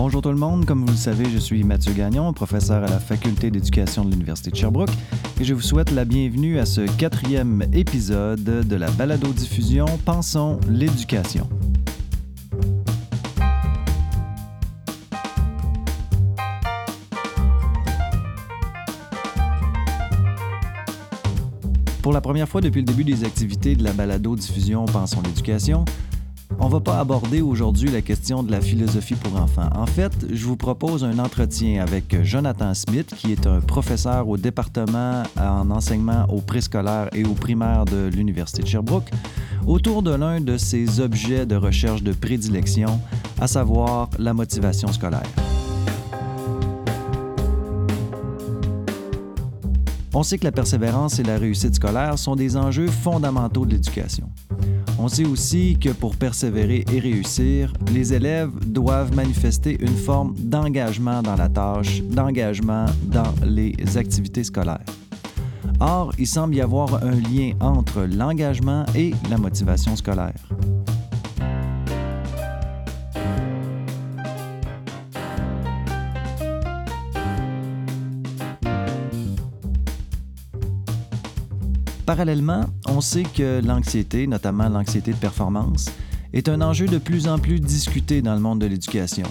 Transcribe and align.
Bonjour 0.00 0.22
tout 0.22 0.30
le 0.30 0.36
monde, 0.36 0.64
comme 0.64 0.84
vous 0.84 0.92
le 0.92 0.96
savez, 0.96 1.24
je 1.28 1.38
suis 1.38 1.64
Mathieu 1.64 1.92
Gagnon, 1.92 2.32
professeur 2.32 2.84
à 2.84 2.86
la 2.86 3.00
Faculté 3.00 3.50
d'éducation 3.50 4.04
de 4.04 4.12
l'Université 4.12 4.52
de 4.52 4.54
Sherbrooke, 4.54 4.92
et 5.40 5.44
je 5.44 5.52
vous 5.52 5.60
souhaite 5.60 5.90
la 5.90 6.04
bienvenue 6.04 6.60
à 6.60 6.66
ce 6.66 6.82
quatrième 6.82 7.64
épisode 7.72 8.44
de 8.44 8.76
la 8.76 8.92
balado-diffusion 8.92 9.86
Pensons 10.04 10.60
l'éducation. 10.68 11.48
Pour 22.00 22.12
la 22.12 22.20
première 22.20 22.48
fois 22.48 22.60
depuis 22.60 22.82
le 22.82 22.86
début 22.86 23.02
des 23.02 23.24
activités 23.24 23.74
de 23.74 23.82
la 23.82 23.92
balado-diffusion 23.92 24.84
Pensons 24.84 25.22
l'éducation, 25.22 25.84
on 26.60 26.68
va 26.68 26.80
pas 26.80 26.98
aborder 26.98 27.40
aujourd'hui 27.40 27.90
la 27.90 28.02
question 28.02 28.42
de 28.42 28.50
la 28.50 28.60
philosophie 28.60 29.14
pour 29.14 29.40
enfants. 29.40 29.68
En 29.74 29.86
fait, 29.86 30.12
je 30.32 30.44
vous 30.44 30.56
propose 30.56 31.04
un 31.04 31.18
entretien 31.18 31.82
avec 31.82 32.22
Jonathan 32.24 32.74
Smith, 32.74 33.14
qui 33.16 33.32
est 33.32 33.46
un 33.46 33.60
professeur 33.60 34.28
au 34.28 34.36
département 34.36 35.22
en 35.38 35.70
enseignement 35.70 36.26
au 36.28 36.40
préscolaire 36.40 37.08
et 37.14 37.24
au 37.24 37.34
primaire 37.34 37.84
de 37.84 38.08
l'Université 38.08 38.62
de 38.62 38.68
Sherbrooke, 38.68 39.10
autour 39.66 40.02
de 40.02 40.10
l'un 40.10 40.40
de 40.40 40.56
ses 40.56 41.00
objets 41.00 41.46
de 41.46 41.56
recherche 41.56 42.02
de 42.02 42.12
prédilection, 42.12 43.00
à 43.40 43.46
savoir 43.46 44.10
la 44.18 44.34
motivation 44.34 44.88
scolaire. 44.88 45.22
On 50.14 50.22
sait 50.24 50.38
que 50.38 50.44
la 50.44 50.52
persévérance 50.52 51.20
et 51.20 51.22
la 51.22 51.38
réussite 51.38 51.76
scolaire 51.76 52.18
sont 52.18 52.34
des 52.34 52.56
enjeux 52.56 52.88
fondamentaux 52.88 53.64
de 53.64 53.72
l'éducation. 53.72 54.28
On 55.00 55.06
sait 55.06 55.24
aussi 55.24 55.78
que 55.80 55.90
pour 55.90 56.16
persévérer 56.16 56.84
et 56.92 56.98
réussir, 56.98 57.72
les 57.92 58.12
élèves 58.12 58.50
doivent 58.66 59.14
manifester 59.14 59.76
une 59.80 59.96
forme 59.96 60.34
d'engagement 60.36 61.22
dans 61.22 61.36
la 61.36 61.48
tâche, 61.48 62.02
d'engagement 62.02 62.86
dans 63.04 63.32
les 63.46 63.74
activités 63.96 64.42
scolaires. 64.42 64.84
Or, 65.78 66.12
il 66.18 66.26
semble 66.26 66.56
y 66.56 66.60
avoir 66.60 67.04
un 67.04 67.12
lien 67.12 67.52
entre 67.60 68.02
l'engagement 68.02 68.84
et 68.96 69.12
la 69.30 69.38
motivation 69.38 69.94
scolaire. 69.94 70.34
Parallèlement, 82.08 82.64
on 82.86 83.02
sait 83.02 83.24
que 83.24 83.60
l'anxiété, 83.62 84.26
notamment 84.26 84.70
l'anxiété 84.70 85.12
de 85.12 85.18
performance, 85.18 85.90
est 86.32 86.48
un 86.48 86.62
enjeu 86.62 86.86
de 86.86 86.96
plus 86.96 87.28
en 87.28 87.38
plus 87.38 87.60
discuté 87.60 88.22
dans 88.22 88.32
le 88.32 88.40
monde 88.40 88.60
de 88.60 88.66
l'éducation. 88.66 89.26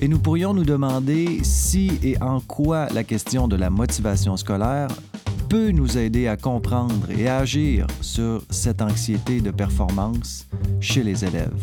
Et 0.00 0.08
nous 0.08 0.18
pourrions 0.18 0.52
nous 0.52 0.64
demander 0.64 1.38
si 1.44 2.00
et 2.02 2.20
en 2.20 2.40
quoi 2.40 2.88
la 2.88 3.04
question 3.04 3.46
de 3.46 3.54
la 3.54 3.70
motivation 3.70 4.36
scolaire 4.36 4.88
peut 5.48 5.70
nous 5.70 5.98
aider 5.98 6.26
à 6.26 6.36
comprendre 6.36 7.08
et 7.16 7.28
à 7.28 7.36
agir 7.38 7.86
sur 8.00 8.42
cette 8.50 8.82
anxiété 8.82 9.40
de 9.40 9.52
performance 9.52 10.48
chez 10.80 11.04
les 11.04 11.24
élèves. 11.24 11.62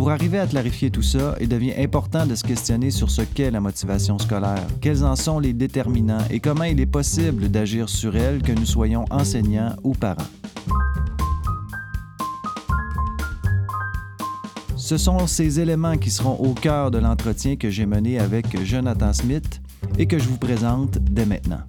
Pour 0.00 0.10
arriver 0.10 0.38
à 0.38 0.46
clarifier 0.46 0.90
tout 0.90 1.02
ça, 1.02 1.36
il 1.42 1.48
devient 1.48 1.74
important 1.76 2.24
de 2.24 2.34
se 2.34 2.42
questionner 2.42 2.90
sur 2.90 3.10
ce 3.10 3.20
qu'est 3.20 3.50
la 3.50 3.60
motivation 3.60 4.18
scolaire, 4.18 4.66
quels 4.80 5.04
en 5.04 5.14
sont 5.14 5.38
les 5.38 5.52
déterminants 5.52 6.24
et 6.30 6.40
comment 6.40 6.64
il 6.64 6.80
est 6.80 6.86
possible 6.86 7.50
d'agir 7.50 7.86
sur 7.90 8.16
elle 8.16 8.40
que 8.40 8.52
nous 8.52 8.64
soyons 8.64 9.04
enseignants 9.10 9.76
ou 9.84 9.92
parents? 9.92 10.24
Ce 14.74 14.96
sont 14.96 15.26
ces 15.26 15.60
éléments 15.60 15.98
qui 15.98 16.10
seront 16.10 16.36
au 16.36 16.54
cœur 16.54 16.90
de 16.90 16.96
l'entretien 16.96 17.56
que 17.56 17.68
j'ai 17.68 17.84
mené 17.84 18.18
avec 18.18 18.58
Jonathan 18.64 19.12
Smith 19.12 19.60
et 19.98 20.06
que 20.06 20.18
je 20.18 20.26
vous 20.26 20.38
présente 20.38 20.96
dès 20.96 21.26
maintenant. 21.26 21.60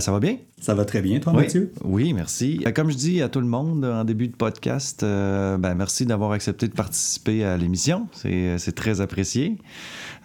Ça 0.00 0.12
va 0.12 0.20
bien? 0.20 0.36
Ça 0.60 0.74
va 0.74 0.84
très 0.84 1.02
bien, 1.02 1.20
toi, 1.20 1.32
oui. 1.34 1.42
Mathieu? 1.42 1.72
Oui, 1.84 2.12
merci. 2.12 2.64
Comme 2.74 2.90
je 2.90 2.96
dis 2.96 3.22
à 3.22 3.28
tout 3.28 3.40
le 3.40 3.46
monde 3.46 3.84
en 3.84 4.04
début 4.04 4.28
de 4.28 4.36
podcast, 4.36 5.02
euh, 5.02 5.56
ben, 5.56 5.74
merci 5.74 6.06
d'avoir 6.06 6.32
accepté 6.32 6.68
de 6.68 6.72
participer 6.72 7.44
à 7.44 7.56
l'émission. 7.56 8.08
C'est 8.12 8.74
très 8.74 9.00
apprécié. 9.00 9.58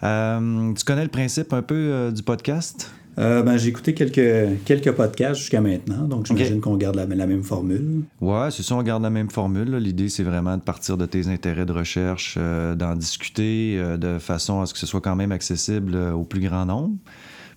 Euh, 0.02 0.72
tu 0.74 0.84
connais 0.84 1.04
le 1.04 1.10
principe 1.10 1.52
un 1.52 1.62
peu 1.62 1.74
euh, 1.74 2.10
du 2.10 2.22
podcast? 2.22 2.90
Euh, 3.18 3.42
ben, 3.42 3.56
j'ai 3.56 3.68
écouté 3.68 3.94
quelques, 3.94 4.62
quelques 4.64 4.92
podcasts 4.92 5.40
jusqu'à 5.40 5.62
maintenant, 5.62 6.04
donc 6.04 6.26
j'imagine 6.26 6.54
okay. 6.54 6.60
qu'on 6.60 6.76
garde 6.76 6.96
la, 6.96 7.06
la, 7.06 7.26
même 7.26 7.42
formule. 7.42 8.02
Ouais, 8.20 8.50
c'est 8.50 8.62
ça, 8.62 8.74
on 8.74 8.82
garde 8.82 9.02
la 9.02 9.10
même 9.10 9.30
formule. 9.30 9.74
L'idée, 9.76 10.10
c'est 10.10 10.22
vraiment 10.22 10.56
de 10.56 10.62
partir 10.62 10.98
de 10.98 11.06
tes 11.06 11.28
intérêts 11.28 11.64
de 11.64 11.72
recherche, 11.72 12.36
euh, 12.38 12.74
d'en 12.74 12.94
discuter 12.94 13.78
euh, 13.78 13.96
de 13.96 14.18
façon 14.18 14.60
à 14.60 14.66
ce 14.66 14.74
que 14.74 14.78
ce 14.78 14.86
soit 14.86 15.00
quand 15.00 15.16
même 15.16 15.32
accessible 15.32 15.96
au 15.96 16.24
plus 16.24 16.40
grand 16.40 16.66
nombre. 16.66 16.94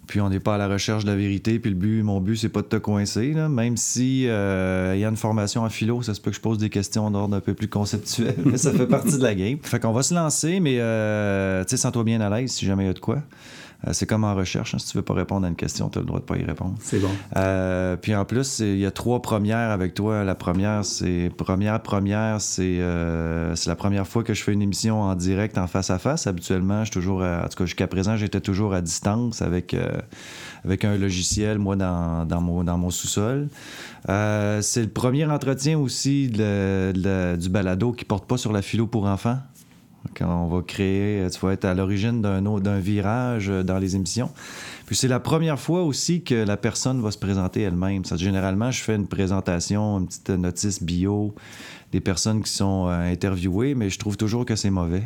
Puis 0.09 0.21
on 0.21 0.29
n'est 0.29 0.39
pas 0.39 0.55
à 0.55 0.57
la 0.57 0.67
recherche 0.67 1.03
de 1.05 1.11
la 1.11 1.15
vérité. 1.15 1.59
Puis 1.59 1.69
le 1.69 1.77
but, 1.77 2.01
mon 2.01 2.19
but, 2.19 2.35
c'est 2.35 2.49
pas 2.49 2.63
de 2.63 2.67
te 2.67 2.77
coincer. 2.77 3.35
Même 3.47 3.77
si 3.77 4.27
euh, 4.27 4.93
il 4.95 5.01
y 5.01 5.05
a 5.05 5.07
une 5.07 5.15
formation 5.15 5.61
en 5.61 5.69
philo, 5.69 6.01
ça 6.01 6.15
se 6.15 6.19
peut 6.19 6.31
que 6.31 6.35
je 6.35 6.41
pose 6.41 6.57
des 6.57 6.71
questions 6.71 7.11
d'ordre 7.11 7.35
un 7.35 7.41
peu 7.41 7.53
plus 7.53 7.67
conceptuel. 7.67 8.33
mais 8.43 8.57
ça 8.57 8.73
fait 8.73 8.87
partie 8.87 9.19
de 9.19 9.23
la 9.23 9.35
game. 9.35 9.59
Fait 9.61 9.79
qu'on 9.79 9.91
va 9.91 10.01
se 10.01 10.15
lancer, 10.15 10.59
mais 10.61 10.77
euh, 10.79 11.63
tu 11.63 11.69
sais, 11.69 11.77
sens-toi 11.77 12.03
bien 12.03 12.19
à 12.21 12.29
l'aise 12.29 12.49
si 12.49 12.65
jamais 12.65 12.85
il 12.85 12.87
y 12.87 12.89
a 12.89 12.93
de 12.93 12.99
quoi. 12.99 13.21
Euh, 13.87 13.93
c'est 13.93 14.05
comme 14.05 14.23
en 14.23 14.35
recherche. 14.35 14.75
Hein, 14.75 14.79
si 14.79 14.91
tu 14.91 14.97
veux 14.97 15.03
pas 15.03 15.13
répondre 15.13 15.45
à 15.45 15.49
une 15.49 15.55
question, 15.55 15.89
tu 15.89 15.99
as 15.99 16.01
le 16.01 16.07
droit 16.07 16.19
de 16.19 16.25
pas 16.25 16.37
y 16.37 16.43
répondre. 16.43 16.75
C'est 16.81 16.99
bon. 16.99 17.09
Euh, 17.37 17.95
puis 17.95 18.15
en 18.15 18.25
plus, 18.25 18.59
il 18.59 18.77
y 18.77 18.85
a 18.85 18.91
trois 18.91 19.21
premières 19.21 19.71
avec 19.71 19.93
toi. 19.93 20.23
La 20.23 20.35
première, 20.35 20.83
c'est 20.83 21.31
première 21.37 21.81
première, 21.81 22.41
c'est 22.41 22.79
euh, 22.79 23.55
c'est 23.55 23.69
la 23.69 23.75
première 23.75 24.07
fois 24.07 24.23
que 24.23 24.33
je 24.33 24.43
fais 24.43 24.53
une 24.53 24.61
émission 24.61 25.01
en 25.01 25.15
direct, 25.15 25.57
en 25.57 25.67
face 25.67 25.89
à 25.89 25.97
face. 25.97 26.27
Habituellement, 26.27 26.83
je 26.83 26.91
toujours, 26.91 27.23
à, 27.23 27.43
en 27.45 27.47
tout 27.47 27.57
cas 27.57 27.65
jusqu'à 27.65 27.87
présent, 27.87 28.17
j'étais 28.17 28.41
toujours 28.41 28.73
à 28.73 28.81
distance 28.81 29.41
avec 29.41 29.75
avec 30.65 30.83
un 30.83 30.97
logiciel, 30.97 31.57
moi 31.57 31.75
dans, 31.75 32.25
dans 32.25 32.41
mon 32.41 32.63
dans 32.63 32.77
mon 32.77 32.89
sous-sol. 32.89 33.47
Euh, 34.07 34.61
c'est 34.61 34.81
le 34.81 34.89
premier 34.89 35.25
entretien 35.25 35.77
aussi 35.77 36.29
de, 36.29 36.91
de, 36.93 37.35
du 37.35 37.49
balado 37.49 37.91
qui 37.91 38.05
porte 38.05 38.25
pas 38.25 38.37
sur 38.37 38.51
la 38.51 38.61
philo 38.61 38.87
pour 38.87 39.05
enfants. 39.05 39.37
Quand 40.15 40.45
on 40.45 40.47
va 40.47 40.61
créer, 40.61 41.27
tu 41.29 41.39
vas 41.39 41.53
être 41.53 41.65
à 41.65 41.73
l'origine 41.73 42.21
d'un 42.21 42.79
virage 42.79 43.47
dans 43.47 43.77
les 43.77 43.95
émissions. 43.95 44.29
Puis 44.85 44.95
c'est 44.95 45.07
la 45.07 45.19
première 45.19 45.59
fois 45.59 45.83
aussi 45.83 46.23
que 46.23 46.35
la 46.35 46.57
personne 46.57 47.01
va 47.01 47.11
se 47.11 47.17
présenter 47.17 47.61
elle-même. 47.61 48.03
Généralement, 48.15 48.71
je 48.71 48.81
fais 48.81 48.95
une 48.95 49.07
présentation, 49.07 49.99
une 49.99 50.07
petite 50.07 50.29
notice 50.29 50.81
bio 50.81 51.33
des 51.91 52.01
personnes 52.01 52.43
qui 52.43 52.51
sont 52.51 52.87
euh, 52.87 53.11
interviewées, 53.11 53.75
mais 53.75 53.89
je 53.89 53.99
trouve 53.99 54.17
toujours 54.17 54.45
que 54.45 54.55
c'est 54.55 54.69
mauvais. 54.69 55.03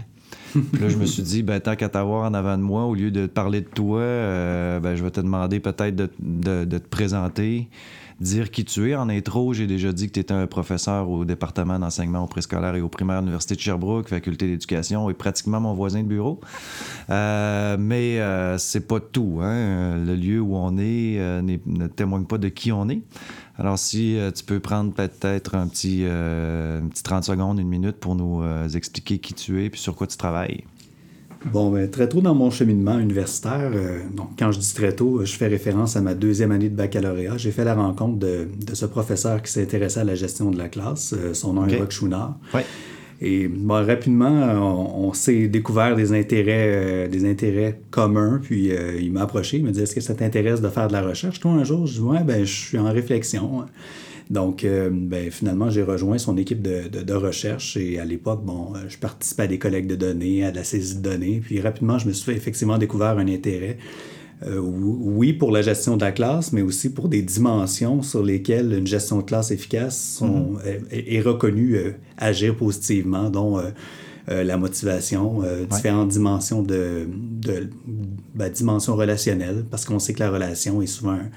Puis 0.51 0.81
là, 0.81 0.89
je 0.89 0.97
me 0.97 1.05
suis 1.05 1.23
dit, 1.23 1.43
ben, 1.43 1.59
tant 1.59 1.75
qu'à 1.75 1.89
t'avoir 1.89 2.29
en 2.29 2.33
avant 2.33 2.57
de 2.57 2.63
moi, 2.63 2.85
au 2.85 2.95
lieu 2.95 3.11
de 3.11 3.25
parler 3.25 3.61
de 3.61 3.67
toi, 3.67 3.99
euh, 3.99 4.79
ben, 4.79 4.95
je 4.95 5.03
vais 5.03 5.11
te 5.11 5.21
demander 5.21 5.59
peut-être 5.59 5.95
de 5.95 6.77
te 6.77 6.87
présenter 6.89 7.67
dire 8.23 8.49
qui 8.49 8.65
tu 8.65 8.89
es. 8.89 8.95
En 8.95 9.09
intro, 9.09 9.53
j'ai 9.53 9.67
déjà 9.67 9.91
dit 9.91 10.07
que 10.07 10.13
tu 10.13 10.19
étais 10.19 10.33
un 10.33 10.47
professeur 10.47 11.09
au 11.09 11.25
département 11.25 11.77
d'enseignement 11.77 12.23
au 12.23 12.27
préscolaire 12.27 12.75
et 12.75 12.81
au 12.81 12.89
primaire 12.89 13.17
de 13.17 13.25
l'Université 13.25 13.55
de 13.55 13.59
Sherbrooke, 13.59 14.07
faculté 14.07 14.47
d'éducation, 14.47 15.09
et 15.09 15.13
pratiquement 15.13 15.59
mon 15.59 15.73
voisin 15.73 16.01
de 16.01 16.07
bureau. 16.07 16.39
Euh, 17.09 17.77
mais 17.77 18.19
euh, 18.19 18.57
c'est 18.57 18.87
pas 18.87 18.99
tout. 18.99 19.39
Hein? 19.41 19.97
Le 20.03 20.15
lieu 20.15 20.39
où 20.39 20.55
on 20.55 20.77
est 20.77 21.19
euh, 21.19 21.41
ne 21.41 21.87
témoigne 21.87 22.25
pas 22.25 22.37
de 22.37 22.49
qui 22.49 22.71
on 22.71 22.89
est. 22.89 23.01
Alors, 23.59 23.77
si 23.77 24.17
tu 24.35 24.43
peux 24.45 24.59
prendre 24.59 24.93
peut-être 24.93 25.53
un 25.53 25.67
petit, 25.67 26.05
euh, 26.05 26.81
un 26.81 26.87
petit 26.87 27.03
30 27.03 27.23
secondes, 27.23 27.59
une 27.59 27.67
minute 27.67 27.97
pour 27.97 28.15
nous 28.15 28.43
expliquer 28.75 29.19
qui 29.19 29.35
tu 29.35 29.61
es 29.61 29.67
et 29.67 29.71
sur 29.75 29.95
quoi 29.95 30.07
tu 30.07 30.17
travailles. 30.17 30.63
Bon, 31.51 31.71
ben, 31.71 31.89
très 31.89 32.07
tôt 32.07 32.21
dans 32.21 32.35
mon 32.35 32.49
cheminement 32.49 32.97
universitaire, 32.97 33.71
euh, 33.73 33.99
donc 34.15 34.29
quand 34.39 34.51
je 34.51 34.59
dis 34.59 34.73
très 34.73 34.93
tôt, 34.93 35.25
je 35.25 35.33
fais 35.33 35.47
référence 35.47 35.95
à 35.97 36.01
ma 36.01 36.13
deuxième 36.13 36.51
année 36.51 36.69
de 36.69 36.75
baccalauréat. 36.75 37.37
J'ai 37.37 37.51
fait 37.51 37.65
la 37.65 37.75
rencontre 37.75 38.17
de, 38.17 38.47
de 38.65 38.75
ce 38.75 38.85
professeur 38.85 39.41
qui 39.41 39.51
s'intéressait 39.51 39.99
à 39.99 40.03
la 40.05 40.15
gestion 40.15 40.51
de 40.51 40.57
la 40.57 40.69
classe. 40.69 41.13
Euh, 41.13 41.33
son 41.33 41.53
nom 41.53 41.67
est 41.67 41.77
Roch 41.77 41.91
Chouinard. 41.91 42.37
Ouais. 42.53 42.65
Et 43.21 43.49
rapidement, 43.69 44.27
on, 44.97 45.13
s'est 45.13 45.47
découvert 45.47 45.95
des 45.95 46.11
intérêts, 46.11 47.07
des 47.07 47.29
intérêts 47.29 47.79
communs. 47.89 48.41
Puis 48.43 48.69
il 48.99 49.13
m'a 49.13 49.21
approché, 49.21 49.57
il 49.57 49.63
m'a 49.63 49.71
dit 49.71 49.79
Est-ce 49.79 49.95
que 49.95 50.01
ça 50.01 50.13
t'intéresse 50.13 50.59
de 50.59 50.67
faire 50.67 50.89
de 50.89 50.93
la 50.93 51.03
recherche 51.03 51.39
Toi, 51.39 51.51
un 51.51 51.63
jour, 51.63 51.87
je 51.87 51.93
dis 51.93 51.99
Ouais, 52.01 52.21
ben, 52.21 52.43
je 52.43 52.51
suis 52.51 52.77
en 52.77 52.91
réflexion. 52.91 53.63
Donc, 54.29 54.65
ben, 54.65 55.29
finalement, 55.29 55.69
j'ai 55.69 55.83
rejoint 55.83 56.17
son 56.17 56.37
équipe 56.37 56.61
de, 56.61 56.87
de, 56.87 57.13
recherche 57.13 57.77
et 57.77 57.99
à 57.99 58.05
l'époque, 58.05 58.43
bon, 58.43 58.73
je 58.87 58.97
participais 58.97 59.43
à 59.43 59.47
des 59.47 59.59
collectes 59.59 59.89
de 59.89 59.95
données, 59.95 60.45
à 60.45 60.51
de 60.51 60.55
la 60.55 60.63
saisie 60.63 60.95
de 60.95 61.01
données. 61.01 61.41
Puis 61.43 61.59
rapidement, 61.61 61.99
je 61.99 62.07
me 62.07 62.13
suis 62.13 62.31
effectivement 62.31 62.77
découvert 62.77 63.17
un 63.17 63.27
intérêt 63.27 63.77
euh, 64.45 64.59
oui, 64.59 65.31
pour 65.33 65.51
la 65.51 65.61
gestion 65.61 65.95
de 65.95 66.03
la 66.03 66.11
classe, 66.11 66.51
mais 66.51 66.61
aussi 66.61 66.89
pour 66.89 67.07
des 67.07 67.21
dimensions 67.21 68.01
sur 68.01 68.23
lesquelles 68.23 68.73
une 68.73 68.87
gestion 68.87 69.17
de 69.17 69.23
classe 69.23 69.51
efficace 69.51 69.97
sont, 69.97 70.53
mhm. 70.53 70.87
est, 70.91 71.21
reconnue 71.21 71.75
euh, 71.75 71.91
agir 72.17 72.55
positivement, 72.55 73.29
dont 73.29 73.59
euh, 73.59 74.43
la 74.43 74.57
motivation, 74.57 75.43
différentes 75.69 76.09
dimensions 76.09 76.61
de, 76.61 77.07
de 77.09 77.69
ben, 78.33 78.49
dimensions 78.49 78.95
relationnelles, 78.95 79.65
parce 79.69 79.83
qu'on 79.83 79.99
sait 79.99 80.13
que 80.13 80.21
la 80.21 80.31
relation 80.31 80.81
est 80.81 80.87
souvent 80.87 81.11
un, 81.11 81.29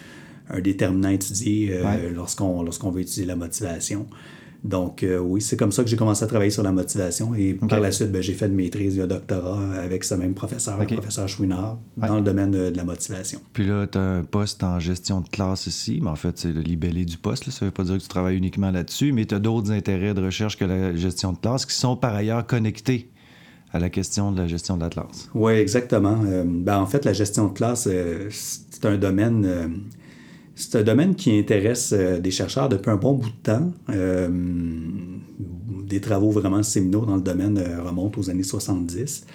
déterminant 0.62 1.08
étudié 1.08 1.80
lorsqu'on 2.14 2.62
lorsqu'on 2.62 2.90
veut 2.90 3.02
étudier 3.02 3.24
la 3.24 3.36
motivation. 3.36 4.06
Donc, 4.66 5.04
euh, 5.04 5.18
oui, 5.18 5.40
c'est 5.40 5.56
comme 5.56 5.70
ça 5.70 5.84
que 5.84 5.88
j'ai 5.88 5.96
commencé 5.96 6.24
à 6.24 6.26
travailler 6.26 6.50
sur 6.50 6.64
la 6.64 6.72
motivation. 6.72 7.34
Et 7.34 7.54
par 7.54 7.80
la 7.80 7.92
suite, 7.92 8.10
ben, 8.10 8.20
j'ai 8.20 8.32
fait 8.32 8.46
une 8.46 8.54
maîtrise 8.54 8.98
et 8.98 9.02
un 9.02 9.06
doctorat 9.06 9.74
avec 9.74 10.02
ce 10.02 10.14
même 10.14 10.34
professeur, 10.34 10.78
le 10.78 10.86
professeur 10.86 11.28
Chouinard, 11.28 11.78
dans 11.96 12.16
le 12.16 12.22
domaine 12.22 12.50
de, 12.50 12.72
la 12.74 12.84
motivation. 12.84 13.40
Puis 13.52 13.64
là, 13.66 13.86
tu 13.86 13.96
as 13.96 14.00
un 14.00 14.24
poste 14.24 14.64
en 14.64 14.80
gestion 14.80 15.20
de 15.20 15.28
classe 15.28 15.66
ici, 15.66 16.00
mais 16.02 16.10
en 16.10 16.16
fait, 16.16 16.36
c'est 16.38 16.52
le 16.52 16.60
libellé 16.60 17.04
du 17.04 17.16
poste. 17.16 17.48
Ça 17.50 17.64
ne 17.64 17.70
veut 17.70 17.74
pas 17.74 17.84
dire 17.84 17.96
que 17.96 18.02
tu 18.02 18.08
travailles 18.08 18.36
uniquement 18.36 18.70
là-dessus, 18.70 19.12
mais 19.12 19.24
tu 19.24 19.34
as 19.34 19.38
d'autres 19.38 19.70
intérêts 19.70 20.14
de 20.14 20.22
recherche 20.22 20.58
que 20.58 20.64
la 20.64 20.94
gestion 20.96 21.32
de 21.32 21.38
classe 21.38 21.64
qui 21.64 21.74
sont 21.74 21.96
par 21.96 22.14
ailleurs 22.14 22.44
connectés 22.46 23.10
à 23.72 23.78
la 23.78 23.88
question 23.88 24.32
de 24.32 24.38
la 24.38 24.48
gestion 24.48 24.76
de 24.76 24.82
la 24.82 24.90
classe. 24.90 25.28
Oui, 25.34 25.52
exactement. 25.52 26.22
Euh, 26.26 26.44
ben, 26.44 26.78
en 26.78 26.86
fait, 26.86 27.04
la 27.04 27.12
gestion 27.12 27.48
de 27.48 27.52
classe, 27.52 27.88
euh, 27.90 28.28
c'est 28.30 28.84
un 28.84 28.96
domaine 28.96 29.86
c'est 30.56 30.74
un 30.76 30.82
domaine 30.82 31.14
qui 31.14 31.38
intéresse 31.38 31.92
euh, 31.92 32.18
des 32.18 32.30
chercheurs 32.30 32.70
depuis 32.70 32.90
un 32.90 32.96
bon 32.96 33.12
bout 33.12 33.28
de 33.28 33.42
temps. 33.42 33.72
Euh, 33.90 34.28
des 35.86 36.00
travaux 36.00 36.30
vraiment 36.30 36.62
séminaux 36.62 37.04
dans 37.04 37.16
le 37.16 37.22
domaine 37.22 37.58
euh, 37.58 37.82
remontent 37.82 38.18
aux 38.18 38.30
années 38.30 38.42
70. 38.42 39.26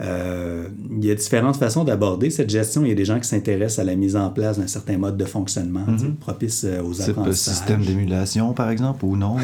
il 0.00 1.04
y 1.04 1.10
a 1.10 1.14
différentes 1.14 1.56
façons 1.56 1.84
d'aborder 1.84 2.30
cette 2.30 2.48
gestion. 2.48 2.82
Il 2.82 2.88
y 2.88 2.92
a 2.92 2.94
des 2.94 3.04
gens 3.04 3.20
qui 3.20 3.28
s'intéressent 3.28 3.78
à 3.80 3.84
la 3.84 3.94
mise 3.94 4.16
en 4.16 4.30
place 4.30 4.58
d'un 4.58 4.66
certain 4.66 4.96
mode 4.96 5.18
de 5.18 5.26
fonctionnement 5.26 5.84
mm-hmm. 5.86 6.14
propice 6.14 6.64
aux 6.64 7.02
apprentissages. 7.02 7.56
système 7.56 7.84
d'émulation, 7.84 8.54
par 8.54 8.70
exemple, 8.70 9.04
ou 9.04 9.18
non? 9.18 9.36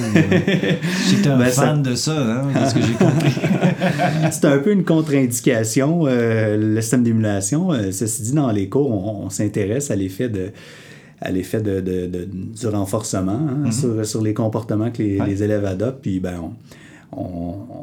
J'étais 1.11 1.29
un 1.29 1.39
ben, 1.39 1.51
fan 1.51 1.83
de 1.83 1.97
ça, 1.97 2.17
hein, 2.19 2.67
ce 2.67 2.75
que 2.75 2.81
j'ai 2.81 2.95
compris. 2.95 3.35
C'est 4.33 4.47
un 4.47 4.59
peu 4.59 4.73
une 4.73 4.85
contre-indication, 4.85 6.07
le 6.07 6.81
système 6.81 7.03
d'émulation. 7.03 7.73
ceci 7.93 8.23
dit, 8.23 8.33
dans 8.33 8.51
les 8.51 8.71
cours, 8.71 8.91
on 8.91 9.29
s'intéresse 9.29 9.91
à 9.91 9.97
l'effet 9.97 10.31
de 10.31 10.51
à 11.21 11.31
l'effet 11.31 11.61
de, 11.61 11.81
de, 11.81 12.25
du 12.25 12.67
renforcement 12.67 13.33
hein, 13.33 13.65
mhm. 13.65 13.73
sur, 13.73 14.07
sur, 14.07 14.23
les 14.23 14.35
comportements 14.35 14.91
que 14.91 15.03
les, 15.03 15.19
les 15.19 15.43
élèves 15.43 15.65
adoptent. 15.65 16.01
Puis 16.01 16.19
ben, 16.21 16.41
on, 16.41 16.55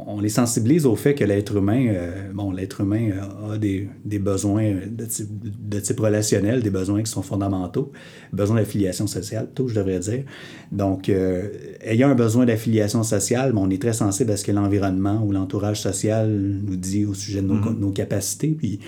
on, 0.07 0.19
les 0.21 0.29
sensibilise 0.29 0.85
au 0.85 0.95
fait 0.95 1.13
que 1.13 1.23
l'être 1.23 1.55
humain, 1.57 1.87
euh, 1.89 2.31
bon, 2.33 2.51
l'être 2.51 2.81
humain 2.81 3.11
a 3.51 3.57
des, 3.57 3.89
des 4.05 4.19
besoins 4.19 4.73
de 4.89 5.05
type, 5.05 5.27
de 5.69 5.79
type, 5.79 5.99
relationnel, 5.99 6.63
des 6.63 6.69
besoins 6.69 7.03
qui 7.03 7.11
sont 7.11 7.21
fondamentaux, 7.21 7.91
besoin 8.31 8.55
d'affiliation 8.55 9.05
sociale, 9.05 9.49
tout, 9.53 9.67
je 9.67 9.75
devrais 9.75 9.99
dire. 9.99 10.23
Donc, 10.71 11.09
euh, 11.09 11.49
ayant 11.81 12.09
un 12.09 12.15
besoin 12.15 12.45
d'affiliation 12.45 13.03
sociale, 13.03 13.53
on 13.55 13.69
est 13.69 13.81
très 13.81 13.93
sensible 13.93 14.31
à 14.31 14.37
ce 14.37 14.45
que 14.45 14.51
l'environnement 14.51 15.21
ou 15.23 15.31
l'entourage 15.31 15.81
social 15.81 16.29
nous 16.29 16.77
dit 16.77 17.05
au 17.05 17.13
sujet 17.13 17.41
de 17.41 17.47
nos, 17.47 17.55
mhm. 17.55 17.79
nos 17.79 17.91
capacités. 17.91 18.55
Puis, 18.57 18.79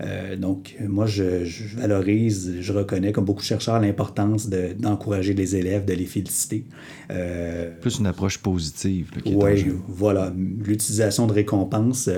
euh, 0.00 0.36
donc, 0.36 0.76
moi, 0.80 1.06
je, 1.06 1.76
valorise, 1.76 2.56
je 2.60 2.72
reconnais, 2.72 3.12
comme 3.12 3.24
beaucoup 3.24 3.42
de 3.42 3.46
chercheurs, 3.46 3.80
l'importance 3.80 4.48
d'encourager 4.48 5.34
les 5.34 5.56
élèves, 5.56 5.84
de 5.84 5.92
les 5.92 6.06
féliciter. 6.06 6.64
Euh, 7.10 7.70
Plus 7.80 7.98
une 7.98 8.06
approche 8.06 8.38
positive. 8.38 9.10
Oui, 9.26 9.66
voilà. 9.88 10.32
L'utilisation 10.36 11.26
de 11.26 11.32
récompenses, 11.32 12.08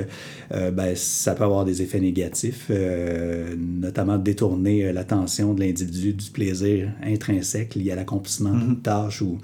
euh, 0.53 0.71
ben, 0.71 0.95
ça 0.97 1.35
peut 1.35 1.45
avoir 1.45 1.65
des 1.65 1.83
effets 1.83 2.01
négatifs, 2.01 2.71
notamment 3.59 4.19
détourner 4.19 4.93
l'attention 4.93 5.55
de 5.55 5.61
l'individu 5.61 6.13
du 6.15 6.31
plaisir 6.31 6.93
intrinsèque 7.03 7.75
lié 7.75 7.93
à 7.93 7.97
l'accomplissement 7.97 8.53
d'une 8.53 8.75
mm-hmm. 8.75 8.83
tâche 8.83 9.23
ou, 9.23 9.39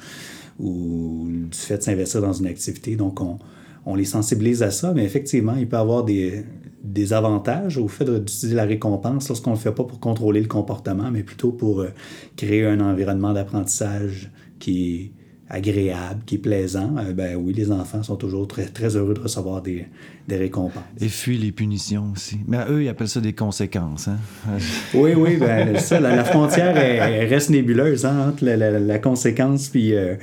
ou 0.58 1.28
du 1.30 1.58
fait 1.58 1.78
de 1.78 1.82
s'investir 1.82 2.22
dans 2.22 2.32
une 2.32 2.46
activité. 2.46 2.96
Donc, 2.96 3.20
on, 3.20 3.38
on 3.84 3.94
les 3.94 4.04
sensibilise 4.04 4.62
à 4.62 4.70
ça, 4.70 4.92
mais 4.94 5.04
effectivement, 5.04 5.54
il 5.56 5.68
peut 5.68 5.76
y 5.76 5.80
avoir 5.80 6.04
des, 6.04 6.44
des 6.82 7.12
avantages 7.12 7.78
au 7.78 7.88
fait 7.88 8.04
d'utiliser 8.04 8.56
la 8.56 8.64
récompense 8.64 9.28
lorsqu'on 9.28 9.50
ne 9.50 9.56
le 9.56 9.60
fait 9.60 9.72
pas 9.72 9.84
pour 9.84 10.00
contrôler 10.00 10.40
le 10.40 10.48
comportement, 10.48 11.10
mais 11.10 11.22
plutôt 11.22 11.52
pour 11.52 11.80
euh, 11.80 11.90
créer 12.36 12.66
un 12.66 12.80
environnement 12.80 13.32
d'apprentissage 13.32 14.30
qui 14.58 14.94
est 14.94 15.12
agréable, 15.48 16.22
qui 16.24 16.36
est 16.36 16.38
plaisant, 16.38 16.96
euh, 16.98 17.12
ben 17.12 17.36
oui, 17.36 17.52
les 17.52 17.70
enfants 17.70 18.02
sont 18.02 18.16
toujours 18.16 18.48
très, 18.48 18.66
très 18.66 18.96
heureux 18.96 19.14
de 19.14 19.20
recevoir 19.20 19.62
des, 19.62 19.86
des 20.26 20.36
récompenses. 20.36 20.82
Et 21.00 21.08
fuient 21.08 21.38
les 21.38 21.52
punitions 21.52 22.10
aussi. 22.14 22.38
Mais 22.48 22.58
eux, 22.68 22.82
ils 22.82 22.88
appellent 22.88 23.08
ça 23.08 23.20
des 23.20 23.34
conséquences. 23.34 24.08
Hein? 24.08 24.18
oui, 24.94 25.12
oui, 25.14 25.36
ben, 25.36 25.78
ça, 25.78 26.00
la, 26.00 26.24
frontière 26.24 26.74
reste 26.74 27.50
nébuleuse 27.50 28.04
hein, 28.06 28.30
entre 28.30 28.44
la, 28.44 28.98
conséquence 28.98 29.68
puis... 29.68 29.94
Euh, 29.94 30.16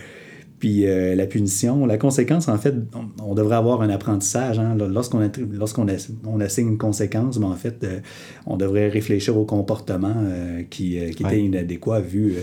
puis 0.60 0.86
euh, 0.86 1.16
la 1.16 1.26
punition, 1.26 1.86
la 1.86 1.98
conséquence, 1.98 2.50
en 2.50 2.58
fait, 2.58 2.76
on, 3.24 3.34
devrait 3.34 3.56
avoir 3.56 3.82
un 3.82 3.90
apprentissage. 3.90 4.60
Hein. 4.60 4.76
Lorsqu'on 4.76 5.30
lorsqu'on 5.54 5.88
on 6.26 6.40
assigne 6.42 6.68
une 6.68 6.78
conséquence, 6.78 7.40
mais 7.40 7.46
en 7.46 7.56
fait, 7.56 7.82
euh, 7.84 8.02
on 8.46 8.58
devrait 8.58 8.90
réfléchir 8.90 9.38
au 9.38 9.46
comportement 9.46 10.14
euh, 10.18 10.64
qui, 10.70 11.00
qui 11.16 11.24
était 11.24 11.40
inadéquat 11.40 12.02
vu 12.02 12.36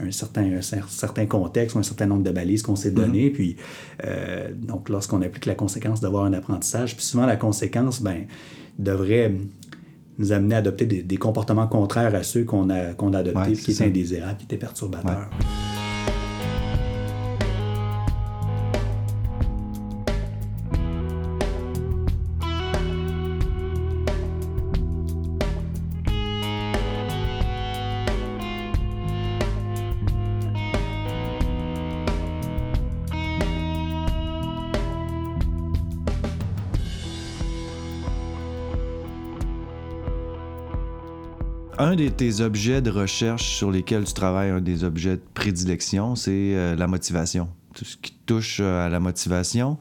un, 0.00 0.10
certain, 0.10 0.42
un 0.42 0.62
certain 0.62 1.26
contexte 1.26 1.76
ou 1.76 1.78
un 1.78 1.84
certain 1.84 2.06
nombre 2.06 2.24
de 2.24 2.32
balises 2.32 2.62
qu'on 2.62 2.76
s'est 2.76 2.90
donné. 2.90 3.28
Mm-hmm. 3.28 3.32
Puis, 3.32 3.56
donc, 4.66 4.88
lorsqu'on 4.88 5.22
applique 5.22 5.46
la 5.46 5.54
conséquence 5.54 6.00
d'avoir 6.00 6.24
un 6.24 6.32
apprentissage, 6.32 6.96
puis 6.96 7.04
souvent 7.04 7.26
la 7.26 7.36
conséquence, 7.36 8.02
ben, 8.02 8.24
devrait 8.80 9.32
nous 10.18 10.32
amener 10.32 10.56
à 10.56 10.58
adopter 10.58 10.86
des, 10.86 11.16
comportements 11.16 11.68
contraires 11.68 12.14
à 12.16 12.24
ceux 12.24 12.44
qu'on 12.44 12.68
a, 12.68 12.94
qu'on 12.94 13.14
a 13.14 13.18
adoptés, 13.18 13.52
qui 13.52 13.70
étaient 13.70 13.84
indésirables, 13.84 14.38
qui 14.38 14.44
étaient 14.44 14.56
perturbateurs. 14.56 15.30
Un 41.80 41.96
de 41.96 42.08
tes 42.08 42.42
objets 42.42 42.82
de 42.82 42.90
recherche 42.90 43.56
sur 43.56 43.70
lesquels 43.70 44.04
tu 44.04 44.12
travailles, 44.12 44.50
un 44.50 44.60
des 44.60 44.84
objets 44.84 45.16
de 45.16 45.22
prédilection, 45.32 46.14
c'est 46.14 46.54
euh, 46.54 46.76
la 46.76 46.86
motivation. 46.86 47.48
Tout 47.74 47.86
ce 47.86 47.96
qui 47.96 48.12
touche 48.26 48.58
euh, 48.60 48.86
à 48.86 48.90
la 48.90 49.00
motivation. 49.00 49.78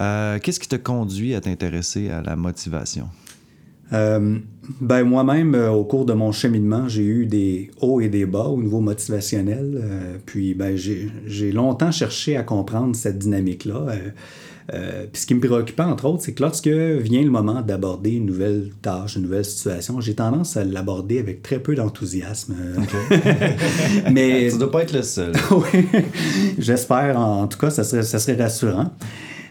Euh, 0.00 0.40
qu'est-ce 0.40 0.58
qui 0.58 0.66
te 0.66 0.76
conduit 0.76 1.34
à 1.36 1.40
t'intéresser 1.40 2.10
à 2.10 2.20
la 2.20 2.36
motivation? 2.36 3.08
ben 3.92 5.02
moi-même, 5.02 5.56
au 5.56 5.82
cours 5.82 6.04
de 6.04 6.12
mon 6.12 6.30
cheminement, 6.30 6.86
j'ai 6.86 7.02
eu 7.02 7.26
des 7.26 7.72
hauts 7.80 8.00
et 8.00 8.08
des 8.08 8.24
bas 8.24 8.44
au 8.44 8.62
niveau 8.62 8.78
motivationnel. 8.78 9.82
puis 10.26 10.54
ben, 10.54 10.76
j'ai 10.76 11.50
longtemps 11.50 11.90
cherché 11.90 12.36
à 12.36 12.44
comprendre 12.44 12.94
cette 12.94 13.18
dynamique-là. 13.18 13.86
Euh, 14.72 15.06
puis 15.12 15.22
ce 15.22 15.26
qui 15.26 15.34
me 15.34 15.40
préoccupait, 15.40 15.82
entre 15.82 16.06
autres, 16.06 16.22
c'est 16.22 16.32
que 16.32 16.42
lorsque 16.42 16.68
vient 16.68 17.22
le 17.22 17.30
moment 17.30 17.60
d'aborder 17.60 18.12
une 18.12 18.26
nouvelle 18.26 18.70
tâche, 18.82 19.16
une 19.16 19.22
nouvelle 19.22 19.44
situation, 19.44 20.00
j'ai 20.00 20.14
tendance 20.14 20.56
à 20.56 20.64
l'aborder 20.64 21.18
avec 21.18 21.42
très 21.42 21.58
peu 21.58 21.74
d'enthousiasme. 21.74 22.54
Mais... 24.12 24.48
tu 24.50 24.58
dois 24.58 24.70
pas 24.70 24.82
être 24.82 24.92
le 24.92 25.02
seul. 25.02 25.32
oui, 25.50 25.86
j'espère. 26.58 27.18
En 27.18 27.46
tout 27.48 27.58
cas, 27.58 27.70
ça 27.70 27.84
serait, 27.84 28.02
ça 28.02 28.18
serait 28.18 28.40
rassurant. 28.40 28.92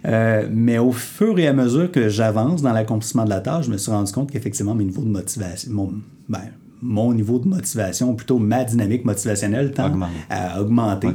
Euh, 0.05 0.47
mais 0.49 0.77
au 0.77 0.93
fur 0.93 1.37
et 1.39 1.47
à 1.47 1.51
mesure 1.51 1.91
que 1.91 2.07
j'avance 2.07 2.61
dans 2.61 2.71
l'accomplissement 2.71 3.25
de 3.25 3.29
la 3.29 3.41
tâche, 3.41 3.65
je 3.65 3.71
me 3.71 3.77
suis 3.77 3.91
rendu 3.91 4.11
compte 4.13 4.31
qu'effectivement, 4.31 4.73
mon 4.73 4.83
niveau 4.83 5.01
de 5.01 5.09
motivation, 5.09 5.71
mon, 5.73 5.93
ben, 6.29 6.39
mon 6.81 7.13
niveau 7.13 7.39
de 7.39 7.47
motivation, 7.47 8.15
plutôt 8.15 8.39
ma 8.39 8.63
dynamique 8.63 9.03
motivationnelle, 9.03 9.71
tend 9.71 9.91
à 10.29 10.61
augmenter. 10.61 11.09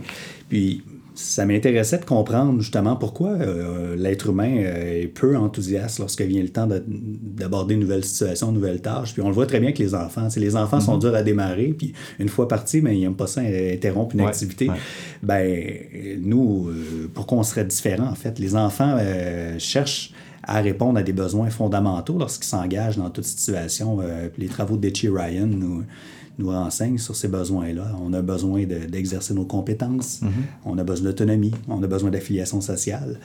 Puis 0.49 0.83
ça 1.15 1.47
m'intéressait 1.47 1.99
de 1.99 2.05
comprendre 2.05 2.61
justement 2.61 2.97
pourquoi 2.97 3.31
euh, 3.31 3.95
l'être 3.97 4.31
humain 4.31 4.57
euh, 4.59 5.03
est 5.03 5.07
peu 5.07 5.37
enthousiaste 5.37 6.01
lorsque 6.01 6.23
vient 6.23 6.43
le 6.43 6.49
temps 6.49 6.69
d'aborder 6.69 7.75
une 7.75 7.81
nouvelle 7.81 8.05
situation, 8.05 8.49
une 8.49 8.55
nouvelle 8.55 8.81
tâche. 8.81 9.13
Puis 9.13 9.23
on 9.23 9.29
le 9.29 9.35
voit 9.35 9.47
très 9.47 9.61
bien 9.61 9.69
avec 9.69 9.79
les 9.79 9.95
enfants. 9.95 10.29
les 10.37 10.57
enfants 10.57 10.81
sont 10.81 10.95
mhm. 10.95 11.01
durs 11.01 11.15
à 11.15 11.23
démarrer, 11.23 11.75
puis 11.77 11.93
une 12.19 12.29
fois 12.29 12.49
partis, 12.49 12.81
mais 12.81 12.91
ben, 12.91 12.97
ils 12.97 13.01
n'aiment 13.03 13.15
pas 13.15 13.29
ça 13.29 13.43
interrompre 13.43 14.15
une 14.15 14.23
activité. 14.23 14.69
Ben, 15.23 15.65
nous, 16.21 16.69
euh, 16.69 17.11
pourquoi 17.15 17.39
on 17.39 17.43
serait 17.43 17.65
différent 17.65 18.09
en 18.09 18.15
fait? 18.15 18.39
Les 18.39 18.57
enfants 18.57 18.99
cherchent 19.59 20.13
à 20.43 20.61
répondre 20.61 20.99
à 20.99 21.03
des 21.03 21.13
besoins 21.13 21.49
fondamentaux 21.49 22.19
lorsqu'ils 22.19 22.49
s'engagent 22.49 22.99
dans 22.99 23.11
toute 23.11 23.25
situation. 23.25 24.01
les 24.37 24.47
travaux 24.47 24.77
de 24.77 24.91
Ryan 25.11 25.47
nous 25.47 25.85
nous 26.39 26.51
renseigne 26.51 26.99
sur 26.99 27.15
ces 27.15 27.29
besoins-là. 27.29 27.97
On 28.03 28.13
a 28.13 28.23
besoin 28.23 28.65
d'exercer 28.65 29.35
nos 29.35 29.45
compétences, 29.45 30.21
mm-hmm. 30.23 30.29
on 30.65 30.79
a 30.79 30.85
besoin 30.85 31.07
d'autonomie, 31.07 31.55
on 31.69 31.83
a 31.83 31.87
besoin 31.87 32.11
d'affiliation 32.11 32.61
sociale. 32.61 33.21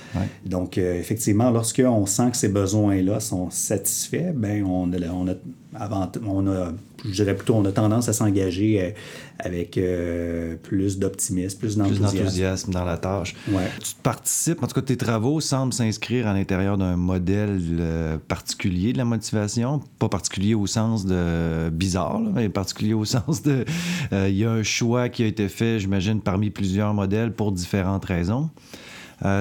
Donc, 0.46 0.78
euh, 0.78 1.00
effectivement, 1.00 1.50
lorsqu'on 1.50 2.06
sent 2.06 2.32
que 2.32 2.38
ces 2.38 2.50
besoins-là 2.50 3.20
sont 3.20 3.50
satisfaits, 3.50 4.34
ben 4.36 4.64
on, 4.64 4.92
on, 4.92 5.28
a, 5.28 5.34
avant, 5.76 6.12
on 6.26 6.48
a 6.48 6.72
je 7.06 7.12
dirais 7.12 7.36
plutôt, 7.36 7.56
on 7.56 7.66
a 7.66 7.72
tendance 7.72 8.10
à 8.10 8.14
s'engager 8.14 8.82
euh, 8.82 8.92
avec 9.40 9.78
euh, 9.78 10.56
plus 10.62 11.00
d'optimisme, 11.00 11.58
plus 11.60 11.78
d'enthousiasme. 11.78 12.72
dans 12.72 12.84
la 12.84 12.98
tâche. 12.98 13.36
Tu 13.48 13.94
participes, 14.04 14.62
en 14.64 14.68
tout 14.68 14.76
cas, 14.76 14.82
tes 14.82 14.98
travaux 14.98 15.40
semblent 15.40 15.74
s'inscrire 15.74 16.28
à 16.28 16.34
l'intérieur 16.34 16.78
d'un 16.78 16.96
modèle 16.96 17.60
euh, 17.80 18.18
particulier 18.28 18.94
de 18.94 18.98
la 18.98 19.06
motivation. 19.06 19.82
Pas 19.98 20.10
particulier 20.10 20.54
au 20.54 20.68
sens 20.68 21.06
de 21.06 21.70
bizarre, 21.70 22.20
mais 22.20 22.50
particulier 22.50 22.94
au 22.94 23.06
sens 23.06 23.42
de. 23.42 23.66
Il 24.12 24.36
y 24.36 24.46
a 24.46 24.52
un 24.52 24.64
choix 24.64 25.10
qui 25.10 25.24
a 25.24 25.28
été 25.28 25.48
fait, 25.48 25.80
j'imagine, 25.80 26.22
parmi 26.22 26.50
plusieurs 26.50 26.94
modèles 26.94 27.34
pour 27.34 27.52
différentes 27.52 28.06
raisons. 28.06 28.50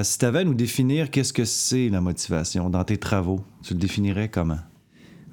si 0.03 0.17
tu 0.17 0.25
avais 0.25 0.39
à 0.39 0.43
nous 0.43 0.53
définir 0.53 1.11
qu'est-ce 1.11 1.33
que 1.33 1.45
c'est 1.45 1.89
la 1.89 2.01
motivation 2.01 2.69
dans 2.69 2.83
tes 2.83 2.97
travaux, 2.97 3.41
tu 3.63 3.73
le 3.73 3.79
définirais 3.79 4.29
comment? 4.29 4.59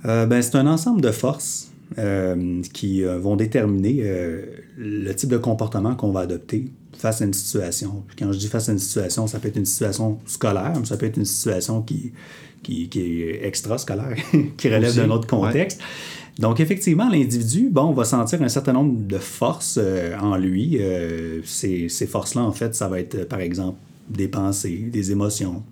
ben, 0.05 0.41
c'est 0.41 0.55
un 0.55 0.67
ensemble 0.67 1.01
de 1.01 1.11
forces 1.11 1.73
euh, 1.99 2.63
qui 2.73 3.05
euh, 3.05 3.17
vont 3.17 3.37
déterminer 3.37 3.99
euh, 4.01 4.43
le 4.77 5.15
type 5.15 5.31
de 5.31 5.37
comportement 5.37 5.95
qu'on 5.95 6.11
va 6.11 6.21
adopter 6.21 6.73
face 6.99 7.23
à 7.23 7.25
une 7.25 7.33
situation. 7.33 8.03
quand 8.19 8.33
je 8.33 8.39
dis 8.39 8.49
face 8.49 8.69
à 8.69 8.73
une 8.73 8.81
situation, 8.81 9.29
ça 9.29 9.39
peut 9.39 9.47
être 9.47 9.57
une 9.57 9.65
situation 9.67 10.19
scolaire, 10.27 10.73
mais 10.77 10.85
ça 10.85 10.97
peut 10.97 11.07
être 11.07 11.17
une 11.17 11.25
situation 11.25 11.83
qui, 11.83 12.13
qui, 12.65 12.91
est 12.93 13.47
extra-scolaire, 13.47 14.17
qui 14.57 14.69
relève 14.69 14.97
d'un 14.97 15.11
autre 15.11 15.29
contexte. 15.29 15.81
Donc, 16.41 16.59
effectivement, 16.59 17.09
l'individu, 17.09 17.69
bon, 17.71 17.93
va 17.93 18.05
sentir 18.05 18.43
un 18.43 18.49
certain 18.49 18.73
nombre 18.73 19.07
de 19.07 19.19
forces 19.19 19.79
en 20.21 20.37
lui. 20.37 20.81
ces, 21.45 21.89
ces 21.89 22.07
forces-là, 22.07 22.43
en 22.43 22.53
fait, 22.53 22.75
ça 22.75 22.89
va 22.89 22.99
être, 22.99 23.29
par 23.29 23.41
exemple, 23.41 23.79
des 24.11 24.29
pensées, 24.29 24.89
des 24.91 25.13
émotions, 25.13 25.63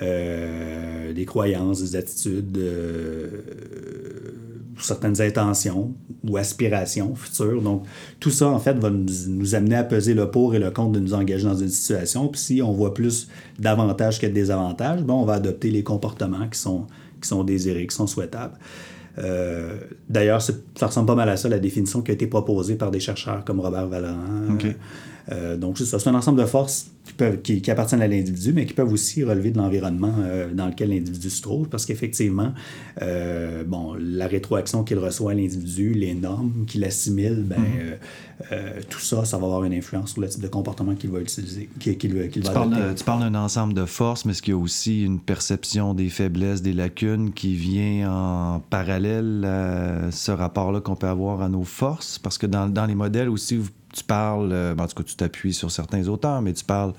des 0.00 1.24
croyances, 1.24 1.80
des 1.80 1.96
attitudes, 1.96 2.58
certaines 4.78 5.20
intentions 5.20 5.94
ou 6.28 6.36
aspirations 6.36 7.14
futures. 7.14 7.62
Donc, 7.62 7.84
tout 8.20 8.30
ça, 8.30 8.48
en 8.48 8.58
fait, 8.58 8.74
va 8.74 8.90
nous, 8.90 9.54
amener 9.54 9.76
à 9.76 9.84
peser 9.84 10.14
le 10.14 10.30
pour 10.30 10.54
et 10.54 10.58
le 10.58 10.70
contre 10.70 10.92
de 10.92 11.00
nous 11.00 11.14
engager 11.14 11.44
dans 11.44 11.56
une 11.56 11.68
situation. 11.68 12.28
Puis 12.28 12.40
si 12.40 12.62
on 12.62 12.72
voit 12.72 12.94
plus 12.94 13.28
d'avantages 13.58 14.20
que 14.20 14.26
de 14.26 14.32
désavantages, 14.32 15.02
bon, 15.02 15.22
on 15.22 15.24
va 15.24 15.34
adopter 15.34 15.70
les 15.70 15.82
comportements 15.82 16.48
qui 16.48 16.58
sont, 16.58 16.86
qui 17.20 17.28
sont 17.28 17.44
désirés, 17.44 17.86
qui 17.86 17.94
sont 17.94 18.06
souhaitables. 18.06 18.58
Euh, 19.18 19.78
d'ailleurs, 20.08 20.42
ça 20.42 20.52
ressemble 20.80 21.06
pas 21.06 21.14
mal 21.14 21.28
à 21.28 21.36
ça, 21.36 21.48
la 21.48 21.58
définition 21.58 22.02
qui 22.02 22.10
a 22.10 22.14
été 22.14 22.26
proposée 22.26 22.74
par 22.74 22.90
des 22.90 23.00
chercheurs 23.00 23.44
comme 23.44 23.60
Robert 23.60 23.86
Valorant. 23.86 24.18
Euh, 24.64 24.72
donc, 25.56 25.78
c'est 25.78 25.84
ça. 25.84 25.98
C'est 25.98 26.08
un 26.08 26.14
ensemble 26.14 26.40
de 26.40 26.46
forces 26.46 26.90
qui, 27.04 27.12
peuvent, 27.12 27.42
qui, 27.42 27.70
appartiennent 27.70 28.02
à 28.02 28.08
l'individu, 28.08 28.52
mais 28.52 28.64
qui 28.66 28.72
peuvent 28.72 28.92
aussi 28.92 29.24
relever 29.24 29.50
de 29.50 29.58
l'environnement 29.58 30.14
euh, 30.18 30.52
dans 30.52 30.66
lequel 30.66 30.88
l'individu 30.88 31.28
se 31.28 31.42
trouve, 31.42 31.68
parce 31.68 31.84
qu'effectivement, 31.84 32.52
euh, 33.02 33.62
bon, 33.64 33.94
la 34.00 34.26
rétroaction 34.26 34.84
qu'il 34.84 34.98
reçoit 34.98 35.32
à 35.32 35.34
l'individu, 35.34 35.92
les 35.92 36.14
normes 36.14 36.64
qu'il 36.66 36.82
assimile, 36.84 37.44
ben, 37.46 37.56
mhm. 37.60 38.84
tout 38.88 39.00
ça, 39.00 39.24
ça 39.24 39.36
va 39.36 39.44
avoir 39.44 39.64
une 39.64 39.74
influence 39.74 40.12
sur 40.12 40.22
le 40.22 40.28
type 40.28 40.42
de 40.42 40.48
comportement 40.48 40.94
qu'il 40.94 41.10
va 41.10 41.20
utiliser, 41.20 41.68
qu'il 41.78 42.14
va 42.14 42.28
tu 42.28 42.40
parles, 42.40 42.94
tu 42.96 43.04
parles 43.04 43.20
d'un 43.20 43.34
ensemble 43.34 43.74
de 43.74 43.84
forces, 43.84 44.24
mais 44.24 44.32
est-ce 44.32 44.42
qu'il 44.42 44.54
y 44.54 44.56
a 44.56 44.60
aussi 44.60 45.04
une 45.04 45.20
perception 45.20 45.94
des 45.94 46.08
faiblesses, 46.08 46.62
des 46.62 46.72
lacunes 46.72 47.32
qui 47.32 47.54
vient 47.54 48.10
en 48.10 48.60
parallèle 48.60 49.44
à 49.44 50.10
ce 50.10 50.30
rapport-là 50.30 50.80
qu'on 50.80 50.96
peut 50.96 51.06
avoir 51.06 51.42
à 51.42 51.48
nos 51.48 51.64
forces? 51.64 52.18
Parce 52.18 52.38
que 52.38 52.46
dans, 52.46 52.68
dans 52.68 52.86
les 52.86 52.94
modèles 52.94 53.28
aussi, 53.28 53.56
vous 53.56 53.70
tu 53.94 54.04
parles, 54.04 54.50
euh, 54.52 54.74
ben, 54.74 54.84
en 54.84 54.86
tout 54.86 54.96
cas, 54.96 55.02
tu 55.02 55.16
t'appuies 55.16 55.54
sur 55.54 55.70
certains 55.70 56.08
auteurs, 56.08 56.42
mais 56.42 56.52
tu 56.52 56.64
parles 56.64 56.92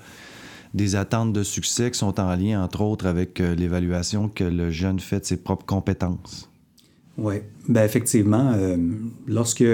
des 0.74 0.96
attentes 0.96 1.32
de 1.32 1.42
succès 1.42 1.90
qui 1.90 1.98
sont 1.98 2.18
en 2.20 2.34
lien, 2.34 2.62
entre 2.62 2.80
autres, 2.82 3.06
avec 3.06 3.40
euh, 3.40 3.54
l'évaluation 3.54 4.28
que 4.28 4.44
le 4.44 4.70
jeune 4.70 5.00
fait 5.00 5.20
de 5.20 5.24
ses 5.24 5.36
propres 5.36 5.66
compétences. 5.66 6.50
Oui, 7.18 7.36
ben 7.66 7.82
effectivement, 7.82 8.52
euh, 8.54 8.76
lorsque 9.26 9.64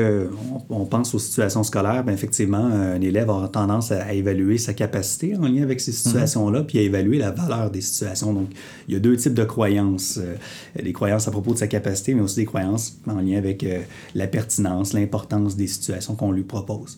on, 0.70 0.86
pense 0.86 1.12
aux 1.12 1.18
situations 1.18 1.64
scolaires, 1.64 2.04
ben 2.04 2.12
effectivement, 2.12 2.64
un 2.64 3.00
élève 3.00 3.30
a 3.30 3.48
tendance 3.48 3.90
à, 3.90 4.12
évaluer 4.14 4.58
sa 4.58 4.74
capacité 4.74 5.36
en 5.36 5.48
lien 5.48 5.64
avec 5.64 5.80
ces 5.80 5.90
situations-là, 5.90 6.62
puis 6.62 6.78
à 6.78 6.82
évaluer 6.82 7.18
la 7.18 7.32
valeur 7.32 7.72
des 7.72 7.80
situations. 7.80 8.32
Donc, 8.32 8.50
il 8.86 8.94
y 8.94 8.96
a 8.96 9.00
deux 9.00 9.16
types 9.16 9.34
de 9.34 9.42
croyances. 9.42 10.20
Euh, 10.22 10.36
des 10.80 10.92
croyances 10.92 11.26
à 11.26 11.32
propos 11.32 11.52
de 11.52 11.58
sa 11.58 11.66
capacité, 11.66 12.14
mais 12.14 12.22
aussi 12.22 12.36
des 12.36 12.44
croyances 12.44 12.96
en 13.08 13.20
lien 13.20 13.38
avec 13.38 13.64
euh, 13.64 13.80
la 14.14 14.28
pertinence, 14.28 14.92
l'importance 14.92 15.56
des 15.56 15.66
situations 15.66 16.14
qu'on 16.14 16.30
lui 16.30 16.44
propose. 16.44 16.96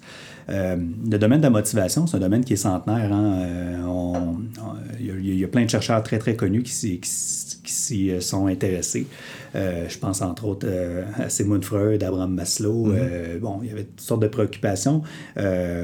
le 0.48 1.16
domaine 1.16 1.38
de 1.38 1.44
la 1.44 1.50
motivation, 1.50 2.06
c'est 2.06 2.18
un 2.18 2.20
domaine 2.20 2.44
qui 2.44 2.52
est 2.52 2.56
centenaire. 2.56 3.10
Hein? 3.14 3.46
il, 5.00 5.38
y 5.38 5.44
a, 5.44 5.48
plein 5.48 5.64
de 5.64 5.70
chercheurs 5.70 6.02
très, 6.02 6.18
très 6.18 6.36
connus 6.36 6.62
qui, 6.62 7.00
qui 7.00 7.10
s'y 7.73 8.11
sont 8.21 8.47
intéressés. 8.47 9.06
Euh, 9.54 9.88
je 9.88 9.99
pense 9.99 10.21
entre 10.21 10.47
autres 10.47 10.66
euh, 10.68 11.04
à 11.16 11.28
Sigmund 11.28 11.64
Freud, 11.64 12.02
Abraham 12.02 12.35
Maslow. 12.35 12.87
Mhm. 12.87 12.97
Euh, 12.97 13.38
bon, 13.38 13.61
il 13.62 13.68
y 13.68 13.73
avait 13.73 13.85
toutes 13.85 14.00
sortes 14.00 14.23
de 14.23 14.28
préoccupations. 14.28 15.02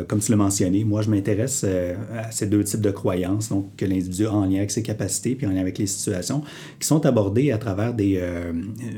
comme 0.08 0.20
tu 0.20 0.30
l'as 0.30 0.36
mentionné, 0.36 0.84
moi, 0.84 1.02
je 1.02 1.10
m'intéresse 1.10 1.64
à 1.64 2.30
ces 2.30 2.46
deux 2.46 2.64
types 2.64 2.80
de 2.80 2.90
croyances, 2.90 3.48
donc 3.48 3.76
que 3.76 3.84
l'individu 3.84 4.26
a 4.26 4.32
en 4.32 4.44
lien 4.44 4.58
avec 4.58 4.70
ses 4.70 4.82
capacités 4.82 5.34
puis 5.34 5.46
en 5.46 5.50
lien 5.50 5.60
avec 5.60 5.78
les 5.78 5.86
situations, 5.86 6.42
qui 6.78 6.86
sont 6.86 7.04
abordées 7.06 7.52
à 7.52 7.58
travers 7.58 7.94
des, 7.94 8.20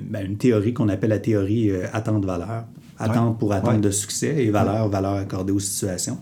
ben, 0.09 0.27
une 0.27 0.37
théorie 0.37 0.73
qu'on 0.73 0.89
appelle 0.89 1.11
la 1.11 1.19
théorie 1.19 1.71
attente-valeur. 1.93 2.65
Attente 2.99 3.39
pour 3.39 3.53
attente 3.53 3.81
de 3.81 3.91
succès 3.91 4.45
et 4.45 4.51
valeur, 4.51 4.89
valeur 4.89 5.15
accordée 5.15 5.53
aux 5.53 5.59
situations. 5.59 6.19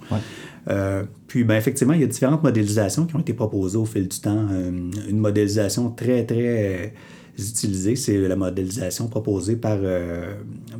Puis, 1.26 1.45
ben, 1.45 1.57
effectivement, 1.57 1.95
il 1.95 2.00
y 2.00 2.05
a 2.05 2.07
différentes 2.07 2.43
modélisations 2.43 3.07
qui 3.07 3.17
ont 3.17 3.21
été 3.21 3.33
proposées 3.33 3.79
au 3.79 3.87
fil 3.87 4.09
du 4.09 4.21
temps. 4.21 4.47
une 5.09 5.19
modélisation 5.19 5.90
très, 5.90 6.25
très 6.25 6.93
utiliser, 7.49 7.97
c'est 7.97 8.17
la 8.17 8.37
modélisation 8.37 9.09
proposée 9.09 9.57
par, 9.57 9.79
euh, 9.83 10.35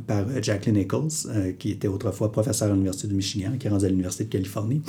par 0.07 0.25
Jacqueline 0.41 0.77
Nichols, 0.77 1.09
euh, 1.27 1.51
qui 1.57 1.71
était 1.71 1.87
autrefois 1.87 2.31
professeur 2.31 2.69
à 2.69 2.71
l'Université 2.71 3.07
de 3.07 3.13
Michigan, 3.13 3.51
qui 3.59 3.67
est 3.67 3.69
rendue 3.69 3.85
à 3.85 3.89
l'Université 3.89 4.25
de 4.25 4.29
Californie. 4.29 4.81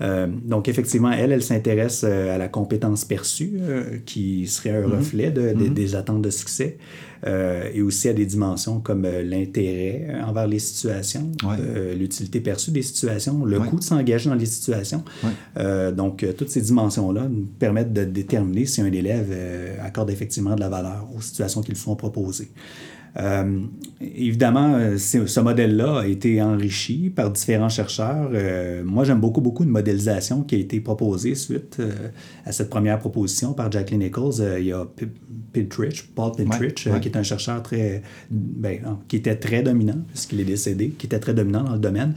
Euh, 0.00 0.26
donc, 0.28 0.68
effectivement, 0.68 1.10
elle, 1.10 1.32
elle 1.32 1.42
s'intéresse 1.42 2.04
à 2.04 2.38
la 2.38 2.48
compétence 2.48 3.04
perçue, 3.04 3.60
qui 4.04 4.46
serait 4.46 4.70
un 4.70 4.82
mm-hmm. 4.82 4.96
reflet 4.96 5.30
de, 5.30 5.52
mm-hmm. 5.52 5.72
des 5.72 5.94
attentes 5.94 6.22
de 6.22 6.30
succès. 6.30 6.78
Euh, 7.26 7.70
et 7.72 7.82
aussi 7.82 8.08
à 8.08 8.12
des 8.12 8.26
dimensions 8.26 8.78
comme 8.78 9.04
euh, 9.04 9.22
l'intérêt 9.22 10.06
envers 10.24 10.46
les 10.46 10.58
situations, 10.58 11.32
euh, 11.44 11.94
l'utilité 11.94 12.40
perçue 12.40 12.70
des 12.70 12.82
situations, 12.82 13.44
le 13.44 13.58
coût 13.60 13.78
de 13.78 13.84
s'engager 13.84 14.28
dans 14.28 14.36
les 14.36 14.46
situations. 14.46 15.02
donc, 15.96 16.24
toutes 16.36 16.50
ces 16.50 16.60
dimensions-là 16.60 17.28
nous 17.28 17.46
permettent 17.58 17.92
de 17.92 18.04
déterminer 18.04 18.66
si 18.66 18.80
un 18.80 18.92
élève 18.92 19.34
accorde 19.82 20.10
effectivement 20.10 20.54
de 20.54 20.60
la 20.60 20.68
valeur 20.68 21.08
aux 21.16 21.20
situations 21.20 21.62
qui 21.62 21.72
lui 21.72 21.78
sont 21.78 21.96
proposées. 21.96 22.48
Euh, 23.18 23.60
évidemment, 24.00 24.74
euh, 24.74 24.98
ce 24.98 25.40
modèle-là 25.40 26.00
a 26.00 26.06
été 26.06 26.42
enrichi 26.42 27.10
par 27.14 27.30
différents 27.30 27.68
chercheurs. 27.68 28.30
Euh, 28.32 28.82
moi, 28.84 29.04
j'aime 29.04 29.20
beaucoup, 29.20 29.40
beaucoup 29.40 29.64
de 29.64 29.70
modélisation 29.70 30.42
qui 30.42 30.56
a 30.56 30.58
été 30.58 30.80
proposée 30.80 31.34
suite 31.34 31.80
à 32.44 32.52
cette 32.52 32.68
première 32.68 32.98
proposition 32.98 33.54
par 33.54 33.72
Jacqueline 33.72 34.00
Nichols. 34.00 34.34
il 34.58 34.66
y 34.66 34.72
a 34.72 34.86
Pintrich, 35.52 36.10
Paul 36.14 36.32
Pintrich, 36.36 36.88
qui 37.00 37.08
est 37.08 37.16
un 37.16 37.22
chercheur 37.22 37.62
très, 37.62 38.02
ben, 38.30 38.98
qui 39.08 39.16
était 39.16 39.36
très 39.36 39.62
dominant, 39.62 39.98
puisqu'il 40.08 40.40
est 40.40 40.44
décédé, 40.44 40.90
qui 40.90 41.06
était 41.06 41.18
très 41.18 41.32
dominant 41.32 41.62
dans 41.62 41.74
le 41.74 41.78
domaine, 41.78 42.14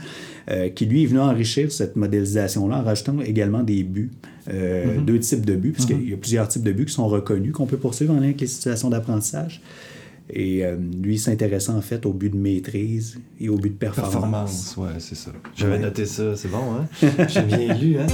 qui 0.75 0.85
lui 0.85 1.03
est 1.03 1.05
venu 1.05 1.19
enrichir 1.19 1.71
cette 1.71 1.95
modélisation-là 1.95 2.79
en 2.79 2.83
rajoutant 2.83 3.21
également 3.21 3.63
des 3.63 3.83
buts. 3.83 4.11
Mm-hmm. 4.49 5.05
Deux 5.05 5.19
types 5.19 5.45
de 5.45 5.55
buts, 5.55 5.71
puisqu'il 5.73 5.97
mm-hmm. 5.97 6.09
y 6.09 6.13
a 6.13 6.17
plusieurs 6.17 6.47
types 6.47 6.63
de 6.63 6.71
buts 6.71 6.85
qui 6.85 6.93
sont 6.93 7.07
reconnus, 7.07 7.53
qu'on 7.53 7.67
peut 7.67 7.77
poursuivre 7.77 8.13
en 8.13 8.17
lien 8.17 8.23
avec 8.23 8.41
les 8.41 8.47
situations 8.47 8.89
d'apprentissage. 8.89 9.61
Et 10.31 10.63
euh, 10.63 10.75
lui 10.75 11.17
s'intéressant 11.17 11.75
en 11.75 11.81
fait 11.81 12.05
au 12.05 12.13
but 12.13 12.29
de 12.29 12.37
maîtrise 12.37 13.19
et 13.39 13.49
au 13.49 13.57
but 13.57 13.71
de 13.71 13.77
performance. 13.77 14.11
Performance, 14.13 14.77
ouais, 14.77 14.99
c'est 14.99 15.15
ça. 15.15 15.31
J'avais 15.55 15.79
noté 15.79 16.05
ça, 16.05 16.35
c'est 16.35 16.49
bon, 16.49 16.75
hein? 16.75 16.87
J'ai 17.27 17.41
bien 17.41 17.73
lu, 17.73 17.97
hein? 17.97 18.07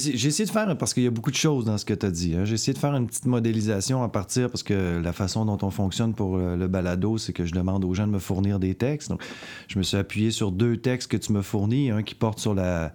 J'ai 0.00 0.28
essayé 0.28 0.46
de 0.46 0.50
faire, 0.50 0.76
parce 0.76 0.94
qu'il 0.94 1.02
y 1.02 1.06
a 1.06 1.10
beaucoup 1.10 1.30
de 1.30 1.36
choses 1.36 1.64
dans 1.64 1.78
ce 1.78 1.84
que 1.84 1.94
tu 1.94 2.06
as 2.06 2.10
dit, 2.10 2.34
hein. 2.34 2.44
j'ai 2.44 2.54
essayé 2.54 2.72
de 2.72 2.78
faire 2.78 2.94
une 2.94 3.06
petite 3.06 3.26
modélisation 3.26 4.02
à 4.02 4.08
partir, 4.08 4.50
parce 4.50 4.62
que 4.62 5.00
la 5.02 5.12
façon 5.12 5.44
dont 5.44 5.58
on 5.62 5.70
fonctionne 5.70 6.14
pour 6.14 6.38
le, 6.38 6.68
balado, 6.68 7.18
c'est 7.18 7.32
que 7.32 7.44
je 7.44 7.52
demande 7.52 7.84
aux 7.84 7.94
gens 7.94 8.06
de 8.06 8.12
me 8.12 8.18
fournir 8.18 8.58
des 8.58 8.74
textes. 8.74 9.10
Donc, 9.10 9.22
je 9.68 9.78
me 9.78 9.82
suis 9.82 9.96
appuyé 9.96 10.30
sur 10.30 10.52
deux 10.52 10.76
textes 10.76 11.10
que 11.10 11.16
tu 11.16 11.32
me 11.32 11.42
fournis, 11.42 11.90
un 11.90 12.02
qui 12.02 12.14
porte 12.14 12.38
sur 12.38 12.54
la 12.54 12.92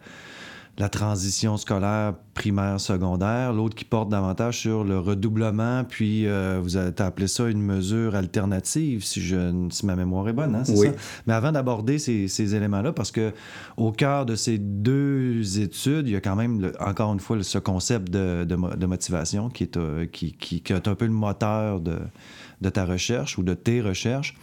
la 0.77 0.89
transition 0.89 1.55
scolaire 1.55 2.15
primaire, 2.33 2.81
secondaire, 2.81 3.53
l'autre 3.53 3.75
qui 3.75 3.85
porte 3.85 4.09
davantage 4.09 4.59
sur 4.59 4.83
le 4.83 4.99
redoublement, 4.99 5.85
puis 5.85 6.27
euh, 6.27 6.59
vous 6.61 6.75
avez 6.75 6.91
appelé 7.01 7.27
ça 7.27 7.47
une 7.47 7.61
mesure 7.61 8.13
alternative, 8.13 9.05
si, 9.05 9.21
je, 9.21 9.67
si 9.69 9.85
ma 9.85 9.95
mémoire 9.95 10.27
est 10.27 10.33
bonne, 10.33 10.53
hein, 10.53 10.63
c'est 10.65 10.75
ça? 10.75 10.89
Mais 11.27 11.33
avant 11.33 11.53
d'aborder 11.53 11.97
ces, 11.97 12.55
éléments-là, 12.55 12.91
parce 12.91 13.11
que 13.11 13.31
au 13.77 13.93
cœur 13.93 14.25
de 14.25 14.35
ces 14.35 14.57
deux 14.57 15.61
études, 15.61 16.07
il 16.07 16.11
y 16.11 16.15
a 16.17 16.21
quand 16.21 16.35
même, 16.35 16.71
encore 16.81 17.13
une 17.13 17.21
fois, 17.21 17.41
ce 17.41 17.57
concept 17.57 18.11
de, 18.11 18.55
motivation 18.85 19.49
qui 19.49 19.63
est, 19.63 19.77
euh, 19.77 20.05
qui, 20.05 20.33
qui, 20.33 20.61
est 20.67 20.87
un 20.87 20.95
peu 20.95 21.05
le 21.05 21.11
moteur 21.11 21.79
de, 21.79 21.99
de 22.59 22.69
ta 22.69 22.83
recherche 22.83 23.37
ou 23.37 23.43
de 23.43 23.53
tes 23.53 23.79
recherches. 23.79 24.35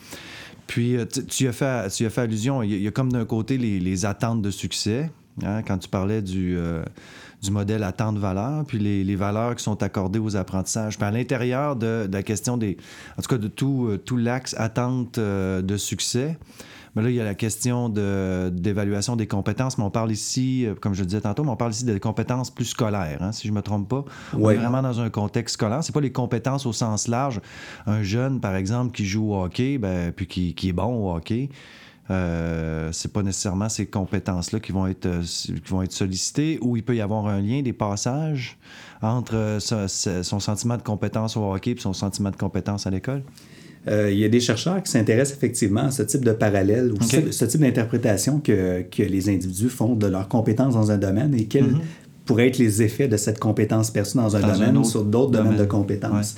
Puis, 0.66 0.96
euh, 0.96 1.04
tu, 1.04 1.46
as 1.46 1.52
fait, 1.52 1.90
tu 1.90 2.06
as 2.06 2.10
fait 2.10 2.22
allusion, 2.22 2.62
il 2.62 2.80
y 2.80 2.88
a, 2.88 2.90
comme 2.90 3.12
d'un 3.12 3.26
côté 3.26 3.58
les, 3.58 3.80
les 3.80 4.06
attentes 4.06 4.40
de 4.40 4.50
succès, 4.50 5.10
Hein, 5.42 5.62
quand 5.62 5.78
tu 5.78 5.88
parlais 5.88 6.20
du, 6.20 6.56
euh, 6.58 6.82
du 7.42 7.50
modèle 7.50 7.82
attente-valeur, 7.84 8.64
puis 8.66 8.78
les, 8.78 9.16
valeurs 9.16 9.56
qui 9.56 9.64
sont 9.64 9.82
accordées 9.82 10.18
aux 10.18 10.36
apprentissages. 10.36 10.98
Puis 10.98 11.06
à 11.06 11.10
l'intérieur 11.10 11.76
de, 11.76 12.08
la 12.10 12.22
question 12.22 12.56
des. 12.56 12.76
En 13.18 13.22
tout 13.22 13.28
cas, 13.28 13.38
de 13.38 13.48
tout, 13.48 13.86
euh, 13.88 13.98
tout 13.98 14.16
l'axe 14.16 14.54
attente 14.58 15.18
euh, 15.18 15.62
de 15.62 15.76
succès. 15.76 16.38
Mais 16.94 17.02
là, 17.02 17.08
il 17.08 17.16
y 17.16 17.20
a 17.22 17.24
la 17.24 17.34
question 17.34 17.88
d'évaluation 17.88 19.16
des 19.16 19.26
compétences, 19.26 19.78
mais 19.78 19.84
on 19.84 19.90
parle 19.90 20.12
ici, 20.12 20.66
comme 20.82 20.92
je 20.92 21.00
le 21.00 21.06
disais 21.06 21.22
tantôt, 21.22 21.42
mais 21.42 21.48
on 21.48 21.56
parle 21.56 21.70
ici 21.70 21.86
des 21.86 21.98
compétences 21.98 22.50
plus 22.50 22.66
scolaires, 22.66 23.22
hein, 23.22 23.32
si 23.32 23.48
je 23.48 23.52
ne 23.52 23.56
me 23.56 23.62
trompe 23.62 23.88
pas. 23.88 24.04
On 24.34 24.50
est 24.50 24.56
vraiment 24.56 24.82
dans 24.82 25.00
un 25.00 25.08
contexte 25.08 25.54
scolaire. 25.54 25.82
C'est 25.82 25.94
pas 25.94 26.02
les 26.02 26.12
compétences 26.12 26.66
au 26.66 26.74
sens 26.74 27.08
large. 27.08 27.40
Un 27.86 28.02
jeune, 28.02 28.42
par 28.42 28.56
exemple, 28.56 28.92
qui 28.92 29.06
joue 29.06 29.32
au 29.32 29.42
hockey, 29.42 29.78
ben, 29.78 30.12
puis 30.12 30.26
qui, 30.26 30.54
qui 30.54 30.68
est 30.68 30.74
bon 30.74 31.08
au 31.08 31.16
hockey, 31.16 31.48
euh, 32.12 32.90
c'est 32.92 33.12
pas 33.12 33.22
nécessairement 33.22 33.68
ces 33.68 33.86
compétences-là 33.86 34.60
qui 34.60 34.72
vont 34.72 34.86
être 34.86 35.06
euh, 35.06 35.22
qui 35.22 35.70
vont 35.70 35.82
être 35.82 35.92
sollicitées 35.92 36.58
ou 36.60 36.76
il 36.76 36.82
peut 36.82 36.94
y 36.94 37.00
avoir 37.00 37.26
un 37.26 37.40
lien, 37.40 37.62
des 37.62 37.72
passages 37.72 38.58
entre 39.00 39.34
euh, 39.34 39.58
son, 39.58 40.40
sentiment 40.40 40.76
de 40.76 40.82
compétence 40.82 41.36
au 41.36 41.52
hockey 41.52 41.70
et 41.70 41.76
son 41.78 41.92
sentiment 41.92 42.30
de 42.30 42.36
compétence 42.36 42.86
à 42.86 42.90
l'école? 42.90 43.22
il 43.84 44.16
y 44.16 44.24
a 44.24 44.28
des 44.28 44.38
chercheurs 44.38 44.80
qui 44.80 44.92
s'intéressent 44.92 45.36
effectivement 45.36 45.80
à 45.80 45.90
ce 45.90 46.04
type 46.04 46.24
de 46.24 46.30
parallèle 46.30 46.92
ou 46.92 47.02
ce, 47.02 47.44
type 47.44 47.60
d'interprétation 47.60 48.38
que, 48.38 48.82
que, 48.82 49.02
les 49.02 49.28
individus 49.28 49.70
font 49.70 49.96
de 49.96 50.06
leurs 50.06 50.28
compétences 50.28 50.74
dans 50.74 50.92
un 50.92 50.98
domaine 50.98 51.34
et 51.34 51.46
quels 51.46 51.64
mm-hmm. 51.64 51.80
pourraient 52.24 52.46
être 52.46 52.58
les 52.58 52.82
effets 52.82 53.08
de 53.08 53.16
cette 53.16 53.40
compétence 53.40 53.90
perçue 53.90 54.18
dans 54.18 54.36
un 54.36 54.40
domaine 54.40 54.76
ou 54.76 54.84
sur 54.84 55.02
d'autres 55.02 55.32
domaines 55.32 55.56
de 55.56 55.64
compétences. 55.64 56.36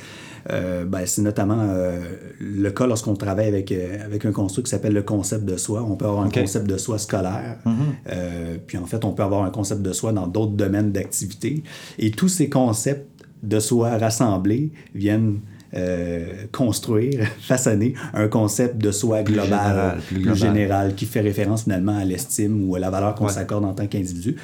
Euh, 0.50 0.84
ben, 0.84 1.06
c'est 1.06 1.22
notamment 1.22 1.58
euh, 1.60 2.00
le 2.38 2.70
cas 2.70 2.86
lorsqu'on 2.86 3.14
travaille 3.14 3.48
avec, 3.48 3.72
euh, 3.72 4.04
avec 4.04 4.24
un 4.24 4.32
construit 4.32 4.64
qui 4.64 4.70
s'appelle 4.70 4.92
le 4.92 5.02
concept 5.02 5.44
de 5.44 5.56
soi. 5.56 5.82
On 5.88 5.96
peut 5.96 6.06
avoir 6.06 6.22
un 6.22 6.30
concept 6.30 6.66
de 6.66 6.76
soi 6.76 6.98
scolaire, 6.98 7.58
mm-hmm. 7.66 8.58
puis 8.66 8.78
en 8.78 8.86
fait, 8.86 9.04
on 9.04 9.12
peut 9.12 9.22
avoir 9.22 9.44
un 9.44 9.50
concept 9.50 9.82
de 9.82 9.92
soi 9.92 10.12
dans 10.12 10.26
d'autres 10.26 10.52
domaines 10.52 10.92
d'activité. 10.92 11.62
Et 11.98 12.10
tous 12.10 12.28
ces 12.28 12.48
concepts 12.48 13.08
de 13.42 13.60
soi 13.60 13.98
rassemblés 13.98 14.70
viennent 14.94 15.40
euh, 15.76 16.46
construire, 16.52 17.26
façonner 17.40 17.94
un 18.12 18.28
concept 18.28 18.78
de 18.78 18.92
soi 18.92 19.24
global, 19.24 19.98
plus, 20.06 20.36
général, 20.36 20.94
qui 20.94 21.04
fait 21.04 21.20
référence 21.20 21.64
finalement 21.64 21.98
à 21.98 22.04
l'estime 22.04 22.68
ou 22.68 22.76
à 22.76 22.78
la 22.78 22.90
valeur 22.90 23.16
qu'on 23.16 23.26
s'accorde 23.26 23.64
en 23.64 23.72
tant 23.72 23.88
qu'individu. 23.88 24.36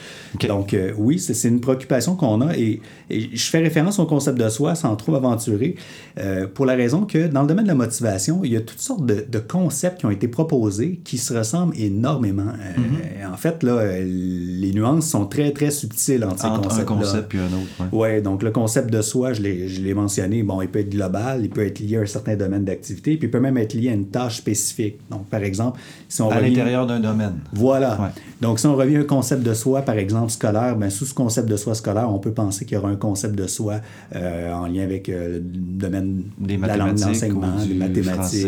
Donc 0.48 0.74
euh, 0.74 0.92
oui, 0.98 1.20
c'est 1.20 1.48
une 1.48 1.60
préoccupation 1.60 2.16
qu'on 2.16 2.40
a 2.40 2.56
et, 2.56 2.80
je 3.10 3.44
fais 3.44 3.58
référence 3.58 3.98
au 3.98 4.06
concept 4.06 4.38
de 4.38 4.48
soi 4.48 4.74
sans 4.76 4.94
trop 4.94 5.16
aventurer 5.16 5.74
euh, 6.18 6.46
pour 6.46 6.64
la 6.64 6.74
raison 6.74 7.04
que 7.04 7.26
dans 7.26 7.42
le 7.42 7.48
domaine 7.48 7.64
de 7.64 7.70
la 7.70 7.74
motivation, 7.74 8.40
il 8.44 8.52
y 8.52 8.56
a 8.56 8.60
toutes 8.60 8.80
sortes 8.80 9.04
de, 9.04 9.38
concepts 9.38 10.00
qui 10.00 10.06
ont 10.06 10.10
été 10.10 10.28
proposés 10.28 11.00
qui 11.02 11.18
se 11.18 11.34
ressemblent 11.34 11.74
énormément. 11.76 12.42
Mm-hmm. 12.44 13.32
En 13.32 13.36
fait, 13.36 13.62
là, 13.62 14.00
les 14.00 14.72
nuances 14.72 15.08
sont 15.08 15.26
très, 15.26 15.50
très 15.52 15.70
subtiles 15.70 16.24
entre, 16.24 16.44
entre 16.44 16.70
ces 16.72 16.84
concepts. 16.84 16.90
un 16.90 16.94
concept 16.94 17.28
puis 17.28 17.38
un 17.38 17.46
autre. 17.46 17.90
Oui, 17.92 17.98
ouais, 17.98 18.20
donc 18.20 18.42
le 18.42 18.50
concept 18.50 18.92
de 18.92 19.02
soi, 19.02 19.32
je 19.32 19.42
l'ai 19.42 19.94
mentionné, 19.94 20.42
bon, 20.42 20.60
il 20.62 20.68
peut 20.68 20.80
être 20.80 20.90
global 20.90 21.19
il 21.40 21.50
peut 21.50 21.66
être 21.66 21.80
lié 21.80 21.96
à 21.96 22.00
un 22.00 22.06
certain 22.06 22.36
domaine 22.36 22.64
d'activité, 22.64 23.16
puis 23.16 23.28
il 23.28 23.30
peut 23.30 23.40
même 23.40 23.56
être 23.56 23.74
lié 23.74 23.90
à 23.90 23.92
une 23.92 24.06
tâche 24.06 24.38
spécifique. 24.38 24.98
Donc, 25.10 25.26
par 25.26 25.42
exemple, 25.42 25.80
si 26.08 26.22
on 26.22 26.30
À 26.30 26.40
l'intérieur 26.40 26.86
d'un 26.86 27.00
domaine. 27.00 27.40
Voilà. 27.52 28.12
Donc, 28.40 28.60
si 28.60 28.66
on 28.66 28.76
revient 28.76 28.96
à 28.96 29.00
un 29.00 29.04
concept 29.04 29.42
de 29.42 29.54
soi, 29.54 29.82
par 29.82 29.96
exemple, 29.96 30.30
scolaire, 30.30 30.76
bien, 30.76 30.90
sous 30.90 31.06
ce 31.06 31.14
concept 31.14 31.48
de 31.48 31.56
soi 31.56 31.74
scolaire, 31.74 32.12
on 32.12 32.18
peut 32.18 32.32
penser 32.32 32.64
qu'il 32.64 32.76
y 32.76 32.78
aura 32.78 32.88
un 32.88 32.96
concept 32.96 33.34
de 33.34 33.46
soi 33.46 33.80
euh, 34.14 34.52
en 34.52 34.66
lien 34.66 34.82
avec 34.82 35.08
euh, 35.08 35.34
le 35.34 35.40
domaine 35.40 36.24
des 36.38 36.56
de 36.56 36.66
la 36.66 36.76
langue 36.76 36.98
d'enseignement, 36.98 37.56
des 37.66 37.74
mathématiques. 37.74 38.46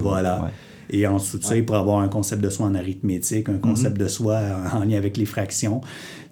voilà. 0.00 0.50
Et 0.90 1.06
en 1.06 1.18
ça, 1.18 1.56
il 1.56 1.64
pourrait 1.64 1.78
avoir 1.78 2.00
un 2.00 2.08
concept 2.08 2.42
de 2.42 2.50
soi 2.50 2.66
en 2.66 2.74
arithmétique, 2.74 3.48
un 3.48 3.58
concept 3.58 3.98
de 3.98 4.08
soi 4.08 4.40
en 4.72 4.84
lien 4.84 4.98
avec 4.98 5.16
les 5.16 5.24
fractions. 5.24 5.80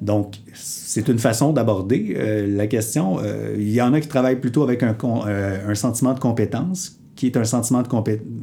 Donc, 0.00 0.36
c'est 0.54 1.08
une 1.08 1.18
façon 1.18 1.52
d'aborder 1.52 2.14
euh, 2.16 2.46
la 2.56 2.66
question. 2.66 3.18
Euh, 3.20 3.54
il 3.56 3.70
y 3.70 3.80
en 3.80 3.92
a 3.94 4.00
qui 4.00 4.08
travaillent 4.08 4.40
plutôt 4.40 4.62
avec 4.62 4.82
un, 4.82 4.96
euh, 5.04 5.70
un 5.70 5.74
sentiment 5.74 6.12
de 6.12 6.20
compétence, 6.20 6.98
qui 7.16 7.26
est 7.26 7.36
un 7.36 7.44
sentiment 7.44 7.82
de 7.82 7.88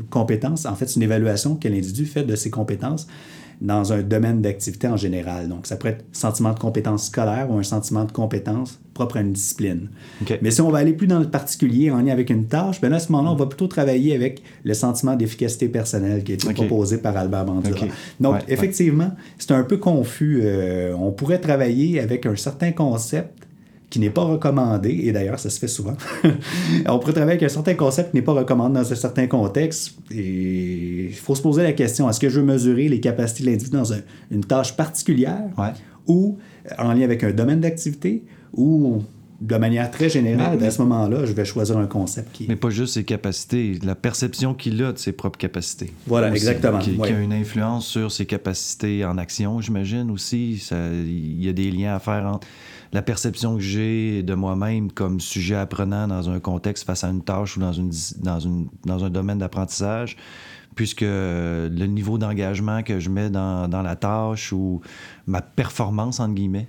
compétence. 0.10 0.66
En 0.66 0.76
fait, 0.76 0.88
c'est 0.88 0.96
une 0.96 1.04
évaluation 1.04 1.56
que 1.56 1.68
l'individu 1.68 2.06
fait 2.06 2.24
de 2.24 2.36
ses 2.36 2.50
compétences 2.50 3.08
dans 3.62 3.92
un 3.92 4.02
domaine 4.02 4.42
d'activité 4.42 4.88
en 4.88 4.96
général. 4.96 5.50
Donc, 5.50 5.68
ça 5.68 5.76
pourrait 5.76 5.92
être 5.92 6.06
sentiment 6.14 6.54
de 6.54 6.60
compétence 6.60 7.08
scolaire 7.08 7.52
ou 7.52 7.58
un 7.58 7.64
sentiment 7.64 8.06
de 8.06 8.12
compétence 8.12 8.80
propre 8.94 9.18
à 9.18 9.22
une 9.22 9.34
discipline. 9.34 9.90
Mais 10.42 10.52
si 10.52 10.62
on 10.62 10.70
va 10.70 10.80
aller 10.80 10.94
plus 10.94 11.08
dans 11.08 11.20
le 11.20 11.30
particulier 11.30 11.92
en 11.92 12.02
lien 12.02 12.12
avec 12.12 12.30
une 12.30 12.46
tâche, 12.46 12.82
ben 12.82 12.92
à 12.94 13.00
ce 13.00 13.12
moment-là, 13.12 13.32
on 13.32 13.36
va 13.36 13.46
plutôt 13.46 13.68
travailler 13.68 14.16
avec 14.16 14.42
le 14.64 14.74
sentiment 14.74 15.16
d'efficacité 15.16 15.68
personnelle 15.70 16.24
qui 16.24 16.34
a 16.34 16.36
été 16.36 16.54
proposé 16.54 16.98
par 16.98 17.16
Albert 17.18 17.46
Bandura. 17.46 17.88
Donc, 18.20 18.38
effectivement, 18.48 19.12
c'est 19.38 19.52
un 19.52 19.64
peu 19.64 19.78
confus. 19.78 20.42
Euh, 20.44 20.94
on 20.98 21.12
pourrait 21.12 21.40
travailler 21.40 22.00
avec 22.00 22.26
un 22.26 22.36
certain 22.36 22.72
concept 22.72 23.49
qui 23.90 24.00
n'est 24.00 24.10
pas 24.10 24.24
recommandé, 24.24 24.90
et 25.04 25.12
d'ailleurs, 25.12 25.40
ça 25.40 25.50
se 25.50 25.60
fait 25.60 25.68
souvent. 25.68 25.96
on 26.88 27.00
pourrait 27.00 27.14
travailler 27.14 27.38
avec 27.38 27.44
un 27.44 27.50
certain 27.50 27.74
concept 27.74 28.12
qui 28.12 28.18
n'est 28.18 28.24
pas 28.24 28.34
recommandé 28.34 28.76
dans 28.76 28.92
un 28.92 28.96
certain 28.96 29.28
contexte, 29.28 29.96
et 30.12 31.06
il 31.06 31.16
faut 31.16 31.36
se 31.36 31.42
poser 31.42 31.64
la 31.64 31.74
question, 31.74 32.10
est-ce 32.10 32.20
que 32.20 32.30
je 32.30 32.40
veux 32.40 32.46
mesurer 32.46 32.88
les 32.88 33.00
capacités 33.00 33.44
de 33.44 33.50
l'individu 33.50 33.78
dans 33.78 33.92
une 34.32 34.44
tâche 34.44 34.76
particulière, 34.76 35.50
ou 36.08 36.38
en 36.78 36.94
lien 36.94 37.04
avec 37.04 37.24
un 37.24 37.32
domaine 37.32 37.62
d'activité, 37.62 38.24
ou 38.54 39.02
de 39.42 39.56
manière 39.56 39.90
très 39.90 40.10
générale, 40.10 40.62
à 40.62 40.70
ce 40.70 40.82
moment-là, 40.82 41.26
je 41.26 41.32
vais 41.32 41.46
choisir 41.46 41.78
un 41.78 41.88
concept 41.88 42.32
qui... 42.34 42.46
Mais 42.50 42.58
pas 42.58 42.70
juste 42.70 42.96
ses 42.96 43.06
capacités, 43.06 43.80
la 43.84 43.96
perception 43.96 44.54
qu'il 44.54 44.84
a 44.84 44.92
de 44.92 44.98
ses 44.98 45.14
propres 45.14 45.40
capacités. 45.40 45.94
Voilà, 46.08 46.30
exactement. 46.30 46.80
Qui, 46.80 47.02
a 47.02 47.20
une 47.20 47.32
influence 47.32 47.88
sur 47.88 48.12
ses 48.12 48.26
capacités 48.26 49.06
en 49.06 49.18
action, 49.18 49.62
j'imagine 49.62 50.12
aussi. 50.12 50.62
Il 50.72 51.44
y 51.44 51.48
a 51.48 51.54
des 51.54 51.72
liens 51.72 51.96
à 51.96 52.00
faire 52.00 52.26
entre 52.26 52.48
la 52.92 53.02
perception 53.02 53.56
que 53.56 53.62
j'ai 53.62 54.24
de 54.24 54.34
moi-même 54.34 54.92
comme 54.92 55.20
sujet 55.20 55.56
apprenant 55.56 56.08
dans 56.08 56.30
un 56.30 56.40
contexte 56.40 56.86
face 56.86 57.04
à 57.04 57.10
une 57.10 57.22
tâche 57.22 57.58
ou 57.58 57.60
dans, 57.60 57.74
une, 57.74 57.92
dans, 58.22 58.40
une, 58.40 58.68
dans 58.86 59.04
un 59.04 59.10
domaine 59.10 59.38
d'apprentissage, 59.38 60.18
puisque 60.76 61.02
le 61.02 61.86
niveau 61.86 62.18
d'engagement 62.18 62.84
que 62.84 63.00
je 63.00 63.10
mets 63.10 63.30
dans, 63.30 63.68
dans, 63.68 63.82
la 63.82 63.96
tâche 63.96 64.52
ou 64.54 64.82
ma 65.28 65.42
performance, 65.42 66.20
entre 66.20 66.34
guillemets. 66.34 66.68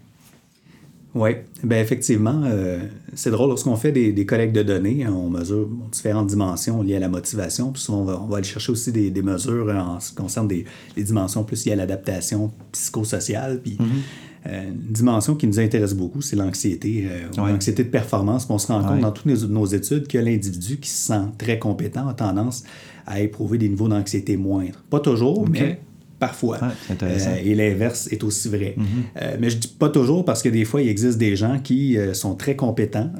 Oui, 1.12 1.30
bien 1.64 1.80
effectivement, 1.80 2.42
euh, 2.44 2.78
c'est 3.14 3.32
drôle, 3.32 3.48
lorsqu'on 3.48 3.74
fait 3.74 3.90
des, 3.90 4.12
des, 4.12 4.26
collectes 4.26 4.54
de 4.54 4.62
données, 4.62 5.08
on 5.08 5.28
mesure 5.28 5.68
différentes 5.90 6.28
dimensions 6.28 6.82
liées 6.82 6.96
à 6.96 7.00
la 7.00 7.08
motivation, 7.08 7.72
puis 7.72 7.82
souvent 7.82 8.02
on 8.02 8.04
va, 8.04 8.20
on 8.20 8.26
va 8.26 8.36
aller 8.36 8.46
chercher 8.46 8.70
aussi 8.70 8.92
des, 8.92 9.10
des, 9.10 9.22
mesures 9.22 9.68
en 9.70 9.98
ce 9.98 10.10
qui 10.10 10.14
concerne 10.14 10.46
des, 10.46 10.66
dimensions 10.96 11.42
plus 11.42 11.66
liées 11.66 11.72
à 11.72 11.76
l'adaptation 11.76 12.52
psychosociale, 12.70 13.60
puis 13.60 13.72
mm-hmm. 13.72 14.29
Une 14.46 14.92
dimension 14.92 15.34
qui 15.34 15.46
nous 15.46 15.60
intéresse 15.60 15.94
beaucoup, 15.94 16.22
c'est 16.22 16.36
l'anxiété, 16.36 17.06
euh, 17.10 17.28
l'anxiété 17.36 17.84
de 17.84 17.90
performance. 17.90 18.46
on 18.48 18.58
se 18.58 18.72
rend 18.72 18.82
compte 18.82 19.00
dans 19.00 19.12
toutes 19.12 19.26
nos, 19.26 19.66
études 19.66 20.08
que 20.08 20.18
l'individu 20.18 20.78
qui 20.78 20.88
se 20.88 21.08
sent 21.08 21.24
très 21.36 21.58
compétent 21.58 22.08
a 22.08 22.14
tendance 22.14 22.64
à 23.06 23.20
éprouver 23.20 23.58
des 23.58 23.68
niveaux 23.68 23.88
d'anxiété 23.88 24.36
moindres. 24.36 24.82
Pas 24.88 25.00
toujours, 25.00 25.46
mais 25.48 25.80
parfois. 26.20 26.58
Euh, 27.02 27.36
et 27.42 27.54
l'inverse 27.54 28.06
est 28.12 28.22
aussi 28.22 28.48
vrai. 28.48 28.74
Mhm. 28.76 28.86
Euh, 29.16 29.36
mais 29.40 29.50
je 29.50 29.56
dis 29.56 29.68
pas 29.68 29.88
toujours 29.88 30.24
parce 30.24 30.42
que 30.42 30.48
des 30.48 30.64
fois, 30.64 30.82
il 30.82 30.88
existe 30.88 31.18
des 31.18 31.34
gens 31.34 31.58
qui 31.58 31.96
euh, 31.96 32.14
sont 32.14 32.34
très 32.34 32.54
compétents, 32.54 33.10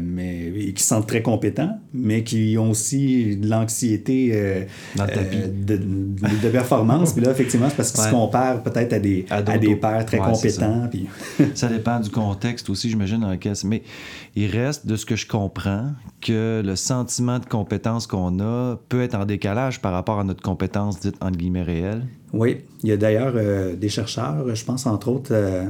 mais 0.00 0.72
qui 0.74 0.82
sont 0.82 1.02
très 1.02 1.22
compétents, 1.22 1.78
mais 1.92 2.22
qui 2.22 2.56
ont 2.58 2.70
aussi 2.70 3.36
de 3.36 3.48
l'anxiété 3.48 4.30
de, 4.96 5.76
de, 5.76 6.48
performance. 6.50 7.12
puis 7.12 7.24
là, 7.24 7.32
effectivement, 7.32 7.68
c'est 7.68 7.76
parce 7.76 7.92
qu'ils 7.92 8.04
se 8.04 8.10
comparent 8.10 8.62
peut-être 8.62 8.92
à 8.92 8.98
des, 8.98 9.26
à, 9.28 9.42
des 9.42 9.74
pairs 9.76 10.06
très 10.06 10.18
compétents. 10.18 10.88
Puis... 10.90 11.06
ça 11.54 11.68
dépend 11.68 11.98
du 11.98 12.10
contexte 12.10 12.70
aussi, 12.70 12.88
j'imagine, 12.88 13.20
dans 13.20 13.30
lequel. 13.30 13.54
Mais 13.64 13.82
il 14.36 14.46
reste, 14.46 14.86
de 14.86 14.94
ce 14.96 15.04
que 15.04 15.16
je 15.16 15.26
comprends, 15.26 15.90
que 16.20 16.62
le 16.64 16.76
sentiment 16.76 17.38
de 17.38 17.46
compétence 17.46 18.06
qu'on 18.06 18.38
a 18.40 18.76
peut 18.88 19.02
être 19.02 19.16
en 19.16 19.24
décalage 19.24 19.80
par 19.80 19.92
rapport 19.92 20.20
à 20.20 20.24
notre 20.24 20.42
compétence 20.42 21.00
dite 21.00 21.16
entre 21.20 21.36
guillemets 21.36 21.62
réelle. 21.62 22.06
Oui, 22.32 22.58
il 22.82 22.88
y 22.88 22.92
a 22.92 22.96
d'ailleurs 22.96 23.32
euh, 23.36 23.74
des 23.74 23.88
chercheurs, 23.88 24.54
je 24.54 24.64
pense 24.64 24.86
entre 24.86 25.08
autres 25.08 25.32
euh, 25.32 25.64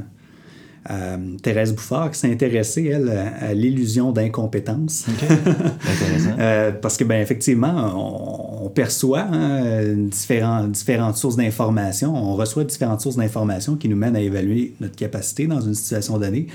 à 0.85 1.17
Thérèse 1.43 1.75
Bouffard, 1.75 2.11
qui 2.11 2.19
s'est 2.19 2.31
intéressée, 2.31 2.87
elle, 2.87 3.11
à, 3.11 3.53
l'illusion 3.53 4.13
d'incompétence. 4.13 5.07
euh, 6.39 6.73
parce 6.73 6.97
que, 6.97 7.05
ben, 7.05 7.21
effectivement, 7.21 8.65
on, 8.65 8.69
perçoit 8.71 9.27
hein, 9.33 9.95
différentes, 9.95 10.73
différentes 10.73 11.17
sources 11.17 11.37
d'informations, 11.37 12.15
on 12.15 12.35
reçoit 12.35 12.65
différentes 12.65 13.01
sources 13.01 13.17
d'informations 13.17 13.77
qui 13.77 13.89
nous 13.89 13.97
mènent 13.97 14.17
à 14.17 14.21
évaluer 14.21 14.75
notre 14.81 14.97
capacité 14.97 15.47
dans 15.47 15.61
une 15.61 15.75
situation 15.75 16.19
donnée. 16.19 16.47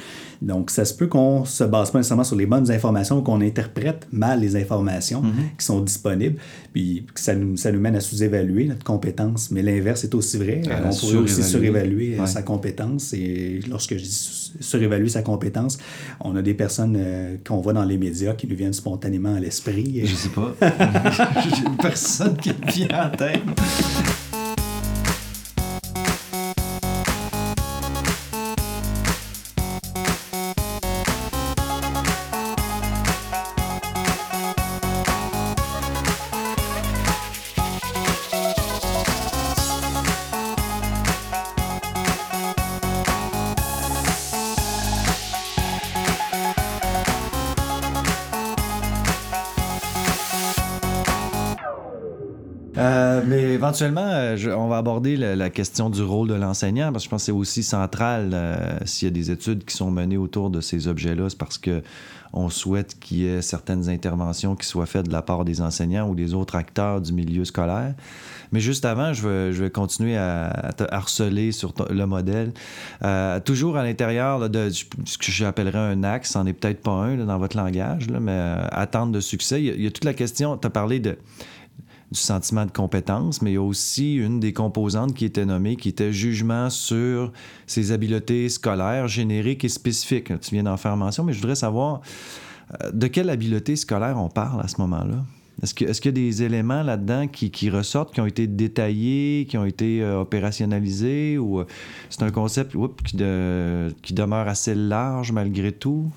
Donc, 0.46 0.70
ça 0.70 0.86
se 0.86 0.94
peut 0.94 1.08
qu'on 1.08 1.44
se 1.44 1.64
base 1.64 1.92
pas 1.92 2.00
nécessairement 2.00 2.24
sur 2.24 2.36
les 2.36 2.46
bonnes 2.46 2.72
informations, 2.72 3.22
qu'on 3.22 3.42
interprète 3.42 4.08
mal 4.12 4.40
les 4.40 4.56
informations 4.56 5.22
mm-hmm. 5.22 5.58
qui 5.58 5.66
sont 5.66 5.82
disponibles, 5.82 6.38
puis 6.72 7.06
que 7.14 7.20
ça 7.20 7.36
nous, 7.36 7.58
ça 7.58 7.72
nous 7.72 7.80
mène 7.80 7.96
à 7.96 8.00
sous-évaluer 8.00 8.66
notre 8.66 8.84
compétence. 8.84 9.52
Mais 9.52 9.62
l'inverse 9.62 10.04
est 10.04 10.16
aussi 10.16 10.38
vrai. 10.38 10.62
on 10.68 10.96
pourrait 10.96 11.18
aussi 11.18 11.44
surévaluer 11.44 12.18
sa 12.26 12.44
compétence. 12.44 13.14
Et 13.14 13.60
lorsque 13.68 13.98
je 13.98 14.04
dis 14.04 14.46
surévaluer 14.60 15.10
sa 15.10 15.22
compétence. 15.22 15.78
On 16.20 16.36
a 16.36 16.42
des 16.42 16.54
personnes 16.54 16.96
euh, 16.98 17.38
qu'on 17.46 17.62
voit 17.62 17.74
dans 17.74 17.84
les 17.84 17.98
médias 17.98 18.34
qui 18.34 18.48
nous 18.48 18.56
viennent 18.56 18.74
spontanément 18.74 19.36
à 19.36 19.40
l'esprit. 19.40 20.02
Je 20.06 20.16
sais 20.16 20.30
pas. 20.30 20.56
J'ai 21.56 21.66
une 21.66 21.78
personne 21.78 22.38
qui 22.38 22.50
me 22.50 22.72
vient 22.72 23.06
en 23.06 23.16
tête. 23.16 23.42
Éventuellement, 53.76 54.10
euh, 54.10 54.56
on 54.56 54.68
va 54.68 54.78
aborder 54.78 55.18
la, 55.18 55.50
question 55.50 55.90
du 55.90 56.02
rôle 56.02 56.30
de 56.30 56.34
l'enseignant 56.34 56.92
parce 56.92 57.04
que 57.04 57.06
je 57.06 57.10
pense 57.10 57.22
que 57.24 57.26
c'est 57.26 57.32
aussi 57.32 57.62
central 57.62 58.32
euh, 58.34 58.78
s'il 58.86 59.08
y 59.08 59.12
a 59.12 59.14
des 59.14 59.32
études 59.32 59.66
qui 59.66 59.76
sont 59.76 59.92
menées 59.92 60.18
autour 60.18 60.50
de 60.50 60.62
ces 60.62 60.88
objets-là, 60.88 61.30
c'est 61.30 61.38
parce 61.38 61.58
que 61.58 61.84
on 62.32 62.50
souhaite 62.50 63.00
qu'il 63.00 63.18
y 63.18 63.28
ait 63.28 63.42
certaines 63.42 63.90
interventions 63.90 64.56
qui 64.56 64.68
soient 64.68 64.86
faites 64.86 65.08
de 65.08 65.12
la 65.12 65.22
part 65.22 65.46
des 65.46 65.62
enseignants 65.62 66.10
ou 66.10 66.16
des 66.16 66.34
autres 66.34 66.56
acteurs 66.56 67.00
du 67.00 67.14
milieu 67.14 67.46
scolaire. 67.46 67.94
Mais 68.52 68.60
juste 68.60 68.84
avant, 68.84 69.14
je 69.14 69.28
vais, 69.28 69.70
continuer 69.70 70.18
à, 70.18 70.72
te 70.76 70.84
harceler 70.90 71.54
sur 71.54 71.74
le 71.90 72.06
modèle. 72.06 72.52
Euh, 73.04 73.40
toujours 73.40 73.78
à 73.78 73.84
l'intérieur 73.84 74.50
de 74.50 74.70
ce 74.70 75.18
que 75.18 75.32
j'appellerais 75.32 75.80
un 75.80 76.04
axe, 76.04 76.32
c'en 76.32 76.46
est 76.46 76.54
peut-être 76.54 76.82
pas 76.82 76.92
un 76.92 77.16
dans 77.18 77.38
votre 77.38 77.56
langage, 77.56 78.08
mais 78.10 78.56
attente 78.72 79.14
de 79.14 79.22
succès. 79.22 79.62
Il 79.62 79.66
y, 79.66 79.70
a, 79.70 79.74
il 79.74 79.84
y 79.84 79.88
a 79.88 79.92
toute 79.92 80.06
la 80.06 80.14
question, 80.14 80.58
tu 80.58 80.68
as 80.68 80.70
parlé 80.70 81.00
de 81.00 81.18
du 82.12 82.20
sentiment 82.20 82.66
de 82.66 82.72
compétence, 82.72 83.42
mais 83.42 83.52
il 83.52 83.54
y 83.56 83.58
a 83.58 83.62
aussi 83.62 84.16
une 84.16 84.40
des 84.40 84.54
composantes 84.54 85.14
qui 85.14 85.26
était 85.26 85.46
nommée, 85.46 85.76
qui 85.76 85.90
était 85.90 86.14
jugement 86.14 86.70
sur 86.70 87.32
ses 87.68 87.92
habiletés 87.92 88.48
scolaires 88.50 89.08
génériques 89.08 89.66
et 89.66 89.70
spécifiques. 89.70 90.32
Tu 90.40 90.52
viens 90.52 90.64
d'en 90.64 90.78
faire 90.78 90.96
mention, 90.98 91.24
mais 91.24 91.34
je 91.34 91.40
voudrais 91.40 91.56
savoir 91.56 92.02
euh, 92.84 92.92
de 92.92 93.08
quelle 93.08 93.30
habileté 93.30 93.76
scolaire 93.76 94.18
on 94.20 94.30
parle 94.30 94.62
à 94.62 94.68
ce 94.68 94.80
moment-là? 94.82 95.24
Est-ce 95.64 95.74
qu'il 95.74 95.88
est 95.88 96.06
y 96.06 96.10
a 96.10 96.12
des 96.12 96.44
éléments 96.44 96.84
là-dedans 96.84 97.28
qui, 97.28 97.50
qui, 97.50 97.70
ressortent, 97.70 98.14
qui 98.14 98.20
ont 98.20 98.26
été 98.26 98.46
détaillés, 98.46 99.48
qui 99.50 99.58
ont 99.58 99.64
été 99.66 100.04
euh, 100.04 100.20
opérationnalisés, 100.20 101.38
ou 101.38 101.62
euh, 101.62 101.66
c'est 102.10 102.24
un 102.24 102.32
concept 102.32 102.76
qui, 103.06 103.18
qui 104.02 104.14
demeure 104.14 104.48
assez 104.48 104.76
large 104.76 105.32
malgré 105.32 105.72
tout? 105.72 106.12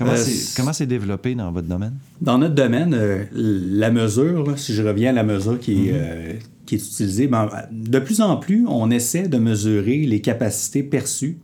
Euh, 0.00 0.16
comment 0.56 0.72
c'est 0.72 0.86
développé 0.86 1.34
dans 1.34 1.52
votre 1.52 1.68
domaine? 1.68 1.94
Dans 2.20 2.38
notre 2.38 2.54
domaine, 2.54 2.94
euh, 2.94 3.24
la 3.32 3.90
mesure, 3.90 4.58
si 4.58 4.74
je 4.74 4.82
reviens 4.82 5.10
à 5.10 5.12
la 5.12 5.22
mesure 5.22 5.58
qui, 5.58 5.88
est, 5.88 5.92
mhm. 5.92 5.98
euh, 5.98 6.32
qui 6.66 6.74
est 6.74 6.78
utilisée, 6.78 7.26
ben, 7.26 7.48
de 7.70 7.98
plus 7.98 8.20
en 8.20 8.36
plus, 8.36 8.66
on 8.68 8.90
essaie 8.90 9.28
de 9.28 9.38
mesurer 9.38 9.98
les 9.98 10.20
capacités 10.20 10.82
perçues 10.82 11.38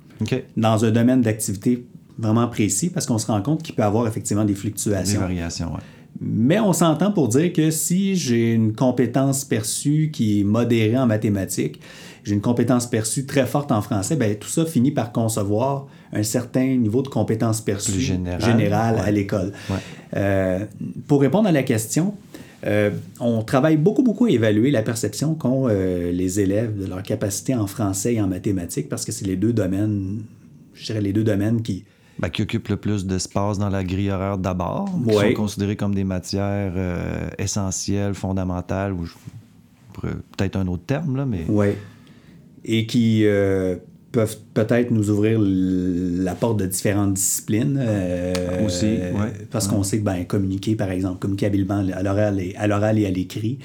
dans 0.57 0.85
un 0.85 0.91
domaine 0.91 1.23
d'activité 1.23 1.87
vraiment 2.19 2.49
précis 2.49 2.91
parce 2.91 3.07
qu'on 3.07 3.19
se 3.19 3.27
rend 3.27 3.41
compte 3.41 3.63
qu'il 3.63 3.75
peut 3.75 3.83
y 3.83 3.87
avoir 3.87 4.07
effectivement 4.07 4.45
des 4.45 4.55
fluctuations. 4.55 5.19
Des 5.19 5.27
variations, 5.27 5.71
oui. 5.75 5.81
Mais 6.21 6.61
on 6.61 6.75
s'entend 6.75 7.13
pour 7.13 7.29
dire 7.29 7.53
que 7.53 7.71
si 7.71 8.17
j'ai 8.17 8.53
une 8.53 8.75
compétence 8.75 9.45
perçue 9.45 10.11
qui 10.13 10.41
est 10.41 10.45
modérée 10.45 10.99
en 10.99 11.07
mathématiques, 11.07 11.81
j'ai 12.25 12.35
une 12.35 12.43
compétence 12.43 12.87
perçue 12.87 13.25
très 13.25 13.47
forte 13.47 13.73
en 13.73 13.81
français, 13.81 14.17
ben, 14.17 14.37
tout 14.37 14.49
ça 14.49 14.67
finit 14.67 14.91
par 14.91 15.13
concevoir 15.13 15.87
un 16.13 16.23
certain 16.23 16.77
niveau 16.77 17.03
de 17.03 17.09
compétence 17.09 17.61
perçue 17.61 18.01
générale 18.01 18.99
à 18.99 19.11
l'école. 19.11 19.53
Euh, 20.17 20.67
pour 21.07 21.21
répondre 21.21 21.49
à 21.49 21.53
la 21.53 21.63
question, 21.63 22.15
euh, 22.67 22.91
on 23.21 23.43
travaille 23.43 23.77
beaucoup, 23.77 24.03
beaucoup 24.03 24.27
à 24.27 24.31
évaluer 24.31 24.71
la 24.71 24.83
perception 24.83 25.35
qu'ont 25.35 25.69
euh, 25.69 26.11
les 26.11 26.41
élèves 26.41 26.79
de 26.79 26.87
leur 26.87 27.03
capacité 27.03 27.55
en 27.55 27.67
français 27.67 28.15
et 28.15 28.21
en 28.21 28.27
mathématiques 28.27 28.89
parce 28.89 29.05
que 29.05 29.13
c'est 29.13 29.27
les 29.27 29.37
deux 29.37 29.53
domaines, 29.53 30.23
je 30.75 30.87
dirais 30.87 31.01
les 31.01 31.13
deux 31.13 31.25
domaines 31.25 31.63
qui, 31.63 31.85
ben, 32.19 32.29
qui 32.29 32.43
occupent 32.43 32.69
le 32.69 32.77
plus 32.77 33.07
d'espace 33.07 33.59
dans 33.59 33.71
la 33.71 33.85
grille 33.85 34.11
horaire 34.11 34.37
d'abord, 34.37 34.91
qui 35.09 35.15
sont 35.15 35.33
considérées 35.35 35.77
comme 35.77 35.95
des 35.95 36.05
matières 36.05 36.75
essentielles, 37.39 38.15
fondamentales, 38.15 38.93
ou 38.93 39.07
peut-être 40.37 40.57
un 40.57 40.67
autre 40.67 40.85
terme, 40.87 41.17
là, 41.17 41.25
mais... 41.25 41.45
Oui. 41.49 41.69
Et 42.63 42.85
qui 42.85 43.25
peuvent 44.13 44.37
peut-être 44.55 44.91
nous 44.91 45.11
ouvrir 45.11 45.39
la 45.41 46.35
porte 46.35 46.59
de 46.59 46.67
différentes 46.67 47.15
disciplines. 47.15 47.79
Euh, 47.81 48.67
Aussi, 48.67 48.99
Parce 49.51 49.69
qu'on 49.69 49.83
sait 49.83 49.99
que 49.99 50.05
ben, 50.05 50.25
communiquer, 50.25 50.75
par 50.75 50.91
exemple, 50.91 51.19
communiquer 51.19 51.47
habilement 51.47 51.85
à 51.95 52.03
l'oral 52.03 52.41
et, 52.41 52.55
à 52.57 52.67
l'oral 52.67 52.99
et 52.99 53.07
à 53.07 53.11
l'écrit, 53.11 53.59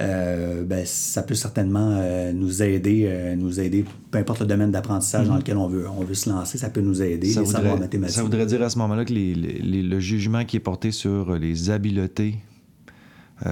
euh, 0.00 0.62
ben, 0.64 0.84
ça 0.84 1.22
peut 1.22 1.34
certainement 1.34 1.96
euh, 2.00 2.32
nous 2.32 2.62
aider, 2.62 3.34
nous 3.36 3.60
aider, 3.60 3.84
peu 4.10 4.18
importe 4.18 4.40
le 4.40 4.46
domaine 4.46 4.70
d'apprentissage 4.70 5.26
dans 5.26 5.34
mm-hmm. 5.34 5.38
lequel 5.38 5.56
on 5.56 5.68
veut, 5.68 5.86
on 5.88 6.04
veut 6.04 6.14
se 6.14 6.28
lancer, 6.28 6.58
ça 6.58 6.70
peut 6.70 6.82
nous 6.82 7.02
aider, 7.02 7.30
ça 7.30 7.42
les 7.62 7.76
mathématiques. 7.76 8.16
Ça 8.16 8.22
voudrait 8.22 8.46
dire 8.46 8.62
à 8.62 8.70
ce 8.70 8.78
moment-là 8.78 9.04
que 9.04 9.14
le 9.14 10.00
jugement 10.00 10.44
qui 10.44 10.56
est 10.56 10.60
porté 10.60 10.90
sur 10.92 11.36
les 11.38 11.70
habiletés 11.70 12.36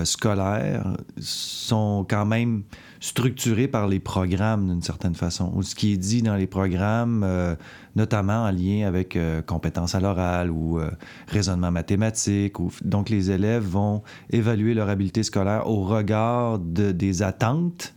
scolaires 0.04 0.96
sont 1.18 2.04
quand 2.08 2.26
même 2.26 2.62
structuré 3.00 3.68
par 3.68 3.86
les 3.86 4.00
programmes 4.00 4.68
d'une 4.68 4.82
certaine 4.82 5.14
façon, 5.14 5.52
ou 5.54 5.62
ce 5.62 5.74
qui 5.74 5.92
est 5.92 5.96
dit 5.96 6.22
dans 6.22 6.34
les 6.34 6.46
programmes, 6.46 7.22
euh, 7.24 7.54
notamment 7.94 8.44
en 8.44 8.50
lien 8.50 8.86
avec 8.86 9.16
euh, 9.16 9.42
compétences 9.42 9.94
à 9.94 10.00
l'oral 10.00 10.50
ou 10.50 10.78
euh, 10.78 10.90
raisonnement 11.28 11.70
mathématique. 11.70 12.58
Ou, 12.58 12.70
donc, 12.84 13.08
les 13.08 13.30
élèves 13.30 13.64
vont 13.64 14.02
évaluer 14.30 14.74
leur 14.74 14.88
habileté 14.88 15.22
scolaire 15.22 15.68
au 15.68 15.84
regard 15.84 16.58
de, 16.58 16.92
des 16.92 17.22
attentes 17.22 17.94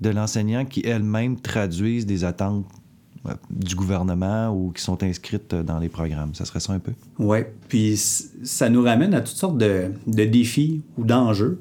de 0.00 0.10
l'enseignant 0.10 0.64
qui 0.64 0.82
elles-mêmes 0.84 1.40
traduisent 1.40 2.06
des 2.06 2.24
attentes 2.24 2.66
du 3.50 3.74
gouvernement 3.74 4.50
ou 4.50 4.70
qui 4.70 4.82
sont 4.82 5.02
inscrites 5.02 5.54
dans 5.54 5.78
les 5.78 5.88
programmes. 5.88 6.34
Ça 6.34 6.44
serait 6.44 6.60
ça 6.60 6.72
un 6.72 6.78
peu? 6.78 6.92
Oui, 7.18 7.38
puis 7.68 7.96
ça 7.96 8.68
nous 8.68 8.82
ramène 8.82 9.14
à 9.14 9.20
toutes 9.20 9.36
sortes 9.36 9.58
de, 9.58 9.92
de 10.06 10.24
défis 10.24 10.82
ou 10.98 11.04
d'enjeux. 11.04 11.60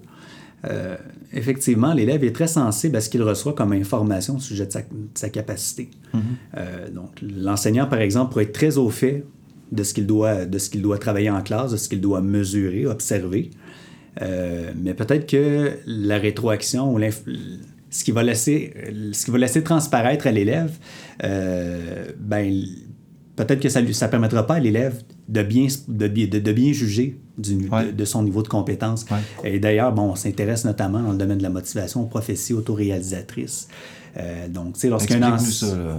Euh, 0.66 0.96
effectivement, 1.34 1.94
l'élève 1.94 2.24
est 2.24 2.34
très 2.34 2.48
sensible 2.48 2.96
à 2.96 3.02
ce 3.02 3.10
qu'il 3.10 3.22
reçoit 3.22 3.54
comme 3.54 3.74
information 3.74 4.36
au 4.36 4.40
sujet 4.40 4.66
de 4.66 4.74
sa, 5.14 5.30
capacité. 5.30 5.90
Mm-hmm. 6.14 6.20
Euh, 6.58 6.90
donc, 6.90 7.22
l'enseignant, 7.22 7.86
par 7.86 8.00
exemple, 8.00 8.32
pourrait 8.32 8.46
être 8.46 8.54
très 8.54 8.78
au 8.78 8.90
fait 8.90 9.26
de 9.72 9.84
ce 9.84 9.94
qu'il 9.94 10.06
doit, 10.06 10.46
de 10.46 10.58
ce 10.58 10.70
qu'il 10.70 10.82
doit 10.82 10.98
travailler 10.98 11.30
en 11.30 11.42
classe, 11.42 11.72
de 11.72 11.78
ce 11.78 11.90
qu'il 11.90 12.02
doit 12.02 12.22
mesurer, 12.22 12.86
observer. 12.86 13.52
Euh, 14.22 14.72
mais 14.76 14.94
peut-être 14.94 15.28
que 15.28 15.80
la 15.88 16.18
rétroaction 16.18 16.94
ou 16.94 17.00
ce 17.94 18.04
qui 18.04 18.12
va 18.12 18.24
laisser, 18.24 18.74
ce 19.14 19.26
qui 19.26 19.32
va 19.32 19.38
laisser 19.38 19.64
transparaître 19.64 20.28
à 20.28 20.32
l'élève, 20.32 20.72
ben, 21.22 22.66
peut-être 23.36 23.60
que 23.60 23.70
ça 23.70 23.82
ne 23.82 24.08
permettra 24.10 24.46
pas 24.46 24.56
à 24.56 24.60
l'élève 24.60 25.02
de 25.28 25.44
bien, 25.44 25.68
de, 25.88 26.08
de, 26.08 26.52
bien 26.52 26.74
juger 26.74 27.18
du, 27.38 27.70
de, 27.94 28.06
son 28.06 28.24
niveau 28.24 28.44
de 28.44 28.48
compétence. 28.48 29.06
Et 29.44 29.60
d'ailleurs, 29.60 29.92
bon, 29.92 30.12
on 30.12 30.16
s'intéresse 30.16 30.66
notamment 30.66 31.02
dans 31.02 31.12
le 31.12 31.18
domaine 31.18 31.38
de 31.38 31.44
la 31.44 31.50
motivation 31.50 32.02
aux 32.02 32.08
prophéties 32.08 32.54
autoréalisatrices. 32.54 33.68
Euh, 34.16 34.48
donc, 34.48 34.74
tu 34.74 34.82
sais, 34.82 34.90
lorsqu'un. 34.90 35.38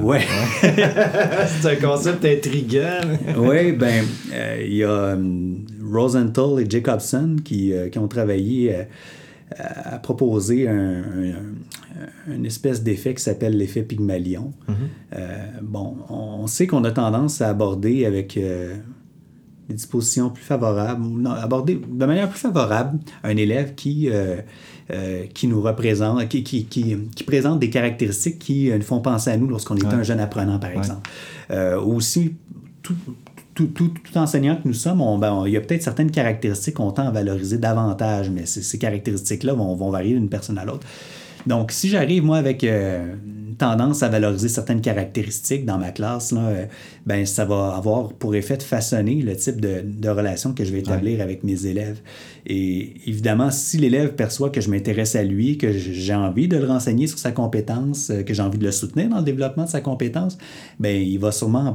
Ouais. 0.01 0.21
C'est 0.63 1.69
un 1.69 1.77
concept 1.77 2.25
intriguant. 2.25 3.01
oui, 3.37 3.73
ben, 3.73 4.05
euh, 4.33 4.65
il 4.65 4.75
y 4.75 4.85
a 4.85 5.15
um, 5.15 5.65
Rosenthal 5.93 6.61
et 6.61 6.71
Jacobson 6.71 7.37
qui, 7.45 7.73
euh, 7.73 7.89
qui 7.89 7.99
ont 7.99 8.07
travaillé 8.07 8.75
euh, 8.75 8.85
à 9.59 9.99
proposer 9.99 10.69
un, 10.69 11.03
une 12.27 12.47
espèce 12.47 12.83
d'effet 12.83 13.15
qui 13.15 13.23
s'appelle 13.23 13.57
l'effet 13.57 13.83
Pygmalion. 13.83 14.53
Mm-hmm. 14.69 15.63
bon, 15.63 15.97
on 16.09 16.47
sait 16.47 16.67
qu'on 16.67 16.85
a 16.85 16.91
tendance 16.91 17.41
à 17.41 17.49
aborder 17.49 18.05
avec 18.05 18.39
des 19.69 19.75
dispositions 19.75 20.31
plus 20.31 20.43
favorables, 20.43 21.05
non, 21.05 21.31
aborder 21.31 21.77
de 21.77 22.07
manière 22.07 22.29
plus 22.29 22.39
favorable 22.39 22.99
un 23.23 23.37
élève 23.37 23.75
qui, 23.75 24.09
euh, 24.11 24.37
euh, 24.93 25.25
qui 25.33 25.47
nous 25.47 25.61
représente, 25.63 26.29
qui, 26.29 26.43
qui, 26.43 26.67
qui, 26.67 26.97
qui, 27.15 27.25
présente 27.25 27.61
des 27.61 27.71
caractéristiques 27.71 28.39
qui 28.39 28.71
nous 28.71 28.83
font 28.83 29.01
penser 29.01 29.31
à 29.31 29.37
nous 29.37 29.49
lorsqu'on 29.49 29.77
est 29.77 29.87
un 29.87 30.03
jeune 30.03 30.21
apprenant, 30.21 30.59
par 30.59 30.71
exemple. 30.71 31.09
aussi, 31.83 32.35
tout, 32.83 32.95
tout, 33.55 33.67
tout, 33.69 33.89
tout, 33.89 34.19
enseignant 34.19 34.57
que 34.57 34.67
nous 34.67 34.75
sommes, 34.75 35.01
on, 35.01 35.19
ben, 35.19 35.45
il 35.47 35.53
y 35.53 35.57
a 35.57 35.61
peut-être 35.61 35.83
certaines 35.83 36.11
caractéristiques 36.11 36.75
qu'on 36.75 36.91
tend 36.91 37.07
à 37.07 37.11
valoriser 37.11 37.59
davantage, 37.59 38.31
mais 38.31 38.47
ces, 38.47 38.79
caractéristiques-là 38.79 39.55
vont, 39.55 39.75
vont, 39.75 39.91
varier 39.91 40.15
d'une 40.15 40.29
personne 40.29 40.59
à 40.59 40.65
l'autre. 40.65 40.87
Donc, 41.47 41.73
si 41.73 41.89
j'arrive, 41.89 42.25
moi, 42.25 42.39
avec 42.39 42.65
euh, 42.65 43.15
une 43.25 43.57
tendance 43.57 44.03
à 44.03 44.09
valoriser 44.09 44.49
certaines 44.49 44.81
caractéristiques 44.81 45.65
dans 45.65 45.79
ma 45.79 45.91
classe, 45.91 46.33
là, 46.33 46.41
euh, 46.41 46.67
ben, 47.07 47.27
ça 47.27 47.45
va 47.45 47.75
avoir 47.77 48.13
pour 48.15 48.35
effet 48.35 48.57
de 48.57 48.63
façonner 48.63 49.17
le 49.23 49.37
type 49.37 49.61
de, 49.61 49.83
de 49.85 50.09
relation 50.09 50.55
que 50.55 50.65
je 50.65 50.73
vais 50.73 50.81
établir 50.81 51.21
avec 51.21 51.45
mes 51.45 51.67
élèves. 51.67 52.01
Et 52.47 52.95
évidemment, 53.07 53.51
si 53.51 53.77
l'élève 53.77 54.15
perçoit 54.15 54.51
que 54.51 54.61
je 54.61 54.71
m'intéresse 54.71 55.17
à 55.17 55.23
lui, 55.23 55.59
que 55.59 55.73
j'ai 55.73 56.15
envie 56.15 56.49
de 56.49 56.57
le 56.57 56.67
renseigner 56.67 57.07
sur 57.07 57.19
sa 57.19 57.33
compétence, 57.33 58.11
euh, 58.11 58.23
que 58.23 58.35
j'ai 58.35 58.43
envie 58.43 58.59
de 58.59 58.65
le 58.65 58.73
soutenir 58.73 59.09
dans 59.09 59.19
le 59.19 59.25
développement 59.25 59.65
de 59.65 59.71
sa 59.71 59.81
compétence, 59.81 60.39
ben, 60.81 61.01
il 61.01 61.19
va 61.19 61.31
sûrement 61.31 61.75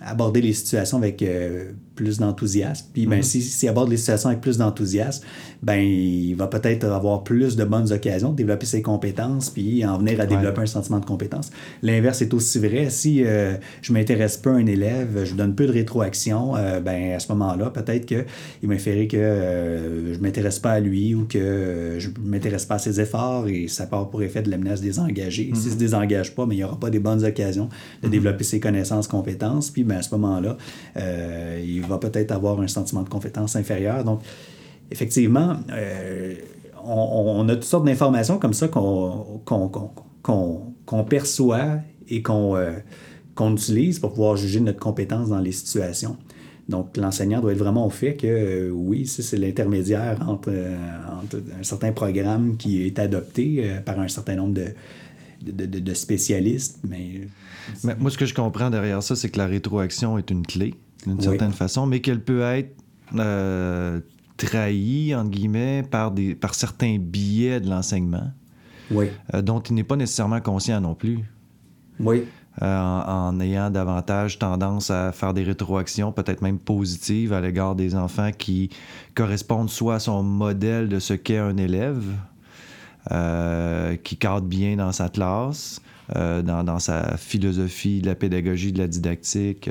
aborder 0.00 0.40
les 0.40 0.52
situations 0.52 0.98
avec 0.98 1.22
euh, 1.22 1.72
plus 1.96 2.18
d'enthousiasme. 2.18 2.86
Puis 2.92 3.06
ben, 3.06 3.20
mm-hmm. 3.20 3.40
s'il 3.40 3.68
aborde 3.68 3.90
les 3.90 3.96
situations 3.96 4.28
avec 4.28 4.40
plus 4.40 4.58
d'enthousiasme, 4.58 5.24
ben, 5.62 5.80
il 5.80 6.34
va 6.34 6.46
peut-être 6.46 6.84
avoir 6.84 7.24
plus 7.24 7.56
de 7.56 7.64
bonnes 7.64 7.92
occasions 7.92 8.30
de 8.30 8.36
développer 8.36 8.66
ses 8.66 8.82
compétences, 8.82 9.50
puis 9.50 9.84
en 9.84 9.98
venir 9.98 10.20
à 10.20 10.26
développer 10.26 10.60
un 10.60 10.66
sentiment 10.66 11.00
de 11.00 11.06
compétence. 11.06 11.50
L'inverse 11.82 12.22
est 12.22 12.32
aussi 12.34 12.58
vrai. 12.58 12.90
Si 12.90 13.24
euh, 13.24 13.54
je 13.82 13.92
m'intéresse 13.92 14.36
peu 14.36 14.50
à 14.50 14.54
un 14.54 14.66
élève, 14.66 15.24
je 15.24 15.34
donne 15.34 15.54
peu 15.54 15.66
de 15.66 15.72
rétroaction, 15.72 16.54
euh, 16.56 16.80
ben, 16.80 17.14
à 17.14 17.18
ce 17.18 17.32
moment-là, 17.32 17.70
peut-être 17.70 18.06
qu'il 18.06 18.24
m'inférait 18.62 19.08
que 19.08 19.16
je 20.12 20.16
ne 20.16 20.22
m'intéresse 20.22 20.58
pas 20.58 20.72
à 20.72 20.80
lui 20.80 21.14
ou 21.14 21.24
que 21.24 21.96
je 21.98 22.08
ne 22.08 22.28
m'intéresse 22.28 22.66
pas 22.66 22.76
à 22.76 22.78
ses 22.78 23.00
efforts 23.00 23.48
et 23.48 23.66
ça 23.68 23.86
part 23.86 24.10
pour 24.10 24.22
effet 24.22 24.42
de 24.42 24.50
l'amener 24.50 24.70
à 24.70 24.76
se 24.76 24.82
désengager. 24.82 25.50
S'il 25.54 25.66
ne 25.66 25.74
se 25.74 25.78
désengage 25.78 26.34
pas, 26.34 26.46
mais 26.46 26.54
il 26.54 26.58
n'y 26.58 26.64
aura 26.64 26.78
pas 26.78 26.90
des 26.90 26.98
bonnes 26.98 27.24
occasions 27.24 27.68
de 28.02 28.06
mm-hmm. 28.06 28.10
développer 28.10 28.44
ses 28.44 28.60
connaissances, 28.60 29.08
compétences, 29.08 29.70
puis 29.70 29.84
ben, 29.84 29.98
à 29.98 30.02
ce 30.02 30.14
moment-là, 30.14 30.56
euh, 30.96 31.62
va 31.86 31.98
peut-être 31.98 32.32
avoir 32.32 32.60
un 32.60 32.68
sentiment 32.68 33.02
de 33.02 33.08
compétence 33.08 33.56
inférieur. 33.56 34.04
Donc, 34.04 34.20
effectivement, 34.90 35.56
euh, 35.70 36.34
on, 36.84 37.48
a 37.48 37.54
toutes 37.54 37.64
sortes 37.64 37.84
d'informations 37.84 38.38
comme 38.38 38.54
ça 38.54 38.68
qu'on 38.68 39.74
perçoit 41.08 41.78
et 42.08 42.22
euh, 42.28 42.72
qu'on 43.34 43.52
utilise 43.52 43.98
pour 43.98 44.10
pouvoir 44.12 44.36
juger 44.36 44.60
notre 44.60 44.78
compétence 44.78 45.28
dans 45.28 45.40
les 45.40 45.52
situations. 45.52 46.16
Donc, 46.68 46.96
l'enseignant 46.96 47.40
doit 47.40 47.52
être 47.52 47.58
vraiment 47.58 47.86
au 47.86 47.90
fait 47.90 48.16
que 48.16 48.70
oui, 48.72 49.06
c'est 49.06 49.36
l'intermédiaire 49.36 50.18
entre, 50.28 50.52
entre, 51.22 51.40
un 51.58 51.62
certain 51.62 51.92
programme 51.92 52.56
qui 52.56 52.84
est 52.84 52.98
adopté 52.98 53.70
par 53.84 54.00
un 54.00 54.08
certain 54.08 54.34
nombre 54.34 54.58
de, 55.42 55.94
spécialistes. 55.94 56.80
Mais... 56.88 57.28
moi, 58.00 58.10
ce 58.10 58.18
que 58.18 58.26
je 58.26 58.34
comprends 58.34 58.68
derrière 58.68 59.00
ça, 59.00 59.14
c'est 59.14 59.28
que 59.28 59.38
la 59.38 59.46
rétroaction 59.46 60.18
est 60.18 60.28
une 60.30 60.44
clé, 60.44 60.74
d'une 61.04 61.20
certaine 61.20 61.52
façon, 61.52 61.86
mais 61.86 62.00
qu'elle 62.00 62.22
peut 62.22 62.42
être 62.42 62.76
euh, 63.14 64.00
trahie, 64.36 65.14
entre 65.14 65.30
guillemets, 65.30 65.82
par, 65.88 66.10
des, 66.10 66.34
par 66.34 66.54
certains 66.54 66.98
biais 66.98 67.60
de 67.60 67.70
l'enseignement, 67.70 68.30
oui. 68.90 69.06
Euh, 69.34 69.40
dont 69.40 69.60
il 69.60 69.74
n'est 69.74 69.84
pas 69.84 69.96
nécessairement 69.96 70.40
conscient 70.40 70.80
non 70.80 70.94
plus. 70.94 71.20
Oui. 71.98 72.24
Euh, 72.62 72.66
en, 72.66 73.38
ayant 73.40 73.70
davantage 73.70 74.38
tendance 74.38 74.90
à 74.90 75.12
faire 75.12 75.34
des 75.34 75.42
rétroactions, 75.42 76.12
peut-être 76.12 76.42
même 76.42 76.58
positives 76.58 77.32
à 77.32 77.40
l'égard 77.40 77.74
des 77.74 77.94
enfants 77.94 78.30
qui 78.36 78.70
correspondent 79.14 79.70
soit 79.70 79.96
à 79.96 79.98
son 79.98 80.22
modèle 80.22 80.88
de 80.88 80.98
ce 80.98 81.14
qu'est 81.14 81.38
un 81.38 81.56
élève, 81.56 82.04
qui 84.02 84.16
cadre 84.16 84.46
bien 84.46 84.76
dans 84.76 84.92
sa 84.92 85.08
classe, 85.08 85.80
dans, 86.14 86.64
dans, 86.64 86.78
sa 86.78 87.16
philosophie 87.16 88.00
de 88.00 88.06
la 88.06 88.14
pédagogie, 88.14 88.72
de 88.72 88.78
la 88.78 88.88
didactique. 88.88 89.70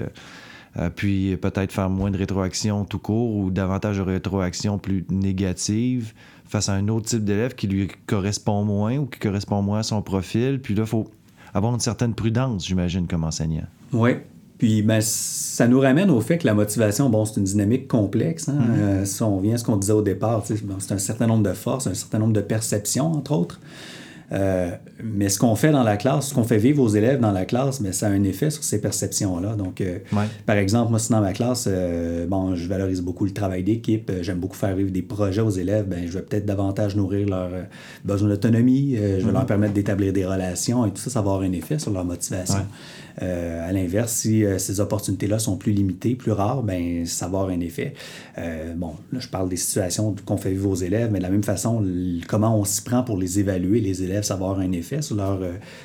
Euh, 0.77 0.89
puis 0.93 1.37
peut-être 1.37 1.71
faire 1.71 1.89
moins 1.89 2.11
de 2.11 2.17
rétroaction 2.17 2.83
tout 2.83 2.99
court 2.99 3.35
ou 3.35 3.49
davantage 3.49 3.97
de 3.97 4.01
rétroaction 4.01 4.77
plus 4.77 5.05
négative 5.09 6.13
face 6.45 6.69
à 6.69 6.73
un 6.73 6.87
autre 6.89 7.07
type 7.07 7.23
d'élève 7.23 7.55
qui 7.55 7.67
lui 7.67 7.89
correspond 8.07 8.63
moins 8.63 8.97
ou 8.97 9.05
qui 9.05 9.19
correspond 9.19 9.61
moins 9.61 9.79
à 9.79 9.83
son 9.83 10.01
profil. 10.01 10.59
Puis 10.61 10.75
là, 10.75 10.83
il 10.83 10.87
faut 10.87 11.09
avoir 11.53 11.73
une 11.73 11.79
certaine 11.79 12.13
prudence, 12.13 12.67
j'imagine, 12.67 13.07
comme 13.07 13.23
enseignant. 13.23 13.65
Oui, 13.93 14.17
puis 14.57 14.81
ben, 14.81 15.01
ça 15.01 15.67
nous 15.67 15.79
ramène 15.79 16.09
au 16.09 16.21
fait 16.21 16.37
que 16.37 16.45
la 16.45 16.53
motivation, 16.53 17.09
bon, 17.09 17.25
c'est 17.25 17.39
une 17.39 17.45
dynamique 17.45 17.87
complexe. 17.87 18.49
Hein? 18.49 18.57
Mm-hmm. 18.59 18.79
Euh, 18.79 19.05
si 19.05 19.23
on 19.23 19.37
revient 19.37 19.53
à 19.53 19.57
ce 19.57 19.63
qu'on 19.63 19.77
disait 19.77 19.93
au 19.93 20.01
départ, 20.01 20.43
c'est 20.45 20.91
un 20.91 20.97
certain 20.97 21.27
nombre 21.27 21.43
de 21.43 21.53
forces, 21.53 21.87
un 21.87 21.93
certain 21.93 22.19
nombre 22.19 22.33
de 22.33 22.41
perceptions, 22.41 23.11
entre 23.11 23.33
autres. 23.33 23.59
Euh, 24.31 24.71
mais 25.03 25.29
ce 25.29 25.39
qu'on 25.39 25.55
fait 25.55 25.71
dans 25.71 25.83
la 25.83 25.97
classe, 25.97 26.29
ce 26.29 26.33
qu'on 26.33 26.43
fait 26.43 26.57
vivre 26.57 26.81
aux 26.81 26.89
élèves 26.89 27.19
dans 27.19 27.31
la 27.31 27.45
classe, 27.45 27.79
mais 27.79 27.91
ça 27.91 28.07
a 28.07 28.09
un 28.09 28.23
effet 28.23 28.49
sur 28.49 28.63
ces 28.63 28.81
perceptions-là. 28.81 29.55
Donc, 29.55 29.81
euh, 29.81 29.99
par 30.45 30.57
exemple, 30.57 30.89
moi, 30.89 30.99
si 30.99 31.11
dans 31.11 31.21
ma 31.21 31.33
classe, 31.33 31.69
bon, 32.27 32.55
je 32.55 32.67
valorise 32.67 33.01
beaucoup 33.01 33.25
le 33.25 33.33
travail 33.33 33.63
d'équipe, 33.63 34.11
j'aime 34.21 34.39
beaucoup 34.39 34.57
faire 34.57 34.75
vivre 34.75 34.91
des 34.91 35.01
projets 35.01 35.41
aux 35.41 35.49
élèves, 35.49 35.85
ben, 35.87 36.07
je 36.07 36.11
vais 36.11 36.21
peut-être 36.21 36.45
davantage 36.45 36.95
nourrir 36.95 37.27
leur 37.27 37.49
besoin 38.03 38.29
d'autonomie, 38.29 38.95
je 38.95 39.01
vais 39.01 39.21
mm-hmm. 39.21 39.31
leur 39.31 39.45
permettre 39.45 39.73
d'établir 39.73 40.13
des 40.13 40.25
relations 40.25 40.85
et 40.85 40.91
tout 40.91 41.01
ça, 41.01 41.09
ça 41.09 41.21
va 41.21 41.31
avoir 41.31 41.41
un 41.41 41.51
effet 41.51 41.79
sur 41.79 41.91
leur 41.91 42.05
motivation. 42.05 42.59
Euh, 42.59 42.61
à 43.21 43.71
l'inverse, 43.71 44.11
si 44.11 44.43
euh, 44.43 44.57
ces 44.57 44.79
opportunités-là 44.79 45.39
sont 45.39 45.57
plus 45.57 45.71
limitées, 45.71 46.15
plus 46.15 46.31
rares, 46.31 46.63
ben 46.63 47.05
ça 47.05 47.27
va 47.27 47.39
avoir 47.39 47.49
un 47.49 47.59
effet. 47.59 47.93
Euh, 48.37 48.73
bon, 48.75 48.93
là, 49.11 49.19
je 49.19 49.29
parle 49.29 49.49
des 49.49 49.55
situations 49.55 50.15
qu'on 50.25 50.37
fait 50.37 50.51
vivre 50.51 50.69
aux 50.69 50.75
élèves, 50.75 51.11
mais 51.11 51.19
de 51.19 51.23
la 51.23 51.29
même 51.29 51.43
façon, 51.43 51.83
comment 52.27 52.59
on 52.59 52.65
s'y 52.65 52.81
prend 52.83 53.03
pour 53.03 53.17
les 53.17 53.39
évaluer, 53.39 53.79
les 53.79 54.03
élèves, 54.03 54.23
ça 54.23 54.35
va 54.35 54.45
avoir 54.45 54.59
un 54.59 54.71
effet 54.71 55.01
sur 55.01 55.15
leurs 55.15 55.39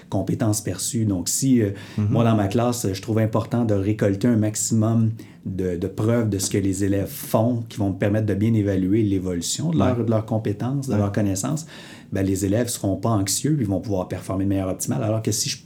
compétences 0.09 0.61
perçues. 0.61 1.05
Donc, 1.05 1.29
si 1.29 1.61
mhm. 1.61 2.09
moi, 2.11 2.25
dans 2.25 2.35
ma 2.35 2.49
classe, 2.49 2.87
je 2.93 3.03
trouve 3.03 3.19
important 3.19 3.65
de 3.65 3.75
récolter 3.75 4.29
un 4.29 4.37
maximum 4.37 5.13
de, 5.47 5.77
de, 5.77 5.87
preuves 5.87 6.29
de 6.29 6.39
ce 6.39 6.51
que 6.51 6.59
les 6.59 6.85
élèves 6.85 7.09
font 7.09 7.63
qui 7.69 7.79
vont 7.79 7.91
me 7.91 7.99
permettre 7.99 8.27
de 8.27 8.35
bien 8.35 8.53
évaluer 8.53 9.03
l'évolution 9.03 9.71
de, 9.71 9.79
leur, 9.79 10.05
de 10.05 10.11
leurs 10.11 10.27
compétences, 10.27 10.89
de 10.89 10.97
leurs 10.97 11.13
connaissances, 11.13 11.67
ben, 12.13 12.27
les 12.27 12.45
élèves 12.45 12.67
ne 12.67 12.71
seront 12.71 12.97
pas 12.97 13.11
anxieux, 13.11 13.57
ils 13.59 13.67
vont 13.67 13.81
pouvoir 13.81 14.09
performer 14.09 14.45
de 14.45 14.51
manière 14.51 14.69
optimale. 14.69 15.03
Alors 15.03 15.23
que 15.23 15.33
si 15.33 15.49
je 15.49 15.59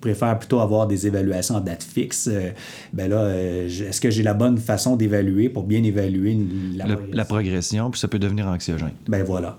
préfère 0.00 0.38
plutôt 0.38 0.60
avoir 0.60 0.86
des 0.86 1.06
évaluations 1.06 1.56
à 1.56 1.60
date 1.60 1.82
fixe, 1.82 2.28
euh, 2.30 2.50
ben 2.92 3.10
là, 3.10 3.18
euh, 3.18 3.68
est-ce 3.68 4.00
que 4.00 4.10
j'ai 4.10 4.22
la 4.22 4.34
bonne 4.34 4.58
façon 4.58 4.96
d'évaluer 4.96 5.48
pour 5.48 5.64
bien 5.64 5.82
évaluer 5.82 6.38
la, 6.74 6.84
progression? 6.84 7.16
la 7.16 7.24
progression, 7.24 7.90
puis 7.90 8.00
ça 8.00 8.08
peut 8.08 8.18
devenir 8.18 8.46
anxiogène. 8.46 8.92
Ben 9.08 9.22
voilà. 9.22 9.58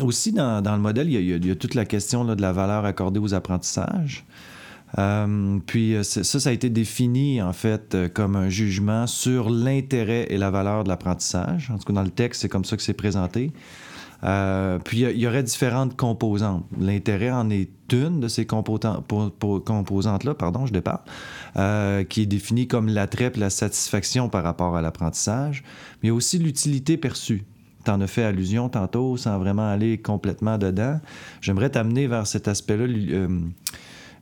Aussi, 0.00 0.32
dans, 0.32 0.62
le 0.64 0.78
modèle, 0.78 1.10
il 1.10 1.46
y, 1.46 1.50
a, 1.50 1.54
toute 1.54 1.74
la 1.74 1.84
question 1.84 2.24
de 2.24 2.40
la 2.40 2.52
valeur 2.52 2.84
accordée 2.84 3.20
aux 3.20 3.34
apprentissages. 3.34 4.24
Euh, 4.98 5.58
puis 5.66 5.94
euh, 5.94 6.02
ça, 6.02 6.22
ça 6.24 6.48
a 6.48 6.52
été 6.52 6.70
défini 6.70 7.42
en 7.42 7.52
fait 7.52 7.94
euh, 7.94 8.08
comme 8.08 8.36
un 8.36 8.48
jugement 8.48 9.06
sur 9.06 9.50
l'intérêt 9.50 10.26
et 10.30 10.38
la 10.38 10.50
valeur 10.50 10.84
de 10.84 10.88
l'apprentissage. 10.88 11.70
En 11.70 11.78
tout 11.78 11.84
cas, 11.84 11.92
dans 11.92 12.02
le 12.02 12.10
texte, 12.10 12.42
c'est 12.42 12.48
comme 12.48 12.64
ça 12.64 12.76
que 12.76 12.82
c'est 12.82 12.94
présenté. 12.94 13.52
puis 14.84 15.00
il 15.00 15.18
y, 15.18 15.26
aurait 15.26 15.42
différentes 15.42 15.96
composantes. 15.96 16.64
L'intérêt 16.78 17.30
en 17.30 17.50
est 17.50 17.70
une 17.92 18.20
de 18.20 18.28
ces 18.28 18.46
composantes-là, 18.46 20.34
pardon, 20.34 20.66
je 20.66 20.72
départ, 20.72 21.04
qui 22.08 22.22
est 22.22 22.26
définie 22.26 22.66
comme 22.66 22.88
l'attrait 22.88 23.32
et 23.34 23.38
la 23.38 23.50
satisfaction 23.50 24.28
par 24.28 24.44
rapport 24.44 24.76
à 24.76 24.82
l'apprentissage. 24.82 25.62
Mais 26.02 26.10
aussi 26.10 26.38
l'utilité 26.38 26.96
perçue 26.96 27.44
tu 27.86 27.90
en 27.92 28.00
as 28.00 28.06
fait 28.06 28.24
allusion 28.24 28.68
tantôt 28.68 29.16
sans 29.16 29.38
vraiment 29.38 29.68
aller 29.68 29.98
complètement 29.98 30.58
dedans. 30.58 31.00
J'aimerais 31.40 31.70
t'amener 31.70 32.06
vers 32.06 32.26
cet 32.26 32.48
aspect-là, 32.48 32.86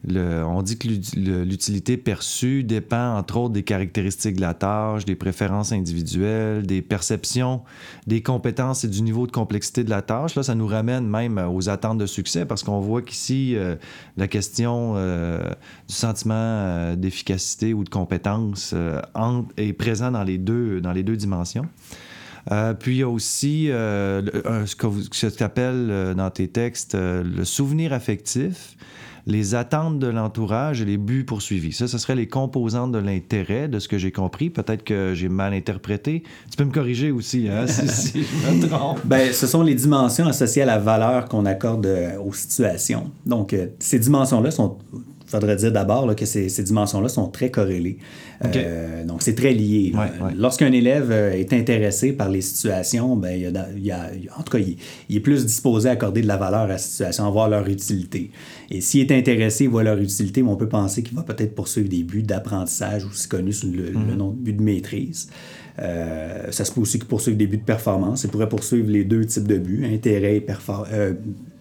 on 0.07 0.62
dit 0.62 0.77
que 0.79 0.88
l'utilité 0.88 1.96
perçue 1.96 2.62
dépend 2.62 3.16
entre 3.16 3.38
autres 3.38 3.55
des 3.55 3.62
caractéristiques 3.62 4.37
de 4.37 4.40
la 4.40 4.55
tâche, 4.55 5.05
des 5.05 5.14
préférences 5.14 5.72
individuelles, 5.72 6.66
des 6.66 6.83
perceptions, 6.83 7.62
des 8.07 8.22
compétences 8.22 8.85
et 8.85 8.88
du 8.88 9.03
niveau 9.03 9.27
de 9.27 9.33
complexité 9.33 9.83
de 9.83 9.90
la 9.90 10.03
tâche. 10.03 10.35
Là, 10.35 10.42
ça 10.42 10.55
nous 10.55 10.66
ramène 10.66 11.09
même 11.09 11.38
aux 11.38 11.68
attentes 11.68 11.98
de 11.98 12.07
succès 12.07 12.44
parce 12.44 12.62
qu'on 12.62 12.81
voit 12.81 13.03
qu'ici, 13.03 13.57
euh, 13.57 13.77
la 14.16 14.29
question 14.29 14.94
euh, 14.96 15.40
du 15.88 15.94
sentiment 15.94 16.35
euh, 16.37 16.96
d'efficacité 16.96 17.72
ou 17.72 17.85
de 17.85 17.88
compétence 17.88 18.74
est 19.57 19.72
présent 19.72 20.11
dans 20.11 20.24
dans 20.24 20.92
les 20.92 21.03
deux 21.03 21.16
dimensions. 21.16 21.66
Puis 22.79 22.97
il 22.97 22.99
y 22.99 23.03
a 23.03 23.09
aussi 23.09 23.67
ce 23.69 24.75
que 24.75 25.37
tu 25.37 25.43
appelles 25.43 26.15
dans 26.17 26.31
tes 26.31 26.49
textes 26.49 26.95
le 26.95 27.45
souvenir 27.45 27.93
affectif 27.93 28.77
les 29.27 29.55
attentes 29.55 29.99
de 29.99 30.07
l'entourage 30.07 30.83
et 30.83 30.85
les 30.85 30.99
buts 30.99 31.25
poursuivis. 31.25 31.73
Ça, 31.73 31.89
ce 31.89 31.97
serait 31.99 32.15
les 32.15 32.29
composantes 32.29 32.93
de 32.93 32.99
l'intérêt, 32.99 33.69
de 33.69 33.79
ce 33.79 33.89
que 33.89 33.97
j'ai 33.97 34.13
compris. 34.13 34.51
Peut-être 34.51 34.85
que 34.85 35.13
j'ai 35.15 35.29
mal 35.29 35.55
interprété. 35.55 36.25
Tu 36.51 36.57
peux 36.57 36.65
me 36.65 36.73
corriger 36.73 37.11
aussi, 37.11 37.49
hein, 37.49 37.67
si, 37.69 38.23
je 38.23 38.51
me 38.51 38.69
trompe. 38.69 39.01
Ben, 39.05 39.33
ce 39.33 39.47
sont 39.47 39.63
les 39.63 39.75
dimensions 39.75 40.27
associées 40.27 40.63
à 40.63 40.67
la 40.67 40.79
valeur 40.79 41.27
qu'on 41.27 41.47
accorde 41.47 41.87
euh, 41.87 42.19
aux 42.19 42.35
situations. 42.35 43.11
Donc, 43.25 43.53
euh, 43.53 43.69
ces 43.79 43.99
dimensions-là 43.99 44.51
sont 44.51 44.79
faudrait 45.27 45.57
dire 45.57 45.73
d'abord 45.73 46.15
que 46.15 46.27
ces, 46.27 46.63
dimensions-là 46.63 47.09
sont 47.09 47.29
très 47.29 47.51
corrélées. 47.51 47.99
Euh, 48.45 49.05
donc, 49.05 49.23
c'est 49.23 49.35
très 49.35 49.53
lié. 49.53 49.93
Lorsqu'un 50.37 50.73
élève 50.73 51.11
euh, 51.11 51.33
est 51.33 51.53
intéressé 51.53 52.13
par 52.13 52.29
les 52.29 52.41
situations, 52.41 53.17
ben, 53.17 53.31
il, 53.31 53.85
y 53.85 53.91
a, 53.91 54.11
en 54.37 54.43
tout 54.43 54.57
cas, 54.57 54.65
il, 55.09 55.17
est 55.17 55.21
plus 55.21 55.47
disposé 55.47 55.89
à 55.89 55.93
accorder 55.93 56.23
de 56.23 56.27
la 56.29 56.37
valeur 56.37 56.61
à 56.61 56.67
la 56.67 56.79
situation, 56.79 57.27
à 57.27 57.31
voir 57.31 57.49
leur 57.49 57.67
utilité. 57.69 58.31
Et 58.71 58.81
s'il 58.81 59.01
est 59.01 59.17
intéressé, 59.17 59.65
il 59.65 59.71
voit 59.71 59.83
leur 59.83 59.99
utilité, 59.99 60.43
on 60.43 60.57
peut 60.57 60.69
penser 60.69 61.03
qu'il 61.03 61.17
va 61.17 61.23
peut-être 61.23 61.55
poursuivre 61.55 61.89
des 61.89 62.03
buts 62.03 62.23
d'apprentissage, 62.23 63.05
aussi 63.05 63.29
connus 63.29 63.55
sous 63.55 63.71
le, 63.71 63.93
mhm. 63.93 64.15
nom 64.17 64.31
de 64.31 64.37
but 64.37 64.57
de 64.57 64.63
maîtrise. 64.63 65.29
Euh, 65.81 66.51
ça 66.51 66.65
se 66.65 66.73
peut 66.73 66.81
aussi 66.81 66.99
qu'il 66.99 67.09
poursuive 67.09 67.37
des 67.37 67.47
buts 67.47 67.59
de 67.59 67.65
performance. 67.65 68.25
Il 68.25 68.31
pourrait 68.31 68.49
poursuivre 68.49 68.91
les 68.91 69.05
deux 69.05 69.25
types 69.25 69.49
de 69.49 69.59
buts, 69.59 69.85
intérêt 69.93 70.37
et 70.37 70.41
performance 70.41 70.89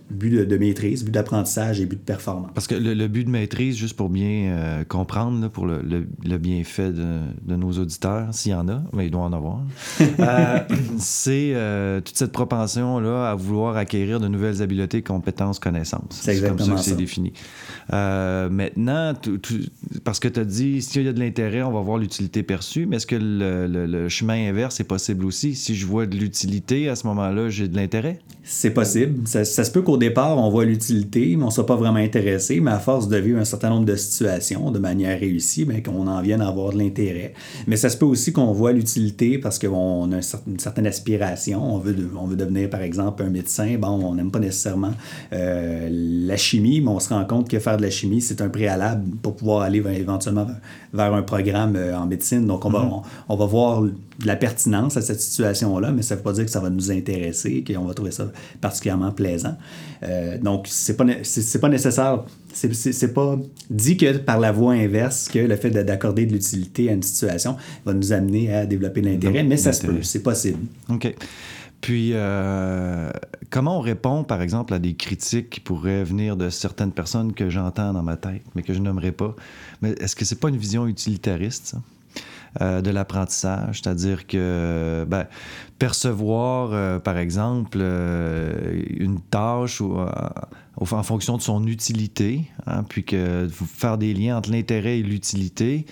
but 0.09 0.45
de, 0.45 0.57
maîtrise, 0.57 1.03
but 1.03 1.11
d'apprentissage 1.11 1.79
et 1.81 1.85
but 1.85 1.97
de 1.97 2.01
performance. 2.01 2.51
Parce 2.53 2.67
que 2.67 2.75
le, 2.75 3.07
but 3.07 3.25
de 3.25 3.29
maîtrise, 3.29 3.75
juste 3.77 3.95
pour 3.95 4.09
bien 4.09 4.51
euh, 4.51 4.83
comprendre, 4.83 5.47
pour 5.49 5.65
le, 5.65 6.37
bienfait 6.37 6.91
de, 6.91 7.55
nos 7.55 7.71
auditeurs, 7.71 8.33
s'il 8.33 8.51
y 8.51 8.55
en 8.55 8.67
a, 8.69 8.83
mais 8.93 9.07
il 9.07 9.11
doit 9.11 9.21
en 9.21 9.33
avoir, 9.33 9.61
euh, 10.19 10.59
c'est 10.97 11.53
euh, 11.53 12.01
toute 12.01 12.17
cette 12.17 12.31
propension-là 12.31 13.31
à 13.31 13.35
vouloir 13.35 13.77
acquérir 13.77 14.19
de 14.19 14.27
nouvelles 14.27 14.61
habiletés, 14.61 15.01
compétences, 15.01 15.59
connaissances. 15.59 16.03
C'est 16.11 16.41
comme 16.41 16.59
ça 16.59 16.73
que 16.73 16.81
c'est 16.81 16.95
défini. 16.95 17.33
maintenant, 17.89 19.13
parce 20.03 20.19
que 20.19 20.27
tu 20.27 20.39
as 20.39 20.45
dit, 20.45 20.81
s'il 20.81 21.03
y 21.03 21.07
a 21.07 21.13
de 21.13 21.19
l'intérêt, 21.19 21.63
on 21.63 21.71
va 21.71 21.81
voir 21.81 21.97
l'utilité 21.97 22.43
perçue, 22.43 22.85
mais 22.85 22.97
est-ce 22.97 23.07
que 23.07 23.17
le, 23.19 24.09
chemin 24.09 24.49
inverse 24.49 24.79
est 24.79 24.85
possible 24.85 25.25
aussi? 25.25 25.55
Si 25.55 25.75
je 25.75 25.85
vois 25.85 26.05
de 26.05 26.15
l'utilité, 26.15 26.89
à 26.89 26.95
ce 26.95 27.07
moment-là, 27.07 27.49
j'ai 27.49 27.67
de 27.67 27.75
l'intérêt? 27.75 28.19
C'est 28.43 28.71
possible. 28.71 29.25
Ça, 29.27 29.45
ça 29.45 29.63
se 29.63 29.71
peut 29.71 29.81
qu'au 29.93 29.97
départ, 29.97 30.39
on 30.39 30.49
voit 30.49 30.65
l'utilité, 30.65 31.35
mais 31.35 31.43
on 31.43 31.47
ne 31.47 31.51
soit 31.51 31.67
pas 31.67 31.75
vraiment 31.75 31.99
intéressé, 31.99 32.59
mais 32.59 32.71
à 32.71 32.79
force 32.79 33.07
de 33.07 33.17
vivre 33.17 33.39
un 33.39 33.45
certain 33.45 33.69
nombre 33.69 33.85
de 33.85 33.95
situations 33.95 34.71
de 34.71 34.79
manière 34.79 35.19
réussie, 35.19 35.65
bien, 35.65 35.81
qu'on 35.81 36.07
en 36.07 36.21
vienne 36.21 36.41
à 36.41 36.47
avoir 36.47 36.73
de 36.73 36.79
l'intérêt. 36.79 37.33
Mais 37.67 37.75
ça 37.75 37.89
se 37.89 37.97
peut 37.97 38.05
aussi 38.05 38.33
qu'on 38.33 38.51
voit 38.53 38.71
l'utilité 38.71 39.37
parce 39.37 39.59
qu'on 39.59 40.11
a 40.11 40.19
une 40.47 40.59
certaine 40.59 40.87
aspiration. 40.87 41.75
On 41.75 41.77
veut, 41.77 41.95
on 42.19 42.25
veut 42.25 42.35
devenir, 42.35 42.69
par 42.71 42.81
exemple, 42.81 43.21
un 43.21 43.29
médecin. 43.29 43.77
Bon, 43.77 43.89
on 43.89 44.15
n'aime 44.15 44.31
pas 44.31 44.39
nécessairement 44.39 44.93
euh, 45.31 45.89
la 45.91 46.37
chimie, 46.37 46.81
mais 46.81 46.89
on 46.89 46.99
se 46.99 47.09
rend 47.09 47.25
compte 47.25 47.47
que 47.47 47.59
faire 47.59 47.77
de 47.77 47.83
la 47.83 47.91
chimie, 47.91 48.21
c'est 48.21 48.41
un 48.41 48.49
préalable 48.49 49.03
pour 49.21 49.35
pouvoir 49.35 49.61
aller 49.61 49.83
éventuellement 49.95 50.47
vers 50.91 51.13
un 51.13 51.21
programme 51.21 51.75
euh, 51.75 51.95
en 51.95 52.07
médecine. 52.07 52.47
Donc, 52.47 52.65
on, 52.65 52.69
va, 52.69 52.79
mm-hmm. 52.79 53.03
on, 53.29 53.35
va 53.35 53.45
voir 53.45 53.83
de 53.83 53.93
la 54.25 54.35
pertinence 54.35 54.97
à 54.97 55.01
cette 55.01 55.21
situation-là, 55.21 55.91
mais 55.91 56.01
ça 56.01 56.15
ne 56.15 56.19
veut 56.19 56.23
pas 56.23 56.33
dire 56.33 56.45
que 56.45 56.51
ça 56.51 56.59
va 56.59 56.71
nous 56.71 56.91
intéresser, 56.91 57.63
qu'on 57.63 57.85
va 57.85 57.93
trouver 57.93 58.11
ça 58.11 58.31
particulièrement 58.59 59.11
plaisant. 59.11 59.55
Euh, 60.03 60.37
donc, 60.37 60.67
c'est 60.69 60.97
pas, 60.97 61.05
c'est, 61.23 61.59
pas 61.59 61.69
nécessaire. 61.69 62.23
C'est, 62.53 63.13
pas 63.13 63.37
dit 63.69 63.97
que 63.97 64.17
par 64.17 64.39
la 64.39 64.51
voie 64.51 64.73
inverse 64.73 65.27
que 65.27 65.39
le 65.39 65.55
fait 65.55 65.71
d'accorder 65.71 66.25
de 66.25 66.33
l'utilité 66.33 66.89
à 66.89 66.93
une 66.93 67.01
situation 67.01 67.57
va 67.85 67.93
nous 67.93 68.13
amener 68.13 68.53
à 68.53 68.65
développer 68.65 69.01
de 69.01 69.07
l'intérêt, 69.07 69.43
mais 69.43 69.57
ça 69.57 69.73
se 69.73 69.85
peut, 69.85 70.03
c'est 70.03 70.23
possible. 70.23 70.59
OK. 70.89 71.13
Puis, 71.83 72.11
euh, 72.13 73.11
comment 73.49 73.77
on 73.79 73.81
répond, 73.81 74.23
par 74.23 74.41
exemple, 74.41 74.73
à 74.73 74.79
des 74.79 74.93
critiques 74.93 75.49
qui 75.49 75.59
pourraient 75.59 76.05
venir 76.05 76.37
de 76.37 76.49
certaines 76.49 76.93
personnes 76.93 77.33
que 77.33 77.49
j'entends 77.49 77.91
dans 77.91 78.03
ma 78.03 78.15
tête, 78.15 78.41
mais 78.55 78.63
que 78.63 78.73
je 78.73 78.79
n'aimerais 78.79 79.11
pas? 79.11 79.35
Mais 79.81 79.91
est-ce 79.99 80.15
que 80.15 80.23
c'est 80.23 80.39
pas 80.39 80.47
une 80.47 80.55
vision 80.55 80.87
utilitariste, 80.87 81.65
ça? 81.67 81.81
Euh, 82.61 82.81
de 82.81 82.91
l'apprentissage, 82.91 83.81
c'est-à-dire 83.81 84.27
que 84.27 85.05
ben, 85.07 85.25
percevoir, 85.79 86.69
euh, 86.71 86.99
par 86.99 87.17
exemple, 87.17 87.79
euh, 87.81 88.79
une 88.95 89.21
tâche 89.21 89.81
ou, 89.81 89.97
en 90.79 91.03
fonction 91.03 91.37
de 91.37 91.41
son 91.41 91.65
utilité, 91.65 92.41
hein, 92.67 92.83
puis 92.87 93.03
que 93.05 93.47
faire 93.49 93.97
des 93.97 94.13
liens 94.13 94.37
entre 94.37 94.51
l'intérêt 94.51 94.99
et 94.99 95.03
l'utilité. 95.03 95.87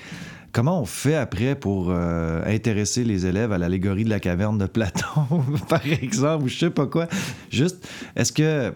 Comment 0.51 0.81
on 0.81 0.85
fait 0.85 1.15
après 1.15 1.55
pour 1.55 1.91
intéresser 1.91 3.05
les 3.05 3.25
élèves 3.25 3.53
à 3.53 3.57
l'allégorie 3.57 4.03
de 4.03 4.09
la 4.09 4.19
caverne 4.19 4.57
de 4.57 4.65
Platon, 4.65 5.25
par 5.69 5.85
exemple, 5.85 6.43
ou 6.43 6.47
je 6.47 6.59
sais 6.59 6.69
pas 6.69 6.87
quoi? 6.87 7.07
Juste, 7.49 7.87
est-ce 8.17 8.33
que, 8.33 8.73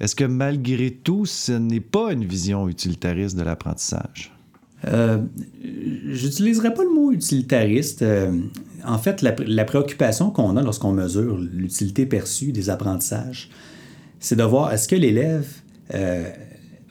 est-ce 0.00 0.14
que 0.14 0.24
malgré 0.24 0.92
tout, 0.92 1.26
ce 1.26 1.52
n'est 1.52 1.80
pas 1.80 2.12
une 2.12 2.24
vision 2.24 2.68
utilitariste 2.68 3.36
de 3.36 3.42
l'apprentissage? 3.42 4.32
Euh, 4.86 5.18
J'utiliserai 6.10 6.74
pas 6.74 6.84
le 6.84 6.90
mot 6.90 7.12
utilitariste. 7.12 8.02
Euh, 8.02 8.32
en 8.84 8.98
fait, 8.98 9.22
la, 9.22 9.64
préoccupation 9.64 10.30
qu'on 10.30 10.56
a 10.56 10.62
lorsqu'on 10.62 10.92
mesure 10.92 11.36
l'utilité 11.36 12.06
perçue 12.06 12.52
des 12.52 12.70
apprentissages, 12.70 13.50
c'est 14.20 14.36
de 14.36 14.42
voir 14.42 14.72
est-ce 14.72 14.88
que 14.88 14.96
l'élève 14.96 15.46
euh, 15.94 16.30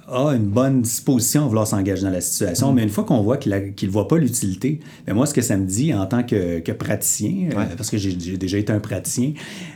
a 0.08 0.32
une 0.32 0.46
bonne 0.46 0.82
disposition 0.82 1.44
à 1.44 1.48
vouloir 1.48 1.68
s'engager 1.68 2.04
dans 2.04 2.12
la 2.12 2.22
situation, 2.22 2.72
mm. 2.72 2.76
mais 2.76 2.84
une 2.84 2.90
fois 2.90 3.04
qu'on 3.04 3.22
voit 3.22 3.38
qu'il 3.38 3.52
ne 3.52 3.92
voit 3.92 4.08
pas 4.08 4.18
l'utilité, 4.18 4.80
ben 5.06 5.14
moi, 5.14 5.26
ce 5.26 5.34
que 5.34 5.42
ça 5.42 5.58
me 5.58 5.66
dit 5.66 5.94
en 5.94 6.06
tant 6.06 6.24
que, 6.24 6.72
praticien, 6.72 7.50
euh, 7.52 7.66
parce 7.76 7.90
que 7.90 7.98
j'ai 7.98 8.38
déjà 8.38 8.58
été 8.58 8.72
un 8.72 8.80
praticien, 8.80 9.34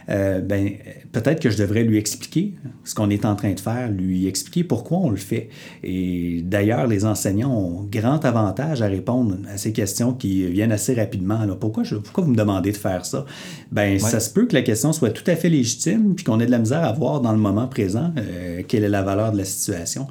euh, 0.09 0.39
ben, 0.39 0.71
peut-être 1.11 1.41
que 1.41 1.49
je 1.49 1.57
devrais 1.57 1.83
lui 1.83 1.97
expliquer 1.97 2.53
ce 2.83 2.95
qu'on 2.95 3.09
est 3.09 3.25
en 3.25 3.35
train 3.35 3.51
de 3.51 3.59
faire, 3.59 3.89
lui 3.89 4.27
expliquer 4.27 4.63
pourquoi 4.63 4.99
on 4.99 5.09
le 5.09 5.17
fait. 5.17 5.49
Et 5.83 6.41
d'ailleurs, 6.43 6.87
les 6.87 7.05
enseignants 7.05 7.53
ont 7.53 7.87
grand 7.91 8.23
avantage 8.23 8.81
à 8.81 8.87
répondre 8.87 9.37
à 9.53 9.57
ces 9.57 9.73
questions 9.73 10.13
qui 10.13 10.45
viennent 10.47 10.71
assez 10.71 10.93
rapidement. 10.93 11.39
Alors, 11.39 11.59
pourquoi, 11.59 11.83
je, 11.83 11.95
pourquoi 11.95 12.23
vous 12.23 12.31
me 12.31 12.37
demandez 12.37 12.71
de 12.71 12.77
faire 12.77 13.05
ça? 13.05 13.25
Ben, 13.71 13.99
ça 13.99 14.19
se 14.19 14.29
peut 14.29 14.45
que 14.45 14.53
la 14.53 14.61
question 14.61 14.93
soit 14.93 15.11
tout 15.11 15.29
à 15.29 15.35
fait 15.35 15.49
légitime, 15.49 16.15
puis 16.15 16.23
qu'on 16.23 16.39
ait 16.39 16.45
de 16.45 16.51
la 16.51 16.59
misère 16.59 16.83
à 16.83 16.91
voir 16.93 17.19
dans 17.21 17.31
le 17.31 17.37
moment 17.37 17.67
présent 17.67 18.13
euh, 18.17 18.61
quelle 18.67 18.83
est 18.83 18.89
la 18.89 19.01
valeur 19.01 19.31
de 19.31 19.37
la 19.37 19.45
situation. 19.45 20.07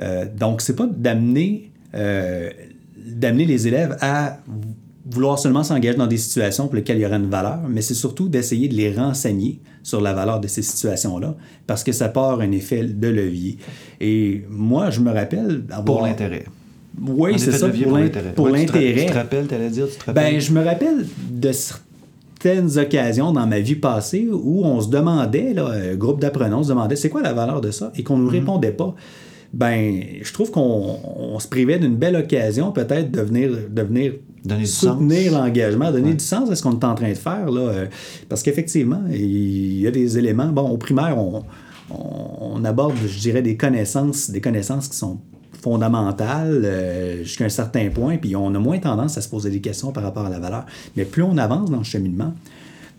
Euh, 0.00 0.26
donc, 0.38 0.60
c'est 0.60 0.76
pas 0.76 0.86
d'amener 0.86 1.70
euh, 1.94 2.50
d'amener 2.96 3.46
les 3.46 3.66
élèves 3.66 3.96
à 4.00 4.38
vouloir 5.10 5.38
seulement 5.38 5.64
s'engager 5.64 5.96
dans 5.96 6.06
des 6.06 6.18
situations 6.18 6.66
pour 6.66 6.76
lesquelles 6.76 6.98
il 6.98 7.02
y 7.02 7.06
aura 7.06 7.16
une 7.16 7.30
valeur, 7.30 7.60
mais 7.68 7.80
c'est 7.80 7.94
surtout 7.94 8.28
d'essayer 8.28 8.68
de 8.68 8.74
les 8.74 8.92
renseigner 8.92 9.60
sur 9.82 10.02
la 10.02 10.12
valeur 10.12 10.40
de 10.40 10.48
ces 10.48 10.60
situations-là, 10.60 11.34
parce 11.66 11.82
que 11.82 11.92
ça 11.92 12.08
part 12.08 12.40
un 12.40 12.52
effet 12.52 12.84
de 12.84 13.08
levier. 13.08 13.56
Et 14.00 14.44
moi, 14.50 14.90
je 14.90 15.00
me 15.00 15.10
rappelle 15.10 15.64
avoir... 15.70 15.98
Pour 15.98 16.06
l'intérêt. 16.06 16.44
Oui, 17.00 17.38
c'est 17.38 17.52
ça, 17.52 17.68
pour 18.34 18.48
l'intérêt. 18.48 18.94
Tu, 18.94 19.06
te 19.06 19.14
rappelles, 19.14 19.46
tu 19.46 19.54
allais 19.54 19.70
dire, 19.70 19.86
tu 19.90 19.96
te 19.96 20.04
rappelles? 20.04 20.32
Ben, 20.34 20.40
je 20.40 20.52
me 20.52 20.62
rappelle 20.62 21.06
de 21.30 21.52
certaines 21.52 22.78
occasions 22.78 23.32
dans 23.32 23.46
ma 23.46 23.60
vie 23.60 23.76
passée 23.76 24.28
où 24.30 24.64
on 24.64 24.80
se 24.82 24.90
demandait, 24.90 25.54
là, 25.54 25.68
un 25.68 25.94
groupe 25.94 26.20
d'apprenants 26.20 26.64
se 26.64 26.68
demandait 26.68 26.96
c'est 26.96 27.08
quoi 27.08 27.22
la 27.22 27.32
valeur 27.32 27.62
de 27.62 27.70
ça, 27.70 27.92
et 27.96 28.02
qu'on 28.02 28.18
ne 28.18 28.24
nous 28.24 28.28
mm-hmm. 28.28 28.32
répondait 28.32 28.72
pas 28.72 28.94
ben, 29.52 30.02
je 30.22 30.32
trouve 30.32 30.50
qu'on 30.50 31.38
se 31.38 31.48
privait 31.48 31.78
d'une 31.78 31.96
belle 31.96 32.16
occasion 32.16 32.70
peut-être 32.70 33.10
de 33.10 33.20
venir, 33.20 33.50
de 33.70 33.82
venir 33.82 34.12
soutenir 34.66 35.32
l'engagement, 35.32 35.90
donner 35.90 36.14
du 36.14 36.24
sens 36.24 36.50
à 36.50 36.56
ce 36.56 36.62
qu'on 36.62 36.78
est 36.78 36.84
en 36.84 36.94
train 36.94 37.10
de 37.10 37.14
faire. 37.14 37.50
Là, 37.50 37.60
euh, 37.60 37.86
parce 38.28 38.42
qu'effectivement, 38.42 39.02
il 39.10 39.80
y 39.80 39.86
a 39.86 39.90
des 39.90 40.18
éléments. 40.18 40.48
Bon, 40.48 40.68
au 40.68 40.76
primaire, 40.76 41.16
on, 41.18 41.44
on, 41.90 42.64
aborde, 42.64 42.94
je 43.06 43.18
dirais, 43.18 43.42
des 43.42 43.56
connaissances, 43.56 44.30
des 44.30 44.40
connaissances 44.40 44.88
qui 44.88 44.96
sont 44.96 45.18
fondamentales 45.60 46.62
euh, 46.64 47.22
jusqu'à 47.24 47.46
un 47.46 47.50
certain 47.50 47.88
point, 47.90 48.16
puis 48.16 48.36
on 48.36 48.54
a 48.54 48.58
moins 48.58 48.78
tendance 48.78 49.18
à 49.18 49.22
se 49.22 49.28
poser 49.28 49.50
des 49.50 49.60
questions 49.60 49.92
par 49.92 50.02
rapport 50.02 50.26
à 50.26 50.30
la 50.30 50.38
valeur. 50.38 50.66
Mais 50.96 51.04
plus 51.04 51.22
on 51.22 51.36
avance 51.36 51.70
dans 51.70 51.78
le 51.78 51.84
cheminement, 51.84 52.32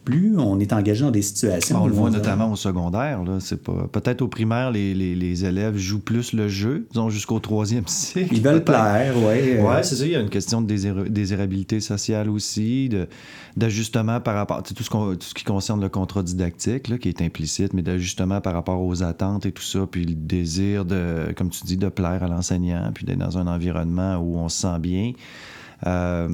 plus 0.03 0.37
on 0.37 0.59
est 0.59 0.73
engagé 0.73 1.03
dans 1.03 1.11
des 1.11 1.21
situations. 1.21 1.83
On 1.83 1.87
le 1.87 1.93
voit 1.93 2.09
notamment 2.09 2.51
au 2.51 2.55
secondaire. 2.55 3.23
Là. 3.23 3.37
C'est 3.39 3.61
pas... 3.61 3.87
Peut-être 3.91 4.21
au 4.21 4.27
primaire, 4.27 4.71
les, 4.71 4.93
les, 4.93 5.15
les, 5.15 5.45
élèves 5.45 5.77
jouent 5.77 5.99
plus 5.99 6.33
le 6.33 6.47
jeu, 6.47 6.87
disons 6.91 7.09
jusqu'au 7.09 7.39
troisième 7.39 7.83
cycle. 7.87 8.33
Ils 8.33 8.41
veulent 8.41 8.63
plaire, 8.63 9.13
oui. 9.17 9.57
Oui, 9.59 9.75
c'est 9.83 9.95
ça. 9.95 10.05
Il 10.05 10.11
y 10.11 10.15
a 10.15 10.19
une 10.19 10.29
question 10.29 10.61
de 10.61 11.07
désirabilité 11.07 11.79
sociale 11.79 12.29
aussi, 12.29 12.89
de, 12.89 13.07
d'ajustement 13.57 14.19
par 14.19 14.35
rapport... 14.35 14.63
Tout 14.63 14.83
ce, 14.83 14.89
tout 14.89 15.17
ce 15.21 15.33
qui 15.33 15.43
concerne 15.43 15.81
le 15.81 15.89
contrat 15.89 16.23
didactique, 16.23 16.87
là, 16.87 16.97
qui 16.97 17.09
est 17.09 17.21
implicite, 17.21 17.73
mais 17.73 17.81
d'ajustement 17.81 18.41
par 18.41 18.53
rapport 18.53 18.81
aux 18.81 19.03
attentes 19.03 19.45
et 19.45 19.51
tout 19.51 19.63
ça, 19.63 19.87
puis 19.89 20.05
le 20.05 20.15
désir 20.15 20.85
de, 20.85 21.33
comme 21.35 21.49
tu 21.49 21.63
dis, 21.65 21.77
de 21.77 21.89
plaire 21.89 22.23
à 22.23 22.27
l'enseignant, 22.27 22.91
puis 22.93 23.05
d'être 23.05 23.19
dans 23.19 23.37
un 23.37 23.47
environnement 23.47 24.17
où 24.17 24.37
on 24.37 24.49
se 24.49 24.61
sent 24.61 24.79
bien. 24.79 25.13
Euh, 25.87 26.29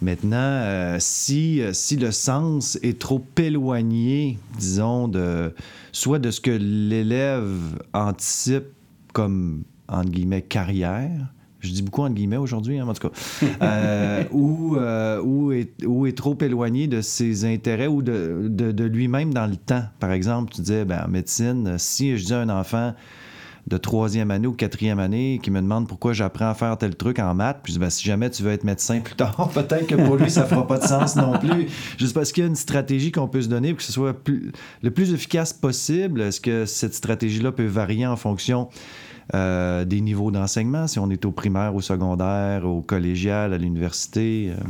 maintenant, 0.00 0.36
euh, 0.38 0.96
si, 0.98 1.62
si 1.72 1.96
le 1.96 2.10
sens 2.10 2.78
est 2.82 2.98
trop 2.98 3.24
éloigné, 3.36 4.38
disons, 4.58 5.08
de 5.08 5.54
soit 5.92 6.18
de 6.18 6.30
ce 6.30 6.40
que 6.40 6.50
l'élève 6.50 7.80
anticipe 7.92 8.66
comme, 9.12 9.62
entre 9.88 10.10
guillemets, 10.10 10.42
carrière, 10.42 11.32
je 11.60 11.70
dis 11.70 11.82
beaucoup 11.82 12.02
entre 12.02 12.14
guillemets 12.14 12.38
aujourd'hui, 12.38 12.80
hein, 12.80 12.88
en 12.88 12.92
tout 12.92 13.08
cas, 13.08 13.14
euh, 13.62 14.24
ou, 14.32 14.76
ou, 14.76 15.52
est, 15.52 15.84
ou, 15.84 16.06
est, 16.06 16.16
trop 16.16 16.36
éloigné 16.40 16.88
de 16.88 17.00
ses 17.00 17.44
intérêts 17.44 17.86
ou 17.86 18.02
de, 18.02 18.48
de, 18.48 18.72
de 18.72 18.84
lui-même 18.84 19.32
dans 19.32 19.46
le 19.46 19.56
temps. 19.56 19.84
Par 20.00 20.10
exemple, 20.10 20.52
tu 20.52 20.62
disais, 20.62 20.84
ben, 20.84 21.04
en 21.06 21.08
médecine, 21.08 21.76
si 21.78 22.16
je 22.18 22.24
dis 22.24 22.34
à 22.34 22.40
un 22.40 22.48
enfant, 22.48 22.94
de 23.68 23.76
troisième 23.76 24.30
année 24.30 24.46
ou 24.46 24.52
quatrième 24.52 24.98
année 24.98 25.38
qui 25.42 25.50
me 25.50 25.60
demande 25.60 25.86
pourquoi 25.86 26.12
j'apprends 26.12 26.50
à 26.50 26.54
faire 26.54 26.76
tel 26.76 26.96
truc 26.96 27.18
en 27.18 27.34
maths. 27.34 27.60
Puis 27.62 27.78
ben, 27.78 27.90
si 27.90 28.04
jamais 28.04 28.28
tu 28.28 28.42
veux 28.42 28.50
être 28.50 28.64
médecin 28.64 29.00
plus 29.00 29.14
tard, 29.14 29.50
peut-être 29.54 29.86
que 29.86 29.94
pour 29.94 30.16
lui, 30.16 30.30
ça 30.30 30.44
fera 30.44 30.66
pas 30.66 30.78
de 30.78 30.84
sens 30.84 31.16
non 31.16 31.38
plus. 31.38 31.68
Juste 31.96 32.14
parce 32.14 32.32
qu'il 32.32 32.42
y 32.42 32.46
a 32.46 32.48
une 32.48 32.56
stratégie 32.56 33.12
qu'on 33.12 33.28
peut 33.28 33.42
se 33.42 33.48
donner 33.48 33.70
pour 33.70 33.78
que 33.78 33.84
ce 33.84 33.92
soit 33.92 34.16
le 34.82 34.90
plus 34.90 35.14
efficace 35.14 35.52
possible. 35.52 36.20
Est-ce 36.22 36.40
que 36.40 36.66
cette 36.66 36.94
stratégie-là 36.94 37.52
peut 37.52 37.66
varier 37.66 38.06
en 38.06 38.16
fonction 38.16 38.68
euh, 39.34 39.84
des 39.84 40.00
niveaux 40.00 40.32
d'enseignement, 40.32 40.88
si 40.88 40.98
on 40.98 41.08
est 41.10 41.24
au 41.24 41.30
primaire, 41.30 41.74
au 41.74 41.80
secondaire, 41.80 42.66
au 42.66 42.82
collégial, 42.82 43.54
à 43.54 43.58
l'université? 43.58 44.50
Euh? 44.50 44.62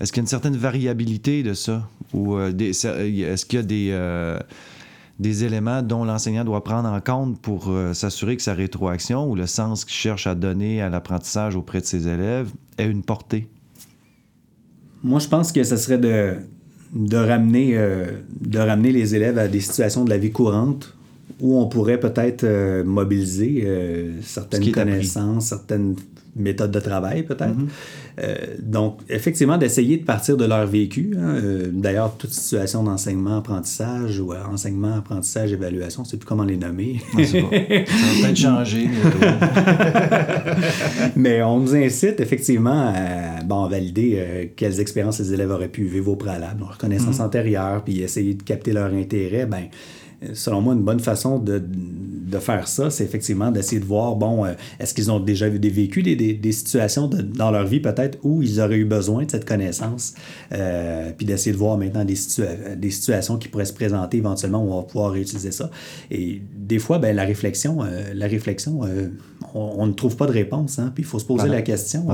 Est-ce 0.00 0.12
qu'il 0.12 0.20
y 0.20 0.22
a 0.22 0.24
une 0.24 0.28
certaine 0.28 0.56
variabilité 0.56 1.42
de 1.42 1.54
ça? 1.54 1.88
Ou 2.12 2.36
euh, 2.36 2.52
est-ce 2.56 3.44
qu'il 3.44 3.58
y 3.58 3.60
a 3.60 3.64
des 3.64 4.38
des 5.22 5.44
éléments 5.44 5.80
dont 5.82 6.04
l'enseignant 6.04 6.44
doit 6.44 6.62
prendre 6.62 6.88
en 6.88 7.00
compte 7.00 7.40
pour 7.40 7.70
euh, 7.70 7.94
s'assurer 7.94 8.36
que 8.36 8.42
sa 8.42 8.52
rétroaction 8.52 9.30
ou 9.30 9.34
le 9.34 9.46
sens 9.46 9.86
qu'il 9.86 9.94
cherche 9.94 10.26
à 10.26 10.34
donner 10.34 10.82
à 10.82 10.90
l'apprentissage 10.90 11.56
auprès 11.56 11.80
de 11.80 11.86
ses 11.86 12.08
élèves 12.08 12.50
ait 12.76 12.86
une 12.86 13.02
portée? 13.02 13.48
Moi, 15.02 15.20
je 15.20 15.28
pense 15.28 15.52
que 15.52 15.64
ce 15.64 15.76
serait 15.76 15.98
de, 15.98 16.34
de, 16.92 17.16
ramener, 17.16 17.76
euh, 17.76 18.06
de 18.40 18.58
ramener 18.58 18.92
les 18.92 19.14
élèves 19.14 19.38
à 19.38 19.48
des 19.48 19.60
situations 19.60 20.04
de 20.04 20.10
la 20.10 20.18
vie 20.18 20.32
courante 20.32 20.94
où 21.40 21.58
on 21.58 21.66
pourrait 21.66 22.00
peut-être 22.00 22.44
euh, 22.44 22.84
mobiliser 22.84 23.66
certaines 24.22 24.70
connaissances, 24.72 25.46
certaines 25.46 25.96
méthode 26.34 26.70
de 26.70 26.80
travail 26.80 27.22
peut-être. 27.24 27.56
Mhm. 27.56 27.68
Euh, 28.20 28.36
donc, 28.58 29.00
effectivement, 29.08 29.56
d'essayer 29.56 29.96
de 29.96 30.04
partir 30.04 30.36
de 30.36 30.44
leur 30.44 30.66
vécu. 30.66 31.14
Hein. 31.18 31.36
Euh, 31.42 31.68
d'ailleurs, 31.72 32.16
toute 32.16 32.32
situation 32.32 32.82
d'enseignement, 32.82 33.38
apprentissage 33.38 34.20
ou 34.20 34.32
euh, 34.32 34.36
enseignement, 34.50 34.96
apprentissage, 34.96 35.52
évaluation, 35.52 36.04
c'est 36.04 36.18
plus 36.18 36.26
comment 36.26 36.44
les 36.44 36.56
nommer. 36.56 37.00
Ah, 37.14 37.24
ça 37.24 37.40
va 37.40 37.48
peut-être 37.48 38.36
changer. 38.36 38.88
Mais 41.16 41.42
on 41.42 41.60
nous 41.60 41.74
incite 41.74 42.20
effectivement 42.20 42.92
à 42.94 43.42
bon, 43.44 43.66
valider 43.66 44.52
quelles 44.56 44.80
expériences 44.80 45.20
les 45.20 45.32
élèves 45.32 45.50
auraient 45.50 45.68
pu 45.68 45.84
vivre 45.84 46.12
au 46.12 46.16
préalable, 46.16 46.60
leur 46.60 46.74
reconnaissance 46.74 47.18
mhm. 47.18 47.26
antérieure, 47.26 47.82
puis 47.84 48.00
essayer 48.00 48.34
de 48.34 48.42
capter 48.42 48.72
leur 48.72 48.92
intérêt. 48.92 49.46
Ben, 49.46 49.64
selon 50.34 50.60
moi, 50.60 50.74
une 50.74 50.82
bonne 50.82 51.00
façon 51.00 51.38
de, 51.38 51.62
de 52.32 52.38
faire 52.38 52.66
ça, 52.66 52.90
c'est 52.90 53.04
effectivement 53.04 53.50
d'essayer 53.50 53.80
de 53.80 53.84
voir, 53.84 54.16
bon, 54.16 54.44
euh, 54.44 54.52
est-ce 54.80 54.94
qu'ils 54.94 55.10
ont 55.10 55.20
déjà 55.20 55.48
vécu 55.48 56.02
des, 56.02 56.16
des, 56.16 56.34
des 56.34 56.52
situations 56.52 57.08
dans 57.08 57.50
leur 57.50 57.66
vie 57.66 57.80
peut-être 57.80 58.18
où 58.22 58.42
ils 58.42 58.60
auraient 58.60 58.78
eu 58.78 58.84
besoin 58.84 59.24
de 59.24 59.30
cette 59.30 59.44
connaissance, 59.44 60.14
euh, 60.52 61.12
puis 61.16 61.26
d'essayer 61.26 61.52
de 61.52 61.58
voir 61.58 61.78
maintenant 61.78 62.04
des, 62.04 62.16
des 62.76 62.90
situations 62.90 63.36
qui 63.36 63.48
pourraient 63.48 63.64
se 63.64 63.72
présenter 63.72 64.18
éventuellement 64.18 64.64
où 64.64 64.72
on 64.72 64.80
va 64.80 64.82
pouvoir 64.82 65.12
réutiliser 65.12 65.52
ça. 65.52 65.70
Et 66.10 66.42
des 66.56 66.78
fois, 66.78 66.98
ben, 66.98 67.14
la 67.14 67.24
réflexion, 67.24 67.82
euh, 67.82 68.12
la 68.14 68.26
réflexion 68.26 68.80
on, 69.54 69.86
ne 69.86 69.92
trouve 69.92 70.16
pas 70.16 70.26
de 70.26 70.32
réponse, 70.32 70.78
hein, 70.78 70.90
puis 70.94 71.02
il 71.02 71.06
faut 71.06 71.18
se 71.18 71.24
poser 71.24 71.48
la 71.48 71.62
question. 71.62 72.08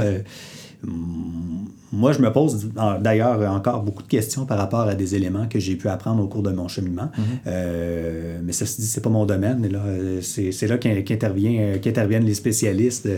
Moi, 1.92 2.12
je 2.12 2.20
me 2.20 2.30
pose 2.32 2.68
d'ailleurs 3.00 3.50
encore 3.50 3.82
beaucoup 3.82 4.02
de 4.02 4.08
questions 4.08 4.44
par 4.44 4.58
rapport 4.58 4.80
à 4.80 4.94
des 4.94 5.14
éléments 5.14 5.46
que 5.48 5.58
j'ai 5.58 5.76
pu 5.76 5.88
apprendre 5.88 6.22
au 6.22 6.28
cours 6.28 6.42
de 6.42 6.50
mon 6.50 6.68
cheminement. 6.68 7.10
Mm-hmm. 7.16 7.22
Euh, 7.46 8.38
mais 8.42 8.52
ça 8.52 8.66
se 8.66 8.80
dit, 8.80 8.86
c'est 8.86 9.00
pas 9.00 9.10
mon 9.10 9.24
domaine. 9.24 9.66
là, 9.68 9.82
c'est 10.22 10.66
là 10.66 10.78
qu'interviennent 10.78 11.78
interviennent 11.86 12.26
les 12.26 12.34
spécialistes 12.34 13.08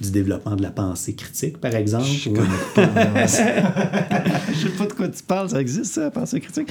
du 0.00 0.10
développement 0.10 0.56
de 0.56 0.62
la 0.62 0.70
pensée 0.70 1.14
critique, 1.14 1.58
par 1.58 1.74
exemple. 1.74 2.06
Je 2.06 2.30
ne 2.30 2.36
sais 3.26 4.68
pas 4.78 4.86
de 4.86 4.92
quoi 4.92 5.08
tu 5.08 5.22
parles. 5.22 5.50
Ça 5.50 5.60
existe, 5.60 5.92
ça, 5.92 6.02
la 6.02 6.10
pensée 6.10 6.40
critique? 6.40 6.70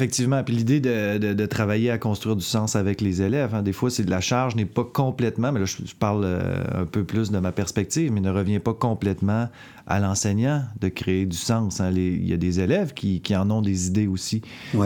Effectivement. 0.00 0.42
Puis 0.42 0.54
l'idée 0.54 0.80
de, 0.80 1.46
travailler 1.46 1.90
à 1.90 1.98
construire 1.98 2.36
du 2.36 2.44
sens 2.44 2.76
avec 2.76 3.00
les 3.00 3.22
élèves, 3.22 3.54
hein, 3.54 3.62
des 3.62 3.72
fois, 3.72 3.90
c'est 3.90 4.04
de 4.04 4.10
la 4.10 4.20
charge 4.20 4.56
n'est 4.56 4.64
pas 4.64 4.84
complètement, 4.84 5.52
mais 5.52 5.60
là, 5.60 5.66
je, 5.66 5.94
parle 5.98 6.22
euh, 6.24 6.82
un 6.82 6.86
peu 6.86 7.04
plus 7.04 7.30
de 7.30 7.38
ma 7.38 7.52
perspective, 7.52 8.10
mais 8.12 8.20
ne 8.20 8.30
revient 8.30 8.60
pas 8.60 8.72
complètement 8.72 9.48
à 9.86 9.98
l'enseignant 9.98 10.62
de 10.80 10.88
créer 10.88 11.26
du 11.26 11.36
sens. 11.36 11.80
Hein. 11.80 11.90
il 11.94 12.28
y 12.28 12.32
a 12.32 12.36
des 12.36 12.60
élèves 12.60 12.94
qui, 12.94 13.20
en 13.36 13.50
ont 13.50 13.60
des 13.60 13.88
idées 13.88 14.06
aussi, 14.06 14.40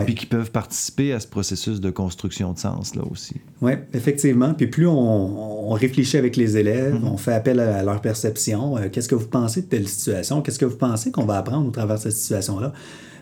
puis 0.05 0.15
qui 0.15 0.25
peuvent 0.25 0.51
participer 0.51 1.13
à 1.13 1.19
ce 1.19 1.27
processus 1.27 1.79
de 1.79 1.91
construction 1.91 2.53
de 2.53 2.57
sens 2.57 2.95
là 2.95 3.03
aussi. 3.09 3.35
Oui, 3.61 3.73
effectivement. 3.93 4.53
Puis 4.53 4.67
plus 4.67 4.87
on, 4.87 5.69
réfléchit 5.69 6.17
avec 6.17 6.35
les 6.37 6.57
élèves, 6.57 6.95
mm-hmm. 6.95 7.07
on 7.07 7.17
fait 7.17 7.33
appel 7.33 7.59
à, 7.59 7.83
leur 7.83 8.01
perception. 8.01 8.77
Euh, 8.77 8.89
qu'est-ce 8.91 9.09
que 9.09 9.15
vous 9.15 9.27
pensez 9.27 9.61
de 9.61 9.67
telle 9.67 9.87
situation? 9.87 10.41
Qu'est-ce 10.41 10.59
que 10.59 10.65
vous 10.65 10.77
pensez 10.77 11.11
qu'on 11.11 11.25
va 11.25 11.37
apprendre 11.37 11.67
au 11.67 11.71
travers 11.71 11.97
de 11.97 12.01
cette 12.01 12.13
situation-là? 12.13 12.73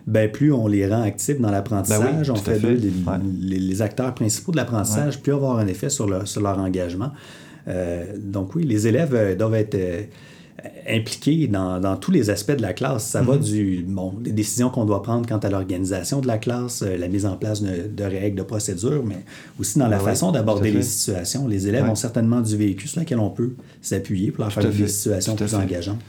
Ben, 0.06 0.30
plus 0.30 0.52
on 0.52 0.68
les 0.68 0.88
rend 0.88 1.02
actifs 1.02 1.40
dans 1.40 1.52
l'apprentissage, 1.52 2.28
ben 2.28 2.34
on 2.34 2.36
fait, 2.36 2.60
les, 3.40 3.82
acteurs 3.82 4.14
principaux 4.14 4.52
de 4.52 4.58
l'apprentissage, 4.58 5.22
plus 5.22 5.34
on 5.34 5.40
va 5.40 5.48
avoir 5.48 5.60
un 5.60 5.68
effet 5.68 5.90
sur, 5.90 6.28
sur 6.28 6.42
leur 6.42 6.60
engagement. 6.60 7.12
Euh, 7.68 8.06
donc 8.18 8.56
oui, 8.56 8.64
les 8.64 8.88
élèves 8.88 9.16
euh, 9.16 9.36
doivent 9.36 9.56
être 9.56 9.76
euh, 9.76 10.02
impliqués 10.90 11.48
dans, 11.48 11.96
tous 11.98 12.12
les 12.12 12.30
aspects 12.30 12.52
de 12.52 12.62
la 12.62 12.74
classe. 12.74 13.06
Ça 13.06 13.22
va 13.22 13.36
mhm. 13.36 13.42
du, 13.42 13.86
bon, 13.88 14.14
des 14.20 14.32
décisions 14.32 14.70
qu'on 14.70 14.86
doit 14.86 15.02
prendre 15.02 15.28
quant 15.28 15.38
à 15.38 15.50
l'organisation 15.50 16.20
de 16.20 16.28
la 16.28 16.38
classe, 16.38 16.82
la 16.82 17.08
mise 17.08 17.26
en 17.26 17.38
place 17.38 17.62
de, 17.62 18.04
règles, 18.04 18.38
de 18.38 18.44
procédures, 18.44 19.04
mais 19.06 19.24
aussi 19.60 19.80
dans 19.80 19.88
la 19.88 20.00
façon 20.00 20.32
d'aborder 20.32 20.72
les 20.72 20.84
situations. 20.84 21.48
Les 21.48 21.68
élèves 21.68 21.90
ont 21.90 21.96
certainement 21.96 22.42
du 22.42 22.58
vécu 22.58 22.88
sur 22.88 23.02
lequel 23.02 23.20
on 23.20 23.30
peut 23.30 23.54
s'appuyer 23.82 24.32
pour 24.32 24.44
leur 24.44 24.54
faire 24.54 24.70
des 24.70 24.88
situations 24.88 25.36
plus 25.36 25.56
engageantes. 25.56 26.00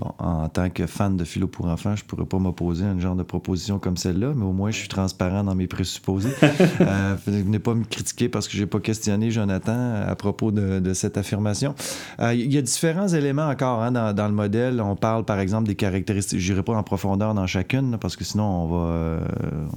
Bon, 0.00 0.12
en 0.18 0.48
tant 0.48 0.70
que 0.70 0.86
fan 0.86 1.18
de 1.18 1.24
philo 1.24 1.46
pour 1.46 1.66
enfants, 1.66 1.94
je 1.94 2.04
pourrais 2.04 2.24
pas 2.24 2.38
m'opposer 2.38 2.86
à 2.86 2.88
un 2.88 2.98
genre 2.98 3.14
de 3.16 3.22
proposition 3.22 3.78
comme 3.78 3.98
celle-là, 3.98 4.32
mais 4.34 4.46
au 4.46 4.52
moins 4.52 4.70
je 4.70 4.78
suis 4.78 4.88
transparent 4.88 5.44
dans 5.44 5.54
mes 5.54 5.66
présupposés. 5.66 6.32
euh, 6.80 7.16
venez 7.26 7.58
pas 7.58 7.74
me 7.74 7.84
critiquer 7.84 8.30
parce 8.30 8.48
que 8.48 8.56
j'ai 8.56 8.64
pas 8.64 8.80
questionné 8.80 9.30
Jonathan 9.30 10.02
à 10.06 10.16
propos 10.16 10.52
de, 10.52 10.94
cette 10.94 11.18
affirmation. 11.18 11.74
Euh, 12.18 12.32
il 12.32 12.50
y 12.50 12.56
a 12.56 12.62
différents 12.62 13.08
éléments 13.08 13.46
encore 13.46 13.82
hein, 13.82 13.92
dans, 13.92 14.26
le 14.26 14.32
modèle. 14.32 14.80
On 14.80 14.96
parle 14.96 15.26
par 15.26 15.38
exemple 15.38 15.68
des 15.68 15.74
caractéristiques. 15.74 16.40
Je 16.40 16.50
n'irai 16.50 16.62
pas 16.62 16.72
en 16.72 16.82
profondeur 16.82 17.34
dans 17.34 17.46
chacune 17.46 17.98
parce 18.00 18.16
que 18.16 18.24
sinon 18.24 18.44
on 18.44 18.66
va, 18.68 18.92
euh, 18.92 19.20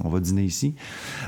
on 0.04 0.08
va 0.08 0.20
dîner 0.20 0.44
ici. 0.44 0.74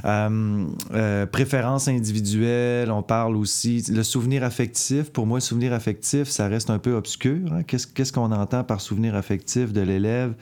Euh, 0.07 1.27
préférences 1.27 1.89
individuelles, 1.89 2.91
on 2.91 3.03
parle 3.03 3.37
aussi 3.37 3.85
le 3.91 4.03
souvenir 4.03 4.43
affectif. 4.43 5.13
Pour 5.13 5.27
moi, 5.27 5.37
le 5.37 5.43
souvenir 5.43 5.75
affectif, 5.75 6.29
ça 6.29 6.49
reste 6.49 6.71
un 6.71 6.79
peu 6.79 6.95
obscur. 6.95 7.53
Hein. 7.53 7.63
Qu'est-ce 7.63 8.13
qu'on 8.13 8.33
entend 8.33 8.65
par 8.65 8.81
souvenir 8.87 9.15
affectif 9.15 9.73
de 9.73 9.81
l'élève. 9.81 10.33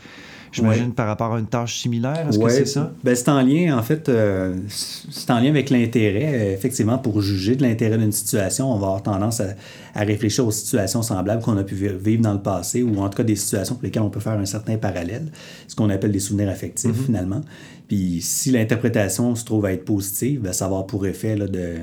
j'imagine, 0.53 0.93
par 0.93 1.07
rapport 1.07 1.35
à 1.35 1.39
une 1.41 1.47
tâche 1.47 1.81
similaire. 1.81 2.29
Est-ce 2.29 2.39
que 2.39 2.49
c'est 2.49 2.67
ça? 2.67 2.93
Ben, 3.03 3.17
c'est 3.17 3.29
en 3.29 3.43
lien, 3.43 3.77
en 3.77 3.83
fait, 3.83 4.09
euh, 4.09 4.55
c'est 4.69 5.31
en 5.31 5.41
lien 5.41 5.51
avec 5.51 5.71
l'intérêt. 5.71 6.53
Effectivement, 6.53 6.99
pour 6.99 7.21
juger 7.21 7.57
de 7.57 7.63
l'intérêt 7.63 7.99
d'une 7.99 8.13
situation, 8.13 8.73
on 8.73 8.79
va 8.79 8.87
avoir 8.87 9.03
tendance 9.03 9.41
à, 9.41 9.55
réfléchir 9.97 10.47
aux 10.47 10.51
situations 10.51 11.03
semblables 11.03 11.43
qu'on 11.43 11.57
a 11.57 11.65
pu 11.65 11.75
vivre 11.75 12.23
dans 12.23 12.33
le 12.33 12.43
passé 12.43 12.83
ou 12.83 12.99
en 13.01 13.09
tout 13.09 13.17
cas 13.17 13.23
des 13.23 13.37
situations 13.37 13.77
pour 13.77 13.85
lesquelles 13.85 14.03
on 14.03 14.11
peut 14.11 14.21
faire 14.21 14.39
un 14.39 14.45
certain 14.45 14.77
parallèle, 14.77 15.31
ce 15.69 15.77
qu'on 15.77 15.89
appelle 15.89 16.13
des 16.13 16.21
souvenirs 16.21 16.49
affectifs 16.49 16.91
mm-hmm. 16.91 17.07
finalement. 17.07 17.41
Puis 17.89 18.21
si 18.23 18.51
l'interprétation 18.51 19.35
se 19.35 19.45
trouve 19.45 19.67
à 19.67 19.73
être 19.73 19.85
positive, 19.85 20.41
ben, 20.41 20.53
ça 20.53 20.65
va 20.65 20.71
avoir 20.71 20.87
pour 20.87 21.07
effet 21.07 21.37
là, 21.37 21.47
de, 21.47 21.77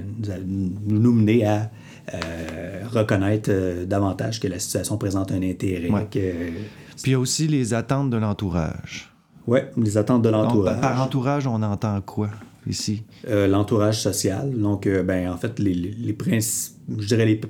nous 0.88 1.12
mener 1.12 1.46
à 1.46 1.70
euh, 2.14 2.84
reconnaître 2.92 3.50
euh, 3.52 3.86
davantage 3.86 4.40
que 4.40 4.48
la 4.48 4.60
situation 4.60 4.98
présente 4.98 5.32
un 5.32 5.42
intérêt. 5.42 5.90
Puis 6.10 6.22
il 7.06 7.12
y 7.12 7.16
a 7.16 7.20
aussi 7.20 7.48
les 7.48 7.74
attentes 7.74 8.10
de 8.10 8.18
l'entourage. 8.18 9.12
Oui, 9.48 9.60
les 9.78 9.98
attentes 9.98 10.22
de 10.22 10.30
l'entourage. 10.30 10.82
Par 10.82 11.02
entourage, 11.02 11.48
on 11.48 11.62
entend 11.64 12.00
quoi 12.02 12.30
ici? 12.68 13.04
Euh, 13.28 13.48
l'entourage 13.48 14.00
social. 14.00 14.52
Donc, 14.52 14.88
ben, 14.88 15.32
en 15.32 15.38
fait, 15.38 15.58
les, 15.58 15.74
les 15.74 16.14
principes, 16.14 16.76
je 17.00 17.08
dirais 17.08 17.26
les 17.26 17.42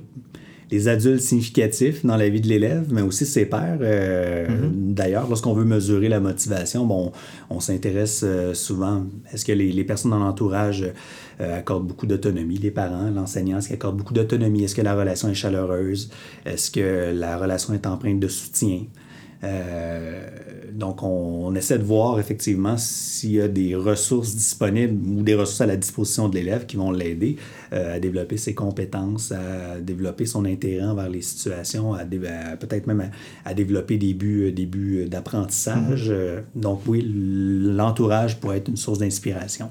les 0.72 0.88
adultes 0.88 1.20
significatifs 1.20 2.04
dans 2.04 2.16
la 2.16 2.30
vie 2.30 2.40
de 2.40 2.48
l'élève, 2.48 2.86
mais 2.90 3.02
aussi 3.02 3.26
ses 3.26 3.44
pairs. 3.44 3.78
Euh, 3.82 4.48
mm-hmm. 4.48 4.94
D'ailleurs, 4.94 5.28
lorsqu'on 5.28 5.52
veut 5.52 5.66
mesurer 5.66 6.08
la 6.08 6.18
motivation, 6.18 6.86
bon, 6.86 7.12
on 7.50 7.60
s'intéresse 7.60 8.22
euh, 8.24 8.54
souvent, 8.54 9.04
est-ce 9.32 9.44
que 9.44 9.52
les, 9.52 9.84
personnes 9.84 10.12
dans 10.12 10.18
l'entourage 10.18 10.90
euh, 11.42 11.58
accordent 11.58 11.86
beaucoup 11.86 12.06
d'autonomie, 12.06 12.56
les 12.56 12.70
parents, 12.70 13.10
l'enseignant, 13.10 13.58
est-ce 13.58 13.68
qu'ils 13.68 13.76
accordent 13.76 13.98
beaucoup 13.98 14.14
d'autonomie, 14.14 14.64
est-ce 14.64 14.74
que 14.74 14.82
la 14.82 14.94
relation 14.94 15.28
est 15.28 15.34
chaleureuse, 15.34 16.10
est-ce 16.46 16.70
que 16.70 17.12
la 17.14 17.36
relation 17.36 17.74
est 17.74 17.86
empreinte 17.86 18.20
de 18.20 18.28
soutien? 18.28 18.84
Euh, 19.44 20.28
donc, 20.72 21.02
on, 21.02 21.54
essaie 21.54 21.78
de 21.78 21.84
voir 21.84 22.18
effectivement 22.18 22.76
s'il 22.78 23.32
y 23.32 23.40
a 23.40 23.48
des 23.48 23.74
ressources 23.74 24.34
disponibles 24.34 25.18
ou 25.18 25.22
des 25.22 25.34
ressources 25.34 25.60
à 25.60 25.66
la 25.66 25.76
disposition 25.76 26.28
de 26.28 26.36
l'élève 26.36 26.64
qui 26.66 26.76
vont 26.76 26.92
l'aider 26.92 27.36
euh, 27.72 27.96
à 27.96 28.00
développer 28.00 28.36
ses 28.36 28.54
compétences, 28.54 29.32
à 29.32 29.80
développer 29.80 30.26
son 30.26 30.44
intérêt 30.44 30.84
envers 30.84 31.10
les 31.10 31.22
situations, 31.22 31.94
à, 31.94 32.04
peut-être 32.04 32.86
même 32.86 33.10
à, 33.44 33.54
développer 33.54 33.98
des 33.98 34.14
buts, 34.14 34.46
euh, 34.46 34.52
des 34.52 34.66
buts 34.66 35.06
d'apprentissage. 35.08 36.10
Mm-hmm. 36.10 36.60
donc, 36.60 36.82
oui, 36.86 37.04
l'entourage 37.04 38.38
pourrait 38.38 38.58
être 38.58 38.68
une 38.68 38.76
source 38.76 38.98
d'inspiration. 38.98 39.68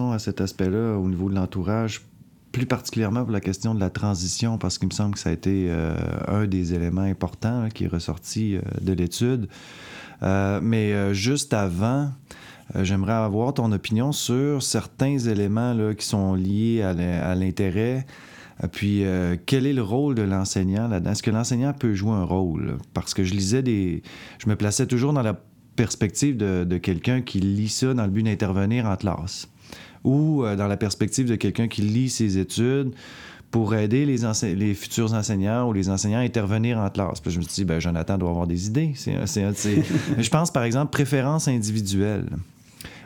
À 0.00 0.18
cet 0.18 0.40
aspect-là 0.40 0.96
au 0.96 1.08
niveau 1.08 1.28
de 1.28 1.34
l'entourage, 1.34 2.02
plus 2.50 2.66
particulièrement 2.66 3.22
pour 3.22 3.32
la 3.32 3.40
question 3.40 3.74
de 3.74 3.80
la 3.80 3.90
transition, 3.90 4.58
parce 4.58 4.78
qu'il 4.78 4.88
me 4.88 4.92
semble 4.92 5.14
que 5.14 5.20
ça 5.20 5.30
a 5.30 5.32
été 5.32 5.66
euh, 5.68 5.96
un 6.28 6.46
des 6.46 6.74
éléments 6.74 7.02
importants 7.02 7.68
qui 7.72 7.84
est 7.84 7.88
ressorti 7.88 8.56
euh, 8.56 8.60
de 8.80 8.92
l'étude. 8.92 9.48
Euh, 10.22 10.60
mais 10.62 11.12
juste 11.14 11.52
avant, 11.52 12.10
j'aimerais 12.80 13.12
avoir 13.12 13.54
ton 13.54 13.72
opinion 13.72 14.12
sur 14.12 14.62
certains 14.62 15.18
éléments 15.18 15.76
qui 15.94 16.06
sont 16.06 16.34
liés 16.34 16.80
à 16.82 17.34
l'intérêt. 17.34 18.06
Puis, 18.70 19.02
quel 19.46 19.66
est 19.66 19.72
le 19.72 19.82
rôle 19.82 20.14
de 20.14 20.22
l'enseignant 20.22 20.86
là-dedans? 20.86 21.10
Est-ce 21.10 21.24
que 21.24 21.32
l'enseignant 21.32 21.72
peut 21.72 21.94
jouer 21.94 22.12
un 22.12 22.22
rôle? 22.22 22.78
Parce 22.94 23.14
que 23.14 23.24
je 23.24 23.34
lisais 23.34 23.64
des... 23.64 24.04
Je 24.38 24.48
me 24.48 24.54
plaçais 24.54 24.86
toujours 24.86 25.12
dans 25.12 25.22
la 25.22 25.40
perspective 25.74 26.36
de 26.36 26.78
quelqu'un 26.78 27.20
qui 27.20 27.40
lit 27.40 27.68
ça 27.68 27.92
dans 27.92 28.04
le 28.04 28.10
but 28.10 28.22
d'intervenir 28.22 28.86
en 28.86 28.94
classe 28.94 29.48
ou 30.04 30.44
euh, 30.44 30.56
dans 30.56 30.66
la 30.68 30.76
perspective 30.76 31.28
de 31.28 31.36
quelqu'un 31.36 31.68
qui 31.68 31.82
lit 31.82 32.10
ses 32.10 32.38
études 32.38 32.92
pour 33.50 33.74
aider 33.74 34.06
les, 34.06 34.20
les 34.54 34.74
futurs 34.74 35.12
enseignants 35.12 35.68
ou 35.68 35.72
les 35.72 35.90
enseignants 35.90 36.18
à 36.18 36.22
intervenir 36.22 36.78
en 36.78 36.88
classe. 36.88 37.20
Puis 37.20 37.30
je 37.30 37.38
me 37.38 37.42
suis 37.42 37.52
dit, 37.52 37.64
ben, 37.64 37.80
Jonathan 37.80 38.16
doit 38.16 38.30
avoir 38.30 38.46
des 38.46 38.66
idées. 38.66 38.92
C'est, 38.96 39.12
je 40.18 40.30
pense, 40.30 40.50
par 40.50 40.64
exemple, 40.64 40.90
préférence 40.90 41.48
individuelle 41.48 42.26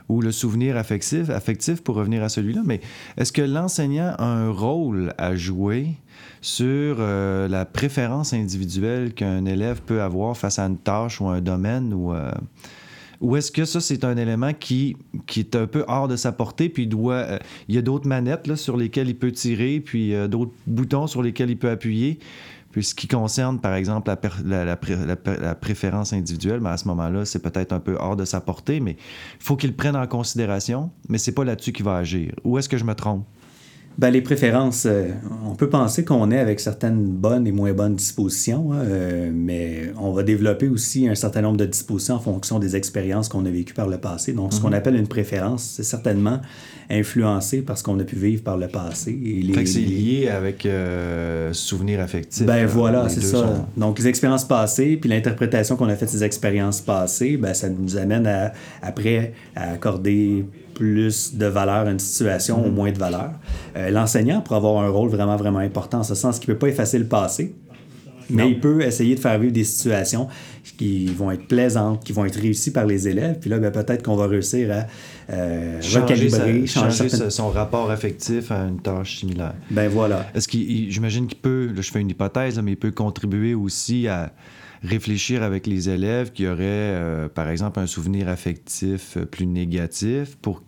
ou 0.08 0.20
le 0.20 0.30
souvenir 0.30 0.76
affectif, 0.76 1.30
affectif 1.30 1.82
pour 1.82 1.96
revenir 1.96 2.22
à 2.22 2.28
celui-là. 2.28 2.62
Mais 2.64 2.80
est-ce 3.16 3.32
que 3.32 3.42
l'enseignant 3.42 4.14
a 4.18 4.24
un 4.24 4.50
rôle 4.50 5.12
à 5.18 5.34
jouer 5.34 5.94
sur 6.40 6.98
euh, 7.00 7.48
la 7.48 7.64
préférence 7.64 8.32
individuelle 8.32 9.14
qu'un 9.14 9.46
élève 9.46 9.82
peut 9.82 10.00
avoir 10.00 10.36
face 10.36 10.60
à 10.60 10.66
une 10.66 10.78
tâche 10.78 11.20
ou 11.20 11.26
un 11.26 11.40
domaine 11.40 11.92
ou... 11.92 12.14
Euh, 12.14 12.30
ou 13.20 13.36
est-ce 13.36 13.50
que 13.50 13.64
ça, 13.64 13.80
c'est 13.80 14.04
un 14.04 14.16
élément 14.16 14.52
qui, 14.52 14.96
est 15.36 15.56
un 15.56 15.66
peu 15.66 15.84
hors 15.88 16.08
de 16.08 16.16
sa 16.16 16.32
portée, 16.32 16.68
puis 16.68 16.84
il 16.84 16.88
doit. 16.88 17.14
Euh, 17.14 17.38
il 17.68 17.74
y 17.74 17.78
a 17.78 17.82
d'autres 17.82 18.06
manettes 18.06 18.54
sur 18.56 18.76
lesquelles 18.76 19.08
il 19.08 19.16
peut 19.16 19.32
tirer, 19.32 19.80
puis 19.80 20.14
euh, 20.14 20.28
d'autres 20.28 20.52
boutons 20.66 21.06
sur 21.06 21.22
lesquels 21.22 21.50
il 21.50 21.56
peut 21.56 21.70
appuyer. 21.70 22.18
Puis 22.72 22.84
ce 22.84 22.94
qui 22.94 23.08
concerne, 23.08 23.58
par 23.58 23.74
exemple, 23.74 24.14
la, 24.44 24.76
préférence 25.54 26.12
individuelle, 26.12 26.58
mais 26.58 26.64
ben, 26.64 26.72
à 26.72 26.76
ce 26.76 26.86
moment-là, 26.88 27.24
c'est 27.24 27.38
peut-être 27.38 27.72
un 27.72 27.80
peu 27.80 27.96
hors 27.98 28.16
de 28.16 28.26
sa 28.26 28.42
portée, 28.42 28.80
mais 28.80 28.98
il 29.40 29.42
faut 29.42 29.56
qu'il 29.56 29.74
prenne 29.74 29.96
en 29.96 30.06
considération, 30.06 30.90
mais 31.08 31.16
c'est 31.16 31.32
pas 31.32 31.44
là-dessus 31.44 31.72
qu'il 31.72 31.86
va 31.86 31.96
agir. 31.96 32.34
Ou 32.44 32.58
est-ce 32.58 32.68
que 32.68 32.76
je 32.76 32.84
me 32.84 32.94
trompe? 32.94 33.24
Ben, 33.98 34.10
les 34.10 34.20
préférences, 34.20 34.84
euh, 34.84 35.08
on 35.46 35.54
peut 35.54 35.70
penser 35.70 36.04
qu'on 36.04 36.30
est 36.30 36.38
avec 36.38 36.60
certaines 36.60 37.02
bonnes 37.02 37.46
et 37.46 37.52
moins 37.52 37.72
bonnes 37.72 37.96
dispositions, 37.96 38.72
hein, 38.74 38.80
euh, 38.84 39.30
mais 39.32 39.90
on 39.98 40.12
va 40.12 40.22
développer 40.22 40.68
aussi 40.68 41.08
un 41.08 41.14
certain 41.14 41.40
nombre 41.40 41.56
de 41.56 41.64
dispositions 41.64 42.16
en 42.16 42.20
fonction 42.20 42.58
des 42.58 42.76
expériences 42.76 43.30
qu'on 43.30 43.46
a 43.46 43.50
vécues 43.50 43.72
par 43.72 43.88
le 43.88 43.96
passé. 43.96 44.34
Donc, 44.34 44.52
ce 44.52 44.60
qu'on 44.60 44.68
mhm. 44.68 44.74
appelle 44.74 44.96
une 44.96 45.08
préférence, 45.08 45.62
c'est 45.62 45.82
certainement 45.82 46.40
influencé 46.90 47.62
par 47.62 47.78
ce 47.78 47.84
qu'on 47.84 47.98
a 47.98 48.04
pu 48.04 48.16
vivre 48.16 48.42
par 48.42 48.58
le 48.58 48.68
passé. 48.68 49.12
Et 49.12 49.40
les, 49.40 49.54
fait 49.54 49.64
que 49.64 49.70
c'est 49.70 49.80
lié 49.80 50.28
avec 50.28 50.66
euh, 50.66 51.54
souvenir 51.54 52.00
affectif. 52.00 52.44
Ben 52.44 52.66
voilà, 52.66 53.08
c'est 53.08 53.22
ça. 53.22 53.66
Donc, 53.78 53.98
les 53.98 54.08
expériences 54.08 54.46
passées, 54.46 54.98
puis 54.98 55.08
l'interprétation 55.08 55.76
qu'on 55.76 55.88
a 55.88 55.96
faite 55.96 56.12
de 56.12 56.18
ces 56.18 56.24
expériences 56.24 56.82
passées, 56.82 57.38
ben, 57.38 57.54
ça 57.54 57.70
nous 57.70 57.96
amène 57.96 58.26
à, 58.26 58.52
après 58.82 59.32
à 59.54 59.70
accorder 59.72 60.44
plus 60.76 61.34
de 61.34 61.46
valeur 61.46 61.86
à 61.86 61.90
une 61.90 61.98
situation 61.98 62.64
ou 62.64 62.70
moins 62.70 62.92
de 62.92 62.98
valeur. 62.98 63.32
Euh, 63.76 63.90
l'enseignant 63.90 64.42
pourrait 64.42 64.58
avoir 64.58 64.82
un 64.84 64.88
rôle 64.88 65.08
vraiment, 65.08 65.36
vraiment 65.36 65.58
important 65.58 66.00
en 66.00 66.04
ce 66.04 66.14
sens 66.14 66.38
qu'il 66.38 66.50
ne 66.50 66.54
peut 66.54 66.66
pas 66.66 66.68
effacer 66.68 66.98
le 66.98 67.06
passé, 67.06 67.54
mais 68.28 68.50
il 68.50 68.60
peut 68.60 68.82
essayer 68.82 69.14
de 69.14 69.20
faire 69.20 69.38
vivre 69.38 69.52
des 69.52 69.64
situations 69.64 70.28
qui 70.76 71.06
vont 71.06 71.30
être 71.30 71.46
plaisantes, 71.46 72.04
qui 72.04 72.12
vont 72.12 72.24
être 72.24 72.38
réussies 72.38 72.72
par 72.72 72.84
les 72.84 73.08
élèves. 73.08 73.38
Puis 73.40 73.48
là, 73.48 73.58
ben, 73.58 73.70
peut-être 73.70 74.02
qu'on 74.02 74.16
va 74.16 74.26
réussir 74.26 74.70
à 74.70 75.32
euh, 75.32 75.80
recalibrer, 75.94 76.66
changer, 76.66 77.08
son 77.08 77.48
rapport 77.48 77.90
affectif 77.90 78.50
à 78.50 78.64
une 78.64 78.80
tâche 78.80 79.20
similaire. 79.20 79.54
Ben 79.70 79.88
voilà. 79.88 80.26
Est-ce 80.34 80.48
qu'il, 80.48 80.90
j'imagine 80.90 81.26
qu'il 81.26 81.38
peut, 81.38 81.70
là, 81.74 81.80
je 81.80 81.90
fais 81.90 82.00
une 82.00 82.10
hypothèse, 82.10 82.60
mais 82.62 82.72
il 82.72 82.76
peut 82.76 82.90
contribuer 82.90 83.54
aussi 83.54 84.08
à 84.08 84.32
réfléchir 84.82 85.42
avec 85.42 85.66
les 85.66 85.88
élèves 85.88 86.32
qui 86.32 86.46
auraient, 86.46 86.60
euh, 86.62 87.28
par 87.28 87.48
exemple, 87.48 87.80
un 87.80 87.86
souvenir 87.86 88.28
affectif 88.28 89.16
euh, 89.16 89.24
plus 89.24 89.46
négatif 89.46 90.36
pour 90.36 90.62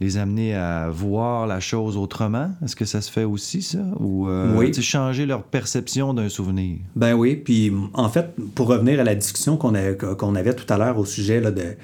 les 0.00 0.16
amener 0.16 0.54
à 0.54 0.88
voir 0.90 1.46
la 1.46 1.60
chose 1.60 1.96
autrement? 1.96 2.50
Est-ce 2.64 2.76
que 2.76 2.84
ça 2.84 3.00
se 3.00 3.10
fait 3.10 3.24
aussi, 3.24 3.62
ça? 3.62 3.84
Ou 3.98 4.28
euh, 4.28 4.54
oui. 4.56 4.72
changer 4.74 5.26
leur 5.26 5.42
perception 5.42 6.14
d'un 6.14 6.28
souvenir? 6.28 6.78
Ben 6.94 7.14
oui, 7.14 7.36
puis 7.36 7.72
en 7.94 8.08
fait, 8.08 8.34
pour 8.54 8.68
revenir 8.68 9.00
à 9.00 9.04
la 9.04 9.14
discussion 9.14 9.56
qu'on 9.56 9.74
avait 9.74 10.54
tout 10.54 10.72
à 10.72 10.78
l'heure 10.78 10.98
au 10.98 11.04
sujet 11.04 11.40
là, 11.40 11.50
de 11.50 11.76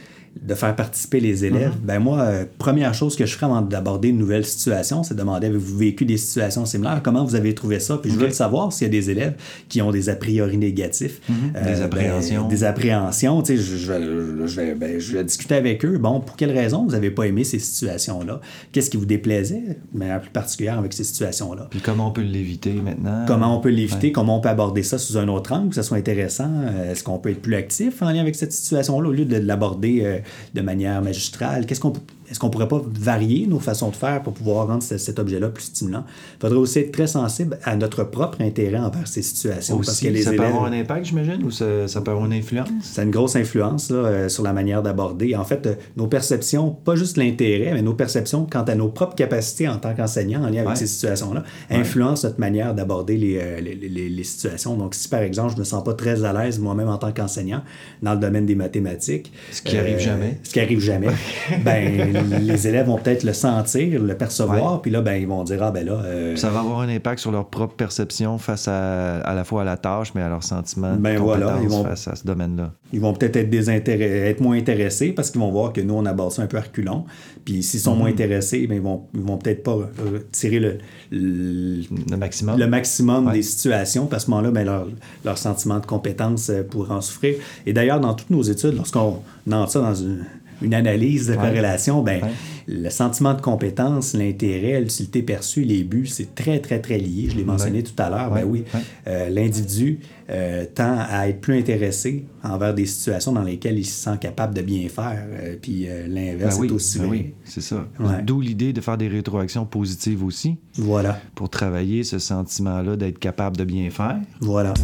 de 0.43 0.55
faire 0.55 0.74
participer 0.74 1.20
les 1.20 1.45
élèves, 1.45 1.72
mm-hmm. 1.72 1.87
ben 1.87 1.99
moi, 1.99 2.20
euh, 2.20 2.45
première 2.59 2.93
chose 2.95 3.16
que 3.16 3.24
je 3.24 3.35
ferais 3.35 3.47
avant 3.47 3.62
d'aborder 3.62 4.09
une 4.09 4.18
nouvelle 4.18 4.45
situation, 4.45 5.03
c'est 5.03 5.14
de 5.14 5.18
demander 5.18 5.47
avez-vous 5.47 5.78
vécu 5.78 6.05
des 6.05 6.16
situations 6.16 6.66
similaires? 6.66 7.01
Comment 7.03 7.24
vous 7.24 7.35
avez 7.35 7.55
trouvé 7.55 7.78
ça? 7.78 7.99
Puis 7.99 8.11
je 8.11 8.16
veux 8.16 8.30
savoir 8.30 8.72
s'il 8.72 8.87
y 8.87 8.91
a 8.91 8.93
des 8.93 9.11
élèves 9.11 9.35
qui 9.68 9.80
ont 9.80 9.91
des 9.91 10.09
a 10.09 10.16
priori 10.16 10.57
négatifs, 10.59 11.20
mm-hmm. 11.30 11.35
euh, 11.57 11.64
des 11.64 11.80
ben, 11.80 11.82
appréhensions. 11.82 12.49
des 12.49 12.64
appréhensions. 12.64 13.43
Tu 13.43 13.57
sais, 13.57 13.62
je, 13.62 13.76
je, 13.76 14.47
je, 14.47 14.61
vais, 14.61 14.74
ben, 14.74 14.99
je 14.99 15.16
vais 15.16 15.24
discuter 15.24 15.55
avec 15.55 15.85
eux. 15.85 15.99
Bon, 15.99 16.20
pour 16.20 16.37
quelles 16.37 16.53
raisons 16.53 16.85
vous 16.85 16.93
n'avez 16.93 17.11
pas 17.11 17.24
aimé 17.24 17.45
ces 17.45 17.59
situations-là? 17.59 18.41
Qu'est-ce 18.72 18.91
qui 18.91 18.97
vous 18.97 19.07
déplaisait, 19.07 19.78
mais 19.93 20.12
en 20.12 20.18
plus 20.18 20.30
particulière 20.30 20.78
avec 20.78 20.93
ces 20.93 21.05
situations-là? 21.05 21.68
Puis 21.70 21.80
comment 21.80 22.09
on 22.09 22.12
peut 22.12 22.22
l'éviter 22.22 22.72
maintenant? 22.72 23.24
Comment 23.26 23.57
on 23.57 23.61
peut 23.61 23.70
l'éviter? 23.70 24.12
Comment 24.12 24.39
on 24.39 24.41
peut 24.41 24.49
aborder 24.49 24.82
ça 24.82 24.99
sous 24.99 25.16
un 25.16 25.28
autre 25.28 25.53
angle, 25.53 25.68
que 25.68 25.74
ça 25.76 25.82
soit 25.82 25.97
intéressant? 25.97 26.51
Est-ce 26.91 27.05
qu'on 27.05 27.18
peut 27.18 27.30
être 27.30 27.43
plus 27.43 27.55
actif 27.55 28.03
en 28.03 28.11
lien 28.11 28.20
avec 28.20 28.35
cette 28.35 28.53
situation-là 28.53 29.09
au 29.09 29.12
lieu 29.12 29.24
de 29.24 29.37
l'aborder 29.37 30.22
de 30.55 30.61
manière 30.61 31.03
magistrale? 31.03 31.66
Qu'est-ce 31.66 31.81
qu'on 31.81 31.93
est-ce 32.31 32.39
qu'on 32.39 32.51
pourrait 32.51 32.68
pas 32.68 32.83
varier 32.87 33.47
nos 33.47 33.61
façons 33.61 33.91
de 33.91 33.97
faire 33.97 34.22
pour 34.22 34.33
pouvoir 34.33 34.66
rendre 34.66 34.83
cet, 34.83 35.18
objet-là 35.18 35.49
plus 35.49 35.64
stimulant? 35.64 36.05
Il 36.37 36.41
faudrait 36.41 36.59
aussi 36.59 36.79
être 36.79 36.93
très 36.93 37.07
sensible 37.07 37.59
à 37.64 37.77
notre 37.77 38.05
propre 38.05 38.41
intérêt 38.41 38.79
envers 38.79 39.07
ces 39.07 39.22
situations. 39.22 39.77
parce 39.79 40.01
que 40.01 40.09
les 40.09 40.22
ça 40.22 40.33
peut 40.33 40.43
avoir 40.43 40.64
un 40.64 40.72
impact, 40.72 41.07
j'imagine, 41.07 41.43
ou 41.45 41.51
ça, 41.51 41.64
peut 42.03 42.11
avoir 42.11 42.27
une 42.27 42.33
influence? 42.33 42.68
Ça 42.83 43.03
a 43.03 43.05
une 43.05 43.11
grosse 43.11 43.37
influence 43.37 43.91
là, 43.91 43.97
euh, 43.97 44.29
sur 44.29 44.43
la 44.43 44.53
manière 44.53 44.83
d'aborder. 44.83 45.35
En 45.37 45.45
fait, 45.45 45.66
euh, 45.66 45.75
nos 45.97 46.07
perceptions, 46.07 46.70
pas 46.70 46.97
juste 46.97 47.16
l'intérêt, 47.16 47.72
mais 47.75 47.83
nos 47.83 47.95
perceptions 47.95 48.47
quant 48.51 48.62
à 48.62 48.75
nos 48.75 48.89
propres 48.89 49.14
capacités 49.14 49.68
en 49.68 49.77
tant 49.77 49.95
qu'enseignant 49.95 50.45
en 50.45 50.49
lien 50.49 50.64
avec 50.64 50.77
ces 50.77 50.87
situations-là, 50.87 51.45
influencent 51.70 52.27
notre 52.27 52.41
manière 52.41 52.75
d'aborder 52.75 53.39
euh, 53.41 53.61
les, 53.61 53.75
les, 53.75 54.09
les, 54.09 54.25
situations. 54.25 54.77
Donc, 54.77 54.95
si 54.95 55.09
par 55.09 55.20
exemple, 55.20 55.53
je 55.55 55.59
me 55.59 55.64
sens 55.64 55.85
pas 55.85 55.95
très 55.95 56.25
à 56.25 56.33
l'aise 56.33 56.59
moi-même 56.59 56.89
en 56.89 56.99
tant 56.99 57.12
qu'enseignant 57.12 57.62
dans 58.03 58.14
le 58.14 58.20
domaine 58.20 58.47
des 58.47 58.55
mathématiques... 58.55 59.33
Ce 59.53 59.62
qui 59.62 59.77
arrive 59.77 59.99
jamais. 59.99 60.39
Ce 60.43 60.51
qui 60.51 60.61
arrive 60.61 60.81
jamais. 60.81 61.09
ben 61.64 62.14
les 62.41 62.69
élèves 62.69 62.87
vont 62.87 62.99
peut-être 62.99 63.25
le 63.25 63.33
sentir, 63.33 64.01
le 64.01 64.17
percevoir, 64.17 64.83
puis 64.83 64.91
là, 64.91 65.01
ben, 65.01 65.15
ils 65.15 65.27
vont 65.27 65.45
dire, 65.45 65.62
ah 65.62 65.71
ben 65.71 65.87
là... 65.87 66.01
Euh, 66.05 66.37
ça 66.37 66.51
va 66.51 66.61
avoir 66.61 66.81
un 66.81 66.89
impact 66.89 67.21
sur 67.21 67.31
leur 67.31 67.49
propre 67.49 67.75
perception 67.75 68.39
face 68.39 68.69
à, 68.69 69.19
à 69.21 69.35
la 69.35 69.45
fois 69.45 69.62
à 69.62 69.65
la 69.65 69.77
tâche, 69.77 70.12
mais 70.15 70.23
à 70.23 70.29
leur 70.29 70.43
sentiment 70.43 70.95
ben, 70.97 71.19
voilà, 71.19 71.59
ils 71.62 71.69
vont, 71.69 71.85
face 71.85 72.09
à 72.09 72.17
ce 72.17 72.25
domaine-là. 72.25 72.73
Ils 72.93 73.01
vont 73.01 73.12
peut-être 73.12 73.37
être, 73.37 73.89
être 73.89 74.41
moins 74.41 74.57
intéressés 74.57 75.12
parce 75.12 75.31
qu'ils 75.31 75.41
vont 75.41 75.51
voir 75.51 75.73
que 75.73 75.81
nous, 75.81 75.95
on 75.95 76.07
aborde 76.07 76.33
ça 76.33 76.43
un 76.43 76.47
peu 76.47 76.59
à 76.59 76.62
reculons. 76.62 77.05
Puis 77.45 77.62
s'ils 77.62 77.81
sont 77.81 77.95
moins 77.95 78.09
mhm. 78.09 78.15
intéressés, 78.15 78.67
ben, 78.67 78.77
ils 78.77 78.81
vont, 78.81 79.03
ils 79.15 79.21
vont 79.21 79.37
peut-être 79.37 79.62
pas 79.62 79.77
euh, 79.77 80.21
tirer 80.33 80.61
le, 80.61 80.79
le, 81.11 82.17
maximum, 82.17 82.59
le 82.59 82.67
maximum 82.67 83.33
des 83.33 83.43
situations. 83.43 84.07
Parce 84.07 84.25
que 84.25 84.27
ce 84.27 84.31
moment-là, 84.31 84.51
ben, 84.51 84.65
leur, 84.65 84.87
leur 85.25 85.39
sentiment 85.39 85.79
de 85.79 85.87
compétence 85.87 86.51
euh, 86.51 86.62
pourra 86.62 86.97
en 86.97 87.01
souffrir. 87.01 87.37
Et 87.67 87.73
d'ailleurs, 87.73 88.01
dans 88.01 88.15
toutes 88.15 88.31
nos 88.31 88.43
études, 88.43 88.77
lorsqu'on 88.77 89.23
entre 89.51 89.71
ça 89.71 89.81
dans 89.81 89.95
une 89.95 90.25
une 90.63 90.75
analyse 90.75 91.29
de 91.29 91.35
corrélation, 91.35 92.03
ben, 92.03 92.21
le 92.67 92.91
sentiment 92.91 93.35
de 93.35 93.41
compétence, 93.41 94.15
l'intérêt, 94.15 94.81
l'utilité 94.81 95.23
perçue, 95.23 95.63
les 95.63 95.85
buts, 95.85 96.07
c'est 96.07 96.35
très, 96.35 96.61
très, 96.61 96.81
très 96.81 96.99
lié. 96.99 97.29
Je 97.31 97.37
l'ai 97.37 97.45
mentionné 97.45 97.83
tout 97.83 98.01
à 98.01 98.11
l'heure. 98.11 98.31
Ben 98.31 98.45
oui, 98.45 98.65
euh, 99.07 99.29
l'individu 99.29 100.01
euh, 100.31 100.65
tend 100.75 100.97
à 100.99 101.29
être 101.29 101.41
plus 101.41 101.59
intéressé 101.59 102.25
envers 102.43 102.75
des 102.75 102.87
situations 102.87 103.33
dans 103.33 103.43
lesquelles 103.43 103.79
il 103.79 103.85
se 103.85 104.05
sent 104.05 104.19
capable 104.21 104.55
de 104.55 104.63
bien 104.63 104.89
faire. 104.89 105.27
Euh, 105.31 105.57
puis 105.61 105.87
l'inverse 106.09 106.59
ben 106.59 106.67
est 106.67 106.73
aussi 106.73 106.99
ben 106.99 107.09
Oui, 107.09 107.35
c'est 107.45 107.61
ça. 107.61 107.87
D'où 108.23 108.41
l'idée 108.41 108.73
de 108.73 108.81
faire 108.81 108.97
des 108.97 109.09
rétroactions 109.09 109.67
positives 109.67 110.25
aussi. 110.25 110.57
Voilà. 110.77 111.21
Pour 111.35 111.51
travailler 111.51 112.05
ce 112.05 112.19
sentiment-là 112.19 112.97
d'être 112.97 113.19
capable 113.19 113.57
de 113.57 113.65
bien 113.65 113.91
faire. 113.91 114.19
Voilà. 114.41 114.75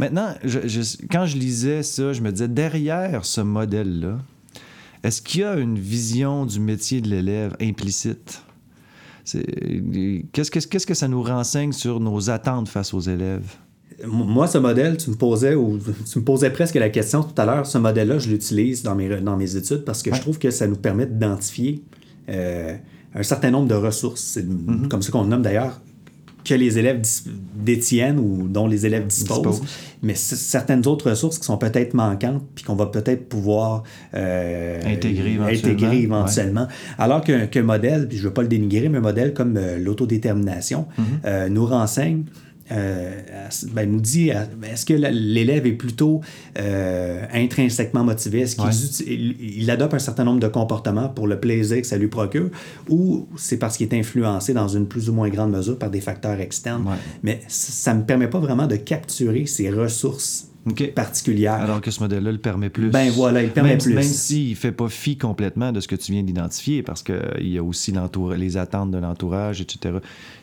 Maintenant, 0.00 0.32
quand 1.10 1.26
je 1.26 1.36
lisais 1.36 1.82
ça, 1.82 2.14
je 2.14 2.22
me 2.22 2.32
disais, 2.32 2.48
derrière 2.48 3.26
ce 3.26 3.42
modèle-là, 3.42 4.16
est-ce 5.04 5.20
qu'il 5.20 5.42
y 5.42 5.44
a 5.44 5.56
une 5.56 5.78
vision 5.78 6.46
du 6.46 6.58
métier 6.58 7.02
de 7.02 7.08
l'élève 7.10 7.54
implicite? 7.60 8.42
Qu'est-ce 10.32 10.50
que, 10.50 10.86
que 10.86 10.94
ça 10.94 11.06
nous 11.06 11.22
renseigne 11.22 11.72
sur 11.72 12.00
nos 12.00 12.30
attentes 12.30 12.70
face 12.70 12.94
aux 12.94 13.00
élèves? 13.00 13.56
Moi, 14.06 14.46
ce 14.46 14.56
modèle, 14.56 14.96
tu 14.96 15.10
me 15.10 15.16
posais 15.16 15.54
ou 15.54 15.78
tu 16.10 16.18
me 16.18 16.24
posais 16.24 16.48
presque 16.48 16.76
la 16.76 16.88
question 16.88 17.22
tout 17.22 17.34
à 17.36 17.44
l'heure. 17.44 17.66
Ce 17.66 17.76
modèle-là, 17.76 18.18
je 18.18 18.30
l'utilise 18.30 18.82
dans 18.82 18.94
mes, 18.94 19.20
dans 19.20 19.36
mes 19.36 19.54
études 19.54 19.84
parce 19.84 20.02
que 20.02 20.14
je 20.14 20.20
trouve 20.22 20.38
que 20.38 20.50
ça 20.50 20.66
nous 20.66 20.76
permet 20.76 21.04
d'identifier 21.04 21.84
euh, 22.30 22.74
un 23.14 23.22
certain 23.22 23.50
nombre 23.50 23.68
de 23.68 23.74
ressources. 23.74 24.22
C'est 24.22 24.48
mm-hmm. 24.48 24.88
comme 24.88 25.02
ça 25.02 25.12
qu'on 25.12 25.24
le 25.24 25.28
nomme 25.28 25.42
d'ailleurs 25.42 25.78
que 26.44 26.54
les 26.54 26.78
élèves 26.78 27.02
détiennent 27.54 28.18
ou 28.18 28.48
dont 28.48 28.66
les 28.66 28.86
élèves 28.86 29.06
disposent, 29.06 29.62
mais 30.02 30.14
certaines 30.14 30.86
autres 30.86 31.10
ressources 31.10 31.38
qui 31.38 31.44
sont 31.44 31.58
peut-être 31.58 31.94
manquantes 31.94 32.42
puis 32.54 32.64
qu'on 32.64 32.74
va 32.74 32.86
peut-être 32.86 33.28
pouvoir 33.28 33.82
euh, 34.14 34.80
intégrer 34.84 36.02
éventuellement. 36.02 36.68
Alors 36.98 37.22
qu'un 37.22 37.62
modèle, 37.62 38.08
puis 38.08 38.16
je 38.16 38.22
ne 38.22 38.28
veux 38.28 38.34
pas 38.34 38.42
le 38.42 38.48
dénigrer, 38.48 38.88
mais 38.88 38.98
un 38.98 39.02
modèle 39.02 39.34
comme 39.34 39.56
euh, 39.56 39.78
l'autodétermination 39.78 40.86
mm-hmm. 40.98 41.02
euh, 41.26 41.48
nous 41.48 41.66
renseigne 41.66 42.24
euh, 42.70 43.20
ben, 43.72 43.90
nous 43.90 44.00
dit 44.00 44.30
ben, 44.30 44.70
est-ce 44.72 44.86
que 44.86 44.94
l'élève 44.94 45.66
est 45.66 45.72
plutôt 45.72 46.20
euh, 46.58 47.24
intrinsèquement 47.32 48.04
motivé? 48.04 48.40
Est-ce 48.40 48.56
qu'il 48.56 49.36
il 49.40 49.70
adopte 49.70 49.94
un 49.94 49.98
certain 49.98 50.24
nombre 50.24 50.40
de 50.40 50.48
comportements 50.48 51.08
pour 51.08 51.26
le 51.26 51.40
plaisir 51.40 51.80
que 51.80 51.86
ça 51.86 51.96
lui 51.96 52.08
procure 52.08 52.50
ou 52.88 53.26
c'est 53.36 53.58
parce 53.58 53.76
qu'il 53.76 53.88
est 53.88 53.98
influencé 53.98 54.54
dans 54.54 54.68
une 54.68 54.86
plus 54.86 55.08
ou 55.08 55.12
moins 55.12 55.28
grande 55.28 55.50
mesure 55.50 55.78
par 55.78 55.90
des 55.90 56.00
facteurs 56.00 56.40
externes? 56.40 56.84
Mais 57.22 57.40
ça 57.48 57.94
ne 57.94 58.00
me 58.00 58.04
permet 58.04 58.28
pas 58.28 58.40
vraiment 58.40 58.66
de 58.66 58.76
capturer 58.76 59.46
ces 59.46 59.70
ressources 59.70 60.50
particulières. 60.94 61.54
Alors 61.54 61.80
que 61.80 61.90
ce 61.90 62.00
modèle-là 62.00 62.32
le 62.32 62.38
permet 62.38 62.70
plus. 62.70 62.90
Ben 62.90 63.10
voilà, 63.10 63.42
il 63.42 63.50
permet 63.50 63.78
plus. 63.78 63.94
Même 63.94 64.02
s'il 64.02 64.50
ne 64.50 64.54
fait 64.54 64.72
pas 64.72 64.88
fi 64.88 65.16
complètement 65.16 65.72
de 65.72 65.80
ce 65.80 65.88
que 65.88 65.96
tu 65.96 66.12
viens 66.12 66.22
d'identifier, 66.22 66.82
parce 66.82 67.02
qu'il 67.02 67.48
y 67.48 67.58
a 67.58 67.62
aussi 67.62 67.92
les 68.36 68.56
attentes 68.56 68.90
de 68.90 68.98
l'entourage, 68.98 69.60
etc., 69.60 69.98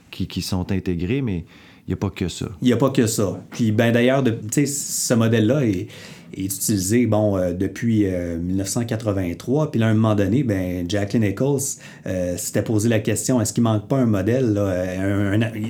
qui, 0.10 0.28
qui, 0.28 0.42
sont 0.42 0.72
intégrées, 0.72 1.22
mais 1.22 1.46
n'y 1.92 1.94
a 1.94 1.98
pas 1.98 2.10
que 2.10 2.28
ça. 2.28 2.48
Il 2.62 2.66
n'y 2.66 2.74
a 2.74 2.78
pas 2.78 2.90
que 2.90 3.08
ça. 3.08 3.40
Puis, 3.52 3.72
ben 3.72 3.92
d'ailleurs, 3.92 4.24
ce 4.26 5.14
modèle-là 5.14 5.66
est, 5.66 5.88
est, 6.34 6.44
utilisé 6.44 7.06
bon, 7.06 7.38
euh, 7.38 7.54
depuis 7.54 8.06
1983. 8.06 9.64
Euh, 9.64 9.68
Puis 9.68 9.80
là, 9.80 9.88
à 9.88 9.90
un 9.90 9.94
moment 9.94 10.16
donné, 10.16 10.44
ben, 10.44 10.90
Jacqueline 10.90 11.24
Nichols 11.24 11.62
euh, 12.06 12.36
s'était 12.36 12.62
posé 12.62 12.90
la 12.90 13.00
question 13.00 13.40
est-ce 13.40 13.54
qu'il 13.54 13.64
manque 13.64 13.88
pas 13.88 13.98
un 13.98 14.06
modèle 14.06 14.60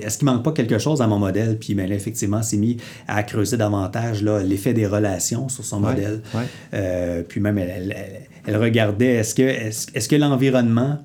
Est-ce 0.04 0.18
qu'il 0.18 0.26
manque 0.26 0.44
pas 0.44 0.54
quelque 0.54 0.80
chose 0.80 1.02
à 1.02 1.08
mon 1.08 1.20
modèle? 1.20 1.60
Puis 1.60 1.76
ben, 1.76 1.88
là, 1.88 1.96
effectivement, 1.96 2.42
s'est 2.42 2.58
mis 2.58 2.78
à 3.08 3.22
creuser 3.22 3.58
davantage 3.58 4.24
l'effet 4.24 4.74
des 4.74 4.88
relations 4.88 5.50
sur 5.50 5.64
son 5.64 5.80
modèle. 5.80 6.22
puis 7.28 7.40
même, 7.42 7.60
elle, 7.60 7.96
elle, 8.46 8.58
regardait 8.58 9.16
est-ce 9.16 9.36
que, 9.36 9.44
est 9.44 9.70
-ce 9.70 10.10
que 10.10 10.16
l'environnement 10.16 10.98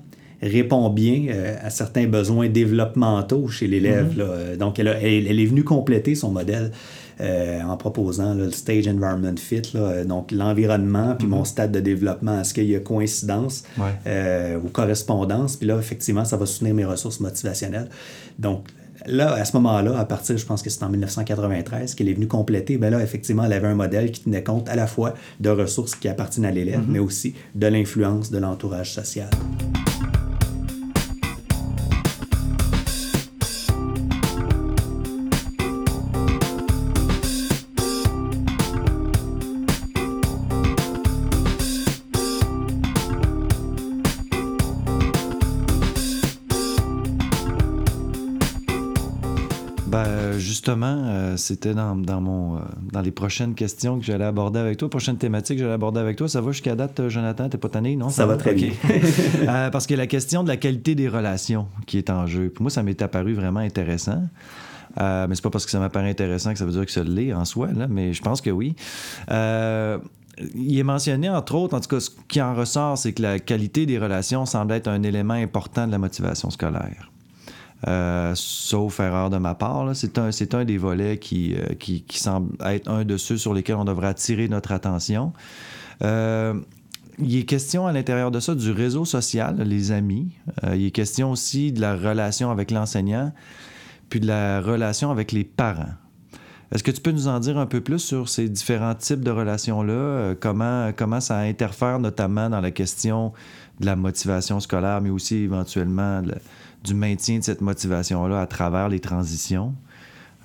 répond 0.43 0.89
bien 0.89 1.27
euh, 1.29 1.55
à 1.61 1.69
certains 1.69 2.07
besoins 2.07 2.49
développementaux 2.49 3.47
chez 3.47 3.67
l'élève. 3.67 4.17
Mhm. 4.17 4.57
Donc, 4.57 4.79
elle, 4.79 4.87
elle, 4.87 5.39
est 5.39 5.45
venue 5.45 5.63
compléter 5.63 6.15
son 6.15 6.31
modèle 6.31 6.71
euh, 7.21 7.61
en 7.61 7.77
proposant 7.77 8.33
le 8.33 8.51
Stage 8.51 8.87
Environment 8.87 9.35
Fit, 9.37 9.61
donc 10.05 10.31
l'environnement, 10.31 11.15
puis 11.17 11.27
mon 11.27 11.39
mhm. 11.39 11.45
stade 11.45 11.71
de 11.71 11.79
développement. 11.79 12.41
Est-ce 12.41 12.53
qu'il 12.53 12.69
y 12.69 12.75
a 12.75 12.79
coïncidence 12.79 13.63
euh, 14.07 14.57
ou 14.57 14.69
correspondance? 14.69 15.55
Puis 15.55 15.67
là, 15.67 15.77
effectivement, 15.77 16.25
ça 16.25 16.37
va 16.37 16.45
soutenir 16.45 16.73
mes 16.73 16.85
ressources 16.85 17.19
motivationnelles. 17.19 17.89
Donc, 18.37 18.67
là, 19.05 19.33
à 19.33 19.45
ce 19.45 19.55
moment-là, 19.57 19.97
à 19.97 20.05
partir, 20.05 20.37
je 20.37 20.45
pense 20.45 20.61
que 20.61 20.69
c'est 20.69 20.83
en 20.83 20.89
1993 20.89 21.95
qu'elle 21.95 22.09
est 22.09 22.13
venue 22.13 22.27
compléter, 22.27 22.77
ben 22.77 22.89
là, 22.89 23.01
effectivement, 23.01 23.45
elle 23.45 23.53
avait 23.53 23.67
un 23.67 23.75
modèle 23.75 24.11
qui 24.11 24.23
tenait 24.23 24.43
compte 24.43 24.67
à 24.69 24.75
la 24.75 24.87
fois 24.87 25.13
de 25.39 25.49
ressources 25.49 25.95
qui 25.95 26.07
appartiennent 26.07 26.45
à 26.45 26.51
l'élève, 26.51 26.79
mhm. 26.79 26.89
mais 26.89 26.99
aussi 26.99 27.35
de 27.55 27.67
l'influence 27.67 28.31
de 28.31 28.39
l'entourage 28.39 28.91
social. 28.93 29.29
Justement, 50.63 50.95
euh, 51.07 51.35
c'était 51.35 51.73
dans, 51.73 51.93
mon, 52.21 52.55
euh, 52.55 52.59
dans 52.93 53.01
les 53.01 53.11
prochaines 53.11 53.53
questions 53.53 53.99
que 53.99 54.05
j'allais 54.05 54.23
aborder 54.23 54.61
avec 54.61 54.77
toi, 54.77 54.89
prochaine 54.89 55.17
thématique 55.17 55.57
que 55.57 55.63
j'allais 55.63 55.73
aborder 55.73 55.99
avec 55.99 56.15
toi. 56.15 56.29
Ça 56.29 56.39
va 56.39 56.53
jusqu'à 56.53 56.73
date, 56.73 57.01
euh, 57.01 57.09
Jonathan? 57.09 57.49
T'es 57.49 57.57
pas 57.57 57.67
tanné, 57.67 57.97
non? 57.97 58.07
Ça, 58.07 58.25
va 58.25 58.37
très 58.37 58.53
bien. 58.53 58.71
parce 59.73 59.87
que 59.87 59.93
la 59.93 60.07
question 60.07 60.41
de 60.41 60.47
la 60.47 60.55
qualité 60.55 60.95
des 60.95 61.09
relations 61.09 61.67
qui 61.85 61.97
est 61.97 62.09
en 62.09 62.27
jeu, 62.27 62.49
pour 62.49 62.61
moi, 62.61 62.71
ça 62.71 62.81
m'est 62.81 63.01
apparu 63.01 63.33
vraiment 63.33 63.59
intéressant. 63.59 64.23
mais 64.95 65.35
c'est 65.35 65.43
pas 65.43 65.49
parce 65.49 65.65
que 65.65 65.71
ça 65.71 65.79
m'apparaît 65.79 66.09
intéressant 66.09 66.53
que 66.53 66.59
ça 66.59 66.65
veut 66.65 66.71
dire 66.71 66.85
que 66.85 66.93
ça 66.93 67.03
l'est 67.03 67.33
en 67.33 67.43
soi, 67.43 67.67
là, 67.75 67.87
mais 67.89 68.13
je 68.13 68.21
pense 68.21 68.39
que 68.39 68.49
oui. 68.49 68.73
il 69.29 70.79
est 70.79 70.83
mentionné, 70.83 71.29
entre 71.29 71.55
autres, 71.55 71.75
en 71.75 71.81
tout 71.81 71.89
cas, 71.89 71.99
ce 71.99 72.09
qui 72.29 72.41
en 72.41 72.55
ressort, 72.55 72.97
c'est 72.97 73.11
que 73.11 73.21
la 73.21 73.39
qualité 73.39 73.85
des 73.85 73.99
relations 73.99 74.45
semble 74.45 74.71
être 74.71 74.87
un 74.87 75.03
élément 75.03 75.33
important 75.33 75.87
de 75.87 75.91
la 75.91 75.97
motivation 75.97 76.49
scolaire. 76.51 77.12
Sauf 78.35 78.99
erreur 78.99 79.29
de 79.29 79.37
ma 79.37 79.55
part. 79.55 79.95
C'est 79.95 80.17
un, 80.17 80.29
un 80.53 80.65
des 80.65 80.77
volets 80.77 81.17
qui, 81.17 81.55
qui, 81.79 82.03
qui, 82.03 82.19
semble 82.19 82.55
être 82.65 82.89
un 82.89 83.03
de 83.03 83.17
ceux 83.17 83.37
sur 83.37 83.53
lesquels 83.53 83.75
on 83.75 83.85
devrait 83.85 84.07
attirer 84.07 84.47
notre 84.47 84.71
attention. 84.71 85.33
il 86.01 87.37
est 87.37 87.45
question 87.45 87.87
à 87.87 87.91
l'intérieur 87.91 88.31
de 88.31 88.39
ça 88.39 88.55
du 88.55 88.71
réseau 88.71 89.05
social, 89.05 89.57
les 89.61 89.91
amis. 89.91 90.31
il 90.73 90.85
est 90.85 90.91
question 90.91 91.31
aussi 91.31 91.71
de 91.71 91.81
la 91.81 91.95
relation 91.95 92.51
avec 92.51 92.71
l'enseignant, 92.71 93.33
puis 94.09 94.19
de 94.19 94.27
la 94.27 94.61
relation 94.61 95.11
avec 95.11 95.31
les 95.31 95.43
parents. 95.43 95.93
Est-ce 96.73 96.83
que 96.83 96.89
tu 96.89 97.01
peux 97.01 97.11
nous 97.11 97.27
en 97.27 97.39
dire 97.39 97.59
un 97.59 97.67
peu 97.67 97.81
plus 97.81 97.99
sur 97.99 98.27
ces 98.29 98.49
différents 98.49 98.95
types 98.95 99.21
de 99.21 99.29
relations-là? 99.29 99.93
Euh, 99.93 100.35
comment, 100.39 100.91
comment 100.95 101.21
ça 101.21 101.37
interfère 101.37 101.99
notamment 101.99 102.49
dans 102.49 102.61
la 102.61 102.71
question 102.71 103.31
de 103.79 103.85
la 103.85 103.95
motivation 103.95 104.59
scolaire, 104.59 104.99
mais 104.99 105.11
aussi 105.11 105.35
éventuellement 105.35 106.23
du 106.83 106.93
maintien 106.93 107.39
de 107.39 107.43
cette 107.43 107.61
motivation-là 107.61 108.41
à 108.41 108.47
travers 108.47 108.89
les 108.89 108.99
transitions? 108.99 109.73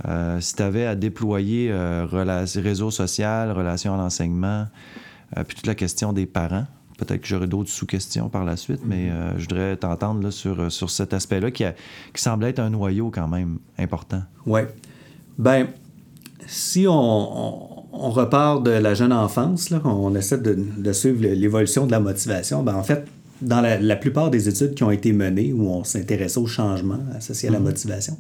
Euh, 0.07 0.41
si 0.41 0.55
tu 0.55 0.63
avais 0.63 0.87
à 0.87 0.95
déployer 0.95 1.71
euh, 1.71 2.07
réseau 2.11 2.91
social, 2.91 3.51
relations 3.53 3.95
à 3.95 3.97
l'enseignement, 3.97 4.67
puis 5.47 5.57
toute 5.57 5.67
la 5.67 5.75
question 5.75 6.15
des 6.15 6.25
parents, 6.25 6.67
peut-être 6.97 7.21
que 7.21 7.27
j'aurai 7.27 7.47
d'autres 7.47 7.69
sous-questions 7.69 8.31
par 8.31 8.45
la 8.45 8.57
suite, 8.57 8.81
mais 8.87 9.09
mm-hmm. 9.09 9.33
je 9.37 9.43
voudrais 9.43 9.77
t'entendre 9.77 10.31
sur, 10.31 10.73
sur 10.73 10.89
cet 10.89 11.13
aspect-là 11.13 11.51
qui, 11.51 11.65
qui 12.15 12.23
semble 12.23 12.47
être 12.47 12.61
un 12.61 12.71
noyau 12.71 13.11
quand 13.11 13.29
même 13.29 13.59
important. 13.79 14.23
Oui. 14.47 14.63
Ben, 15.37 15.67
si 16.49 16.87
on, 16.89 17.77
repart 17.93 18.63
de 18.63 18.71
la 18.71 18.95
jeune 18.95 19.13
enfance, 19.13 19.71
là, 19.71 19.81
on 19.85 20.15
essaie 20.15 20.39
de, 20.39 20.93
suivre 20.93 21.23
l'évolution 21.23 21.87
de 21.87 21.91
la 21.91 22.01
motivation, 22.01 22.63
ben 22.63 22.75
en 22.75 22.83
fait, 22.83 23.07
dans 23.41 23.61
la, 23.61 23.97
plupart 23.97 24.31
des 24.31 24.49
études 24.49 24.75
qui 24.75 24.83
ont 24.83 24.91
été 24.91 25.13
menées 25.13 25.53
où 25.53 25.69
on 25.69 25.85
s'intéressait 25.85 26.39
au 26.39 26.47
changement 26.47 26.99
associé 27.17 27.49
à 27.49 27.53
la 27.53 27.59
mhm. 27.59 27.67
motivation, 27.67 28.17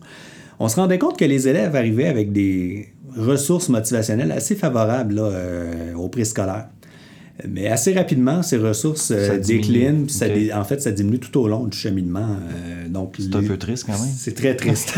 on 0.60 0.68
se 0.68 0.76
rendait 0.76 0.98
compte 0.98 1.18
que 1.18 1.24
les 1.24 1.48
élèves 1.48 1.74
arrivaient 1.76 2.08
avec 2.08 2.32
des 2.32 2.88
ressources 3.16 3.68
motivationnelles 3.68 4.32
assez 4.32 4.54
favorables 4.54 5.14
là, 5.14 5.22
euh, 5.22 5.94
au 5.94 6.08
préscolaire. 6.08 6.68
Mais 7.46 7.68
assez 7.68 7.92
rapidement, 7.92 8.42
ces 8.42 8.56
ressources 8.56 9.12
euh, 9.12 9.38
déclinent. 9.38 10.06
en 10.54 10.64
fait, 10.64 10.82
ça 10.82 10.90
diminue 10.90 11.20
tout 11.20 11.38
au 11.38 11.46
long 11.46 11.64
du 11.66 11.76
cheminement. 11.76 12.26
Euh, 12.26 12.88
donc, 12.88 13.14
c'est 13.18 13.34
un 13.34 13.42
peu 13.42 13.56
triste 13.56 13.84
quand 13.86 13.92
même. 13.92 14.10
C'est 14.16 14.34
très 14.34 14.56
triste. 14.56 14.94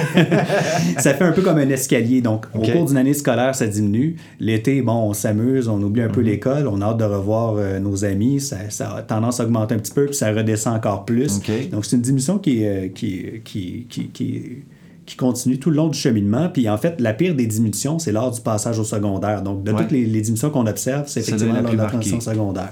ça 0.98 1.14
fait 1.14 1.24
un 1.24 1.32
peu 1.32 1.42
comme 1.42 1.58
un 1.58 1.68
escalier. 1.68 2.22
Donc, 2.22 2.46
au 2.54 2.60
cours 2.60 2.86
d'une 2.86 2.96
année 2.96 3.12
scolaire, 3.12 3.54
ça 3.54 3.66
diminue. 3.66 4.16
L'été, 4.38 4.80
bon, 4.80 5.10
on 5.10 5.12
s'amuse, 5.12 5.68
on 5.68 5.82
oublie 5.82 6.02
un 6.02 6.08
peu 6.08 6.20
mhm. 6.20 6.26
l'école, 6.26 6.68
on 6.68 6.80
a 6.80 6.86
hâte 6.86 6.98
de 6.98 7.04
revoir 7.04 7.56
euh, 7.56 7.78
nos 7.78 8.04
amis. 8.04 8.40
Ça, 8.40 8.58
a 8.96 9.02
tendance 9.02 9.40
à 9.40 9.44
augmenter 9.44 9.74
un 9.74 9.78
petit 9.78 9.92
peu, 9.92 10.06
puis 10.06 10.14
ça 10.14 10.32
redescend 10.32 10.74
encore 10.74 11.04
plus. 11.04 11.40
Donc, 11.70 11.84
c'est 11.84 11.96
une 11.96 12.02
diminution 12.02 12.38
qui, 12.38 12.64
qui, 12.94 13.42
qui, 13.44 13.86
qui 13.88 14.08
qui 14.08 14.42
continue 15.16 15.58
tout 15.58 15.70
le 15.70 15.76
long 15.76 15.88
du 15.88 15.98
cheminement. 15.98 16.48
Puis 16.48 16.68
en 16.68 16.78
fait, 16.78 17.00
la 17.00 17.12
pire 17.12 17.34
des 17.34 17.46
diminutions, 17.46 17.98
c'est 17.98 18.12
lors 18.12 18.30
du 18.30 18.40
passage 18.40 18.78
au 18.78 18.84
secondaire. 18.84 19.42
Donc, 19.42 19.62
de 19.64 19.72
toutes 19.72 19.90
les, 19.90 20.04
diminutions 20.04 20.50
qu'on 20.50 20.66
observe, 20.66 21.08
c'est 21.08 21.20
effectivement 21.20 21.60
lors 21.60 21.72
de 21.72 21.76
la 21.76 21.86
transition 21.86 22.20
secondaire. 22.20 22.70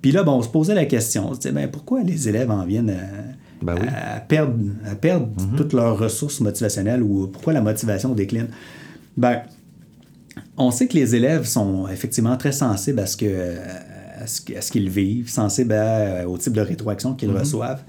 Puis 0.00 0.12
là, 0.12 0.22
bon, 0.22 0.34
on 0.34 0.42
se 0.42 0.48
posait 0.48 0.74
la 0.74 0.84
question, 0.84 1.28
on 1.30 1.34
se 1.34 1.40
disait, 1.40 1.52
ben, 1.52 1.68
pourquoi 1.68 2.02
les 2.02 2.28
élèves 2.28 2.50
en 2.50 2.64
viennent 2.64 2.90
à, 2.90 3.64
ben 3.64 3.74
perdre, 4.28 4.54
à 4.88 4.94
perdre 4.94 5.26
mm-hmm. 5.26 5.56
toutes 5.56 5.72
leurs 5.72 5.98
ressources 5.98 6.40
motivationnelles 6.40 7.02
ou 7.02 7.26
pourquoi 7.26 7.52
la 7.52 7.60
motivation 7.60 8.14
décline? 8.14 8.46
Ben, 9.16 9.42
on 10.56 10.70
sait 10.70 10.86
que 10.86 10.94
les 10.94 11.16
élèves 11.16 11.46
sont 11.46 11.88
effectivement 11.88 12.36
très 12.36 12.52
sensibles 12.52 13.00
à 13.00 13.06
ce 13.06 13.16
que 13.16 13.56
à 14.20 14.26
ce, 14.26 14.72
qu'ils 14.72 14.90
vivent, 14.90 15.30
sensibles 15.30 15.74
au 16.26 16.36
type 16.38 16.52
de 16.52 16.60
rétroaction 16.60 17.14
qu'ils 17.14 17.30
mm-hmm. 17.30 17.38
reçoivent. 17.38 17.82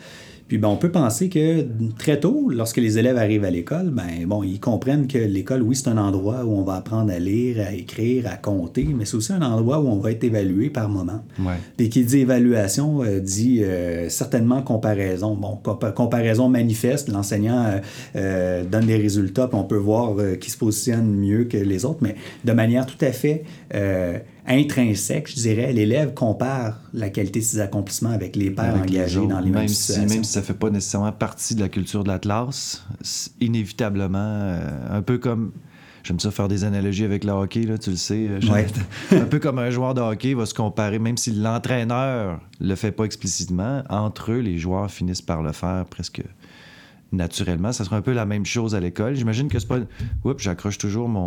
Puis 0.49 0.57
ben, 0.57 0.67
on 0.67 0.77
peut 0.77 0.91
penser 0.91 1.29
que 1.29 1.63
très 1.99 2.19
tôt, 2.19 2.49
lorsque 2.49 2.77
les 2.77 2.97
élèves 2.97 3.17
arrivent 3.17 3.45
à 3.45 3.51
l'école, 3.51 3.91
ben 3.91 4.25
bon, 4.25 4.41
ils 4.41 4.59
comprennent 4.59 5.07
que 5.07 5.19
l'école, 5.19 5.61
oui, 5.61 5.75
c'est 5.75 5.89
un 5.89 5.97
endroit 5.97 6.43
où 6.43 6.53
on 6.53 6.63
va 6.63 6.73
apprendre 6.73 7.13
à 7.13 7.19
lire, 7.19 7.63
à 7.65 7.71
écrire, 7.71 8.25
à 8.25 8.35
compter, 8.35 8.87
mais 8.95 9.05
c'est 9.05 9.15
aussi 9.15 9.31
un 9.31 9.43
endroit 9.43 9.79
où 9.79 9.87
on 9.87 9.99
va 9.99 10.11
être 10.11 10.23
évalué 10.23 10.71
par 10.71 10.89
moment. 10.89 11.23
Ouais. 11.39 11.53
Dès 11.77 11.87
qu'il 11.89 12.07
dit 12.07 12.21
évaluation, 12.21 13.03
euh, 13.03 13.19
dit 13.19 13.63
euh, 13.63 14.09
certainement 14.09 14.63
comparaison. 14.63 15.35
Bon, 15.35 15.59
comparaison 15.95 16.49
manifeste, 16.49 17.09
l'enseignant 17.09 17.79
euh, 18.15 18.63
donne 18.63 18.87
des 18.87 18.97
résultats, 18.97 19.47
puis 19.47 19.57
on 19.57 19.65
peut 19.65 19.77
voir 19.77 20.15
qui 20.41 20.49
se 20.49 20.57
positionne 20.57 21.13
mieux 21.13 21.43
que 21.43 21.57
les 21.57 21.85
autres, 21.85 21.99
mais 22.01 22.15
de 22.43 22.53
manière 22.53 22.87
tout 22.87 23.05
à 23.05 23.11
fait 23.11 23.43
intrinsèque, 24.49 25.29
je 25.29 25.35
dirais, 25.35 25.71
l'élève 25.71 26.13
compare 26.13 26.79
la 26.93 27.09
qualité 27.09 27.39
de 27.39 27.45
ses 27.45 27.59
accomplissements 27.59 28.09
avec 28.09 28.35
les 28.35 28.49
pairs 28.49 28.75
engagés 28.75 29.25
dans 29.25 29.39
les 29.39 29.51
mêmes, 29.51 29.67
situations. 29.67 30.15
même 30.15 30.23
si 30.23 30.31
ça 30.31 30.39
ne 30.39 30.45
fait 30.45 30.53
pas 30.55 30.69
nécessairement 30.71 31.11
partie 31.11 31.55
de 31.55 31.61
la 31.61 31.69
culture 31.69 32.03
de 32.03 32.09
la 32.09 32.19
classe, 32.19 32.83
inévitablement, 33.39 34.17
euh, 34.17 34.97
un 34.97 35.01
peu 35.01 35.17
comme... 35.17 35.51
J'aime 36.01 36.19
ça 36.19 36.31
faire 36.31 36.47
des 36.47 36.63
analogies 36.63 37.03
avec 37.03 37.25
le 37.25 37.31
hockey, 37.31 37.63
là, 37.63 37.77
tu 37.77 37.91
le 37.91 37.97
sais. 37.97 38.27
Euh, 38.29 38.39
un 39.11 39.25
peu 39.25 39.37
comme 39.37 39.59
un 39.59 39.69
joueur 39.69 39.93
de 39.93 40.01
hockey 40.01 40.33
va 40.33 40.45
se 40.45 40.53
comparer, 40.53 40.97
même 40.97 41.17
si 41.17 41.31
l'entraîneur 41.31 42.39
le 42.59 42.75
fait 42.75 42.93
pas 42.93 43.03
explicitement, 43.03 43.83
entre 43.89 44.31
eux, 44.31 44.39
les 44.39 44.57
joueurs 44.57 44.89
finissent 44.89 45.21
par 45.21 45.43
le 45.43 45.51
faire 45.51 45.85
presque 45.89 46.23
naturellement. 47.11 47.71
Ça 47.71 47.83
sera 47.83 47.97
un 47.97 48.01
peu 48.01 48.13
la 48.13 48.25
même 48.25 48.45
chose 48.45 48.75
à 48.75 48.79
l'école. 48.79 49.15
J'imagine 49.15 49.47
que 49.47 49.59
c'est 49.59 49.67
pas. 49.67 49.79
Oups, 50.23 50.41
j'accroche 50.41 50.77
toujours 50.77 51.09
mon. 51.09 51.25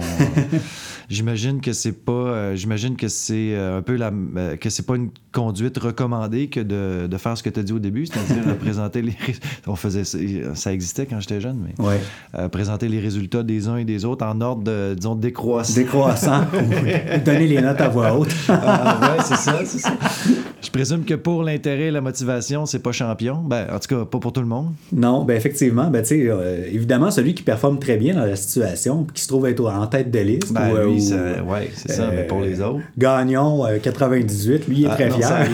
j'imagine 1.08 1.60
que 1.60 1.72
c'est 1.72 1.92
pas. 1.92 2.12
Euh, 2.12 2.56
j'imagine 2.56 2.96
que 2.96 3.08
c'est 3.08 3.54
euh, 3.54 3.78
un 3.78 3.82
peu 3.82 3.96
la. 3.96 4.12
Euh, 4.36 4.56
que 4.56 4.70
c'est 4.70 4.86
pas 4.86 4.96
une 4.96 5.10
conduite 5.32 5.78
recommandée 5.78 6.48
que 6.48 6.60
de, 6.60 7.06
de 7.06 7.16
faire 7.16 7.36
ce 7.36 7.42
que 7.42 7.50
tu 7.50 7.60
as 7.60 7.62
dit 7.62 7.72
au 7.72 7.78
début, 7.78 8.06
c'est-à-dire 8.06 8.56
présenter 8.58 9.02
les. 9.02 9.16
On 9.66 9.76
faisait 9.76 10.04
ça, 10.04 10.72
existait 10.72 11.06
quand 11.06 11.20
j'étais 11.20 11.40
jeune, 11.40 11.58
mais. 11.64 11.84
Ouais. 11.84 12.00
présenter 12.48 12.88
les 12.88 13.00
résultats 13.00 13.42
des 13.42 13.68
uns 13.68 13.76
et 13.76 13.84
des 13.84 14.04
autres 14.04 14.24
en 14.24 14.40
ordre 14.40 14.62
de, 14.62 14.94
disons, 14.94 15.14
décroissant. 15.14 15.74
Décroissant. 15.74 16.44
Donner 17.24 17.46
les 17.46 17.60
notes 17.60 17.80
à 17.80 17.88
voix 17.88 18.16
haute. 18.16 18.34
ah, 18.48 19.16
ouais, 19.16 19.24
c'est 19.24 19.36
ça, 19.36 19.60
c'est 19.64 19.78
ça. 19.78 19.92
Je 20.62 20.70
présume 20.70 21.04
que 21.04 21.14
pour 21.14 21.42
l'intérêt 21.42 21.86
et 21.86 21.90
la 21.90 22.00
motivation, 22.00 22.66
c'est 22.66 22.78
pas 22.78 22.92
champion. 22.92 23.38
Ben, 23.44 23.66
en 23.72 23.80
tout 23.80 23.88
cas, 23.96 24.04
pas 24.04 24.20
pour 24.20 24.32
tout 24.32 24.40
le 24.40 24.46
monde. 24.46 24.68
Non, 24.92 25.24
ben 25.24 25.36
effectivement 25.36 25.90
ben, 25.90 26.04
euh, 26.12 26.64
évidemment, 26.72 27.10
celui 27.10 27.34
qui 27.34 27.42
performe 27.42 27.80
très 27.80 27.96
bien 27.96 28.14
dans 28.14 28.24
la 28.24 28.36
situation, 28.36 29.04
qui 29.12 29.22
se 29.22 29.28
trouve 29.28 29.48
être 29.48 29.64
en 29.64 29.86
tête 29.88 30.12
de 30.12 30.20
liste. 30.20 30.52
Ben, 30.52 30.72
lui, 30.84 31.02
c'est 31.02 31.92
ça, 31.92 32.10
mais 32.12 32.28
pour 32.28 32.40
les 32.40 32.60
euh, 32.60 32.68
autres. 32.68 32.80
Gagnon, 32.96 33.64
98, 33.82 34.52
euh, 34.52 34.58
lui, 34.68 34.78
il 34.78 34.84
est 34.84 34.88
ah, 34.88 34.94
très 34.94 35.10
fier. 35.10 35.48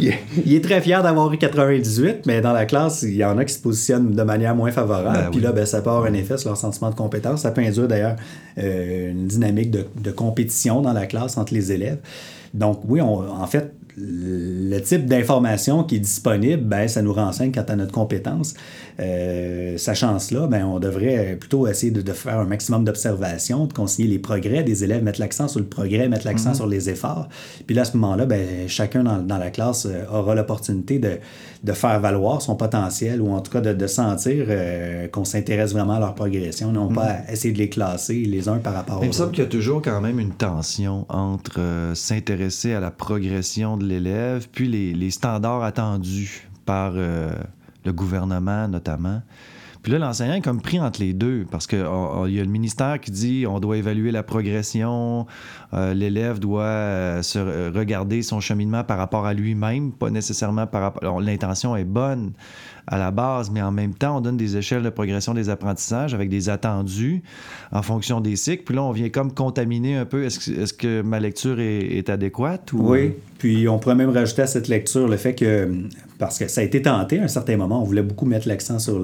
il, 0.44 0.54
est, 0.54 0.64
très 0.64 0.80
fier 0.80 1.04
d'avoir 1.04 1.32
eu 1.32 1.38
98, 1.38 2.26
mais 2.26 2.40
dans 2.40 2.52
la 2.52 2.66
classe, 2.66 3.02
il 3.02 3.14
y 3.14 3.24
en 3.24 3.38
a 3.38 3.44
qui 3.44 3.54
se 3.54 3.60
positionnent 3.60 4.10
de 4.10 4.22
manière 4.24 4.56
moins 4.56 4.72
favorable. 4.72 5.18
Ben 5.24 5.30
Puis 5.30 5.40
là, 5.40 5.52
ben, 5.52 5.64
ça 5.64 5.82
peut 5.82 5.90
avoir 5.90 6.06
un 6.06 6.14
effet 6.14 6.36
sur 6.36 6.48
leur 6.50 6.58
sentiment 6.58 6.90
de 6.90 6.96
compétence. 6.96 7.42
Ça 7.42 7.52
peut 7.52 7.60
induire 7.60 7.86
d'ailleurs 7.86 8.16
une 8.56 9.28
dynamique 9.28 9.70
de, 9.70 9.86
de, 10.02 10.10
compétition 10.10 10.82
dans 10.82 10.92
la 10.92 11.06
classe 11.06 11.38
entre 11.38 11.54
les 11.54 11.70
élèves. 11.70 11.98
Donc, 12.54 12.80
oui, 12.86 13.00
on, 13.00 13.28
en 13.30 13.46
fait, 13.46 13.74
le 13.96 14.78
type 14.80 15.06
d'information 15.06 15.84
qui 15.84 15.96
est 15.96 16.00
disponible, 16.00 16.62
ben, 16.62 16.88
ça 16.88 17.02
nous 17.02 17.12
renseigne 17.12 17.52
quant 17.52 17.64
à 17.68 17.76
notre 17.76 17.92
compétence. 17.92 18.54
Euh, 19.00 19.78
sachant 19.78 20.18
cela, 20.18 20.46
ben, 20.46 20.64
on 20.64 20.78
devrait 20.78 21.36
plutôt 21.38 21.66
essayer 21.66 21.90
de, 21.90 22.12
faire 22.12 22.38
un 22.38 22.44
maximum 22.44 22.84
d'observation, 22.84 23.66
de 23.66 23.72
consigner 23.72 24.08
les 24.08 24.18
progrès 24.18 24.62
des 24.62 24.84
élèves, 24.84 25.02
mettre 25.02 25.20
l'accent 25.20 25.48
sur 25.48 25.60
le 25.60 25.66
progrès, 25.66 26.08
mettre 26.08 26.26
l'accent 26.26 26.50
mhm. 26.50 26.54
sur 26.54 26.66
les 26.66 26.90
efforts. 26.90 27.28
Puis 27.66 27.74
là, 27.74 27.82
à 27.82 27.84
ce 27.84 27.96
moment-là, 27.96 28.26
ben, 28.26 28.68
chacun 28.68 29.02
dans, 29.02 29.38
la 29.38 29.50
classe 29.50 29.86
euh, 29.86 30.04
aura 30.12 30.34
l'opportunité 30.34 30.98
de, 30.98 31.18
de, 31.64 31.72
faire 31.72 31.98
valoir 32.00 32.42
son 32.42 32.56
potentiel 32.56 33.22
ou 33.22 33.32
en 33.32 33.40
tout 33.40 33.50
cas 33.50 33.60
de, 33.60 33.86
sentir 33.86 34.46
euh, 34.48 35.08
qu'on 35.08 35.24
s'intéresse 35.24 35.72
vraiment 35.72 35.94
à 35.94 36.00
leur 36.00 36.14
progression, 36.14 36.70
non 36.72 36.88
pas 36.88 37.12
mhm. 37.12 37.32
essayer 37.32 37.54
de 37.54 37.58
les 37.58 37.68
classer 37.68 38.14
les 38.14 38.48
uns 38.48 38.58
par 38.58 38.74
rapport 38.74 38.96
aux 38.96 38.98
autres. 38.98 39.06
Il 39.06 39.08
me 39.08 39.12
semble 39.12 39.32
qu'il 39.32 39.44
y 39.44 39.46
a 39.46 39.50
toujours 39.50 39.82
quand 39.82 40.00
même 40.00 40.20
une 40.20 40.32
tension 40.32 41.06
entre 41.08 41.60
s'intéresser 41.94 42.74
à 42.74 42.80
la 42.80 42.90
progression 42.90 43.76
de 43.80 43.86
l'élève 43.86 44.48
puis 44.52 44.68
les, 44.68 45.10
standards 45.10 45.64
attendus 45.64 46.48
par 46.64 46.92
le 46.92 47.92
gouvernement 47.92 48.68
notamment. 48.68 49.22
Puis 49.82 49.92
là, 49.92 49.98
l'enseignant 49.98 50.34
est 50.34 50.42
comme 50.42 50.60
pris 50.60 50.78
entre 50.78 51.00
les 51.00 51.14
deux 51.14 51.46
parce 51.50 51.66
qu'il 51.66 51.78
y 51.78 51.82
a 51.82 52.44
le 52.44 52.44
ministère 52.44 53.00
qui 53.00 53.10
dit 53.10 53.46
on 53.48 53.60
doit 53.60 53.78
évaluer 53.78 54.10
la 54.10 54.22
progression, 54.22 55.26
euh, 55.72 55.94
l'élève 55.94 56.38
doit 56.38 56.62
euh, 56.64 57.22
se 57.22 57.38
regarder 57.74 58.20
son 58.20 58.40
cheminement 58.40 58.84
par 58.84 58.98
rapport 58.98 59.24
à 59.24 59.32
lui-même, 59.32 59.92
pas 59.92 60.10
nécessairement 60.10 60.66
par 60.66 60.82
rapport. 60.82 61.20
L'intention 61.20 61.76
est 61.76 61.84
bonne 61.84 62.32
à 62.90 62.98
la 62.98 63.12
base, 63.12 63.50
mais 63.50 63.62
en 63.62 63.70
même 63.70 63.94
temps, 63.94 64.18
on 64.18 64.20
donne 64.20 64.36
des 64.36 64.56
échelles 64.56 64.82
de 64.82 64.90
progression 64.90 65.32
des 65.32 65.48
apprentissages 65.48 66.12
avec 66.12 66.28
des 66.28 66.48
attendus 66.48 67.22
en 67.70 67.82
fonction 67.82 68.20
des 68.20 68.34
cycles. 68.34 68.64
Puis 68.64 68.74
là, 68.74 68.82
on 68.82 68.90
vient 68.90 69.08
comme 69.08 69.32
contaminer 69.32 69.96
un 69.96 70.04
peu. 70.04 70.24
Est-ce 70.24 70.40
que, 70.40 70.60
est 70.60 70.76
que 70.76 71.00
ma 71.00 71.20
lecture 71.20 71.60
est, 71.60 72.10
adéquate? 72.10 72.72
Ou... 72.72 72.90
Oui. 72.90 73.12
Puis 73.38 73.68
on 73.68 73.78
pourrait 73.78 73.94
même 73.94 74.10
rajouter 74.10 74.42
à 74.42 74.48
cette 74.48 74.66
lecture 74.66 75.06
le 75.06 75.16
fait 75.16 75.34
que, 75.34 75.72
parce 76.18 76.38
que 76.38 76.48
ça 76.48 76.62
a 76.62 76.64
été 76.64 76.82
tenté 76.82 77.20
à 77.20 77.22
un 77.22 77.28
certain 77.28 77.56
moment, 77.56 77.80
on 77.80 77.84
voulait 77.84 78.02
beaucoup 78.02 78.26
mettre 78.26 78.48
l'accent 78.48 78.78
sur, 78.78 79.00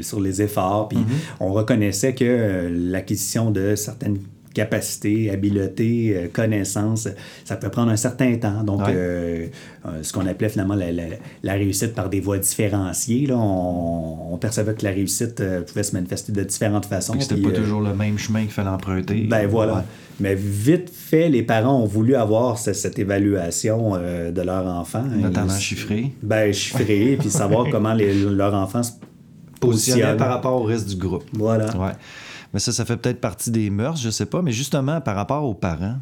sur 0.00 0.20
les 0.20 0.40
efforts, 0.40 0.88
puis 0.88 0.98
mm-hmm. 0.98 1.36
on 1.40 1.52
reconnaissait 1.52 2.14
que 2.14 2.70
l'acquisition 2.72 3.50
de 3.50 3.74
certaines 3.74 4.18
capacité, 4.54 5.30
habileté, 5.30 6.14
euh, 6.16 6.28
connaissance, 6.32 7.08
ça 7.44 7.56
peut 7.56 7.68
prendre 7.68 7.90
un 7.90 7.96
certain 7.96 8.36
temps. 8.36 8.62
Donc, 8.62 8.88
euh, 8.88 9.48
euh, 9.84 10.02
ce 10.02 10.12
qu'on 10.12 10.26
appelait 10.26 10.48
finalement 10.48 10.76
la, 10.76 11.52
réussite 11.52 11.94
par 11.94 12.08
des 12.08 12.20
voies 12.20 12.38
différenciées, 12.38 13.26
là, 13.26 13.36
on, 13.36 14.38
percevait 14.40 14.74
que 14.74 14.84
la 14.84 14.90
réussite 14.90 15.42
pouvait 15.66 15.82
se 15.82 15.94
manifester 15.94 16.32
de 16.32 16.42
différentes 16.42 16.86
façons. 16.86 17.14
C'était 17.18 17.40
pas 17.40 17.50
toujours 17.50 17.80
le 17.80 17.94
même 17.94 18.18
chemin 18.18 18.42
qu'il 18.42 18.50
fallait 18.50 18.68
emprunter. 18.68 19.26
Ben 19.28 19.46
voilà. 19.46 19.84
Mais 20.20 20.34
vite 20.34 20.90
fait, 20.90 21.28
les 21.28 21.42
parents 21.42 21.80
ont 21.80 21.86
voulu 21.86 22.14
avoir 22.14 22.58
cette, 22.58 22.98
évaluation 22.98 23.92
de 23.96 24.42
leur 24.42 24.66
enfant. 24.66 25.02
Notamment 25.02 25.56
chiffré. 25.56 26.12
Ben 26.22 26.52
chiffré, 26.52 27.16
puis 27.18 27.30
savoir 27.30 27.66
comment 27.70 27.94
les, 27.94 28.12
leur 28.14 28.54
enfant 28.54 28.82
se 28.82 28.92
positionnait 29.60 30.16
par 30.16 30.28
rapport 30.28 30.60
au 30.60 30.64
reste 30.64 30.88
du 30.88 30.96
groupe. 30.96 31.24
Voilà. 31.32 31.74
Ouais. 31.76 31.92
Mais 32.54 32.60
ça, 32.60 32.72
ça 32.72 32.84
fait 32.84 32.96
peut-être 32.96 33.20
partie 33.20 33.50
des 33.50 33.68
mœurs, 33.68 34.00
je 34.00 34.10
sais 34.10 34.26
pas. 34.26 34.40
Mais 34.40 34.52
justement, 34.52 35.00
par 35.00 35.16
rapport 35.16 35.44
aux 35.44 35.54
parents, 35.54 35.96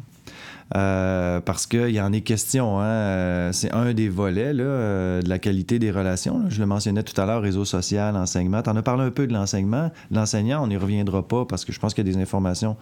euh, 0.75 1.39
parce 1.41 1.67
qu'il 1.67 1.89
y 1.89 2.01
en 2.01 2.11
est 2.13 2.21
question. 2.21 2.79
Hein, 2.79 2.85
euh, 2.85 3.51
c'est 3.51 3.71
un 3.71 3.93
des 3.93 4.09
volets 4.09 4.53
là, 4.53 4.63
euh, 4.63 5.21
de 5.21 5.29
la 5.29 5.39
qualité 5.39 5.77
des 5.77 5.91
relations. 5.91 6.43
Je 6.49 6.59
le 6.59 6.65
mentionnais 6.65 7.03
tout 7.03 7.19
à 7.19 7.25
l'heure, 7.25 7.41
réseau 7.41 7.65
social, 7.65 8.15
enseignement. 8.15 8.61
Tu 8.61 8.69
en 8.69 8.75
as 8.75 8.81
parlé 8.81 9.03
un 9.03 9.11
peu 9.11 9.27
de 9.27 9.33
l'enseignement. 9.33 9.91
L'enseignant, 10.09 10.63
on 10.63 10.67
n'y 10.67 10.77
reviendra 10.77 11.27
pas 11.27 11.45
parce 11.45 11.65
que 11.65 11.71
je 11.71 11.79
pense 11.79 11.93
qu'il 11.93 12.07
y 12.07 12.09
a 12.09 12.13
des 12.13 12.19
informations 12.19 12.77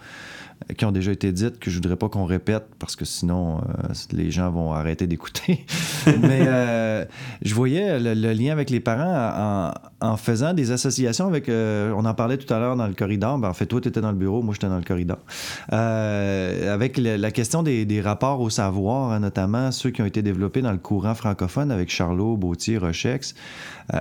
qui 0.76 0.84
ont 0.84 0.92
déjà 0.92 1.10
été 1.10 1.32
dites 1.32 1.58
que 1.58 1.70
je 1.70 1.76
voudrais 1.76 1.96
pas 1.96 2.08
qu'on 2.08 2.24
répète 2.24 2.64
parce 2.78 2.94
que 2.94 3.04
sinon 3.04 3.60
les 4.12 4.30
gens 4.30 4.48
vont 4.50 4.72
arrêter 4.72 5.08
d'écouter. 5.08 5.66
Mais 6.20 7.08
je 7.42 7.54
voyais 7.54 7.98
le, 7.98 8.32
lien 8.32 8.52
avec 8.52 8.70
les 8.70 8.78
parents 8.78 9.72
en, 9.72 9.74
faisant 10.16 10.54
des 10.54 10.70
associations 10.70 11.26
avec. 11.26 11.48
Euh, 11.48 11.92
on 11.96 12.04
en 12.04 12.14
parlait 12.14 12.36
tout 12.36 12.52
à 12.52 12.58
l'heure 12.58 12.76
dans 12.76 12.86
le 12.86 12.94
corridor. 12.94 13.38
Ben, 13.38 13.48
en 13.48 13.54
fait, 13.54 13.66
toi, 13.66 13.80
tu 13.80 13.88
étais 13.88 14.00
dans 14.00 14.10
le 14.10 14.16
bureau, 14.16 14.42
moi, 14.42 14.54
j'étais 14.54 14.68
dans 14.68 14.76
le 14.76 14.84
corridor. 14.84 15.18
avec 15.68 16.98
la 16.98 17.30
question 17.30 17.62
des, 17.62 18.00
rapports 18.02 18.40
au 18.40 18.50
savoir, 18.50 19.12
hein, 19.12 19.20
notamment 19.20 19.70
ceux 19.70 19.90
qui 19.90 20.02
ont 20.02 20.06
été 20.06 20.22
développés 20.22 20.60
dans 20.60 20.72
le 20.72 20.78
courant 20.78 21.14
francophone 21.14 21.70
avec 21.70 21.90
Charlot, 21.90 22.36
Bautier, 22.36 22.78
Rochex, 22.78 23.34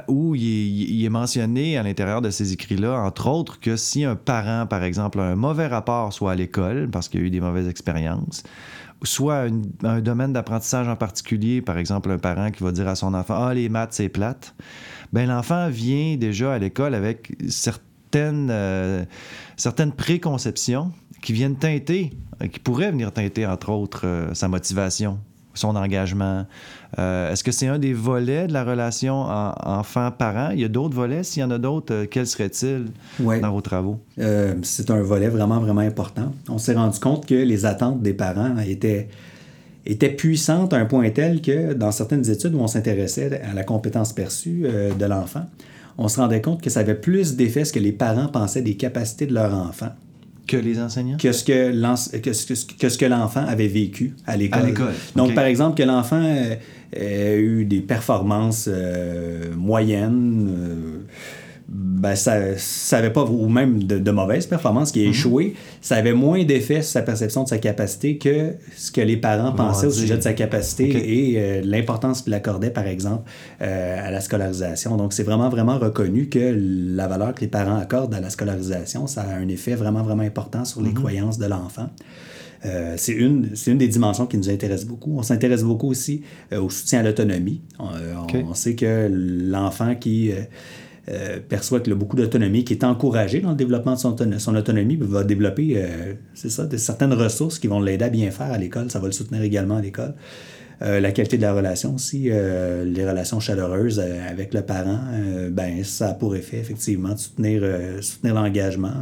où 0.08 0.34
il 0.36 1.06
est 1.06 1.10
mentionné 1.10 1.78
à 1.78 1.84
l'intérieur 1.84 2.22
de 2.22 2.30
ces 2.30 2.54
écrits-là, 2.54 3.00
entre 3.00 3.28
autres, 3.28 3.60
que 3.60 3.76
si 3.76 4.04
un 4.06 4.16
parent, 4.16 4.66
par 4.66 4.84
exemple, 4.84 5.20
a 5.20 5.24
un 5.24 5.36
mauvais 5.36 5.68
rapport, 5.68 6.14
soit 6.14 6.32
à 6.32 6.36
l'école, 6.36 6.90
parce 6.92 7.10
qu'il 7.10 7.22
a 7.22 7.24
eu 7.24 7.30
des 7.30 7.42
mauvaises 7.42 7.68
expériences, 7.68 8.44
soit 9.04 9.48
un 9.84 10.00
domaine 10.00 10.34
d'apprentissage 10.34 10.88
en 10.88 10.96
particulier, 10.96 11.62
par 11.62 11.78
exemple 11.78 12.12
un 12.12 12.18
parent 12.18 12.52
qui 12.52 12.64
va 12.64 12.72
dire 12.72 12.88
à 12.88 12.96
son 12.96 13.14
enfant 13.14 13.36
Ah, 13.38 13.54
les 13.54 13.70
maths, 13.70 13.94
c'est 13.94 14.10
plate. 14.10 14.54
Ben, 15.14 15.28
l'enfant 15.28 15.70
vient 15.70 16.16
déjà 16.16 16.54
à 16.54 16.60
l'école 16.60 16.96
avec 16.96 17.34
certaines, 17.48 18.50
euh, 18.50 19.04
certaines 19.58 19.92
préconceptions 19.92 20.92
qui 21.22 21.34
viennent 21.34 21.58
teinter, 21.58 22.12
qui 22.52 22.60
pourraient 22.60 22.92
venir 22.92 23.12
teinter, 23.12 23.46
entre 23.46 23.70
autres, 23.70 24.06
euh, 24.06 24.34
sa 24.34 24.48
motivation 24.48 25.20
son 25.54 25.76
engagement. 25.76 26.46
Euh, 27.00 27.32
est-ce 27.32 27.44
que 27.44 27.52
c'est 27.52 27.68
un 27.68 27.80
des 27.80 27.94
volets 27.94 28.48
de 28.48 28.54
la 28.54 28.64
relation 28.64 29.22
enfant-parent? 29.22 30.52
Il 30.52 30.60
y 30.60 30.66
a 30.66 30.68
d'autres 30.68 30.96
volets? 30.96 31.24
S'il 31.24 31.42
y 31.42 31.44
en 31.44 31.52
a 31.52 31.58
d'autres, 31.58 31.94
euh, 31.94 32.06
quels 32.10 32.28
seraient-ils 32.28 32.86
dans 33.20 33.52
vos 33.52 33.62
travaux? 33.62 34.00
Euh, 34.20 34.56
c'est 34.64 34.90
un 34.92 35.02
volet 35.02 35.30
vraiment, 35.30 35.60
vraiment 35.60 35.82
important. 35.82 36.34
On 36.50 36.58
s'est 36.58 36.74
rendu 36.74 37.00
compte 37.00 37.26
que 37.26 37.36
les 37.36 37.66
attentes 37.66 38.02
des 38.02 38.14
parents 38.14 38.58
étaient, 38.60 39.10
étaient 39.86 40.10
puissantes 40.10 40.74
à 40.74 40.78
un 40.78 40.86
point 40.86 41.10
tel 41.10 41.42
que 41.42 41.74
dans 41.74 41.92
certaines 41.92 42.30
études 42.30 42.54
où 42.56 42.60
on 42.60 42.68
s'intéressait 42.68 43.42
à 43.42 43.54
la 43.54 43.64
compétence 43.64 44.14
perçue 44.14 44.64
de 44.98 45.06
l'enfant, 45.06 45.46
on 45.98 46.08
se 46.08 46.20
rendait 46.20 46.42
compte 46.42 46.62
que 46.62 46.70
ça 46.70 46.82
avait 46.82 46.96
plus 46.96 47.36
d'effet 47.36 47.66
ce 47.66 47.74
que 47.74 47.80
les 47.80 47.92
parents 47.92 48.28
pensaient 48.28 48.62
des 48.62 48.76
capacités 48.76 49.26
de 49.26 49.34
leur 49.34 49.54
enfant 49.54 49.90
que 50.52 50.58
les 50.58 50.80
enseignants? 50.80 51.18
Que 51.18 51.32
ce 51.32 51.44
que, 51.44 52.20
que, 52.20 52.90
ce 52.90 52.98
que 52.98 53.06
l'enfant 53.06 53.46
avait 53.46 53.68
vécu 53.68 54.14
à 54.28 54.38
l'école. 54.38 54.74
Donc, 55.16 55.34
par 55.34 55.46
exemple, 55.46 55.78
que 55.78 55.84
l'enfant 55.84 56.22
ait 56.94 57.40
eu 57.40 57.66
des 57.66 57.80
performances 57.80 58.70
euh, 58.72 59.54
moyennes. 59.56 60.50
Euh, 60.52 60.98
ben, 61.74 62.16
ça 62.16 62.36
n'avait 62.92 63.14
pas, 63.14 63.24
ou 63.24 63.48
même 63.48 63.84
de, 63.84 64.12
mauvaises 64.12 64.46
performances, 64.46 64.92
qui 64.92 65.00
a 65.00 65.04
mhm. 65.04 65.12
échoué, 65.12 65.56
ça 65.80 65.96
avait 65.96 66.14
moins 66.14 66.44
d'effet 66.44 66.82
sur 66.82 66.92
sa 66.92 67.02
perception 67.02 67.44
de 67.44 67.48
sa 67.48 67.60
capacité 67.60 68.18
que 68.18 68.56
ce 68.76 68.92
que 68.92 69.00
les 69.00 69.16
parents 69.16 69.54
pensaient 69.54 69.88
au 69.88 69.92
sujet 69.92 70.18
de 70.18 70.22
sa 70.22 70.34
capacité 70.34 70.90
et 70.90 71.36
euh, 71.38 71.62
l'importance 71.64 72.24
qu'il 72.24 72.34
accordait, 72.34 72.72
par 72.72 72.88
exemple, 72.88 73.24
euh, 73.62 74.08
à 74.08 74.12
la 74.12 74.20
scolarisation. 74.20 74.98
Donc, 74.98 75.14
c'est 75.14 75.24
vraiment, 75.24 75.48
vraiment 75.48 75.80
reconnu 75.80 76.28
que 76.28 76.54
la 76.94 77.08
valeur 77.08 77.34
que 77.34 77.42
les 77.42 77.48
parents 77.48 77.78
accordent 77.78 78.14
à 78.14 78.20
la 78.20 78.30
scolarisation, 78.30 79.08
ça 79.08 79.22
a 79.22 79.36
un 79.36 79.48
effet 79.48 79.76
vraiment, 79.76 80.04
vraiment 80.04 80.24
important 80.24 80.66
sur 80.66 80.82
les 80.82 80.90
mhm. 80.90 80.96
croyances 80.96 81.38
de 81.38 81.46
l'enfant. 81.46 81.90
Euh, 82.66 82.96
c'est 82.98 83.14
une, 83.14 83.50
une 83.66 83.78
des 83.78 83.88
dimensions 83.88 84.26
qui 84.26 84.38
nous 84.38 84.50
intéresse 84.50 84.86
beaucoup. 84.86 85.16
On 85.18 85.24
s'intéresse 85.24 85.64
beaucoup 85.64 85.90
aussi 85.90 86.22
au 86.52 86.70
soutien 86.70 87.00
à 87.00 87.04
l'autonomie. 87.04 87.62
On, 87.80 87.88
on, 88.50 88.54
sait 88.54 88.76
que 88.76 89.10
l'enfant 89.10 89.96
qui 89.96 90.32
euh, 91.10 91.40
perçoit 91.40 91.80
qu'il 91.80 91.94
a 91.94 91.96
beaucoup 91.96 92.16
d'autonomie, 92.16 92.64
qui 92.64 92.74
est 92.74 92.84
encouragé 92.84 93.42
dans 93.42 93.50
le 93.50 93.56
développement 93.56 93.94
de 93.94 93.98
son, 94.38 94.56
autonomie, 94.56 94.98
va 95.02 95.24
développer, 95.24 95.74
euh, 95.78 96.14
c'est 96.36 96.52
ça, 96.52 96.68
de 96.68 96.78
certaines 96.78 97.14
ressources 97.14 97.58
qui 97.58 97.66
vont 97.66 97.82
l'aider 97.82 98.06
à 98.06 98.10
bien 98.10 98.30
faire 98.30 98.52
à 98.52 98.58
l'école. 98.60 98.92
Ça 98.92 99.00
va 99.00 99.08
le 99.08 99.12
soutenir 99.12 99.42
également 99.42 99.78
à 99.78 99.82
l'école. 99.82 100.14
Euh, 100.84 101.00
la 101.00 101.12
qualité 101.12 101.38
de 101.38 101.42
la 101.42 101.54
relation 101.54 101.96
aussi, 101.96 102.30
les 102.30 103.10
relations 103.10 103.40
chaleureuses 103.40 104.00
avec 104.00 104.54
le 104.54 104.62
parent, 104.62 105.00
ben, 105.50 105.84
ça 105.84 106.10
a 106.10 106.14
pour 106.14 106.36
effet 106.36 106.58
effectivement 106.58 107.14
de 107.14 107.20
soutenir, 107.20 107.64
soutenir 108.02 108.36
l'engagement. 108.36 108.94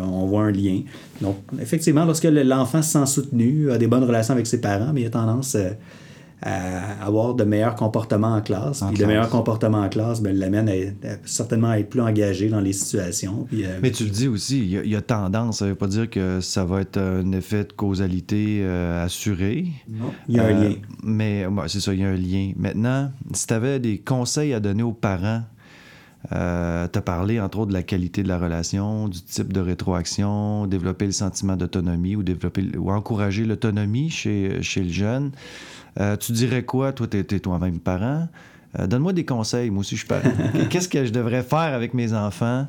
on 0.00 0.26
voit 0.26 0.44
un 0.44 0.52
lien. 0.52 0.82
Donc, 1.20 1.38
effectivement, 1.60 2.04
lorsque 2.04 2.24
l'enfant 2.24 2.82
se 2.82 2.92
sent 2.92 3.06
soutenu, 3.06 3.72
a 3.72 3.78
des 3.78 3.88
bonnes 3.88 4.04
relations 4.04 4.34
avec 4.34 4.46
ses 4.46 4.60
parents, 4.60 4.92
mais 4.92 5.02
il 5.02 5.06
a 5.06 5.10
tendance 5.10 5.56
à 6.40 7.04
avoir 7.04 7.34
de 7.34 7.42
meilleurs 7.42 7.74
comportements 7.74 8.34
en 8.34 8.40
classe. 8.40 8.84
puis 8.88 8.98
de 8.98 9.04
meilleurs 9.04 9.28
comportements 9.28 9.80
en 9.80 9.88
classe 9.88 10.22
ben, 10.22 10.36
l'amène 10.36 10.68
à, 10.68 10.72
certainement 11.24 11.70
à 11.70 11.78
être 11.78 11.90
plus 11.90 12.00
engagé 12.00 12.48
dans 12.48 12.60
les 12.60 12.72
situations. 12.72 13.46
Puis, 13.48 13.64
euh, 13.64 13.78
Mais 13.82 13.90
tu 13.90 14.04
le 14.04 14.10
dis 14.10 14.28
aussi, 14.28 14.60
il 14.60 14.88
y, 14.88 14.96
a, 14.96 15.02
tendance. 15.02 15.58
Ça 15.58 15.64
ne 15.64 15.70
veut 15.70 15.76
pas 15.76 15.88
dire 15.88 16.08
que 16.08 16.40
ça 16.40 16.64
va 16.64 16.82
être 16.82 16.98
un 16.98 17.32
effet 17.32 17.64
de 17.64 17.72
causalité 17.72 18.60
euh, 18.62 19.04
assuré. 19.04 19.66
Non, 19.88 20.12
il 20.28 20.36
y 20.36 20.38
a 20.38 20.44
un 20.44 20.54
euh, 20.54 20.68
lien. 20.68 20.74
Mais 21.02 21.46
c'est 21.66 21.80
ça, 21.80 21.92
il 21.92 22.00
y 22.00 22.04
a 22.04 22.08
un 22.08 22.16
lien. 22.16 22.52
Maintenant, 22.56 23.10
si 23.32 23.46
tu 23.46 23.54
avais 23.54 23.80
des 23.80 23.98
conseils 23.98 24.54
à 24.54 24.60
donner 24.60 24.84
aux 24.84 24.92
parents, 24.92 25.42
euh, 26.32 26.86
tu 26.92 26.98
as 26.98 27.02
parlé, 27.02 27.40
entre 27.40 27.58
autres, 27.58 27.68
de 27.68 27.74
la 27.74 27.82
qualité 27.82 28.22
de 28.22 28.28
la 28.28 28.38
relation, 28.38 29.08
du 29.08 29.22
type 29.22 29.52
de 29.52 29.60
rétroaction, 29.60 30.66
développer 30.66 31.06
le 31.06 31.12
sentiment 31.12 31.56
d'autonomie 31.56 32.16
ou, 32.16 32.22
développer, 32.22 32.64
ou 32.76 32.90
encourager 32.90 33.44
l'autonomie 33.44 34.10
chez, 34.10 34.62
chez 34.62 34.82
le 34.82 34.90
jeune. 34.90 35.30
Euh, 36.00 36.16
tu 36.16 36.32
dirais 36.32 36.62
quoi? 36.62 36.92
Toi, 36.92 37.06
tu 37.06 37.18
es, 37.18 37.24
toi-même 37.24 37.78
parent. 37.78 38.28
Euh, 38.78 38.86
donne-moi 38.86 39.12
des 39.12 39.24
conseils. 39.24 39.70
Moi 39.70 39.80
aussi, 39.80 39.96
je 39.96 40.00
suis 40.00 40.08
parent. 40.08 40.30
Qu'est-ce 40.70 40.88
que 40.88 41.04
je 41.04 41.10
devrais 41.10 41.42
faire 41.42 41.74
avec 41.74 41.94
mes 41.94 42.12
enfants 42.12 42.66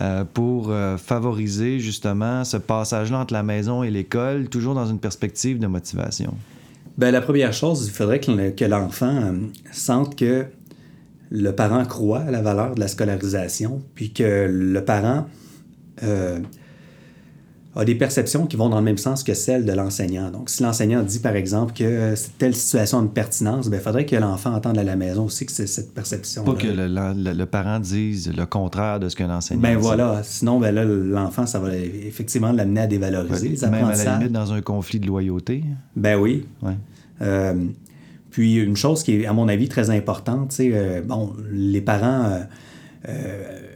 euh, 0.00 0.24
pour 0.24 0.72
favoriser 0.98 1.78
justement 1.78 2.44
ce 2.44 2.56
passage-là 2.56 3.18
entre 3.18 3.32
la 3.32 3.42
maison 3.42 3.82
et 3.82 3.90
l'école, 3.90 4.48
toujours 4.48 4.74
dans 4.74 4.86
une 4.86 4.98
perspective 4.98 5.58
de 5.58 5.66
motivation? 5.66 6.34
Bien, 6.96 7.12
la 7.12 7.20
première 7.20 7.52
chose, 7.52 7.86
il 7.86 7.92
faudrait 7.92 8.20
que 8.20 8.64
l'enfant 8.64 9.32
sente 9.70 10.16
que 10.16 10.46
le 11.30 11.52
parent 11.52 11.84
croit 11.84 12.20
à 12.20 12.30
la 12.30 12.42
valeur 12.42 12.74
de 12.74 12.80
la 12.80 12.88
scolarisation, 12.88 13.82
puis 13.94 14.12
que 14.12 14.48
le 14.50 14.84
parent 14.84 15.26
a 17.80 17.84
des 17.84 17.94
perceptions 17.94 18.46
qui 18.46 18.56
vont 18.56 18.68
dans 18.68 18.78
le 18.78 18.84
même 18.84 18.98
sens 18.98 19.22
que 19.22 19.34
celles 19.34 19.64
de 19.64 19.72
l'enseignant. 19.72 20.30
Donc, 20.30 20.50
si 20.50 20.62
l'enseignant 20.62 21.02
dit, 21.02 21.20
par 21.20 21.36
exemple, 21.36 21.72
que 21.74 22.14
c'est 22.16 22.36
telle 22.36 22.54
situation 22.54 23.02
de 23.02 23.08
pertinence, 23.08 23.66
il 23.66 23.70
ben, 23.70 23.80
faudrait 23.80 24.04
que 24.04 24.16
l'enfant 24.16 24.52
entende 24.52 24.78
à 24.78 24.82
la 24.82 24.96
maison 24.96 25.26
aussi 25.26 25.46
que 25.46 25.52
c'est 25.52 25.68
cette 25.68 25.94
perception. 25.94 26.42
Pas 26.42 26.54
que 26.54 26.66
le, 26.66 27.44
parent 27.46 27.78
dise 27.78 28.32
le 28.36 28.46
contraire 28.46 28.98
de 28.98 29.08
ce 29.08 29.14
que 29.14 29.22
l'enseignant 29.22 29.62
ben, 29.62 29.76
voilà. 29.76 30.22
Sinon, 30.24 30.58
ben, 30.58 30.74
l'enfant, 30.74 31.46
ça 31.46 31.60
va 31.60 31.76
effectivement 31.76 32.50
l'amener 32.50 32.80
à 32.80 32.86
dévaloriser 32.88 33.50
les 33.50 33.68
Même 33.68 33.84
à 33.84 33.94
la 33.94 34.18
limite 34.18 34.32
dans 34.32 34.52
un 34.52 34.60
conflit 34.60 34.98
de 34.98 35.06
loyauté. 35.06 35.62
Ben 35.94 36.18
oui. 36.18 36.46
Euh, 37.22 37.54
puis, 38.30 38.56
une 38.56 38.76
chose 38.76 39.04
qui 39.04 39.20
est, 39.22 39.26
à 39.26 39.32
mon 39.32 39.48
avis, 39.48 39.68
très 39.68 39.90
importante, 39.90 40.50
c'est, 40.50 40.70
euh, 40.72 41.00
bon, 41.02 41.32
les 41.50 41.80
parents... 41.80 42.40
Euh, 43.08 43.67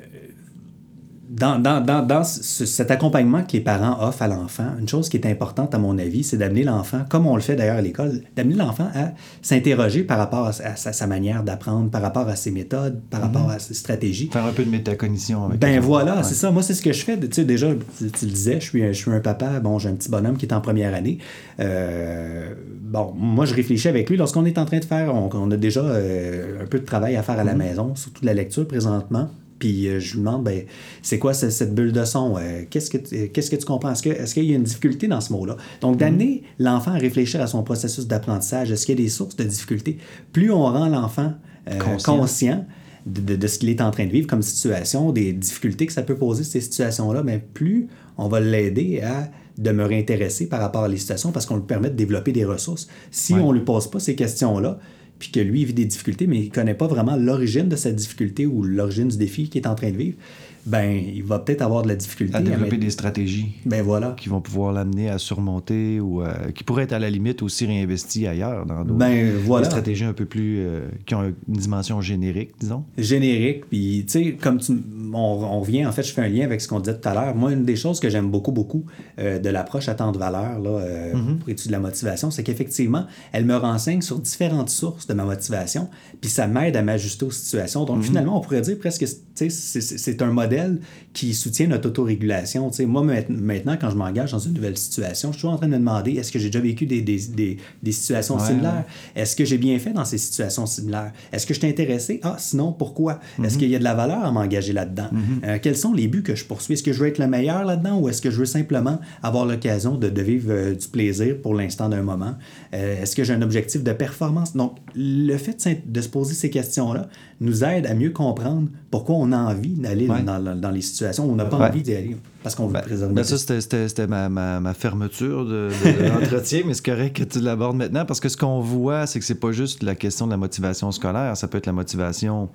dans, 1.33 1.59
dans, 1.59 1.81
dans, 1.81 2.03
dans 2.07 2.25
cet 2.25 2.91
accompagnement 2.91 3.43
que 3.43 3.53
les 3.55 3.61
parents 3.61 4.07
offrent 4.07 4.23
à 4.23 4.29
l'enfant, 4.29 4.67
une 4.79 4.87
chose 4.87 5.09
qui 5.09 5.17
est 5.17 5.27
importante 5.27 5.75
à 5.75 5.79
mon 5.79 5.97
avis, 5.97 6.25
c'est 6.25 6.37
d'amener 6.37 6.63
l'enfant, 6.63 7.05
comme 7.09 7.27
on 7.27 7.37
le 7.37 7.41
fait 7.41 7.57
d'ailleurs 7.57 7.79
à 7.79 7.81
l'école, 7.81 8.21
d'amener 8.37 8.57
l'enfant 8.57 8.89
à 8.95 9.13
s'interroger 9.41 10.05
par 10.05 10.19
rapport 10.19 10.47
à, 10.47 10.53
sa, 10.53 11.07
manière 11.07 11.43
d'apprendre, 11.43 11.91
par 11.91 12.03
rapport 12.03 12.29
à 12.29 12.37
ses 12.37 12.51
méthodes, 12.51 13.01
par 13.09 13.21
mhm. 13.21 13.27
rapport 13.27 13.51
à 13.51 13.59
ses 13.59 13.73
stratégies. 13.73 14.29
Faire 14.31 14.45
un 14.45 14.53
peu 14.53 14.65
de 14.65 14.71
métacognition 14.71 15.47
avec 15.47 15.59
Ben 15.59 15.81
voilà, 15.81 16.23
c'est 16.23 16.35
ça. 16.35 16.51
Moi, 16.51 16.63
c'est 16.63 16.75
ce 16.75 16.83
que 16.83 16.93
je 16.93 17.03
fais. 17.03 17.19
Tu 17.19 17.29
sais, 17.33 17.45
déjà, 17.45 17.69
tu, 17.97 18.05
le 18.05 18.31
disais, 18.31 18.61
je 18.61 18.67
suis, 18.67 18.83
je 18.83 18.93
suis 18.93 19.11
un 19.11 19.21
papa, 19.21 19.59
bon, 19.61 19.79
j'ai 19.79 19.89
un 19.89 19.95
petit 19.95 20.11
bonhomme 20.11 20.37
qui 20.37 20.45
est 20.45 20.53
en 20.53 20.61
première 20.61 20.95
année. 20.95 21.17
Euh, 21.61 22.53
bon, 22.83 23.15
moi, 23.17 23.47
je 23.47 23.55
réfléchis 23.55 23.89
avec 23.89 24.11
lui 24.11 24.19
lorsqu'on 24.19 24.45
est 24.45 24.59
en 24.59 24.67
train 24.67 24.81
de 24.81 24.85
faire, 24.85 25.15
on, 25.15 25.51
a 25.51 25.57
déjà 25.57 25.81
euh, 25.81 26.63
un 26.63 26.67
peu 26.67 26.79
de 26.79 26.85
travail 26.85 27.17
à 27.17 27.23
faire 27.23 27.39
à 27.39 27.45
la 27.45 27.53
mhm. 27.53 27.59
maison, 27.59 27.95
surtout 27.95 28.21
de 28.21 28.27
la 28.27 28.35
lecture 28.35 28.69
présentement 28.69 29.31
puis 29.63 29.87
euh, 29.87 30.01
je 30.01 30.15
lui 30.15 30.19
demande, 30.19 30.43
ben, 30.43 30.65
c'est 31.03 31.21
quoi 31.21 31.35
ce- 31.35 31.51
cette 31.51 31.73
bulle 31.73 31.93
de 31.93 32.05
son? 32.05 32.37
Euh, 32.37 32.63
qu'est-ce, 32.69 32.91
que, 32.91 32.99
tu- 32.99 33.29
qu'est-ce 33.29 33.49
que 33.49 33.55
tu 33.57 33.65
comprends? 33.65 33.93
Est-ce, 33.93 34.03
que, 34.03 34.09
est-ce 34.09 34.35
qu'il 34.35 34.45
y 34.45 34.53
a 34.53 34.57
une 34.57 34.65
difficulté 34.65 35.07
dans 35.07 35.21
ce 35.21 35.33
mot-là? 35.33 35.57
Donc, 35.81 35.99
d'amener 35.99 36.43
l'enfant 36.59 36.91
à 36.91 36.99
réfléchir 36.99 37.41
à 37.41 37.47
son 37.47 37.63
processus 37.63 38.09
d'apprentissage, 38.09 38.73
est-ce 38.73 38.85
qu'il 38.87 38.99
y 38.99 39.03
a 39.03 39.05
des 39.05 39.09
sources 39.11 39.37
de 39.37 39.45
difficultés? 39.45 39.99
Plus 40.33 40.51
on 40.51 40.65
rend 40.65 40.89
l'enfant 40.89 41.33
euh, 41.71 41.79
Conscient. 41.79 42.19
conscient 42.19 42.67
de, 43.07 43.21
de- 43.21 43.37
de 43.37 43.47
ce 43.47 43.61
qu'il 43.61 43.69
est 43.69 43.81
en 43.81 43.93
train 43.93 44.07
de 44.07 44.11
vivre 44.11 44.27
comme 44.27 44.43
situation, 44.43 45.13
des 45.13 45.33
difficultés 45.33 45.87
que 45.87 45.93
ça 45.93 46.03
peut 46.03 46.17
poser, 46.17 46.43
ces 46.43 46.61
situations-là, 46.61 47.23
mais 47.23 47.39
plus 47.55 47.87
on 48.19 48.27
va 48.29 48.41
l'aider 48.41 49.01
à 49.01 49.31
demeurer 49.59 49.99
intéressé 49.99 50.49
par 50.49 50.61
rapport 50.61 50.85
à 50.85 50.89
les 50.89 50.97
situations 50.97 51.31
parce 51.31 51.47
qu'on 51.47 51.57
lui 51.57 51.65
permet 51.67 51.91
de 51.91 51.95
développer 51.95 52.33
des 52.33 52.45
ressources. 52.45 52.89
Si 53.11 53.35
Ouais. 53.35 53.41
on 53.41 53.53
ne 53.53 53.59
lui 53.59 53.65
pose 53.65 53.89
pas 53.91 54.01
ces 54.01 54.15
questions-là, 54.17 54.79
puis 55.23 55.31
que 55.31 55.39
lui 55.39 55.65
vit 55.65 55.73
des 55.73 55.85
difficultés, 55.85 56.27
mais 56.27 56.41
il 56.41 56.47
ne 56.47 56.51
connaît 56.51 56.75
pas 56.75 56.89
vraiment 56.89 57.15
l'origine 57.15 57.69
de 57.69 57.77
cette 57.77 57.95
difficulté 57.95 58.45
ou 58.45 58.65
l'origine 58.65 59.07
du 59.07 59.17
défi 59.17 59.49
qu'il 59.49 59.63
est 59.63 59.69
en 59.69 59.77
train 59.77 59.93
de 59.93 59.97
vivre, 59.97 60.17
ben 60.65 60.91
il 60.93 61.25
va 61.25 61.39
peut-être 61.41 61.63
avoir 61.63 61.83
de 61.83 61.89
la 61.89 61.97
difficulté 61.97 62.37
À 62.37 62.41
développer 62.41 62.77
des 62.77 62.91
stratégies 62.91 63.55
Ben 63.67 63.83
voilà. 63.83 64.15
qui 64.17 64.29
vont 64.29 64.41
pouvoir 64.41 64.73
l'amener 64.73 65.11
à 65.11 65.19
surmonter 65.19 65.99
ou 66.01 66.23
euh, 66.23 66.33
qui 66.55 66.63
pourraient 66.63 66.85
être 66.85 66.93
à 66.93 66.99
la 66.99 67.11
limite 67.11 67.43
aussi 67.43 67.67
réinvestis 67.67 68.27
ailleurs 68.27 68.65
dans 68.67 68.85
d'autres 68.85 68.95
Ben 68.99 69.33
voilà. 69.45 69.65
des 69.67 69.71
stratégies 69.71 70.05
un 70.05 70.13
peu 70.13 70.25
plus 70.25 70.59
euh, 70.61 70.87
qui 71.05 71.15
ont 71.17 71.25
une 71.25 71.35
dimension 71.57 72.01
générique, 72.01 72.53
disons. 72.61 72.85
générique. 72.97 73.67
Puis, 73.71 74.05
tu 74.07 74.13
sais, 74.13 74.33
comme 74.41 74.59
tu, 74.59 74.73
on, 75.13 75.17
on 75.19 75.61
revient, 75.61 75.85
en 75.85 75.93
fait, 75.93 76.03
je 76.05 76.13
fais 76.13 76.23
un 76.23 76.29
lien 76.29 76.45
avec 76.45 76.61
ce 76.61 76.69
qu'on 76.69 76.79
disait 76.81 76.97
tout 76.99 77.09
à 77.09 77.15
l'heure. 77.15 77.35
Moi, 77.35 77.53
une 77.53 77.65
des 77.65 77.77
choses 77.77 77.99
que 77.99 78.09
j'aime 78.09 78.31
beaucoup, 78.31 78.53
beaucoup 78.53 78.85
euh, 79.19 79.39
de 79.41 79.49
l'approche 79.49 79.89
à 79.89 79.95
temps 79.95 80.13
de 80.13 80.19
valeur 80.19 80.61
là, 80.61 80.71
euh, 80.71 81.13
pour 81.41 81.49
étudier 81.49 81.73
la 81.73 81.81
motivation, 81.81 82.31
c'est 82.31 82.45
qu'effectivement, 82.45 83.07
elle 83.33 83.45
me 83.47 83.57
renseigne 83.57 84.01
sur 84.01 84.19
différentes 84.21 84.71
sources 84.71 85.07
de 85.09 85.15
ma 85.15 85.25
motivation, 85.25 85.89
puis 86.21 86.31
ça 86.31 86.47
m'aide 86.47 86.77
à 86.77 86.83
m'ajuster 86.83 87.25
aux 87.25 87.31
situations. 87.33 87.85
Donc, 87.85 88.03
finalement, 88.03 88.39
on 88.39 88.41
pourrait 88.41 88.61
dire 88.61 88.79
presque, 88.79 89.05
tu 89.35 89.51
sais, 89.51 89.81
c'est 89.81 90.23
un 90.23 90.31
modèle 90.31 90.52
modèle 90.53 90.79
qui 91.13 91.35
soutient 91.35 91.67
notre 91.67 91.89
autorégulation. 91.89 92.71
Tu 92.71 92.77
sais, 92.77 92.87
moi, 92.87 93.03
ma- 93.03 93.21
maintenant, 93.29 93.77
quand 93.81 93.91
je 93.91 93.97
m'engage 93.97 94.33
dans 94.33 94.39
une 94.39 94.55
nouvelle 94.55 94.79
situation, 94.79 95.29
je 95.31 95.35
suis 95.37 95.41
toujours 95.43 95.53
en 95.55 95.59
train 95.59 95.67
de 95.67 95.73
me 95.73 95.79
demander, 95.79 96.13
est-ce 96.13 96.33
que 96.33 96.39
j'ai 96.39 96.49
déjà 96.49 96.61
vécu 96.61 96.87
des, 96.87 97.03
des, 97.03 97.19
des, 97.35 97.57
des 97.83 97.93
situations 97.93 98.37
Ouais, 98.39 98.47
similaires? 98.47 98.85
Est-ce 99.15 99.37
que 99.37 99.45
j'ai 99.45 99.59
bien 99.59 99.79
fait 99.79 99.93
dans 99.93 100.05
ces 100.05 100.19
situations 100.19 100.65
similaires? 100.67 101.13
Est-ce 101.33 101.47
que 101.47 101.53
je 101.55 101.61
t'ai 101.61 101.69
intéressé? 101.69 102.19
Ah, 102.23 102.37
sinon, 102.39 102.73
pourquoi? 102.73 103.21
Est-ce 103.45 103.59
qu'il 103.59 103.69
y 103.69 103.77
a 103.77 103.79
de 103.79 103.85
la 103.85 103.95
valeur 103.95 104.25
à 104.25 104.33
m'engager 104.33 104.73
là-dedans? 104.73 105.11
Euh, 105.45 105.59
quels 105.63 105.77
sont 105.77 105.93
les 105.93 106.09
buts 106.09 106.23
que 106.23 106.35
je 106.35 106.45
poursuis? 106.45 106.75
Est-ce 106.75 106.83
que 106.83 106.93
je 106.93 107.01
veux 107.01 107.09
être 107.09 107.19
le 107.19 107.27
meilleur 107.27 107.65
là-dedans 107.65 107.99
ou 108.01 108.09
est-ce 108.09 108.23
que 108.23 108.31
je 108.31 108.39
veux 108.39 108.47
simplement 108.47 108.99
avoir 109.23 109.45
l'occasion 109.45 109.97
de, 109.97 110.09
de 110.09 110.23
vivre 110.23 110.51
euh, 110.51 110.75
du 110.75 110.89
plaisir 110.89 111.37
pour 111.43 111.55
l'instant 111.55 111.89
d'un 111.89 112.03
moment? 112.03 112.35
Euh, 112.75 113.03
est-ce 113.03 113.15
que 113.15 113.25
j'ai 113.25 113.35
un 113.35 113.43
objectif 113.43 113.83
de 113.83 113.93
performance? 113.93 114.57
Donc, 114.57 114.77
le 114.97 115.37
fait 115.37 115.69
de, 115.87 116.01
se 116.01 116.09
poser 116.09 116.35
ces 116.35 116.49
questions-là 116.51 117.09
nous 117.41 117.65
aide 117.65 117.87
à 117.87 117.95
mieux 117.95 118.11
comprendre 118.11 118.69
pourquoi 118.91 119.17
on 119.17 119.31
a 119.33 119.37
envie 119.37 119.75
d'aller 119.75 120.09
Ouais. 120.09 120.23
dans, 120.23 120.41
dans- 120.43 120.57
dans 120.59 120.71
les 120.71 120.81
situations 120.81 121.02
où 121.03 121.23
on 121.33 121.35
n'a 121.37 121.45
pas 121.45 121.59
Ouais. 121.59 121.67
envie 121.69 121.83
d'y 121.83 121.95
aller 121.95 122.17
parce 122.43 122.55
qu'on 122.55 122.67
veut 122.67 122.81
préserver 122.81 123.15
Ben 123.15 123.25
ça, 123.25 123.37
c'était- 123.39 124.07
ma, 124.07 124.29
ma, 124.29 124.61
ma 124.61 124.75
fermeture 124.75 125.45
de, 125.45 125.69
de- 125.85 126.03
de 126.03 126.09
l'entretien, 126.09 126.63
mais 126.67 126.75
c'est 126.75 126.85
correct 126.85 127.17
que 127.17 127.25
tu 127.25 127.41
l'abordes 127.41 127.77
maintenant 127.77 128.05
parce 128.05 128.21
que 128.21 128.29
ce 128.29 128.37
qu'on 128.37 128.61
voit, 128.61 129.07
c'est 129.07 129.19
que 129.19 129.25
c'est 129.25 129.41
pas 129.41 129.53
juste 129.53 129.83
la 129.83 129.95
question 129.95 130.27
de 130.27 130.31
la 130.33 130.37
motivation 130.37 130.91
scolaire, 130.93 131.37
ça 131.37 131.49
peut 131.49 131.59
être 131.59 131.67
la 131.67 131.73
motivation 131.73 132.49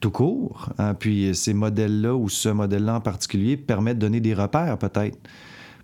tout 0.00 0.10
court. 0.10 0.70
hein. 0.78 0.94
Puis 0.94 1.30
ces 1.34 1.54
modèles-là 1.54 2.14
ou 2.14 2.28
ce 2.28 2.48
modèle-là 2.48 2.96
en 2.96 3.00
particulier 3.00 3.56
permet 3.56 3.94
de 3.94 4.00
donner 4.00 4.20
des 4.20 4.34
repères 4.34 4.76
peut-être 4.78 5.16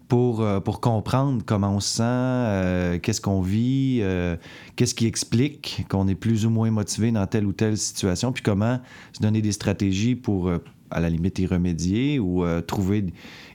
pour, 0.09 0.41
euh, 0.41 0.59
pour 0.59 0.81
comprendre 0.81 1.43
comment 1.45 1.75
on 1.77 1.81
se 1.81 1.97
sent, 1.97 2.03
euh, 2.03 2.99
qu'est-ce 2.99 3.21
qu'on 3.21 3.43
vit, 3.43 3.99
euh, 4.01 4.37
qu'est-ce 4.75 4.95
qui 4.95 5.07
explique 5.07 5.85
qu'on 5.91 6.09
est 6.09 6.15
plus 6.15 6.47
ou 6.47 6.51
moins 6.51 6.71
motivé 6.71 7.13
dans 7.13 7.27
telle 7.27 7.45
ou 7.45 7.53
telle 7.53 7.77
situation, 7.77 8.33
puis 8.33 8.43
comment 8.43 8.81
se 9.13 9.21
donner 9.21 9.43
des 9.43 9.53
stratégies 9.53 10.15
pour, 10.17 10.49
euh, 10.49 10.59
à 10.91 11.01
la 11.01 11.11
limite, 11.11 11.39
y 11.39 11.47
remédier 11.47 12.19
ou 12.19 12.45
euh, 12.45 12.61
trouver, 12.61 13.07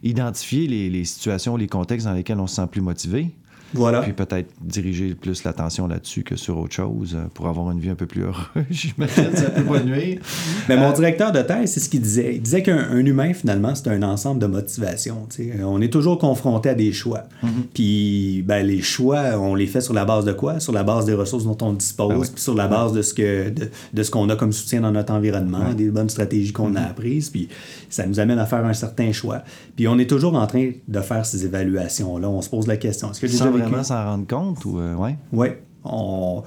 identifier 0.02 0.68
les, 0.68 0.90
les 0.90 1.06
situations, 1.06 1.58
les 1.58 1.68
contextes 1.68 2.08
dans 2.08 2.14
lesquels 2.14 2.40
on 2.40 2.48
se 2.48 2.56
sent 2.56 2.68
plus 2.72 2.82
motivé, 2.82 3.32
Voilà. 3.74 4.02
puis 4.02 4.14
peut-être 4.14 4.50
diriger 4.62 5.16
plus 5.16 5.44
l'attention 5.44 5.88
là-dessus 5.88 6.24
que 6.24 6.36
sur 6.36 6.58
autre 6.58 6.74
chose 6.74 7.16
euh, 7.16 7.26
pour 7.34 7.48
avoir 7.48 7.72
une 7.72 7.80
vie 7.80 7.90
un 7.90 7.96
peu 7.96 8.06
plus 8.06 8.24
heureuse. 8.24 8.46
J'imagine 8.70 9.36
ça 9.36 9.50
peut 9.50 9.64
pas 9.64 9.82
nuire. 9.82 10.20
Mais 10.70 10.78
mon 10.78 10.90
Euh, 10.90 10.94
directeur 10.94 11.32
de 11.32 11.42
thèse, 11.42 11.72
c'est 11.72 11.80
ce 11.80 11.90
qu'il 11.90 12.02
disait. 12.02 12.36
Il 12.36 12.42
disait 12.42 12.62
qu'un 12.64 12.78
un 12.92 13.06
humain, 13.06 13.34
finalement, 13.34 13.74
c'est 13.76 13.88
un 13.90 14.04
ensemble 14.04 14.40
de 14.40 14.46
motivations. 14.48 15.28
tu 15.30 15.52
sais. 15.52 15.64
On 15.64 15.82
est 15.82 15.92
toujours 15.92 16.18
confronté 16.18 16.70
à 16.70 16.76
des 16.76 16.92
choix. 16.92 17.24
Mm-hmm. 17.44 17.48
Puis 17.74 18.44
ben, 18.46 18.66
les 18.66 18.82
choix, 18.82 19.38
on 19.40 19.56
les 19.56 19.68
fait 19.68 19.82
sur 19.82 19.94
la 19.94 20.06
base 20.06 20.26
de 20.26 20.34
quoi? 20.34 20.60
Sur 20.60 20.74
la 20.74 20.84
base 20.84 21.06
des 21.06 21.14
ressources 21.14 21.46
dont 21.46 21.58
on 21.62 21.74
dispose, 21.74 22.12
Ah 22.14 22.20
oui. 22.20 22.28
puis 22.34 22.42
sur 22.42 22.54
la 22.56 22.68
base 22.68 22.94
de 22.94 23.02
ce 23.02 23.14
que 23.14 23.50
de, 23.50 23.70
de 23.94 24.04
ce 24.04 24.12
qu'on 24.12 24.30
a 24.30 24.36
comme 24.36 24.52
soutien 24.54 24.82
dans 24.82 24.92
notre 24.92 25.14
environnement, 25.14 25.74
des 25.74 25.90
bonnes 25.90 26.10
stratégies 26.10 26.52
qu'on 26.54 26.76
a 26.76 26.82
apprises. 26.82 27.30
Puis 27.30 27.48
ça 27.90 28.06
nous 28.06 28.20
amène 28.20 28.40
à 28.40 28.46
faire 28.46 28.66
un 28.66 28.74
certain 28.74 29.12
choix. 29.12 29.44
Puis 29.76 29.88
on 29.88 29.98
est 29.98 30.10
toujours 30.10 30.36
en 30.36 30.46
train 30.48 30.72
de 30.88 31.00
faire 31.02 31.26
ces 31.26 31.46
évaluations-là. 31.46 32.30
On 32.30 32.42
se 32.42 32.50
pose 32.50 32.68
la 32.68 32.78
question. 32.78 33.12
Est-ce 33.12 33.22
que 33.22 33.28
j'ai 33.28 33.38
vraiment 33.70 33.84
s'en 33.84 34.04
rendre 34.06 34.28
compte 34.28 34.64
ou 34.66 34.80
euh, 34.80 34.96
ouais? 34.96 35.16
oui. 35.32 35.48
On... 35.84 36.44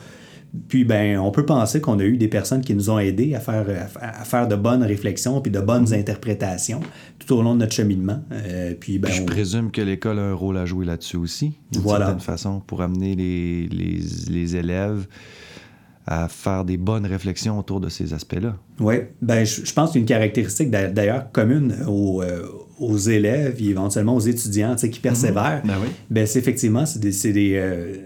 Puis, 0.69 0.85
ben, 0.87 1.19
on 1.19 1.31
peut 1.33 1.45
penser 1.45 1.83
qu'on 1.83 1.99
a 1.99 2.05
eu 2.05 2.17
des 2.17 2.29
personnes 2.29 2.63
qui 2.63 2.75
nous 2.75 2.89
ont 2.89 2.99
aidés 2.99 3.35
à 3.35 3.41
faire, 3.41 3.67
à 4.01 4.25
faire 4.25 4.49
de 4.49 4.57
bonnes 4.57 4.83
réflexions 4.83 5.43
puis 5.43 5.53
de 5.53 5.61
bonnes 5.61 5.85
Mm-hmm. 5.85 5.99
interprétations 6.01 6.81
tout 7.19 7.35
au 7.37 7.43
long 7.43 7.53
de 7.55 7.61
notre 7.61 7.75
cheminement. 7.75 8.21
Euh, 8.33 8.73
puis, 8.81 8.99
ben, 8.99 9.09
Puis 9.09 9.19
je 9.19 9.23
on- 9.23 9.27
présume 9.27 9.71
que 9.71 9.83
l'école 9.83 10.19
a 10.19 10.23
un 10.23 10.33
rôle 10.33 10.57
à 10.57 10.65
jouer 10.65 10.87
là-dessus 10.87 11.19
aussi, 11.19 11.53
d'une 11.73 11.83
Voilà. 11.83 12.07
certaine 12.07 12.23
façon, 12.23 12.61
pour 12.67 12.81
amener 12.81 13.15
les, 13.15 13.69
les, 13.69 14.01
les 14.31 14.57
élèves 14.57 15.07
à 16.07 16.29
faire 16.29 16.65
des 16.65 16.77
bonnes 16.79 17.05
réflexions 17.05 17.59
autour 17.59 17.81
de 17.81 17.89
ces 17.91 18.15
aspects-là. 18.15 18.57
Oui, 18.81 18.95
ben, 19.21 19.45
je, 19.45 19.65
je 19.67 19.73
pense 19.75 19.93
qu'une 19.93 20.07
caractéristique 20.07 20.71
d'a- 20.71 20.89
d'ailleurs 20.89 21.31
commune 21.33 21.75
aux, 21.87 22.23
euh, 22.23 22.47
aux 22.79 22.99
élèves 22.99 23.57
et 23.59 23.69
éventuellement 23.71 24.15
aux 24.15 24.21
étudiants 24.21 24.75
tu 24.75 24.83
sais, 24.83 24.91
qui 24.91 25.01
persévèrent, 25.01 25.63
Ben 25.65 25.77
oui. 25.83 25.89
ben, 26.11 26.27
c'est 26.27 26.39
effectivement 26.39 26.85
c'est 26.85 26.99
des, 26.99 27.33
des, 27.33 27.53
euh, 27.57 27.97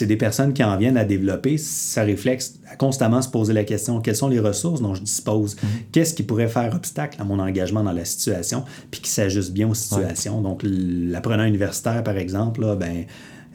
des 0.00 0.16
personnes 0.16 0.52
qui 0.54 0.64
en 0.64 0.76
viennent 0.78 0.96
à 0.96 1.04
développer. 1.04 1.58
Ce 1.58 2.00
réflexe 2.00 2.54
à 2.70 2.76
constamment 2.76 3.20
se 3.20 3.28
poser 3.28 3.52
la 3.52 3.64
question 3.64 4.00
quelles 4.00 4.16
sont 4.16 4.28
les 4.28 4.40
ressources 4.40 4.80
dont 4.80 4.94
je 4.94 5.02
dispose, 5.02 5.56
qu'est-ce 5.92 6.14
qui 6.14 6.22
pourrait 6.22 6.48
faire 6.48 6.74
obstacle 6.74 7.20
à 7.20 7.24
mon 7.24 7.38
engagement 7.38 7.82
dans 7.82 7.92
la 7.92 8.04
situation, 8.04 8.64
puis 8.90 9.00
qui 9.00 9.10
s'ajuste 9.10 9.52
bien 9.52 9.68
aux 9.68 9.74
situations? 9.74 10.40
Donc, 10.40 10.62
l'apprenant 10.64 11.44
universitaire, 11.44 12.02
par 12.02 12.16
exemple, 12.16 12.62
là, 12.62 12.76
ben, 12.76 13.04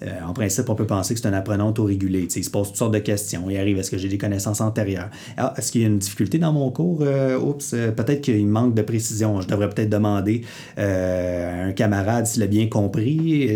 euh, 0.03 0.07
en 0.27 0.33
principe, 0.33 0.69
on 0.69 0.75
peut 0.75 0.85
penser 0.85 1.13
que 1.13 1.19
c'est 1.21 1.27
un 1.27 1.33
apprenant 1.33 1.69
autorégulé. 1.69 2.27
Il 2.35 2.43
se 2.43 2.49
pose 2.49 2.67
toutes 2.67 2.77
sortes 2.77 2.93
de 2.93 2.99
questions. 2.99 3.49
Il 3.49 3.57
arrive, 3.57 3.77
est-ce 3.77 3.89
que 3.89 3.97
j'ai 3.97 4.09
des 4.09 4.17
connaissances 4.17 4.59
antérieures? 4.61 5.09
Ah, 5.37 5.53
est-ce 5.57 5.71
qu'il 5.71 5.81
y 5.81 5.83
a 5.85 5.87
une 5.87 5.99
difficulté 5.99 6.37
dans 6.37 6.51
mon 6.51 6.69
cours? 6.69 6.99
Euh, 7.01 7.39
oups, 7.39 7.73
euh, 7.73 7.91
peut-être 7.91 8.21
qu'il 8.21 8.45
manque 8.47 8.75
de 8.75 8.81
précision. 8.81 9.39
Je 9.41 9.47
devrais 9.47 9.69
peut-être 9.69 9.89
demander 9.89 10.41
à 10.77 11.63
un 11.65 11.71
camarade 11.71 12.27
s'il 12.27 12.43
a 12.43 12.47
bien 12.47 12.67
compris 12.67 13.47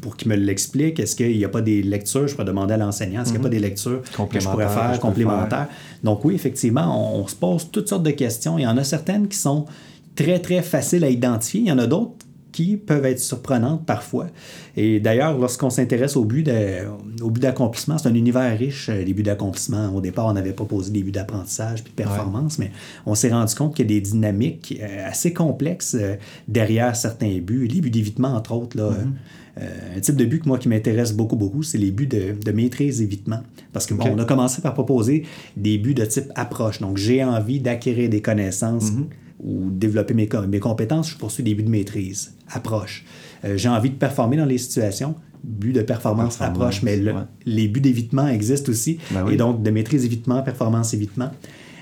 pour 0.00 0.16
qu'il 0.16 0.28
me 0.28 0.36
l'explique. 0.36 0.98
Est-ce 1.00 1.16
qu'il 1.16 1.36
n'y 1.36 1.44
a 1.44 1.48
pas 1.48 1.60
des 1.60 1.82
lectures? 1.82 2.26
Je 2.28 2.34
pourrais 2.34 2.46
demander 2.46 2.74
à 2.74 2.78
l'enseignant. 2.78 3.22
Est-ce 3.22 3.32
qu'il 3.32 3.40
n'y 3.40 3.46
a 3.46 3.48
pas 3.48 3.54
des 3.54 3.60
lectures 3.60 4.02
que 4.02 4.40
je 4.40 4.48
pourrais 4.48 4.68
faire, 4.68 4.94
je 4.94 5.00
complémentaires? 5.00 5.68
Donc 6.02 6.24
oui, 6.24 6.34
effectivement, 6.34 7.14
on, 7.14 7.22
on 7.22 7.26
se 7.26 7.34
pose 7.34 7.70
toutes 7.70 7.88
sortes 7.88 8.02
de 8.02 8.10
questions. 8.10 8.58
Il 8.58 8.62
y 8.62 8.66
en 8.66 8.76
a 8.76 8.84
certaines 8.84 9.28
qui 9.28 9.38
sont 9.38 9.66
très, 10.14 10.38
très 10.38 10.62
faciles 10.62 11.04
à 11.04 11.08
identifier. 11.08 11.60
Il 11.60 11.66
y 11.66 11.72
en 11.72 11.78
a 11.78 11.86
d'autres 11.86 12.23
qui 12.54 12.76
peuvent 12.76 13.04
être 13.04 13.18
surprenantes 13.18 13.84
parfois. 13.84 14.28
Et 14.76 15.00
d'ailleurs, 15.00 15.36
lorsqu'on 15.36 15.70
s'intéresse 15.70 16.16
au 16.16 16.24
but 16.24 16.44
d'accomplissement, 16.44 17.98
c'est 17.98 18.08
un 18.08 18.14
univers 18.14 18.56
riche, 18.56 18.88
euh, 18.88 19.02
les 19.02 19.12
buts 19.12 19.24
d'accomplissement. 19.24 19.92
Au 19.92 20.00
départ, 20.00 20.26
on 20.26 20.34
n'avait 20.34 20.52
pas 20.52 20.64
posé 20.64 20.92
des 20.92 21.02
buts 21.02 21.10
d'apprentissage 21.10 21.82
puis 21.82 21.90
de 21.90 21.96
performance, 21.96 22.60
mais 22.60 22.70
on 23.06 23.16
s'est 23.16 23.30
rendu 23.30 23.52
compte 23.56 23.74
qu'il 23.74 23.90
y 23.90 23.92
a 23.92 23.94
des 23.94 24.00
dynamiques 24.00 24.78
euh, 24.80 25.08
assez 25.08 25.32
complexes 25.32 25.96
euh, 25.98 26.14
derrière 26.46 26.94
certains 26.94 27.38
buts. 27.38 27.66
Les 27.66 27.80
buts 27.80 27.90
d'évitement, 27.90 28.28
entre 28.28 28.52
autres, 28.52 28.76
là, 28.76 28.92
euh, 29.60 29.96
un 29.96 30.00
type 30.00 30.14
de 30.14 30.24
but 30.24 30.42
que 30.42 30.48
moi 30.48 30.58
qui 30.58 30.68
m'intéresse 30.68 31.12
beaucoup, 31.12 31.36
beaucoup, 31.36 31.64
c'est 31.64 31.78
les 31.78 31.90
buts 31.90 32.06
de, 32.06 32.36
de 32.40 32.52
maîtrise-évitement. 32.52 33.40
Parce 33.72 33.86
que 33.86 33.94
bon, 33.94 34.04
Ok. 34.04 34.12
on 34.14 34.18
a 34.20 34.24
commencé 34.24 34.62
par 34.62 34.74
proposer 34.74 35.24
des 35.56 35.76
buts 35.78 35.94
de 35.94 36.04
type 36.04 36.30
approche. 36.36 36.78
Donc, 36.78 36.98
j'ai 36.98 37.24
envie 37.24 37.58
d'acquérir 37.58 38.08
des 38.08 38.22
connaissances 38.22 38.92
ou 39.44 39.70
développer 39.70 40.14
mes, 40.14 40.28
mes 40.48 40.58
compétences, 40.60 41.10
je 41.10 41.16
poursuis 41.16 41.42
des 41.44 41.54
buts 41.54 41.62
de 41.64 41.68
maîtrise, 41.70 42.34
approche. 42.48 43.04
Euh, 43.44 43.56
j'ai 43.56 43.68
envie 43.68 43.90
de 43.90 43.96
performer 43.96 44.36
dans 44.38 44.46
les 44.46 44.56
situations, 44.58 45.14
but 45.44 45.72
de 45.72 45.82
performance, 45.82 46.38
Performance, 46.38 46.56
approche, 46.76 46.82
mais 46.82 46.96
le- 46.96 47.12
ouais. 47.12 47.20
les 47.44 47.68
buts 47.68 47.80
d'évitement 47.82 48.26
existent 48.28 48.70
aussi. 48.72 48.98
Ben 49.10 49.22
oui. 49.26 49.34
Et 49.34 49.36
donc, 49.36 49.62
de 49.62 49.70
maîtrise, 49.70 50.04
évitement, 50.06 50.42
performance, 50.42 50.94
évitement. 50.94 51.30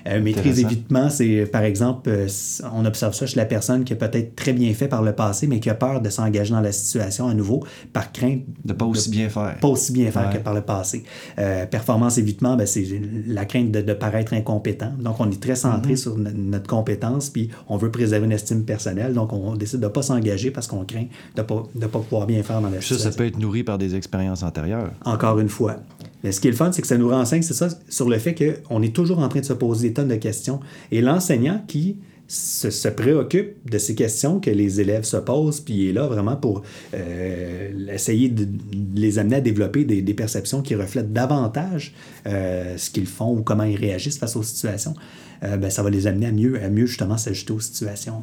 Euh, 0.07 0.21
maîtrise, 0.21 0.61
évitement, 0.61 1.09
c'est 1.11 1.47
par 1.47 1.63
exemple, 1.63 2.11
euh, 2.11 2.27
on 2.75 2.85
observe 2.85 3.15
ça 3.15 3.27
chez 3.27 3.37
la 3.37 3.45
personne 3.45 3.85
qui 3.85 3.93
a 3.93 3.97
peut-être 3.97 4.35
très 4.35 4.53
bien 4.53 4.73
fait 4.75 4.89
par 4.89 5.03
le 5.03 5.13
passé, 5.13 5.47
mais 5.47 5.61
qui 5.61 5.71
a 5.71 5.75
peur 5.75 6.01
de 6.01 6.09
s'engager 6.11 6.53
dans 6.53 6.61
la 6.61 6.73
situation 6.73 7.29
à 7.29 7.35
nouveau 7.35 7.65
par 7.93 8.13
crainte 8.13 8.43
De 8.65 8.73
pas 8.73 8.85
aussi 8.85 9.11
bien 9.11 9.29
faire. 9.29 9.57
pas 9.61 9.69
aussi 9.69 9.93
bien 9.93 10.11
faire 10.11 10.29
Ouais. 10.29 10.39
que 10.39 10.43
par 10.43 10.55
le 10.55 10.63
passé. 10.63 11.05
Euh, 11.39 11.67
performance 11.67 12.19
évitement, 12.19 12.57
ben, 12.57 12.67
c'est 12.67 12.85
la 13.27 13.45
crainte 13.45 13.71
de, 13.71 13.81
de 13.81 13.93
paraître 13.93 14.33
incompétent. 14.35 14.93
Donc, 14.99 15.21
on 15.21 15.31
est 15.31 15.41
très 15.41 15.57
centré 15.57 15.95
Mm-hmm. 15.95 15.97
sur 15.97 16.17
no- 16.19 16.31
notre 16.35 16.67
compétence, 16.67 17.31
puis 17.31 17.51
on 17.69 17.77
veut 17.77 17.91
préserver 17.91 18.27
une 18.27 18.33
estime 18.33 18.65
personnelle. 18.65 19.15
Donc, 19.15 19.33
on 19.33 19.55
décide 19.57 19.81
de 19.81 19.85
ne 19.87 19.91
pas 19.91 20.03
s'engager 20.03 20.51
parce 20.51 20.67
qu'on 20.67 20.85
craint 20.85 21.07
de 21.37 21.41
ne 21.41 21.47
pas, 21.47 21.63
de 21.75 21.87
pas 21.87 21.99
pouvoir 22.01 22.27
bien 22.27 22.43
faire 22.43 22.61
dans 22.61 22.69
la 22.71 22.79
Puis 22.79 22.87
ça, 22.89 22.95
situation. 22.95 23.11
ça 23.11 23.17
peut 23.17 23.27
être 23.27 23.39
nourri 23.39 23.63
par 23.63 23.79
des 23.79 23.95
expériences 23.95 24.43
antérieures. 24.43 24.91
Encore 25.05 25.39
une 25.39 25.49
fois. 25.49 25.77
Mais 26.23 26.33
ce 26.33 26.41
qui 26.41 26.49
est 26.49 26.51
le 26.51 26.57
fun, 26.57 26.73
c'est 26.73 26.83
que 26.83 26.89
ça 26.89 26.99
nous 26.99 27.09
renseigne, 27.09 27.43
c'est 27.43 27.55
ça, 27.55 27.69
sur 27.89 28.09
le 28.09 28.19
fait 28.19 28.35
qu'on 28.35 28.83
est 28.83 28.95
toujours 28.95 29.19
en 29.19 29.29
train 29.29 29.41
de 29.41 29.45
se 29.45 29.53
poser 29.53 29.89
des 29.89 29.95
tonnes 29.95 30.09
de 30.09 30.17
questions. 30.17 30.61
Et 30.91 31.01
l'enseignant 31.01 31.63
qui 31.67 31.97
se, 32.29 32.89
préoccupe 32.89 33.69
de 33.71 33.79
ces 33.79 33.95
questions 33.95 34.41
que 34.41 34.51
les 34.51 34.81
élèves 34.81 35.05
se 35.05 35.17
posent, 35.17 35.61
puis 35.61 35.89
est 35.89 35.93
là 35.93 36.07
vraiment 36.07 36.37
pour 36.37 36.63
euh, 36.95 37.89
essayer 37.93 38.29
de, 38.29 38.47
les 38.95 39.19
amener 39.19 39.37
à 39.37 39.41
développer 39.41 39.85
des, 39.85 40.15
perceptions 40.15 40.63
qui 40.63 40.75
reflètent 40.75 41.13
davantage 41.13 41.95
euh, 42.27 42.77
ce 42.77 42.91
qu'ils 42.91 43.07
font 43.07 43.37
ou 43.37 43.43
comment 43.43 43.65
ils 43.65 43.77
réagissent 43.77 44.19
face 44.19 44.37
aux 44.37 44.43
situations, 44.43 44.95
euh, 45.43 45.57
ben, 45.57 45.71
ça 45.71 45.83
va 45.83 45.91
les 45.91 46.07
amener 46.07 46.27
à 46.27 46.33
mieux, 46.33 46.63
à 46.63 46.69
mieux 46.69 46.87
justement 46.87 47.17
s'ajuster 47.17 47.53
aux 47.53 47.61
situations. 47.61 48.23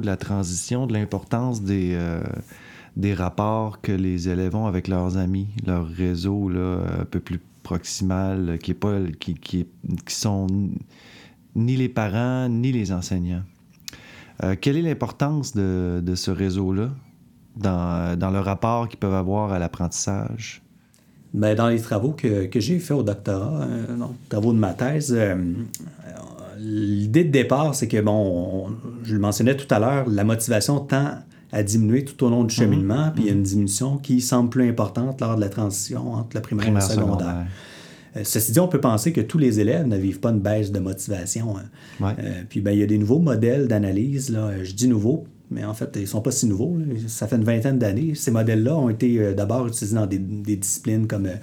De 0.00 0.06
la 0.06 0.16
transition, 0.16 0.86
de 0.86 0.92
l'importance 0.92 1.62
des, 1.62 1.92
euh, 1.94 2.22
des 2.96 3.14
rapports 3.14 3.80
que 3.80 3.92
les 3.92 4.28
élèves 4.28 4.54
ont 4.54 4.66
avec 4.66 4.88
leurs 4.88 5.16
amis, 5.16 5.48
leur 5.66 5.86
réseau 5.86 6.48
là, 6.48 6.80
un 7.00 7.04
peu 7.04 7.20
plus 7.20 7.40
proximal, 7.62 8.58
qui 8.62 8.72
est 8.72 8.74
pas 8.74 8.98
qui, 9.18 9.34
qui, 9.34 9.66
sont 10.08 10.46
ni 11.54 11.76
les 11.76 11.88
parents 11.88 12.48
ni 12.48 12.72
les 12.72 12.92
enseignants. 12.92 13.42
Euh, 14.44 14.54
quelle 14.60 14.76
est 14.76 14.82
l'importance 14.82 15.54
de, 15.54 16.00
de, 16.04 16.14
ce 16.14 16.30
réseau-là 16.30 16.90
dans, 17.56 18.18
dans, 18.18 18.30
le 18.30 18.40
rapport 18.40 18.88
qu'ils 18.88 18.98
peuvent 18.98 19.14
avoir 19.14 19.52
à 19.52 19.58
l'apprentissage? 19.58 20.62
Bien, 21.32 21.54
dans 21.54 21.68
les 21.68 21.80
travaux 21.80 22.12
que, 22.12 22.46
que 22.46 22.60
j'ai 22.60 22.78
fait 22.78 22.94
au 22.94 23.02
doctorat, 23.02 23.66
non, 23.96 24.14
travaux 24.28 24.52
de 24.52 24.58
ma 24.58 24.74
thèse, 24.74 25.16
l'idée 26.58 27.24
de 27.24 27.30
départ, 27.30 27.74
c'est 27.74 27.88
que, 27.88 28.00
bon, 28.00 28.68
je 29.02 29.14
le 29.14 29.20
mentionnais 29.20 29.56
tout 29.56 29.72
à 29.74 29.78
l'heure, 29.78 30.08
la 30.08 30.24
motivation 30.24 30.80
tend 30.80 31.18
à 31.52 31.62
diminuer 31.62 32.04
tout 32.04 32.24
au 32.24 32.30
long 32.30 32.44
du 32.44 32.54
mhm. 32.54 32.60
cheminement, 32.64 33.10
puis 33.14 33.24
il 33.24 33.26
y 33.28 33.30
a 33.30 33.32
une 33.32 33.42
diminution 33.42 33.98
qui 33.98 34.20
semble 34.20 34.50
plus 34.50 34.68
importante 34.68 35.20
lors 35.20 35.36
de 35.36 35.40
la 35.40 35.48
transition 35.48 36.14
entre 36.14 36.34
la 36.34 36.40
primaire, 36.40 36.68
et 36.68 36.72
la 36.72 36.80
secondaire. 36.80 37.46
Euh, 38.16 38.20
ceci 38.24 38.52
dit, 38.52 38.60
on 38.60 38.68
peut 38.68 38.80
penser 38.80 39.12
que 39.12 39.20
tous 39.20 39.38
les 39.38 39.60
élèves 39.60 39.86
ne 39.86 39.96
vivent 39.96 40.20
pas 40.20 40.30
une 40.30 40.40
baisse 40.40 40.72
de 40.72 40.80
motivation. 40.80 41.56
Hein. 41.58 42.14
Euh, 42.18 42.42
puis 42.48 42.60
ben, 42.60 42.72
il 42.72 42.78
y 42.78 42.82
a 42.82 42.86
des 42.86 42.98
nouveaux 42.98 43.18
modèles 43.18 43.68
d'analyse. 43.68 44.36
Je 44.62 44.72
dis 44.72 44.88
nouveaux, 44.88 45.26
mais 45.50 45.64
en 45.64 45.74
fait, 45.74 45.90
ils 45.94 46.02
ne 46.02 46.06
sont 46.06 46.20
pas 46.20 46.30
si 46.30 46.46
nouveaux. 46.46 46.76
Ça 47.06 47.26
fait 47.26 47.36
une 47.36 47.44
vingtaine 47.44 47.78
d'années. 47.78 48.14
Ces 48.14 48.30
modèles-là 48.30 48.76
ont 48.76 48.88
été 48.88 49.18
euh, 49.18 49.34
d'abord 49.34 49.66
utilisés 49.66 49.94
dans 49.94 50.06
des, 50.06 50.18
des 50.18 50.56
disciplines 50.56 51.06
comme 51.06 51.26
euh, 51.26 51.36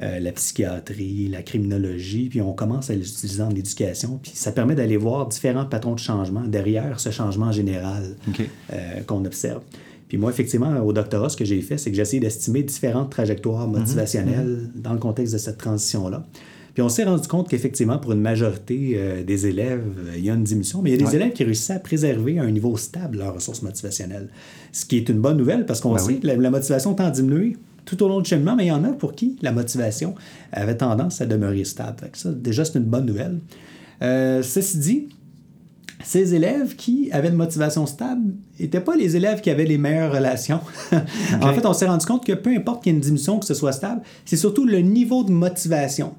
la 0.00 0.32
psychiatrie, 0.32 1.28
la 1.28 1.42
criminologie, 1.42 2.28
puis 2.30 2.40
on 2.40 2.52
commence 2.52 2.88
à 2.90 2.94
l'utiliser 2.94 3.42
en 3.42 3.50
éducation, 3.50 4.18
puis 4.22 4.32
ça 4.34 4.50
permet 4.50 4.74
d'aller 4.74 4.96
voir 4.96 5.28
différents 5.28 5.66
patrons 5.66 5.94
de 5.94 5.98
changement 5.98 6.42
derrière 6.42 7.00
ce 7.00 7.10
changement 7.10 7.52
général 7.52 8.16
euh, 8.72 9.00
qu'on 9.06 9.24
observe. 9.24 9.62
Puis 10.08 10.18
moi, 10.18 10.30
effectivement, 10.30 10.76
au 10.80 10.92
doctorat, 10.92 11.28
ce 11.28 11.36
que 11.36 11.44
j'ai 11.44 11.60
fait, 11.62 11.78
c'est 11.78 11.90
que 11.90 11.96
j'ai 11.96 12.02
essayé 12.02 12.20
d'estimer 12.20 12.62
différentes 12.62 13.10
trajectoires 13.10 13.68
mhm. 13.68 13.78
motivationnelles 13.78 14.70
mhm. 14.74 14.82
dans 14.82 14.92
le 14.92 14.98
contexte 14.98 15.32
de 15.32 15.38
cette 15.38 15.58
transition-là. 15.58 16.26
Puis 16.74 16.82
on 16.82 16.88
s'est 16.88 17.04
rendu 17.04 17.26
compte 17.26 17.48
qu'effectivement, 17.48 17.98
pour 17.98 18.12
une 18.12 18.20
majorité 18.20 18.92
euh, 18.94 19.24
des 19.24 19.46
élèves, 19.46 19.82
il 20.16 20.24
y 20.24 20.30
a 20.30 20.34
une 20.34 20.44
diminution, 20.44 20.82
mais 20.82 20.90
il 20.90 21.00
y 21.00 21.04
a 21.04 21.06
des 21.06 21.16
élèves 21.16 21.32
qui 21.32 21.44
réussissent 21.44 21.70
à 21.70 21.80
préserver 21.80 22.38
à 22.38 22.42
un 22.42 22.50
niveau 22.50 22.76
stable 22.76 23.18
leurs 23.18 23.34
ressources 23.34 23.62
motivationnelles. 23.62 24.28
Ce 24.72 24.84
qui 24.84 24.96
est 24.96 25.08
une 25.08 25.20
bonne 25.20 25.36
nouvelle 25.36 25.66
parce 25.66 25.80
qu'on 25.80 25.92
ben 25.92 25.98
sait 25.98 26.14
que 26.14 26.26
la, 26.26 26.36
la, 26.36 26.50
motivation 26.50 26.94
tend 26.94 27.06
à 27.06 27.10
diminuer 27.10 27.56
tout 27.90 28.04
au 28.04 28.08
long 28.08 28.20
du 28.20 28.30
cheminement, 28.30 28.54
mais 28.54 28.66
il 28.66 28.68
y 28.68 28.72
en 28.72 28.84
a 28.84 28.92
pour 28.92 29.14
qui 29.14 29.36
la 29.42 29.50
motivation 29.50 30.14
avait 30.52 30.76
tendance 30.76 31.20
à 31.20 31.26
demeurer 31.26 31.64
stable. 31.64 32.08
ça, 32.12 32.30
déjà, 32.30 32.64
c'est 32.64 32.78
une 32.78 32.84
bonne 32.84 33.04
nouvelle. 33.04 33.40
Euh, 34.02 34.42
ceci 34.42 34.78
dit, 34.78 35.08
ces 36.04 36.34
élèves 36.34 36.76
qui 36.76 37.10
avaient 37.10 37.28
une 37.28 37.34
motivation 37.34 37.86
stable 37.86 38.32
n'étaient 38.60 38.80
pas 38.80 38.94
les 38.94 39.16
élèves 39.16 39.40
qui 39.40 39.50
avaient 39.50 39.64
les 39.64 39.76
meilleures 39.76 40.12
relations. 40.12 40.60
en 41.42 41.52
fait, 41.52 41.66
on 41.66 41.72
s'est 41.72 41.86
rendu 41.86 42.06
compte 42.06 42.24
que 42.24 42.32
peu 42.32 42.50
importe 42.50 42.84
qu'il 42.84 42.92
y 42.92 42.94
ait 42.94 42.96
une 42.96 43.02
diminution, 43.02 43.40
que 43.40 43.46
ce 43.46 43.54
soit 43.54 43.72
stable, 43.72 44.02
c'est 44.24 44.36
surtout 44.36 44.64
le 44.64 44.78
niveau 44.78 45.24
de 45.24 45.32
motivation 45.32 46.14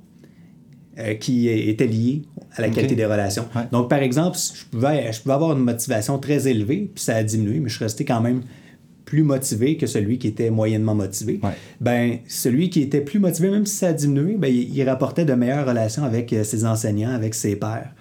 euh, 1.00 1.14
qui 1.14 1.48
était 1.48 1.88
lié 1.88 2.24
à 2.58 2.62
la 2.62 2.70
qualité 2.70 2.96
des 2.96 3.06
relations. 3.06 3.46
Donc, 3.72 3.90
par 3.90 4.00
exemple, 4.00 4.38
je 4.38 4.66
pouvais, 4.66 5.14
je 5.14 5.22
pouvais 5.22 5.36
avoir 5.36 5.54
une 5.54 5.64
motivation 5.64 6.20
très 6.20 6.50
élevée, 6.50 6.92
puis 6.94 7.02
ça 7.02 7.16
a 7.16 7.24
diminué, 7.24 7.62
mais 7.62 7.70
je 7.70 7.76
suis 7.76 7.86
resté 7.86 8.04
quand 8.04 8.20
même 8.20 8.42
plus 9.12 9.24
motivé 9.24 9.76
que 9.76 9.88
celui 9.88 10.20
qui 10.20 10.28
était 10.28 10.50
moyennement 10.50 10.96
motivé. 10.96 11.42
Ben, 11.82 12.20
celui 12.30 12.70
qui 12.70 12.80
était 12.82 13.02
plus 13.02 13.20
motivé, 13.20 13.50
même 13.50 13.66
si 13.66 13.76
ça 13.76 13.90
a 13.90 13.94
diminué, 13.94 14.38
ben, 14.38 14.48
il, 14.48 14.82
rapportait 14.88 15.26
de 15.26 15.34
meilleures 15.34 15.68
relations 15.68 16.06
avec 16.06 16.32
euh, 16.32 16.46
ses 16.46 16.64
enseignants, 16.64 17.14
avec 17.14 17.36
ses 17.36 17.58
pairs. 17.58 17.94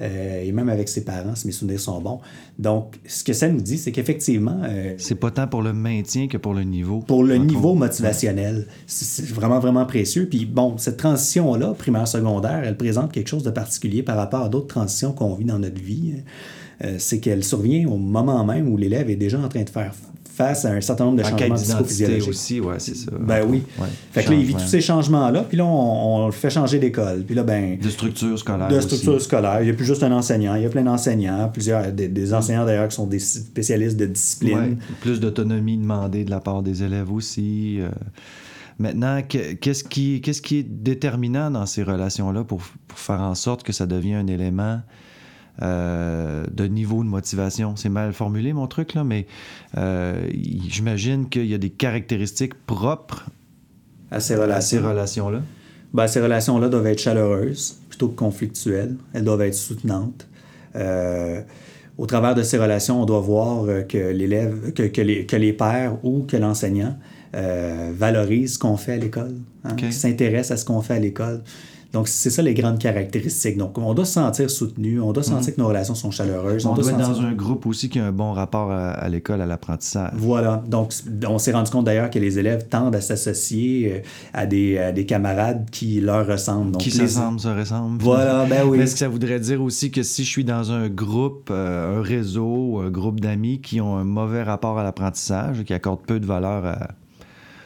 Euh, 0.00 0.42
et 0.42 0.50
même 0.50 0.68
avec 0.68 0.88
ses 0.88 1.04
parents, 1.04 1.36
si 1.36 1.46
mes 1.46 1.52
souvenirs 1.52 1.78
sont 1.78 2.00
bons. 2.00 2.18
Donc, 2.58 2.98
ce 3.06 3.22
que 3.22 3.32
ça 3.32 3.46
nous 3.46 3.60
dit, 3.60 3.78
c'est 3.78 3.92
qu'effectivement... 3.92 4.60
Euh, 4.64 4.94
c'est 4.98 5.14
pas 5.14 5.30
tant 5.30 5.46
pour 5.46 5.62
le 5.62 5.72
maintien 5.72 6.26
que 6.26 6.36
pour 6.36 6.52
le 6.52 6.64
niveau. 6.64 6.98
Pour 6.98 7.22
le 7.22 7.36
niveau 7.36 7.76
motivationnel. 7.76 8.66
C'est 8.88 9.26
vraiment, 9.26 9.60
vraiment 9.60 9.86
précieux. 9.86 10.26
Puis 10.28 10.46
bon, 10.46 10.78
cette 10.78 10.96
transition-là, 10.96 11.74
primaire-secondaire, 11.74 12.62
elle 12.64 12.76
présente 12.76 13.12
quelque 13.12 13.28
chose 13.28 13.44
de 13.44 13.50
particulier 13.50 14.02
par 14.02 14.16
rapport 14.16 14.42
à 14.42 14.48
d'autres 14.48 14.66
transitions 14.66 15.12
qu'on 15.12 15.36
vit 15.36 15.44
dans 15.44 15.60
notre 15.60 15.80
vie. 15.80 16.14
c'est 16.98 17.20
qu'elle 17.20 17.44
survient 17.44 17.88
au 17.88 17.98
moment 17.98 18.44
même 18.44 18.68
où 18.68 18.76
l'élève 18.76 19.10
est 19.10 19.16
déjà 19.16 19.38
en 19.38 19.48
train 19.48 19.62
de 19.62 19.70
faire 19.70 19.94
face 20.40 20.64
à 20.64 20.70
un 20.70 20.80
certain 20.80 21.04
nombre 21.04 21.18
de 21.18 21.22
changements 21.22 21.54
psychophysiologiques. 21.54 22.28
aussi, 22.28 22.60
ouais, 22.60 22.78
c'est 22.78 22.96
ça. 22.96 23.12
Ben 23.18 23.44
oui. 23.46 23.62
Fait 24.12 24.24
que 24.24 24.30
là, 24.30 24.36
il 24.36 24.44
vit 24.44 24.54
tous 24.54 24.66
ces 24.66 24.80
changements-là, 24.80 25.42
puis 25.42 25.58
là, 25.58 25.64
on, 25.66 26.26
le 26.26 26.32
fait 26.32 26.48
changer 26.48 26.78
d'école. 26.78 27.24
Puis 27.24 27.34
là, 27.34 27.42
ben... 27.42 27.78
De 27.78 27.90
structure 27.90 28.38
scolaire 28.38 28.68
De 28.68 28.80
structure 28.80 29.20
scolaire. 29.20 29.58
Il 29.60 29.66
n'y 29.66 29.70
a 29.70 29.74
plus 29.74 29.84
juste 29.84 30.02
un 30.02 30.12
enseignant, 30.12 30.54
il 30.54 30.62
y 30.62 30.66
a 30.66 30.70
plein 30.70 30.82
d'enseignants, 30.82 31.48
plusieurs, 31.52 31.92
des, 31.92 32.34
enseignants 32.34 32.64
d'ailleurs 32.64 32.88
qui 32.88 32.96
sont 32.96 33.06
des 33.06 33.18
spécialistes 33.18 33.98
de 33.98 34.06
discipline. 34.06 34.78
Plus 35.00 35.20
d'autonomie 35.20 35.76
demandée 35.76 36.24
de 36.24 36.30
la 36.30 36.40
part 36.40 36.62
des 36.62 36.82
élèves 36.82 37.12
aussi. 37.12 37.78
Euh. 37.80 37.88
Maintenant, 38.78 39.20
qu'est-ce 39.28 39.84
qui, 39.84 40.22
qu'est-ce 40.22 40.40
qui 40.40 40.58
est 40.58 40.62
déterminant 40.62 41.50
dans 41.50 41.66
ces 41.66 41.82
relations-là 41.82 42.44
pour, 42.44 42.62
pour, 42.88 42.98
faire 42.98 43.20
en 43.20 43.34
sorte 43.34 43.62
que 43.62 43.72
ça 43.72 43.86
devienne 43.86 44.26
un 44.26 44.26
élément 44.26 44.80
euh, 45.62 46.44
de 46.50 46.64
niveau 46.64 47.04
de 47.04 47.08
motivation. 47.08 47.76
C'est 47.76 47.90
mal 47.90 48.14
formulé, 48.14 48.54
mon 48.54 48.66
truc, 48.66 48.94
là, 48.94 49.04
mais 49.04 49.26
euh, 49.76 50.26
j'imagine 50.32 51.28
qu'il 51.28 51.46
y 51.46 51.54
a 51.54 51.58
des 51.58 51.68
caractéristiques 51.68 52.54
propres 52.66 53.26
à 54.10 54.20
ces 54.20 54.36
relations-là. 54.36 55.42
Ben, 55.92 56.06
ces 56.06 56.20
relations-là 56.20 56.68
doivent 56.68 56.86
être 56.86 57.00
chaleureuses 57.00 57.78
plutôt 57.90 58.08
que 58.08 58.16
conflictuelles. 58.16 58.96
Elles 59.12 59.24
doivent 59.24 59.42
être 59.42 59.54
soutenantes. 59.54 60.26
Euh, 60.76 61.42
au 61.98 62.06
travers 62.06 62.34
de 62.34 62.42
ces 62.42 62.56
relations, 62.56 63.02
on 63.02 63.04
doit 63.04 63.20
voir 63.20 63.66
que 63.86 63.98
l'élève, 63.98 64.72
que, 64.72 64.84
que, 64.84 65.02
les, 65.02 65.26
que 65.26 65.36
les 65.36 65.52
pères 65.52 65.98
ou 66.02 66.22
que 66.22 66.38
l'enseignant 66.38 66.96
valorisent 67.34 68.54
ce 68.54 68.58
qu'on 68.58 68.78
fait 68.78 68.94
à 68.94 68.96
l'école, 68.96 69.34
hein, 69.64 69.76
s'intéressent 69.90 70.52
à 70.52 70.56
ce 70.56 70.64
qu'on 70.64 70.80
fait 70.80 70.94
à 70.94 70.98
l'école. 70.98 71.42
Donc, 71.92 72.08
c'est 72.08 72.30
ça 72.30 72.42
les 72.42 72.54
grandes 72.54 72.78
caractéristiques. 72.78 73.56
Donc, 73.56 73.76
on 73.78 73.94
doit 73.94 74.04
se 74.04 74.12
sentir 74.12 74.50
soutenu, 74.50 75.00
on 75.00 75.12
doit 75.12 75.22
sentir 75.22 75.48
mhm. 75.48 75.54
que 75.54 75.60
nos 75.60 75.68
relations 75.68 75.94
sont 75.94 76.10
chaleureuses. 76.10 76.64
On, 76.66 76.74
doit, 76.74 76.88
être 76.88 76.96
dans 76.96 77.20
un 77.20 77.32
groupe 77.32 77.66
aussi 77.66 77.88
qui 77.88 77.98
a 77.98 78.06
un 78.06 78.12
bon 78.12 78.32
rapport 78.32 78.70
à, 78.70 79.08
l'école, 79.08 79.40
à 79.40 79.46
l'apprentissage. 79.46 80.12
Voilà. 80.14 80.62
Donc, 80.68 80.92
on 81.26 81.38
s'est 81.38 81.52
rendu 81.52 81.70
compte 81.70 81.86
d'ailleurs 81.86 82.10
que 82.10 82.18
les 82.18 82.38
élèves 82.38 82.68
tendent 82.68 82.94
à 82.94 83.00
s'associer 83.00 83.92
euh, 83.92 83.98
à 84.32 84.46
des, 84.46 84.92
des 84.94 85.06
camarades 85.06 85.68
qui 85.70 86.00
leur 86.00 86.26
ressemblent. 86.26 86.76
qui 86.78 86.90
s'assemblent, 86.90 87.40
se 87.40 87.48
ressemblent. 87.48 88.02
Voilà, 88.02 88.46
ben 88.46 88.66
oui. 88.66 88.78
Est-ce 88.78 88.92
que 88.92 88.98
ça 88.98 89.08
voudrait 89.08 89.40
dire 89.40 89.62
aussi 89.62 89.90
que 89.90 90.02
si 90.02 90.24
je 90.24 90.30
suis 90.30 90.44
dans 90.44 90.72
un 90.72 90.88
groupe, 90.88 91.48
euh, 91.50 91.98
un 91.98 92.02
réseau, 92.02 92.78
un 92.78 92.90
groupe 92.90 93.20
d'amis 93.20 93.60
qui 93.60 93.80
ont 93.80 93.96
un 93.96 94.04
mauvais 94.04 94.42
rapport 94.42 94.78
à 94.78 94.84
l'apprentissage, 94.84 95.64
qui 95.64 95.72
accordent 95.72 96.02
peu 96.06 96.20
de 96.20 96.26
valeur 96.26 96.64
à 96.66 96.88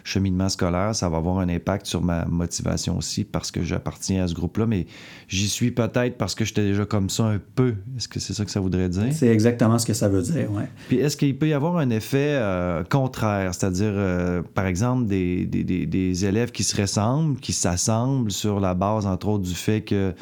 cheminement 0.04 0.50
scolaire, 0.50 0.94
ça 0.94 1.08
va 1.08 1.16
avoir 1.16 1.38
un 1.38 1.48
impact 1.48 1.86
sur 1.86 2.02
ma 2.02 2.26
motivation 2.26 2.98
aussi 2.98 3.24
parce 3.24 3.50
que 3.50 3.62
j'appartiens 3.62 4.24
à 4.24 4.28
ce 4.28 4.34
groupe-là, 4.34 4.66
mais 4.66 4.86
j'y 5.28 5.48
suis 5.48 5.70
peut-être 5.70 6.18
parce 6.18 6.34
que 6.34 6.44
j'étais 6.44 6.62
déjà 6.62 6.84
comme 6.84 7.08
ça 7.08 7.24
un 7.24 7.40
peu. 7.54 7.74
Est-ce 7.96 8.06
que 8.06 8.20
c'est 8.20 8.34
ça 8.34 8.44
que 8.44 8.50
ça 8.50 8.60
voudrait 8.60 8.90
dire? 8.90 9.12
C'est 9.12 9.28
exactement 9.28 9.78
ce 9.78 9.86
que 9.86 9.94
ça 9.94 10.08
veut 10.08 10.22
dire, 10.22 10.48
oui. 10.52 10.64
Puis 10.88 10.98
est-ce 10.98 11.16
qu'il 11.16 11.36
peut 11.38 11.48
y 11.48 11.54
avoir 11.54 11.78
un 11.78 11.88
effet 11.88 12.36
euh, 12.38 12.84
contraire, 12.84 13.54
c'est-à-dire, 13.54 13.92
euh, 13.94 14.42
par 14.54 14.66
exemple, 14.66 15.06
des, 15.06 15.46
des, 15.46 15.64
des, 15.64 16.24
élèves 16.26 16.52
qui 16.52 16.64
se 16.64 16.78
ressemblent, 16.78 17.40
qui 17.40 17.54
s'assemblent 17.54 18.30
sur 18.30 18.60
la 18.60 18.74
base, 18.74 19.06
entre 19.06 19.28
autres, 19.28 19.44
du 19.44 19.54
fait 19.54 19.80
que 19.80 20.14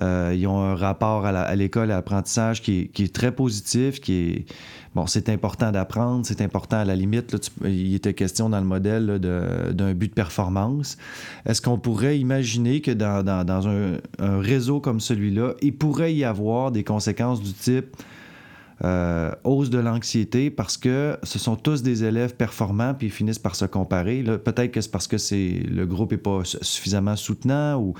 ils 0.00 0.46
ont 0.46 0.60
un 0.60 0.74
rapport 0.74 1.26
à 1.26 1.54
l'école, 1.54 1.90
à 1.90 1.96
l'apprentissage 1.96 2.62
qui, 2.62 2.90
est 2.98 3.14
très 3.14 3.32
positif, 3.32 4.00
qui 4.00 4.14
est 4.14 4.46
bon, 4.94 5.06
c'est 5.06 5.28
important 5.28 5.72
d'apprendre, 5.72 6.24
c'est 6.26 6.40
important 6.40 6.78
à 6.78 6.84
la 6.84 6.96
limite. 6.96 7.36
Il 7.64 7.94
était 7.94 8.14
question 8.14 8.48
dans 8.48 8.60
le 8.60 8.66
modèle 8.66 9.18
d'un 9.18 9.94
but 9.94 10.08
de 10.08 10.14
performance. 10.14 10.96
Est-ce 11.46 11.60
qu'on 11.62 11.78
pourrait 11.78 12.18
imaginer 12.18 12.80
que 12.80 12.90
dans, 12.90 13.68
un, 13.68 14.40
réseau 14.40 14.80
comme 14.80 15.00
celui-là, 15.00 15.54
il 15.62 15.74
pourrait 15.74 16.14
y 16.14 16.24
avoir 16.24 16.70
des 16.70 16.84
conséquences 16.84 17.42
du 17.42 17.52
type 17.52 17.96
euh, 18.82 19.30
hausse 19.44 19.70
de 19.70 19.78
l'anxiété 19.78 20.50
parce 20.50 20.76
que 20.76 21.16
ce 21.22 21.38
sont 21.38 21.54
tous 21.54 21.82
des 21.82 22.02
élèves 22.02 22.34
performants 22.34 22.92
puis 22.92 23.06
ils 23.06 23.12
finissent 23.12 23.38
par 23.38 23.54
se 23.54 23.64
comparer. 23.66 24.22
Peut-être 24.22 24.72
que 24.72 24.80
c'est 24.80 24.90
parce 24.90 25.06
que 25.06 25.16
c'est 25.16 25.62
le 25.68 25.86
groupe 25.86 26.10
n'est 26.10 26.18
pas 26.18 26.40
suffisamment 26.44 27.14
soutenant 27.14 27.80
ou 27.80 27.94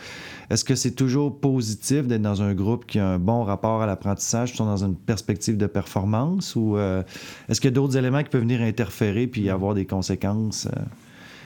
est-ce 0.50 0.64
que 0.64 0.74
c'est 0.74 0.90
toujours 0.90 1.38
positif 1.38 2.08
d'être 2.08 2.22
dans 2.22 2.42
un 2.42 2.54
groupe 2.54 2.86
qui 2.86 2.98
a 2.98 3.06
un 3.06 3.18
bon 3.20 3.44
rapport 3.44 3.82
à 3.82 3.86
l'apprentissage, 3.86 4.50
qui 4.50 4.56
sont 4.56 4.66
dans 4.66 4.84
une 4.84 4.96
perspective 4.96 5.56
de 5.56 5.66
performance 5.66 6.56
ou 6.56 6.76
euh, 6.76 7.04
est-ce 7.48 7.60
qu'il 7.60 7.68
y 7.68 7.72
a 7.72 7.74
d'autres 7.74 7.96
éléments 7.96 8.24
qui 8.24 8.30
peuvent 8.30 8.42
venir 8.42 8.60
interférer 8.60 9.28
puis 9.28 9.48
avoir 9.50 9.74
des 9.74 9.86
conséquences 9.86 10.66
euh, 10.66 10.80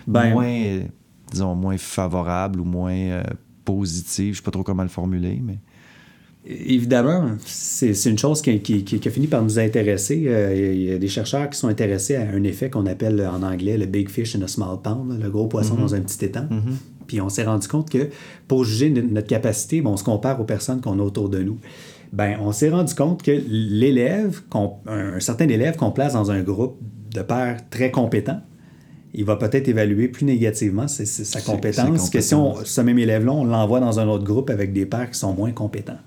ben, 0.07 0.31
moins, 0.31 0.81
disons, 1.31 1.55
moins 1.55 1.77
favorables 1.77 2.61
ou 2.61 2.65
moins 2.65 3.23
positives? 3.67 4.27
Je 4.27 4.31
ne 4.31 4.37
sais 4.37 4.43
pas 4.43 4.53
trop 4.53 4.63
comment 4.63 4.85
le 4.85 4.89
formuler, 4.89 5.39
mais 5.45 5.59
évidemment, 6.49 7.31
c'est 7.45 7.93
une 8.07 8.19
chose 8.19 8.43
qui, 8.43 8.61
qui, 8.61 9.09
a 9.09 9.11
fini 9.11 9.27
par 9.27 9.43
nous 9.43 9.59
intéresser. 9.59 10.25
Euh, 10.27 10.73
il 10.75 10.83
y 10.83 10.93
a 10.93 10.99
des 10.99 11.09
chercheurs 11.09 11.51
qui 11.51 11.59
sont 11.59 11.69
intéressés 11.69 12.17
à 12.17 12.23
un 12.23 12.43
effet 12.45 12.71
qu'on 12.71 12.87
appelle 12.87 13.27
en 13.27 13.43
anglais 13.43 13.77
le 13.77 13.87
big 13.87 14.09
fish 14.09 14.35
in 14.35 14.43
a 14.43 14.49
small 14.49 14.81
pond, 14.83 15.07
le 15.21 15.31
gros 15.31 15.47
poisson 15.47 15.75
mm-hmm. 15.75 15.81
dans 15.81 15.95
un 15.95 16.01
petit 16.01 16.25
étang. 16.25 16.47
Mm-hmm. 16.51 17.07
Puis 17.07 17.21
on 17.21 17.29
s'est 17.29 17.45
rendu 17.45 17.69
compte 17.69 17.91
que 17.91 18.09
pour 18.47 18.65
juger 18.65 18.91
notre 18.91 19.27
capacité, 19.27 19.83
on 19.85 19.97
se 19.97 20.05
compare 20.05 20.41
aux 20.41 20.45
personnes 20.45 20.81
qu'on 20.81 20.99
a 20.99 21.03
autour 21.03 21.29
de 21.29 21.43
nous. 21.43 21.59
Ben, 22.13 22.39
on 22.41 22.53
s'est 22.53 22.71
rendu 22.71 22.95
compte 22.95 23.23
que 23.23 23.43
l'élève, 23.49 24.41
un 24.87 25.21
certain 25.21 25.49
élève 25.49 25.77
qu'on 25.77 25.91
place 25.91 26.15
dans 26.15 26.31
un 26.31 26.43
groupe 26.43 26.79
de 27.15 27.23
pairs 27.23 27.59
très 27.71 27.91
compétents, 27.91 28.41
il 29.15 29.25
va 29.25 29.37
peut-être 29.37 29.69
évaluer 29.69 30.09
plus 30.09 30.25
négativement 30.25 30.87
sa 30.87 31.41
compétence 31.41 32.11
que 32.11 32.21
si 32.21 32.35
on, 32.35 32.57
ce 32.65 32.81
même 32.81 32.99
élève-là, 32.99 33.33
on 33.33 33.45
l'envoie 33.45 33.81
dans 33.81 34.01
un 34.01 34.09
autre 34.09 34.25
groupe 34.25 34.51
avec 34.51 34.73
des 34.73 34.87
pairs 34.87 35.11
qui 35.11 35.19
sont 35.19 35.35
moins 35.35 35.53
compétents. 35.53 35.99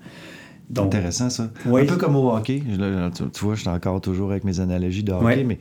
Intéressant, 0.76 1.30
ça. 1.30 1.50
Un 1.66 1.84
peu 1.84 1.96
comme 1.96 2.16
au 2.16 2.32
hockey. 2.32 2.62
tu, 2.64 3.44
vois, 3.44 3.54
je 3.54 3.60
suis 3.60 3.68
encore 3.68 4.00
toujours 4.00 4.30
avec 4.30 4.44
mes 4.44 4.60
analogies 4.60 5.04
de 5.04 5.12
hockey, 5.12 5.44
mais 5.44 5.58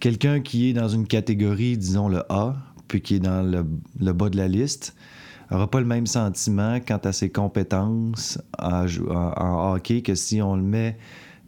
quelqu'un 0.00 0.40
qui 0.40 0.70
est 0.70 0.72
dans 0.72 0.88
une 0.88 1.06
catégorie, 1.06 1.76
disons 1.76 2.08
le 2.08 2.22
A, 2.28 2.56
puis 2.88 3.02
qui 3.02 3.16
est 3.16 3.20
dans 3.20 3.42
le, 3.42 4.12
bas 4.12 4.30
de 4.30 4.36
la 4.36 4.48
liste, 4.48 4.94
n'aura 5.50 5.70
pas 5.70 5.80
le 5.80 5.86
même 5.86 6.06
sentiment 6.06 6.78
quant 6.86 7.00
à 7.04 7.12
ses 7.12 7.30
compétences 7.30 8.38
en, 8.58 8.86
en, 9.10 9.74
hockey 9.74 10.02
que 10.02 10.14
si 10.14 10.40
on 10.42 10.56
le 10.56 10.62
met 10.62 10.96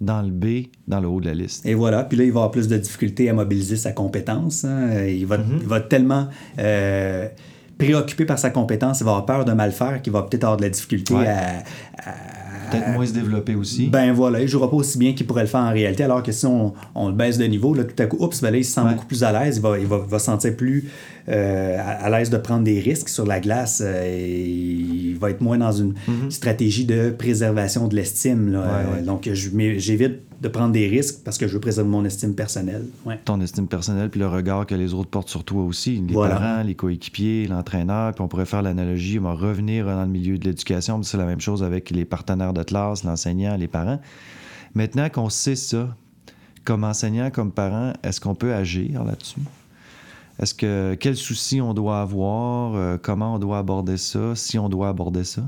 dans 0.01 0.23
le 0.23 0.31
B, 0.31 0.69
dans 0.89 1.01
le 1.01 1.09
haut 1.09 1.21
de 1.21 1.27
la 1.27 1.35
liste. 1.35 1.67
Et 1.67 1.75
voilà, 1.75 2.05
puis 2.05 2.17
là, 2.17 2.25
il 2.25 2.33
va 2.33 2.41
avoir 2.41 2.51
plus 2.51 2.69
de 2.69 2.79
difficultés 2.79 3.29
à 3.29 3.35
mobiliser 3.35 3.77
sa 3.77 3.93
compétence. 3.93 4.65
Hein. 4.65 5.05
Il, 5.07 5.27
va, 5.27 5.37
mm-hmm. 5.37 5.59
il, 5.61 5.67
va, 5.67 5.81
tellement 5.81 6.29
euh, 6.59 7.29
préoccupé 7.77 8.25
par 8.25 8.39
sa 8.39 8.49
compétence, 8.49 9.01
il 9.01 9.05
va 9.05 9.11
avoir 9.11 9.27
peur 9.27 9.45
de 9.45 9.53
mal 9.53 9.73
faire 9.73 10.01
qu'il 10.01 10.13
va 10.13 10.23
peut-être 10.23 10.45
avoir 10.45 10.57
de 10.57 10.63
la 10.63 10.71
difficulté 10.71 11.15
à 11.15 11.63
Peut-être 12.71 12.93
moins 12.93 13.07
se 13.07 13.13
développer 13.13 13.55
aussi. 13.55 13.89
Ben 13.89 14.13
voilà, 14.13 14.39
il 14.41 14.45
ne 14.45 14.49
jouera 14.49 14.71
pas 14.71 14.77
aussi 14.77 14.99
bien 14.99 15.13
qu'il 15.13 15.27
pourrait 15.27 15.43
le 15.43 15.49
faire 15.49 15.61
en 15.61 15.73
réalité, 15.73 16.05
alors 16.05 16.23
que 16.23 16.33
si 16.33 16.47
on, 16.47 16.73
on 16.95 17.09
le 17.09 17.15
baisse 17.15 17.39
de 17.39 17.45
niveau, 17.45 17.75
là, 17.75 17.85
tout 17.85 18.01
à 18.03 18.07
coup, 18.07 18.17
oups, 18.21 18.41
ben 18.41 18.51
là, 18.51 18.59
il 18.59 18.65
se 18.65 18.73
sent 18.73 18.83
beaucoup 18.89 19.07
plus 19.07 19.23
à 19.23 19.33
l'aise, 19.33 19.57
il 19.57 19.63
va, 19.63 19.79
il 19.79 19.87
va, 19.87 19.99
va 19.99 20.19
se 20.19 20.27
sentir 20.27 20.57
plus 20.57 20.91
euh, 21.29 21.77
à, 21.79 22.11
l'aise 22.11 22.31
de 22.31 22.39
prendre 22.39 22.65
des 22.65 22.81
risques 22.81 23.09
sur 23.09 23.27
la 23.27 23.41
glace. 23.41 23.83
Euh, 23.85 24.05
et 24.05 24.41
il 24.41 25.17
va 25.19 25.31
être 25.31 25.41
moins 25.41 25.59
dans 25.59 25.73
une 25.73 25.93
mm-hmm. 25.93 26.31
stratégie 26.31 26.85
de 26.85 27.11
préservation 27.11 27.89
de 27.89 27.97
l'estime. 27.97 28.55
Euh, 28.55 29.03
donc, 29.03 29.29
j'évite 29.33 30.21
de 30.41 30.49
prendre 30.49 30.73
des 30.73 30.89
risques 30.89 31.23
parce 31.25 31.37
que 31.37 31.47
je 31.47 31.55
veux 31.55 31.61
préserver 31.61 31.91
mon 31.91 32.05
estime 32.05 32.35
personnelle. 32.35 32.87
Ton 33.25 33.41
estime 33.41 33.69
personnelle, 33.69 34.09
puis 34.09 34.21
le 34.21 34.29
regard 34.29 34.67
que 34.67 34.75
les 34.75 34.95
autres 34.95 35.11
portent 35.11 35.29
sur 35.29 35.45
toi 35.45 35.63
aussi. 35.63 36.03
Les 36.07 36.15
parents, 36.15 36.63
les 36.63 36.75
coéquipiers, 36.75 37.47
l'entraîneur. 37.47 38.15
Puis 38.15 38.23
on 38.23 38.29
pourrait 38.29 38.47
faire 38.47 38.63
l'analogie, 38.63 39.19
on 39.19 39.25
va 39.25 39.35
revenir 39.35 39.85
dans 39.87 40.03
le 40.03 40.09
milieu 40.09 40.39
de 40.39 40.45
l'éducation. 40.47 41.03
C'est 41.03 41.19
la 41.19 41.27
même 41.27 41.41
chose 41.41 41.63
avec 41.63 41.91
les 41.91 42.07
partenaires 42.07 42.55
de 42.55 42.63
classe, 42.63 43.05
l'enseignant, 43.05 43.57
les 43.57 43.69
parents. 43.69 44.01
Maintenant 44.75 45.09
qu'on 45.11 45.29
sait 45.29 45.57
ça, 45.57 45.95
comme 46.65 46.85
enseignant, 46.85 47.31
comme 47.31 47.53
parent, 47.53 47.93
est-ce 48.03 48.21
qu'on 48.21 48.35
peut 48.35 48.55
agir 48.55 49.05
là-dessus? 49.05 49.41
Est-ce 50.41 50.55
que 50.55 50.97
quels 50.99 51.17
soucis 51.17 51.61
on 51.61 51.75
doit 51.75 52.01
avoir, 52.01 52.75
euh, 52.75 52.97
comment 53.01 53.35
on 53.35 53.39
doit 53.39 53.59
aborder 53.59 53.99
ça, 53.99 54.35
si 54.35 54.59
on 54.59 54.71
doit 54.71 54.89
aborder 54.89 55.25
ça? 55.25 55.43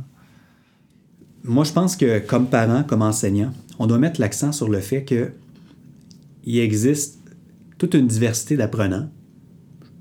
Moi, 1.45 1.65
je 1.65 1.73
pense 1.73 1.97
que 1.97 2.21
comme 2.21 2.47
parent, 2.47 2.85
comme 2.85 3.03
enseignant, 3.03 3.53
on 3.79 3.87
doit 3.87 3.99
mettre 3.99 4.21
l'accent 4.21 4.53
sur 4.53 4.69
le 4.69 4.81
fait 4.81 5.05
que 5.05 5.33
il 6.45 6.59
existe 6.59 7.19
toute 7.79 7.95
une 7.95 8.07
diversité 8.07 8.57
d'apprenants. 8.57 9.09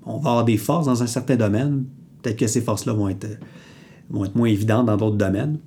On 0.06 0.18
va 0.18 0.32
avoir 0.32 0.46
des 0.46 0.58
forces 0.58 0.86
dans 0.86 1.04
un 1.04 1.08
certain 1.08 1.36
domaine, 1.36 1.86
peut-être 2.22 2.38
que 2.38 2.48
ces 2.48 2.62
forces-là 2.62 2.94
vont 2.94 3.10
être, 3.10 3.28
vont 4.10 4.26
être 4.26 4.36
moins 4.36 4.48
évidentes 4.48 4.88
dans 4.88 4.98
d'autres 4.98 5.18
domaines. 5.18 5.60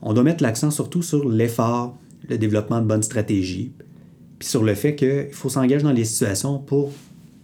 On 0.00 0.14
doit 0.14 0.24
mettre 0.24 0.42
l'accent 0.42 0.70
surtout 0.70 1.02
sur 1.02 1.28
l'effort, 1.28 1.96
le 2.28 2.38
développement 2.38 2.80
de 2.80 2.86
bonnes 2.86 3.02
stratégies, 3.02 3.72
puis 4.38 4.48
sur 4.48 4.64
le 4.64 4.74
fait 4.74 4.96
qu'il 4.96 5.28
faut 5.32 5.48
s'engager 5.48 5.84
dans 5.84 5.92
les 5.92 6.04
situations 6.04 6.58
pour 6.58 6.92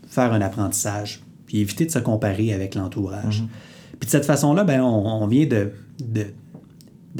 faire 0.08 0.32
un 0.32 0.40
apprentissage, 0.40 1.22
puis 1.46 1.60
éviter 1.60 1.86
de 1.86 1.90
se 1.90 1.98
comparer 1.98 2.52
avec 2.52 2.74
l'entourage. 2.74 3.42
Mhm. 3.42 3.48
Puis 4.00 4.06
de 4.06 4.10
cette 4.10 4.24
façon-là, 4.24 4.64
ben, 4.64 4.80
on, 4.80 5.26
vient 5.26 5.46
de, 5.46 5.72
de, 6.00 6.26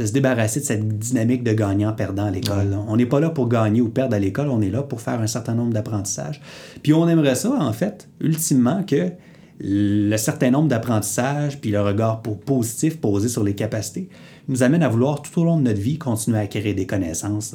se 0.05 0.13
débarrasser 0.13 0.61
de 0.61 0.65
cette 0.65 0.99
dynamique 0.99 1.43
de 1.43 1.53
gagnant-perdant 1.53 2.27
à 2.27 2.31
l'école. 2.31 2.77
On 2.89 2.97
n'est 2.97 3.07
pas 3.07 3.21
là 3.21 3.31
pour 3.31 3.49
gagner 3.49 3.81
ou 3.81 3.89
perdre 3.89 4.15
à 4.15 4.19
l'école, 4.19 4.49
on 4.49 4.61
est 4.61 4.71
là 4.71 4.83
pour 4.83 5.01
faire 5.01 5.21
un 5.21 5.27
certain 5.27 5.55
nombre 5.55 5.73
d'apprentissages. 5.73 6.41
Puis 6.83 6.93
on 6.93 7.09
aimerait 7.09 7.35
ça, 7.35 7.51
en 7.51 7.73
fait, 7.73 8.09
ultimement, 8.21 8.83
que 8.83 9.11
le 9.61 10.17
certain 10.17 10.51
nombre 10.51 10.69
d'apprentissages, 10.69 11.61
puis 11.61 11.71
le 11.71 11.81
regard 11.81 12.23
positif 12.23 13.01
posé 13.01 13.29
sur 13.29 13.43
les 13.43 13.55
capacités, 13.55 14.09
nous 14.49 14.63
amène 14.63 14.83
à 14.83 14.89
vouloir 14.89 15.21
tout 15.21 15.41
au 15.41 15.45
long 15.45 15.59
de 15.59 15.63
notre 15.63 15.81
vie 15.81 15.99
continuer 15.99 16.39
à 16.39 16.43
acquérir 16.43 16.75
des 16.75 16.87
connaissances. 16.87 17.55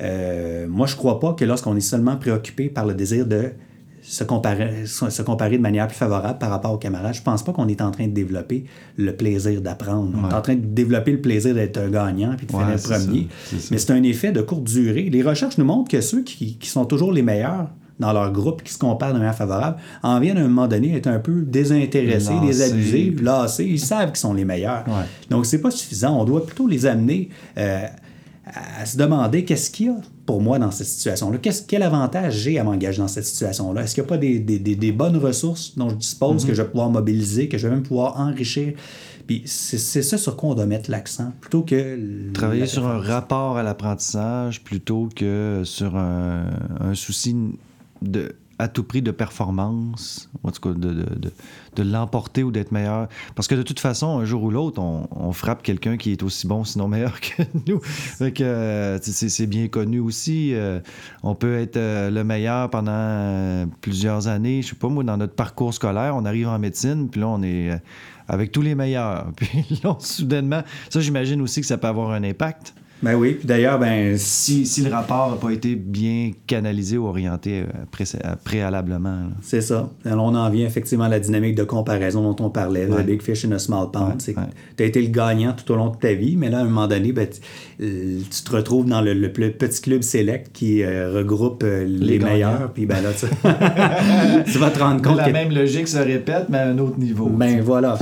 Euh, 0.00 0.66
moi, 0.68 0.86
je 0.86 0.94
ne 0.94 0.98
crois 0.98 1.20
pas 1.20 1.34
que 1.34 1.44
lorsqu'on 1.44 1.76
est 1.76 1.80
seulement 1.80 2.16
préoccupé 2.16 2.68
par 2.68 2.86
le 2.86 2.94
désir 2.94 3.26
de 3.26 3.52
se 4.04 4.22
comparer, 4.22 4.84
se 4.86 5.22
comparer 5.22 5.56
de 5.56 5.62
manière 5.62 5.86
plus 5.88 5.96
favorable 5.96 6.38
par 6.38 6.50
rapport 6.50 6.72
aux 6.72 6.78
camarades. 6.78 7.14
Je 7.14 7.22
pense 7.22 7.42
pas 7.42 7.52
qu'on 7.52 7.68
est 7.68 7.80
en 7.80 7.90
train 7.90 8.06
de 8.06 8.12
développer 8.12 8.64
le 8.98 9.16
plaisir 9.16 9.62
d'apprendre. 9.62 10.12
On 10.22 10.30
est 10.30 10.34
en 10.34 10.42
train 10.42 10.56
de 10.56 10.64
développer 10.64 11.12
le 11.12 11.20
plaisir 11.20 11.54
d'être 11.54 11.78
un 11.78 11.88
gagnant 11.88 12.34
puis 12.36 12.46
de 12.46 12.52
faire 12.52 12.68
le 12.68 12.76
premier. 12.76 13.28
Mais 13.70 13.78
c'est 13.78 13.92
un 13.92 14.02
effet 14.02 14.30
de 14.30 14.42
courte 14.42 14.64
durée. 14.64 15.08
Les 15.10 15.22
recherches 15.22 15.56
nous 15.56 15.64
montrent 15.64 15.90
que 15.90 16.02
ceux 16.02 16.22
qui, 16.22 16.58
sont 16.62 16.84
toujours 16.84 17.12
les 17.12 17.22
meilleurs 17.22 17.68
dans 17.98 18.12
leur 18.12 18.30
groupe, 18.30 18.62
qui 18.62 18.72
se 18.72 18.78
comparent 18.78 19.14
de 19.14 19.18
manière 19.18 19.36
favorable, 19.36 19.78
en 20.02 20.20
viennent 20.20 20.36
à 20.36 20.40
un 20.40 20.48
moment 20.48 20.66
donné 20.66 20.96
être 20.96 21.06
un 21.06 21.20
peu 21.20 21.42
désintéressés, 21.42 22.34
désabusés, 22.44 23.14
lassés. 23.22 23.64
Ils 23.64 23.80
savent 23.80 24.08
qu'ils 24.08 24.18
sont 24.18 24.34
les 24.34 24.44
meilleurs. 24.44 24.84
Donc, 25.30 25.46
c'est 25.46 25.60
pas 25.60 25.70
suffisant. 25.70 26.20
On 26.20 26.24
doit 26.24 26.44
plutôt 26.44 26.66
les 26.66 26.84
amener 26.84 27.30
euh, 27.56 27.86
à 28.80 28.84
se 28.84 28.98
demander 28.98 29.44
qu'est-ce 29.44 29.70
qu'il 29.70 29.86
y 29.86 29.88
a 29.88 29.96
pour 30.26 30.40
moi 30.40 30.58
dans 30.58 30.70
cette 30.70 30.86
situation-là? 30.86 31.38
quel 31.38 31.82
avantage 31.82 32.34
j'ai 32.34 32.58
à 32.58 32.64
m'engager 32.64 32.98
dans 32.98 33.08
cette 33.08 33.26
situation-là? 33.26 33.82
Est-ce 33.82 33.94
qu'il 33.94 34.02
n'y 34.02 34.08
a 34.08 34.10
pas 34.10 34.18
des, 34.18 34.92
bonnes 34.92 35.16
ressources 35.16 35.76
dont 35.76 35.90
je 35.90 35.96
dispose 35.96 36.44
que 36.44 36.54
je 36.54 36.62
vais 36.62 36.68
pouvoir 36.68 36.90
mobiliser, 36.90 37.48
que 37.48 37.58
je 37.58 37.68
vais 37.68 37.74
même 37.74 37.82
pouvoir 37.82 38.18
enrichir? 38.18 38.74
Puis 39.26 39.42
c'est 39.46 40.02
ça 40.02 40.18
sur 40.18 40.36
quoi 40.36 40.50
on 40.50 40.54
doit 40.54 40.66
mettre 40.66 40.90
l'accent, 40.90 41.32
plutôt 41.40 41.62
que... 41.62 42.32
Travailler 42.32 42.66
sur 42.66 42.86
un 42.86 42.98
rapport 42.98 43.56
à 43.56 43.62
l'apprentissage 43.62 44.62
plutôt 44.62 45.08
que 45.14 45.62
sur 45.64 45.96
un, 45.96 46.50
un 46.80 46.94
souci 46.94 47.34
de 48.02 48.34
à 48.58 48.68
tout 48.68 48.84
prix 48.84 49.02
de 49.02 49.10
performance, 49.10 50.30
en 50.42 50.50
tout 50.50 50.60
cas 50.60 50.78
de, 50.78 50.92
de, 50.92 51.14
de, 51.18 51.32
l'emporter 51.82 52.42
ou 52.42 52.50
d'être 52.50 52.72
meilleur. 52.72 53.08
Parce 53.34 53.48
que 53.48 53.54
de 53.54 53.62
toute 53.62 53.80
façon, 53.80 54.18
un 54.18 54.24
jour 54.24 54.42
ou 54.42 54.50
l'autre, 54.50 54.80
on, 54.80 55.32
frappe 55.32 55.62
quelqu'un 55.62 55.96
qui 55.96 56.12
est 56.12 56.22
aussi 56.22 56.46
bon, 56.46 56.64
sinon 56.64 56.86
meilleur 56.88 57.20
que 57.20 57.42
nous. 57.66 57.80
Euh, 58.40 58.98
c'est 59.02 59.46
bien 59.46 59.68
connu 59.68 60.00
aussi. 60.00 60.54
Euh, 60.54 60.80
on 61.22 61.34
peut 61.34 61.58
être 61.58 61.76
euh, 61.76 62.10
le 62.10 62.22
meilleur 62.24 62.70
pendant 62.70 63.66
plusieurs 63.80 64.28
années. 64.28 64.62
Je 64.62 64.68
sais 64.68 64.76
pas, 64.76 64.88
moi, 64.88 65.02
dans 65.02 65.16
notre 65.16 65.34
parcours 65.34 65.74
scolaire, 65.74 66.14
on 66.16 66.24
arrive 66.24 66.48
en 66.48 66.58
médecine, 66.58 67.08
puis 67.10 67.20
là, 67.20 67.28
on 67.28 67.42
est 67.42 67.70
avec 68.28 68.52
tous 68.52 68.62
les 68.62 68.74
meilleurs. 68.74 69.26
Puis 69.36 69.80
là, 69.82 69.96
soudainement, 69.98 70.62
ça, 70.88 71.00
j'imagine 71.00 71.40
aussi 71.40 71.60
que 71.60 71.66
ça 71.66 71.78
peut 71.78 71.88
avoir 71.88 72.10
un 72.10 72.22
impact. 72.24 72.74
Ben 73.04 73.16
oui, 73.16 73.34
puis 73.34 73.46
d'ailleurs, 73.46 73.78
ben. 73.78 74.16
Si, 74.16 74.64
si, 74.64 74.82
le 74.82 74.90
rapport 74.90 75.30
n'a 75.30 75.36
pas 75.36 75.50
été 75.50 75.74
bien 75.74 76.30
canalisé 76.46 76.96
ou 76.96 77.06
orienté 77.06 77.60
euh, 77.60 77.64
euh, 78.24 78.34
préalablement. 78.42 79.28
C'est 79.42 79.60
ça. 79.60 79.90
Alors, 80.06 80.24
on 80.24 80.34
en 80.34 80.48
vient 80.48 80.66
effectivement 80.66 81.04
à 81.04 81.10
la 81.10 81.20
dynamique 81.20 81.54
de 81.54 81.64
comparaison 81.64 82.22
dont 82.22 82.44
on 82.44 82.48
parlait, 82.48 82.86
le 82.86 83.02
Big 83.02 83.20
Fish 83.20 83.44
in 83.44 83.52
a 83.52 83.58
Small 83.58 83.90
Pond. 83.90 84.16
tu 84.16 84.34
as 84.82 84.86
été 84.86 85.02
le 85.02 85.08
gagnant 85.08 85.52
tout 85.52 85.70
au 85.72 85.76
long 85.76 85.90
de 85.90 85.96
ta 85.96 86.14
vie, 86.14 86.36
mais 86.36 86.48
là, 86.48 86.58
à 86.58 86.60
un 86.62 86.64
moment 86.64 86.86
donné, 86.86 87.12
ben, 87.12 87.28
euh, 87.82 88.20
tu, 88.30 88.42
te 88.42 88.56
retrouves 88.56 88.86
dans 88.86 89.02
le, 89.02 89.14
petit 89.28 89.82
club 89.82 90.02
select 90.02 90.52
qui 90.52 90.84
regroupe 90.84 91.62
les, 91.62 92.18
meilleurs, 92.18 92.72
puis 92.72 92.86
ben 92.86 93.02
là, 93.02 93.10
tu, 93.12 93.26
tu, 94.52 94.58
vas 94.58 94.70
te 94.70 94.78
rendre 94.78 95.02
compte. 95.02 95.18
La 95.18 95.30
même 95.30 95.52
logique 95.52 95.88
se 95.88 95.98
répète, 95.98 96.46
mais 96.48 96.58
à 96.58 96.68
un 96.68 96.78
autre 96.78 96.98
niveau. 96.98 97.26
Ben 97.28 97.60
voilà. 97.60 97.98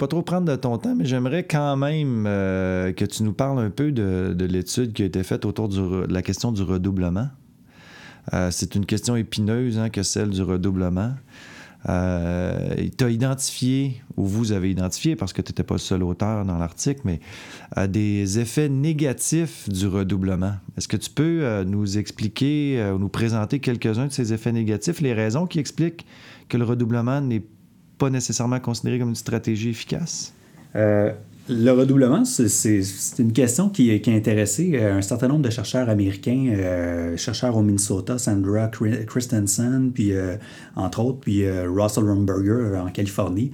Pas 0.00 0.08
trop 0.08 0.22
prendre 0.22 0.50
de 0.50 0.56
ton 0.56 0.78
temps, 0.78 0.94
mais 0.96 1.04
j'aimerais 1.04 1.44
quand 1.44 1.76
même 1.76 2.24
euh, 2.26 2.90
que 2.92 3.04
tu 3.04 3.22
nous 3.22 3.34
parles 3.34 3.58
un 3.58 3.68
peu 3.68 3.92
de, 3.92 4.34
l'étude 4.46 4.94
qui 4.94 5.02
a 5.02 5.04
été 5.04 5.22
faite 5.22 5.44
autour 5.44 5.68
de 5.68 6.06
la 6.10 6.22
question 6.22 6.52
du 6.52 6.62
redoublement. 6.62 7.28
Euh, 8.32 8.48
c'est 8.50 8.74
une 8.74 8.86
question 8.86 9.14
épineuse 9.14 9.78
hein, 9.78 9.90
que 9.90 10.02
celle 10.02 10.30
du 10.30 10.40
redoublement. 10.40 11.12
Euh, 11.90 12.88
tu 12.96 13.04
as 13.04 13.10
identifié, 13.10 14.00
ou 14.16 14.24
vous 14.24 14.52
avez 14.52 14.70
identifié, 14.70 15.16
parce 15.16 15.34
que 15.34 15.42
tu 15.42 15.50
n'étais 15.50 15.64
pas 15.64 15.74
le 15.74 15.80
seul 15.80 16.02
auteur 16.02 16.46
dans 16.46 16.56
l'article, 16.56 17.02
mais 17.04 17.20
des 17.86 18.38
effets 18.38 18.70
négatifs 18.70 19.68
du 19.68 19.86
redoublement. 19.86 20.54
Est-ce 20.78 20.88
que 20.88 20.96
tu 20.96 21.10
peux 21.10 21.62
nous 21.64 21.98
expliquer 21.98 22.90
ou 22.94 22.98
nous 22.98 23.10
présenter 23.10 23.60
quelques-uns 23.60 24.06
de 24.06 24.12
ces 24.12 24.32
effets 24.32 24.52
négatifs, 24.52 25.02
les 25.02 25.12
raisons 25.12 25.46
qui 25.46 25.58
expliquent 25.58 26.06
que 26.48 26.56
le 26.56 26.64
redoublement 26.64 27.20
n'est 27.20 27.44
pas 28.00 28.10
nécessairement 28.10 28.58
considéré 28.58 28.98
comme 28.98 29.10
une 29.10 29.14
stratégie 29.14 29.68
efficace? 29.68 30.34
Le 31.52 31.72
redoublement, 31.72 32.24
c'est 32.24 33.18
une 33.18 33.32
question 33.32 33.70
qui, 33.70 33.90
a 33.90 34.10
intéressé 34.12 34.72
euh, 34.74 34.98
un 34.98 35.02
certain 35.02 35.26
nombre 35.26 35.42
de 35.42 35.50
chercheurs 35.50 35.88
américains, 35.88 36.46
euh, 36.52 37.16
chercheurs 37.16 37.56
au 37.56 37.62
Minnesota, 37.62 38.18
Sandra 38.18 38.68
Christensen, 38.68 39.90
puis 39.92 40.12
euh, 40.12 40.36
entre 40.76 41.00
autres, 41.00 41.18
puis 41.18 41.42
Russell 41.50 42.04
Rumberger 42.04 42.78
en 42.78 42.90
Californie. 42.90 43.50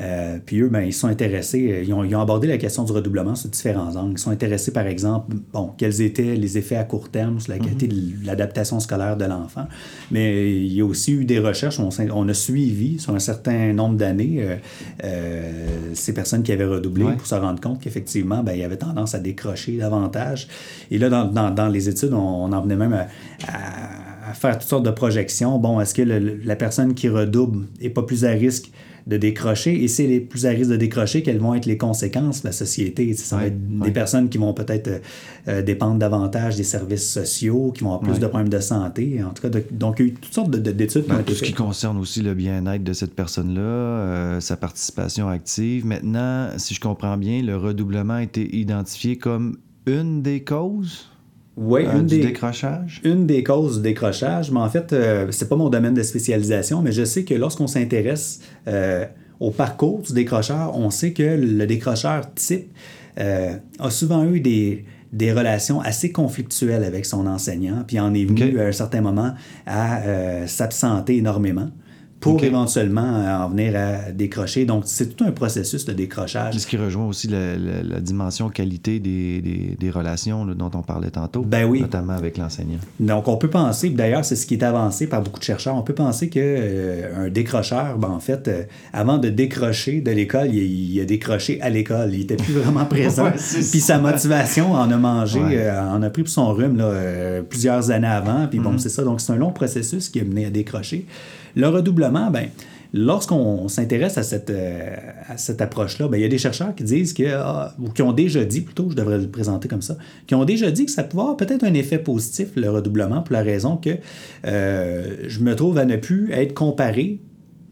Euh, 0.00 0.38
puis 0.44 0.60
eux, 0.60 0.68
ben, 0.68 0.80
ils 0.80 0.92
sont 0.92 1.08
intéressés, 1.08 1.72
euh, 1.72 1.82
ils 1.82 1.92
ont, 1.92 2.04
ils 2.04 2.14
ont, 2.16 2.20
abordé 2.20 2.46
la 2.48 2.56
question 2.56 2.84
du 2.84 2.92
redoublement 2.92 3.34
sous 3.34 3.48
différents 3.48 3.96
angles. 3.96 4.12
Ils 4.12 4.18
sont 4.18 4.30
intéressés, 4.30 4.72
par 4.72 4.86
exemple, 4.86 5.36
bon, 5.52 5.72
quels 5.76 6.00
étaient 6.00 6.36
les 6.36 6.56
effets 6.56 6.76
à 6.76 6.84
court 6.84 7.10
terme 7.10 7.38
sur 7.38 7.52
la 7.52 7.58
qualité 7.58 7.86
mhm. 7.86 8.22
de 8.22 8.26
l'adaptation 8.26 8.80
scolaire 8.80 9.16
de 9.16 9.26
l'enfant. 9.26 9.66
Mais 10.10 10.50
il 10.50 10.72
y 10.72 10.80
a 10.80 10.84
aussi 10.84 11.12
eu 11.12 11.24
des 11.24 11.38
recherches, 11.38 11.78
on, 11.80 11.90
on 12.14 12.28
a 12.28 12.34
suivi 12.34 12.98
sur 12.98 13.14
un 13.14 13.18
certain 13.18 13.72
nombre 13.72 13.96
d'années 13.96 14.58
euh, 15.04 15.92
ces 15.92 16.14
personnes 16.14 16.42
qui 16.42 16.52
avaient 16.52 16.64
redoublé 16.64 17.04
pour 17.16 17.26
se 17.26 17.34
rendre 17.34 17.60
compte 17.60 17.80
qu'effectivement, 17.80 18.42
ben, 18.42 18.52
il 18.52 18.60
y 18.60 18.64
avait 18.64 18.78
tendance 18.78 19.14
à 19.14 19.18
décrocher 19.18 19.76
davantage. 19.76 20.48
Et 20.90 20.98
là, 20.98 21.10
dans, 21.10 21.24
dans, 21.24 21.50
dans 21.50 21.68
les 21.68 21.88
études, 21.88 22.14
on, 22.14 22.50
en 22.52 22.60
venait 22.62 22.76
même 22.76 22.94
à, 22.94 23.06
à, 24.28 24.32
faire 24.32 24.58
toutes 24.58 24.68
sortes 24.68 24.84
de 24.84 24.90
projections. 24.90 25.58
Bon, 25.58 25.80
est-ce 25.80 25.94
que 25.94 26.02
la 26.02 26.56
personne 26.56 26.94
qui 26.94 27.08
redouble 27.08 27.66
n'est 27.82 27.90
pas 27.90 28.02
plus 28.02 28.24
à 28.24 28.30
risque 28.30 28.70
de 29.06 29.16
décrocher. 29.16 29.82
Et 29.82 29.88
c'est 29.88 30.06
les 30.06 30.20
plus 30.20 30.46
à 30.46 30.50
risque 30.50 30.70
de 30.70 30.76
décrocher 30.76 31.22
quelles 31.22 31.38
vont 31.38 31.54
être 31.54 31.66
les 31.66 31.76
conséquences 31.76 32.42
de 32.42 32.48
la 32.48 32.52
société. 32.52 33.12
Ça 33.14 33.36
va 33.36 33.46
être 33.46 33.80
des 33.80 33.90
personnes 33.90 34.28
qui 34.28 34.38
vont 34.38 34.52
peut-être 34.54 34.88
euh, 34.88 34.98
euh, 35.48 35.62
dépendre 35.62 35.98
davantage 35.98 36.56
des 36.56 36.64
services 36.64 37.10
sociaux, 37.10 37.72
qui 37.72 37.84
vont 37.84 37.94
avoir 37.94 38.10
plus 38.10 38.20
de 38.20 38.26
problèmes 38.26 38.48
de 38.48 38.60
santé. 38.60 39.22
En 39.22 39.30
tout 39.30 39.48
cas, 39.48 39.58
donc 39.70 39.98
il 39.98 40.06
y 40.06 40.08
a 40.08 40.12
eu 40.12 40.14
toutes 40.14 40.34
sortes 40.34 40.50
d'études 40.50 41.06
ben, 41.08 41.22
Tout 41.22 41.34
ce 41.34 41.42
qui 41.42 41.52
concerne 41.52 41.98
aussi 41.98 42.22
le 42.22 42.34
bien-être 42.34 42.84
de 42.84 42.92
cette 42.92 43.14
personne-là, 43.14 43.60
euh, 43.60 44.40
sa 44.40 44.56
participation 44.56 45.28
active. 45.28 45.86
Maintenant, 45.86 46.50
si 46.56 46.74
je 46.74 46.80
comprends 46.80 47.16
bien, 47.16 47.42
le 47.42 47.56
redoublement 47.56 48.14
a 48.14 48.22
été 48.22 48.56
identifié 48.56 49.16
comme 49.16 49.56
une 49.86 50.22
des 50.22 50.44
causes? 50.44 51.10
Oui, 51.56 51.84
une 51.84 52.06
des, 52.06 52.20
décrochage? 52.20 53.00
Une 53.04 53.26
des 53.26 53.42
causes 53.42 53.76
du 53.76 53.82
décrochage, 53.82 54.50
mais 54.50 54.60
en 54.60 54.68
fait, 54.68 54.92
euh, 54.92 55.26
c'est 55.30 55.48
pas 55.48 55.56
mon 55.56 55.68
domaine 55.68 55.94
de 55.94 56.02
spécialisation, 56.02 56.80
mais 56.80 56.92
je 56.92 57.04
sais 57.04 57.24
que 57.24 57.34
lorsqu'on 57.34 57.66
s'intéresse 57.66 58.40
euh, 58.68 59.04
au 59.40 59.50
parcours 59.50 60.00
du 60.00 60.12
décrocheur, 60.12 60.76
on 60.76 60.90
sait 60.90 61.12
que 61.12 61.22
le 61.22 61.66
décrocheur 61.66 62.32
type 62.34 62.70
euh, 63.18 63.56
a 63.78 63.90
souvent 63.90 64.24
eu 64.24 64.40
des, 64.40 64.84
des 65.12 65.32
relations 65.32 65.80
assez 65.80 66.12
conflictuelles 66.12 66.84
avec 66.84 67.04
son 67.04 67.26
enseignant, 67.26 67.84
puis 67.86 67.98
en 67.98 68.14
est 68.14 68.24
venu 68.24 68.60
à 68.60 68.66
un 68.66 68.72
certain 68.72 69.00
moment 69.00 69.34
à 69.66 70.46
s'absenter 70.46 71.16
énormément 71.16 71.70
pour 72.20 72.44
éventuellement 72.44 73.00
euh, 73.02 73.44
en 73.44 73.48
venir 73.48 73.74
à 73.76 74.12
décrocher. 74.12 74.66
Donc, 74.66 74.82
c'est 74.86 75.16
tout 75.16 75.24
un 75.24 75.32
processus 75.32 75.86
de 75.86 75.92
décrochage. 75.94 76.58
Ce 76.58 76.66
qui 76.66 76.76
rejoint 76.76 77.06
aussi 77.06 77.28
la, 77.28 78.00
dimension 78.00 78.50
qualité 78.50 79.00
des, 79.00 79.40
des, 79.40 79.76
des 79.78 79.90
relations 79.90 80.44
dont 80.46 80.70
on 80.74 80.82
parlait 80.82 81.10
tantôt, 81.10 81.42
ben 81.42 81.64
oui. 81.64 81.80
notamment 81.80 82.12
avec 82.12 82.36
l'enseignant. 82.36 82.78
Donc, 82.98 83.26
on 83.28 83.36
peut 83.36 83.48
penser, 83.48 83.88
d'ailleurs, 83.90 84.24
c'est 84.24 84.36
ce 84.36 84.46
qui 84.46 84.54
est 84.54 84.62
avancé 84.62 85.06
par 85.06 85.22
beaucoup 85.22 85.38
de 85.38 85.44
chercheurs, 85.44 85.74
on 85.76 85.82
peut 85.82 85.94
penser 85.94 86.28
qu'un 86.28 86.40
euh, 86.40 87.30
décrocheur, 87.30 87.96
ben, 87.96 88.08
en 88.08 88.20
fait, 88.20 88.48
euh, 88.48 88.62
avant 88.92 89.16
de 89.16 89.30
décrocher 89.30 90.00
de 90.00 90.10
l'école, 90.10 90.54
il, 90.54 91.00
a 91.00 91.04
décroché 91.04 91.60
à 91.62 91.70
l'école. 91.70 92.10
Il 92.12 92.20
n'était 92.20 92.36
plus 92.36 92.52
vraiment 92.52 92.84
présent. 92.86 93.30
Puis 93.30 93.80
sa 93.80 93.98
motivation 93.98 94.72
en 94.72 94.90
a 94.90 94.96
mangé, 94.96 95.40
en 95.40 96.02
a 96.02 96.10
pris 96.10 96.22
pour 96.22 96.30
son 96.30 96.52
rhume 96.52 96.76
là, 96.76 97.40
plusieurs 97.48 97.90
années 97.90 98.06
avant. 98.06 98.46
Puis 98.46 98.58
bon, 98.58 98.72
mm-hmm. 98.72 98.78
c'est 98.78 98.88
ça. 98.90 99.04
Donc, 99.04 99.20
c'est 99.20 99.32
un 99.32 99.36
long 99.36 99.52
processus 99.52 100.10
qui 100.10 100.20
a 100.20 100.24
mené 100.24 100.44
à 100.44 100.50
décrocher. 100.50 101.06
Le 101.56 101.68
redoublement, 101.68 102.30
ben, 102.30 102.48
lorsqu'on 102.92 103.68
s'intéresse 103.68 104.18
à 104.18 104.22
cette, 104.22 104.50
euh, 104.50 104.96
cette 105.36 105.60
approche-là, 105.60 106.08
ben, 106.08 106.18
il 106.18 106.22
y 106.22 106.24
a 106.24 106.28
des 106.28 106.38
chercheurs 106.38 106.74
qui 106.74 106.84
disent 106.84 107.12
que, 107.12 107.24
ah, 107.32 107.74
ou 107.80 107.90
qui 107.90 108.02
ont 108.02 108.12
déjà 108.12 108.44
dit, 108.44 108.60
plutôt, 108.62 108.90
je 108.90 108.96
devrais 108.96 109.18
le 109.18 109.28
présenter 109.28 109.68
comme 109.68 109.82
ça, 109.82 109.96
qui 110.26 110.34
ont 110.34 110.44
déjà 110.44 110.70
dit 110.70 110.86
que 110.86 110.92
ça 110.92 111.04
peut 111.04 111.18
avoir 111.18 111.36
peut-être 111.36 111.64
un 111.64 111.74
effet 111.74 111.98
positif, 111.98 112.48
le 112.56 112.70
redoublement, 112.70 113.22
pour 113.22 113.32
la 113.34 113.42
raison 113.42 113.76
que 113.76 113.90
euh, 114.46 115.16
je 115.26 115.40
me 115.40 115.54
trouve 115.54 115.78
à 115.78 115.84
ne 115.84 115.96
plus 115.96 116.32
être 116.32 116.54
comparé 116.54 117.20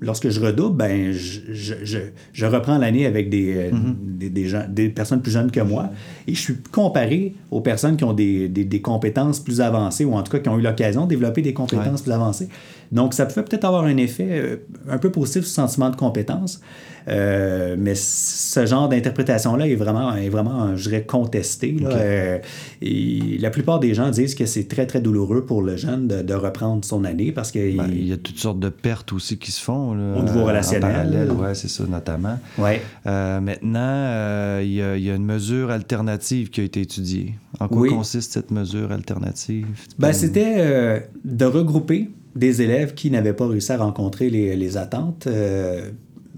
lorsque 0.00 0.28
je 0.28 0.40
redouble, 0.40 0.76
ben, 0.76 1.12
je, 1.12 1.40
je, 1.52 1.98
je, 2.32 2.46
reprends 2.46 2.78
l'année 2.78 3.06
avec 3.06 3.30
des, 3.30 3.56
euh, 3.56 3.70
mm-hmm. 3.70 3.94
des, 4.18 4.30
des, 4.30 4.48
gens, 4.48 4.64
des, 4.68 4.88
personnes 4.90 5.20
plus 5.20 5.32
jeunes 5.32 5.50
que 5.50 5.60
moi 5.60 5.90
et 6.26 6.34
je 6.34 6.40
suis 6.40 6.56
comparé 6.70 7.34
aux 7.50 7.60
personnes 7.60 7.96
qui 7.96 8.04
ont 8.04 8.12
des, 8.12 8.48
des 8.48 8.80
compétences 8.80 9.40
plus 9.40 9.60
avancées 9.60 10.04
ou 10.04 10.14
en 10.14 10.22
tout 10.22 10.30
cas 10.30 10.38
qui 10.38 10.48
ont 10.48 10.58
eu 10.58 10.62
l'occasion 10.62 11.04
de 11.04 11.08
développer 11.08 11.42
des 11.42 11.52
compétences 11.52 12.02
plus 12.02 12.12
avancées. 12.12 12.48
Donc, 12.92 13.14
ça 13.14 13.26
peut 13.26 13.44
peut-être 13.44 13.64
avoir 13.64 13.84
un 13.84 13.96
effet 13.96 14.28
euh, 14.30 14.56
un 14.88 14.98
peu 14.98 15.10
positif 15.10 15.44
sur 15.44 15.62
le 15.62 15.68
sentiment 15.68 15.90
de 15.90 15.96
compétence. 15.96 16.60
Euh, 17.08 17.76
mais 17.78 17.94
ce 17.94 18.66
genre 18.66 18.88
d'interprétation-là 18.88 19.66
est 19.66 19.74
vraiment, 19.74 20.14
est 20.14 20.28
vraiment, 20.28 20.76
je 20.76 20.88
dirais, 20.88 21.04
contesté. 21.04 21.76
Euh, 21.82 22.38
et 22.82 23.38
la 23.40 23.50
plupart 23.50 23.80
des 23.80 23.94
gens 23.94 24.10
disent 24.10 24.34
que 24.34 24.46
c'est 24.46 24.68
très, 24.68 24.86
très 24.86 25.00
douloureux 25.00 25.44
pour 25.44 25.62
le 25.62 25.76
jeune 25.76 26.06
de, 26.06 26.34
reprendre 26.38 26.84
son 26.84 27.04
année 27.04 27.32
parce 27.32 27.50
qu'il 27.50 27.76
ben, 27.76 27.88
il 27.90 28.06
y 28.06 28.12
a 28.12 28.16
toutes 28.16 28.38
sortes 28.38 28.60
de 28.60 28.68
pertes 28.68 29.12
aussi 29.12 29.38
qui 29.38 29.50
se 29.50 29.60
font. 29.60 29.90
au 29.90 30.22
niveau 30.22 30.44
relationnel. 30.44 31.28
Oui, 31.36 31.48
c'est 31.54 31.68
ça, 31.68 31.84
notamment. 31.88 32.38
Ouais. 32.58 32.80
Euh, 33.06 33.40
maintenant, 33.40 34.60
il 34.60 34.72
y, 34.72 34.82
a, 34.82 34.96
y, 34.96 35.10
a 35.10 35.14
une 35.14 35.24
mesure 35.24 35.70
alternative 35.70 36.50
qui 36.50 36.60
a 36.60 36.64
été 36.64 36.82
étudiée. 36.82 37.34
En 37.58 37.66
quoi 37.66 37.88
consiste 37.88 38.32
cette 38.32 38.52
mesure 38.52 38.92
alternative? 38.92 39.66
Ben, 39.98 40.12
C'était 40.12 41.08
de 41.24 41.44
regrouper 41.44 42.10
des 42.38 42.62
élèves 42.62 42.94
qui 42.94 43.10
n'avaient 43.10 43.32
pas 43.32 43.46
réussi 43.46 43.72
à 43.72 43.78
rencontrer 43.78 44.30
les, 44.30 44.56
les 44.56 44.76
attentes 44.76 45.28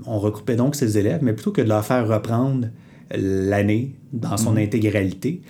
on 0.07 0.19
recoupait 0.19 0.57
donc 0.57 0.75
ces 0.75 0.99
élèves, 0.99 1.21
mais 1.23 1.33
plutôt 1.33 1.53
que 1.53 1.63
de 1.63 1.69
leur 1.69 1.85
faire 1.85 2.07
reprendre 2.07 2.69
l'année 3.11 3.97
dans 4.13 4.37
son 4.37 4.53
mhm. 4.53 4.59
intégralité, 4.59 5.43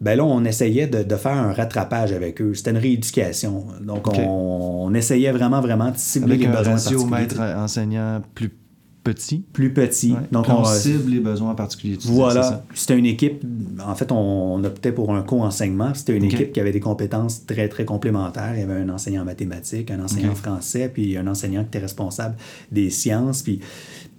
ben 0.00 0.16
là, 0.16 0.24
on 0.24 0.44
essayait 0.44 0.86
de, 0.86 1.16
faire 1.16 1.32
un 1.32 1.52
rattrapage 1.52 2.12
avec 2.12 2.40
eux. 2.40 2.54
C'était 2.54 2.70
une 2.70 2.78
rééducation. 2.78 3.66
Donc, 3.82 4.08
on, 4.08 4.94
essayait 4.94 5.30
vraiment, 5.30 5.60
vraiment 5.60 5.90
de 5.90 5.98
cibler 5.98 6.38
les 6.38 6.46
besoins 6.46 6.76
particuliers. 6.76 7.04
maître 7.04 7.40
enseignant 7.40 8.22
plus 8.34 8.50
petit. 9.02 9.44
Plus 9.52 9.72
petit. 9.72 10.14
Donc, 10.30 10.46
on, 10.48 10.64
cible 10.64 11.10
les 11.10 11.20
besoins 11.20 11.54
particuliers. 11.54 11.98
Voilà. 12.04 12.64
C'était 12.74 12.98
une 12.98 13.06
équipe, 13.06 13.42
en 13.84 13.94
fait, 13.94 14.12
on, 14.12 14.62
optait 14.64 14.92
pour 14.92 15.14
un 15.14 15.22
co-enseignement. 15.22 15.92
C'était 15.94 16.16
une 16.16 16.24
équipe 16.24 16.52
qui 16.52 16.60
avait 16.60 16.72
des 16.72 16.80
compétences 16.80 17.46
très, 17.46 17.68
très 17.68 17.84
complémentaires. 17.84 18.52
Il 18.54 18.60
y 18.60 18.62
avait 18.62 18.80
un 18.80 18.88
enseignant 18.88 19.22
en 19.22 19.26
mathématiques, 19.26 19.90
un 19.90 20.02
enseignant 20.02 20.32
en 20.32 20.36
français, 20.36 20.90
puis 20.92 21.16
un 21.16 21.26
enseignant 21.26 21.62
qui 21.62 21.68
était 21.68 21.78
responsable 21.78 22.36
des 22.70 22.90
sciences. 22.90 23.42
Puis, 23.42 23.60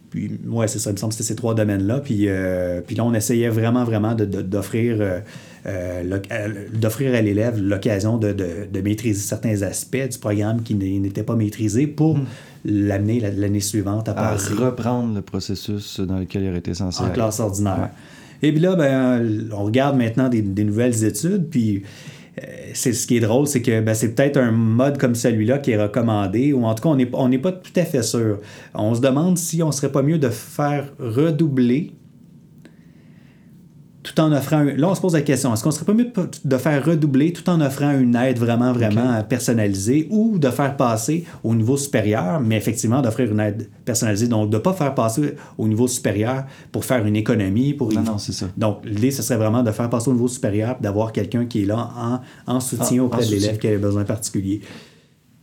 puis 0.10 0.30
ouais, 0.48 0.68
c'est 0.68 0.80
ça, 0.80 0.90
il 0.90 0.94
me 0.94 0.98
semble 0.98 1.12
que 1.12 1.18
c'était 1.18 1.28
ces 1.28 1.36
trois 1.36 1.56
domaines-là. 1.56 1.99
Puis, 1.99 2.28
euh, 2.28 2.82
puis 2.86 2.95
là, 2.95 3.06
on 3.06 3.14
essayait 3.14 3.49
vraiment, 3.49 3.84
vraiment 3.84 4.16
d'offrir... 4.16 4.98
De, 4.98 5.03
euh, 5.03 5.20
euh, 5.68 6.66
d'offrir 6.74 7.14
à 7.14 7.22
l'élève 7.22 7.62
l'occasion 7.62 8.18
de, 8.18 8.34
de, 8.34 8.82
maîtriser 8.82 9.20
certains 9.20 9.62
aspects 9.62 10.10
du 10.10 10.18
programme 10.18 10.64
qui 10.64 10.74
n'étaient 10.74 11.22
pas 11.22 11.36
maîtrisés 11.36 11.86
pour 11.86 12.18
hmm. 12.18 12.26
L'amener 12.65 13.19
l'année 13.19 13.59
suivante 13.59 14.09
à, 14.09 14.13
passer. 14.13 14.53
reprendre 14.53 15.15
le 15.15 15.21
processus 15.21 15.99
dans 15.99 16.19
lequel 16.19 16.43
il 16.43 16.49
aurait 16.49 16.59
été 16.59 16.73
censé 16.73 17.03
En 17.03 17.09
classe 17.09 17.39
ordinaire. 17.39 17.89
Et 18.41 18.51
puis 18.51 18.61
là, 18.61 18.75
ben, 18.75 19.49
on 19.51 19.63
regarde 19.63 19.97
maintenant 19.97 20.29
des, 20.29 20.41
nouvelles 20.41 21.03
études, 21.03 21.47
puis 21.49 21.83
euh, 22.38 22.45
c'est 22.73 22.93
ce 22.93 23.05
qui 23.05 23.17
est 23.17 23.19
drôle, 23.19 23.47
c'est 23.47 23.61
que 23.61 23.81
ben, 23.81 23.93
c'est 23.93 24.15
peut-être 24.15 24.38
un 24.38 24.51
mode 24.51 24.97
comme 24.97 25.15
celui-là 25.15 25.59
qui 25.59 25.71
est 25.71 25.81
recommandé, 25.81 26.53
ou 26.53 26.65
en 26.65 26.73
tout 26.73 26.83
cas, 26.83 26.89
on 27.13 27.29
n'est 27.29 27.39
pas 27.39 27.51
tout 27.51 27.73
à 27.75 27.85
fait 27.85 28.03
sûr. 28.03 28.39
On 28.73 28.95
se 28.95 29.01
demande 29.01 29.38
si 29.38 29.61
on 29.61 29.71
serait 29.71 29.91
pas 29.91 30.01
mieux 30.01 30.17
de 30.17 30.29
faire 30.29 30.91
redoubler 30.99 31.93
tout 34.03 34.19
en 34.19 34.32
offrant. 34.32 34.64
Là, 34.64 34.90
on 34.90 34.95
se 34.95 35.02
pose 35.02 35.14
la 35.14 35.22
question 35.22 35.53
est-ce 35.53 35.64
qu'on 35.64 35.72
serait 35.72 35.86
pas 35.86 35.94
mieux 35.94 36.11
de 36.45 36.57
faire 36.57 36.84
redoubler 36.84 37.34
tout 37.34 37.48
en 37.49 37.61
offrant 37.61 37.91
une 37.91 38.15
aide 38.15 38.40
vraiment, 38.40 38.73
vraiment 38.73 39.22
personnalisée 39.23 40.07
ou 40.10 40.40
de 40.40 40.49
faire 40.49 40.76
passer 40.76 41.26
au 41.44 41.53
niveau 41.53 41.78
supérieur, 41.78 42.40
mais 42.40 42.57
effectivement 42.57 43.02
d'offrir 43.02 43.32
une 43.32 43.40
aide 43.40 43.69
personnalisée. 43.86 44.28
Donc, 44.28 44.49
de 44.49 44.57
ne 44.57 44.61
pas 44.61 44.73
faire 44.73 44.95
passer 44.95 45.36
au 45.57 45.68
niveau 45.68 45.88
supérieur 45.88 46.45
pour 46.72 46.86
faire 46.86 47.06
une 47.06 47.15
économie. 47.15 47.73
Pour 47.73 47.94
non, 47.94 48.02
non, 48.02 48.18
c'est 48.18 48.34
ça. 48.34 48.48
Donc, 48.57 48.80
l'idée, 48.86 49.11
ce 49.11 49.22
serait 49.22 49.38
vraiment 49.38 49.64
de 49.64 49.72
faire 49.72 49.90
passer 49.90 50.10
au 50.10 50.14
niveau 50.14 50.28
supérieur 50.28 50.78
d'avoir 50.82 51.11
quelqu'un 51.11 51.45
qui 51.45 51.64
est 51.64 51.65
là 51.65 51.91
en, 51.95 52.19
en 52.56 52.60
soutien 52.60 53.03
auprès 53.03 53.26
de 53.26 53.32
l'élève 53.32 53.57
qui 53.57 53.68
a 53.68 53.72
des 53.72 53.78
besoins 53.78 54.06
particuliers. 54.06 54.61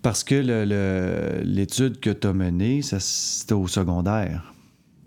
Parce 0.03 0.25
que 0.25 1.43
l'étude 1.45 2.01
que 2.01 2.11
tu 2.11 2.27
as 2.27 2.33
menée, 2.33 2.81
c'était 2.83 3.55
au 3.55 3.67
secondaire. 3.67 4.55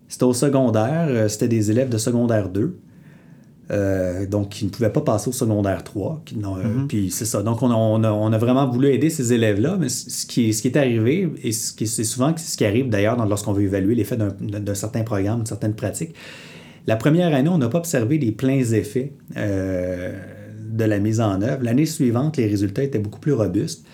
C'était 0.07 0.25
au 0.25 0.33
secondaire, 0.33 1.07
euh, 1.07 1.29
c'était 1.29 1.47
des 1.47 1.71
élèves 1.71 1.87
de 1.87 1.97
secondaire 1.97 2.49
2. 2.49 2.77
Euh, 3.71 4.25
donc, 4.25 4.49
qui 4.49 4.65
ne 4.65 4.69
pouvaient 4.69 4.89
pas 4.91 5.01
passer 5.01 5.29
au 5.29 5.31
secondaire 5.31 5.83
3. 5.83 6.21
qui 6.25 6.37
n'ont- 6.37 6.57
euh, 6.57 6.61
Puis 6.89 7.09
c'est 7.09 7.25
ça. 7.25 7.41
Donc, 7.41 7.63
on 7.63 7.71
a, 7.71 7.73
on, 7.75 8.03
a, 8.03 8.11
on 8.11 8.33
a 8.33 8.37
vraiment 8.37 8.67
voulu 8.69 8.89
aider 8.89 9.09
ces 9.09 9.31
élèves-là. 9.33 9.77
Mais 9.79 9.87
ce 9.89 10.25
qui, 10.25 10.53
ce 10.53 10.61
qui 10.61 10.67
est 10.67 10.77
arrivé, 10.77 11.31
et 11.43 11.51
ce 11.51 11.73
c'est 11.85 12.03
souvent 12.03 12.33
ce 12.35 12.57
qui 12.57 12.65
arrive 12.65 12.89
d'ailleurs 12.89 13.23
lorsqu'on 13.25 13.53
veut 13.53 13.63
évaluer 13.63 13.95
l'effet 13.95 14.17
d'un, 14.17 14.35
d'un 14.41 14.75
certain 14.75 15.03
programme, 15.03 15.37
d'une 15.37 15.45
certaine 15.45 15.73
pratique, 15.73 16.13
la 16.87 16.95
première 16.95 17.33
année, 17.33 17.49
on 17.49 17.59
n'a 17.59 17.69
pas 17.69 17.77
observé 17.77 18.17
les 18.17 18.31
pleins 18.31 18.63
effets 18.73 19.13
euh, 19.37 20.11
de 20.71 20.83
la 20.83 20.99
mise 20.99 21.21
en 21.21 21.41
œuvre. 21.41 21.63
L'année 21.63 21.85
suivante, 21.85 22.37
les 22.37 22.47
résultats 22.47 22.83
étaient 22.83 22.99
beaucoup 22.99 23.19
plus 23.19 23.33
robustes. 23.33 23.85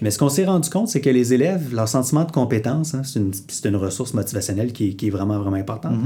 Mais 0.00 0.10
ce 0.10 0.18
qu'on 0.18 0.28
s'est 0.28 0.44
rendu 0.44 0.70
compte, 0.70 0.88
c'est 0.88 1.00
que 1.00 1.10
les 1.10 1.34
élèves, 1.34 1.74
leur 1.74 1.88
sentiment 1.88 2.24
de 2.24 2.32
compétence, 2.32 2.94
hein, 2.94 3.02
c'est 3.04 3.18
une, 3.18 3.32
c'est 3.48 3.68
une 3.68 3.76
ressource 3.76 4.14
motivationnelle 4.14 4.72
qui, 4.72 4.90
est- 4.90 4.92
qui 4.94 5.08
est 5.08 5.10
vraiment, 5.10 5.38
vraiment 5.38 5.56
importante. 5.56 5.96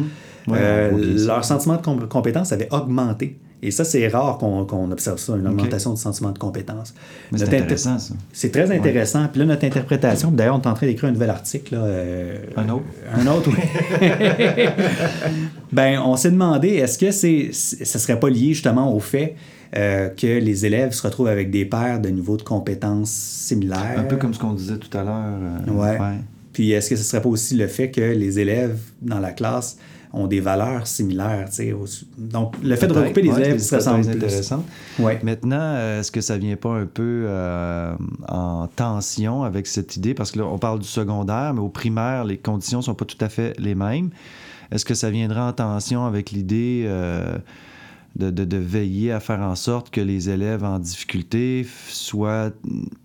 Ouais, 0.48 0.58
Euh, 0.60 1.26
leur 1.26 1.44
sentiment 1.44 1.76
de 1.76 1.82
com- 1.82 2.06
compétence 2.08 2.52
avait 2.52 2.68
augmenté. 2.72 3.38
Et 3.62 3.70
ça, 3.70 3.84
c'est 3.84 4.06
rare 4.08 4.36
qu'on 4.36 4.66
qu'on 4.66 4.90
observe 4.90 5.18
ça, 5.18 5.34
une 5.34 5.46
augmentation 5.48 5.94
du 5.94 6.00
sentiment 6.00 6.30
de 6.30 6.38
compétence. 6.38 6.92
Mais 7.32 7.38
c'est 7.38 7.44
inter- 7.46 7.56
intéressant, 7.62 7.98
ça. 7.98 8.14
C'est 8.32 8.50
très 8.52 8.70
intéressant. 8.70 9.26
Puis 9.28 9.40
là, 9.40 9.46
notre 9.46 9.64
interprétation, 9.64 10.30
d'ailleurs, 10.30 10.56
on 10.56 10.60
est 10.60 10.66
en 10.66 10.74
train 10.74 10.86
d'écrire 10.86 11.08
un 11.08 11.12
nouvel 11.12 11.30
article. 11.30 11.74
là, 11.74 11.80
euh, 11.84 12.36
Un 12.56 12.68
autre? 12.68 12.84
Un 13.14 13.26
autre, 13.28 13.48
oui. 13.50 14.08
ben, 15.72 16.00
on 16.04 16.16
s'est 16.16 16.30
demandé, 16.30 16.68
est-ce 16.68 16.98
que 16.98 17.10
c'est, 17.10 17.50
c- 17.52 17.84
ça 17.84 17.98
serait 17.98 18.18
pas 18.20 18.28
lié 18.28 18.48
justement 18.52 18.94
au 18.94 19.00
fait 19.00 19.34
euh, 19.74 20.08
que 20.10 20.26
les 20.26 20.66
élèves 20.66 20.92
se 20.92 21.02
retrouvent 21.02 21.28
avec 21.28 21.50
des 21.50 21.64
pairs 21.64 22.00
de 22.00 22.08
niveau 22.08 22.36
de 22.36 22.42
compétences 22.42 23.10
similaires? 23.10 23.94
Un 23.98 24.04
peu 24.04 24.16
comme 24.16 24.34
ce 24.34 24.38
qu'on 24.38 24.52
disait 24.52 24.76
tout 24.78 24.96
à 24.96 25.02
l'heure. 25.02 25.38
euh, 25.68 25.72
Ouais. 25.72 25.98
Puis 26.52 26.70
est-ce 26.72 26.88
que 26.90 26.96
ce 26.96 27.02
serait 27.04 27.20
pas 27.22 27.28
aussi 27.28 27.54
le 27.56 27.66
fait 27.66 27.90
que 27.90 28.00
les 28.00 28.38
élèves 28.38 28.78
dans 29.02 29.18
la 29.20 29.32
classe 29.32 29.76
ont 30.12 30.26
des 30.26 30.40
valeurs 30.40 30.86
similaires? 30.86 31.48
Donc, 32.16 32.54
le 32.62 32.76
fait 32.76 32.86
de 32.86 32.92
regrouper 32.94 33.20
les 33.20 33.30
ouais, 33.30 33.40
élèves 33.42 33.58
c'est 33.58 33.62
qui 33.62 33.64
se 33.68 33.74
ressemblent 33.74 34.04
très 34.04 34.14
plus. 34.14 34.24
intéressant. 34.24 34.64
Ouais. 34.98 35.18
Maintenant, 35.22 35.58
euh, 35.60 36.00
est-ce 36.00 36.10
que 36.10 36.22
ça 36.22 36.38
vient 36.38 36.56
pas 36.56 36.70
un 36.70 36.86
peu 36.86 37.24
euh, 37.26 37.92
en 38.28 38.68
tension 38.68 39.42
avec 39.42 39.66
cette 39.66 39.96
idée? 39.96 40.14
Parce 40.14 40.30
que 40.30 40.38
là, 40.38 40.46
on 40.46 40.56
parle 40.58 40.78
du 40.78 40.88
secondaire, 40.88 41.52
mais 41.52 41.60
au 41.60 41.68
primaire, 41.68 42.24
les 42.24 42.38
conditions 42.38 42.80
sont 42.80 42.94
pas 42.94 43.04
tout 43.04 43.22
à 43.22 43.28
fait 43.28 43.52
les 43.58 43.74
mêmes. 43.74 44.08
Est-ce 44.72 44.84
que 44.86 44.94
ça 44.94 45.10
viendra 45.10 45.48
en 45.48 45.52
tension 45.52 46.06
avec 46.06 46.30
l'idée 46.30 46.84
euh, 46.86 47.36
de, 48.18 48.56
veiller 48.56 49.12
à 49.12 49.20
faire 49.20 49.40
en 49.40 49.54
sorte 49.54 49.90
que 49.90 50.00
les 50.00 50.30
élèves 50.30 50.64
en 50.64 50.78
difficulté 50.78 51.66
soient 51.88 52.50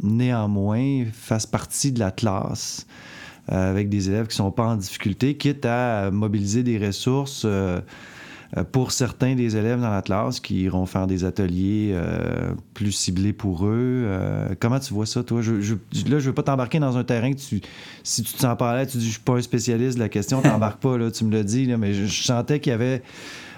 néanmoins, 0.01 1.05
fassent 1.13 1.45
partie 1.45 1.91
de 1.91 1.99
la 1.99 2.11
classe? 2.11 2.85
euh, 3.51 3.71
avec 3.71 3.89
des 3.89 4.07
élèves 4.09 4.27
qui 4.27 4.33
ne 4.35 4.45
sont 4.45 4.51
pas 4.51 4.65
en 4.67 4.75
difficulté, 4.75 5.35
quitte 5.35 5.65
à 5.65 6.11
mobiliser 6.11 6.61
des 6.61 6.77
ressources 6.77 7.41
euh, 7.43 7.81
euh, 8.55 8.63
pour 8.63 8.91
certains 8.91 9.33
des 9.35 9.57
élèves 9.57 9.81
dans 9.81 9.89
la 9.89 10.03
classe 10.03 10.39
qui 10.39 10.61
iront 10.61 10.85
faire 10.85 11.07
des 11.07 11.23
ateliers 11.25 11.93
plus 12.75 12.91
ciblés 12.91 13.33
pour 13.33 13.65
eux. 13.65 14.05
Comment 14.59 14.79
tu 14.79 14.93
vois 14.93 15.07
ça, 15.07 15.23
toi? 15.23 15.41
Je, 15.41 15.59
je- 15.59 15.75
là, 16.07 16.19
je 16.19 16.27
veux 16.29 16.33
pas 16.33 16.43
t'embarquer 16.43 16.79
dans 16.79 16.97
un 16.97 17.03
terrain 17.03 17.33
que 17.33 17.39
tu, 17.39 17.61
si 18.03 18.21
tu 18.21 18.31
te 18.33 18.39
sens 18.39 18.55
pas 18.57 18.71
à 18.71 18.77
l'aise, 18.77 18.91
tu 18.91 18.99
dis 18.99 19.07
je 19.07 19.13
suis 19.13 19.19
pas 19.21 19.33
un 19.33 19.41
spécialiste 19.41 19.95
de 19.97 20.03
la 20.03 20.09
question, 20.09 20.41
t'embarques 20.41 20.81
pas, 20.81 20.97
là, 20.97 21.09
tu 21.09 21.25
me 21.25 21.31
l'as 21.31 21.43
dit, 21.43 21.65
là, 21.65 21.77
mais 21.77 21.93
je 21.93 22.23
sentais 22.23 22.59
qu'il 22.59 22.69
y 22.71 22.73
avait 22.75 23.01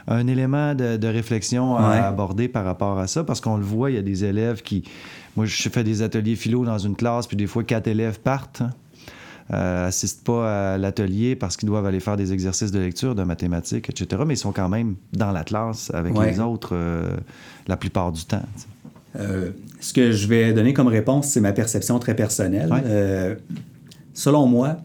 un 0.07 0.27
élément 0.27 0.75
de, 0.75 0.97
de 0.97 1.07
réflexion 1.07 1.75
à 1.77 1.89
Ouais. 1.91 1.97
aborder 1.97 2.47
par 2.47 2.65
rapport 2.65 2.99
à 2.99 3.07
ça, 3.07 3.23
parce 3.23 3.39
qu'on 3.41 3.57
le 3.57 3.63
voit, 3.63 3.89
il 3.91 3.95
y 3.95 3.99
a 3.99 4.01
des 4.03 4.23
élèves 4.25 4.61
qui... 4.61 4.83
Moi, 5.35 5.45
je 5.45 5.69
fais 5.69 5.83
des 5.83 6.01
ateliers 6.01 6.35
philo 6.35 6.63
dans 6.65 6.77
une 6.77 6.95
classe, 6.95 7.25
puis 7.27 7.37
des 7.37 7.47
fois, 7.47 7.63
quatre 7.63 7.87
élèves 7.87 8.19
partent. 8.19 8.61
hein 8.61 8.71
euh, 9.51 9.87
assistent 9.89 10.23
pas 10.23 10.73
à 10.73 10.77
l'atelier 10.77 11.35
parce 11.35 11.57
qu'ils 11.57 11.67
doivent 11.67 11.85
aller 11.85 11.99
faire 11.99 12.15
des 12.15 12.31
exercices 12.31 12.71
de 12.71 12.79
lecture, 12.79 13.13
de 13.13 13.23
mathématiques, 13.23 13.89
etc. 13.89 14.21
Mais 14.25 14.35
ils 14.35 14.37
sont 14.37 14.53
quand 14.53 14.69
même 14.69 14.95
dans 15.11 15.31
la 15.33 15.43
classe 15.43 15.91
avec 15.93 16.17
Ouais. 16.17 16.31
les 16.31 16.39
autres 16.39 16.69
euh, 16.73 17.17
la 17.67 17.75
plupart 17.75 18.13
du 18.13 18.23
temps. 18.23 18.41
Euh, 19.19 19.51
ce 19.81 19.91
que 19.91 20.13
je 20.13 20.27
vais 20.27 20.53
donner 20.53 20.71
comme 20.73 20.87
réponse, 20.87 21.27
c'est 21.27 21.41
ma 21.41 21.51
perception 21.51 21.99
très 21.99 22.15
personnelle. 22.15 22.71
Ouais. 22.71 23.37
Selon 24.13 24.47
moi, 24.47 24.77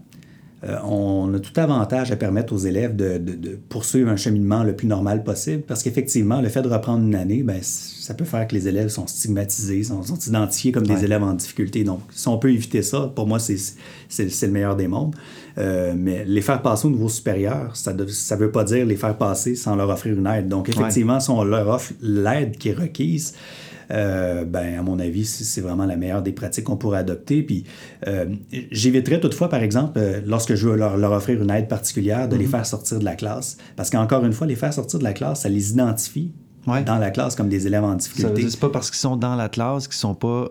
euh, 0.65 0.77
on 0.85 1.33
a 1.35 1.39
tout 1.39 1.53
avantage 1.61 2.11
à 2.11 2.17
permettre 2.17 2.53
aux 2.53 2.59
élèves 2.59 2.97
de, 2.97 3.19
de- 3.19 3.35
de 3.35 3.59
poursuivre 3.69 4.09
un 4.11 4.17
cheminement 4.17 4.65
le 4.65 4.75
plus 4.75 4.89
normal 4.89 5.23
possible 5.23 5.63
parce 5.63 5.83
qu'effectivement, 5.85 6.41
le 6.41 6.49
fait 6.49 6.63
de 6.63 6.69
reprendre 6.69 7.05
une 7.05 7.15
année, 7.15 7.43
ben, 7.45 7.63
c- 7.63 7.95
ça 8.01 8.15
peut 8.15 8.25
faire 8.25 8.47
que 8.49 8.55
les 8.55 8.67
élèves 8.67 8.89
sont 8.89 9.07
stigmatisés, 9.07 9.85
sont, 9.85 10.03
sont 10.03 10.19
identifiés 10.19 10.73
comme 10.73 10.85
des 10.87 11.05
élèves 11.05 11.23
en 11.23 11.35
difficulté. 11.35 11.85
Donc, 11.85 12.01
si 12.11 12.27
on 12.27 12.39
peut 12.39 12.51
éviter 12.53 12.83
ça, 12.83 13.13
pour 13.15 13.27
moi, 13.29 13.39
c'est 13.39 13.57
le 14.47 14.49
meilleur 14.53 14.75
des 14.75 14.89
mondes. 14.89 15.15
Euh, 15.59 15.95
mais 15.97 16.25
les 16.25 16.41
faire 16.41 16.63
passer 16.63 16.87
au 16.87 16.91
niveau 16.91 17.09
supérieur, 17.09 17.77
ça 17.77 17.93
ne 17.93 18.03
veut 18.37 18.51
pas 18.53 18.65
dire 18.65 18.87
les 18.87 18.97
faire 18.97 19.17
passer 19.17 19.55
sans 19.57 19.77
leur 19.77 19.91
offrir 19.91 20.17
une 20.19 20.27
aide. 20.27 20.49
Donc, 20.49 20.69
effectivement, 20.83 21.21
si 21.21 21.31
on 21.31 21.43
leur 21.45 21.69
offre 21.69 21.93
l'aide 22.01 22.57
qui 22.59 22.71
est 22.71 22.75
requise, 22.75 23.35
euh, 23.91 24.45
ben, 24.45 24.79
à 24.79 24.83
mon 24.83 24.99
avis, 24.99 25.25
c'est 25.25 25.61
vraiment 25.61 25.87
la 25.87 25.97
meilleure 25.97 26.23
des 26.23 26.33
pratiques 26.33 26.65
qu'on 26.65 26.77
pourrait 26.77 26.99
adopter. 26.99 27.43
Puis, 27.43 27.65
euh, 28.07 28.27
j'éviterais 28.71 29.21
toutefois, 29.21 29.49
par 29.49 29.63
exemple, 29.63 29.99
euh, 29.99 30.21
lorsque 30.27 30.55
je 30.55 30.69
veux 30.69 30.77
leur, 30.77 30.97
leur 30.97 31.13
offrir 31.13 31.43
une 31.43 31.51
aide 31.51 31.69
particulière, 31.69 32.29
de 32.29 32.37
les 32.37 32.47
faire 32.47 32.67
sortir 32.67 32.99
de 32.99 33.05
la 33.05 33.15
classe. 33.15 33.57
Parce 33.77 33.91
qu'encore 33.91 34.25
une 34.25 34.33
fois, 34.33 34.47
les 34.47 34.57
faire 34.57 34.73
sortir 34.73 34.99
de 34.99 35.05
la 35.05 35.13
classe, 35.13 35.43
ça 35.43 35.49
les 35.49 35.71
identifie 35.71 36.33
Ouais. 36.67 36.83
dans 36.85 36.99
la 36.99 37.11
classe 37.11 37.35
comme 37.35 37.49
des 37.49 37.67
élèves 37.67 37.85
en 37.85 37.95
difficulté. 37.95 38.51
c'est 38.51 38.61
pas 38.61 38.69
parce 38.69 38.91
qu'ils 38.91 38.99
sont 38.99 39.17
dans 39.17 39.37
la 39.37 39.49
classe 39.49 39.87
qu'ils 39.89 39.97
sont 39.97 40.15
pas 40.15 40.51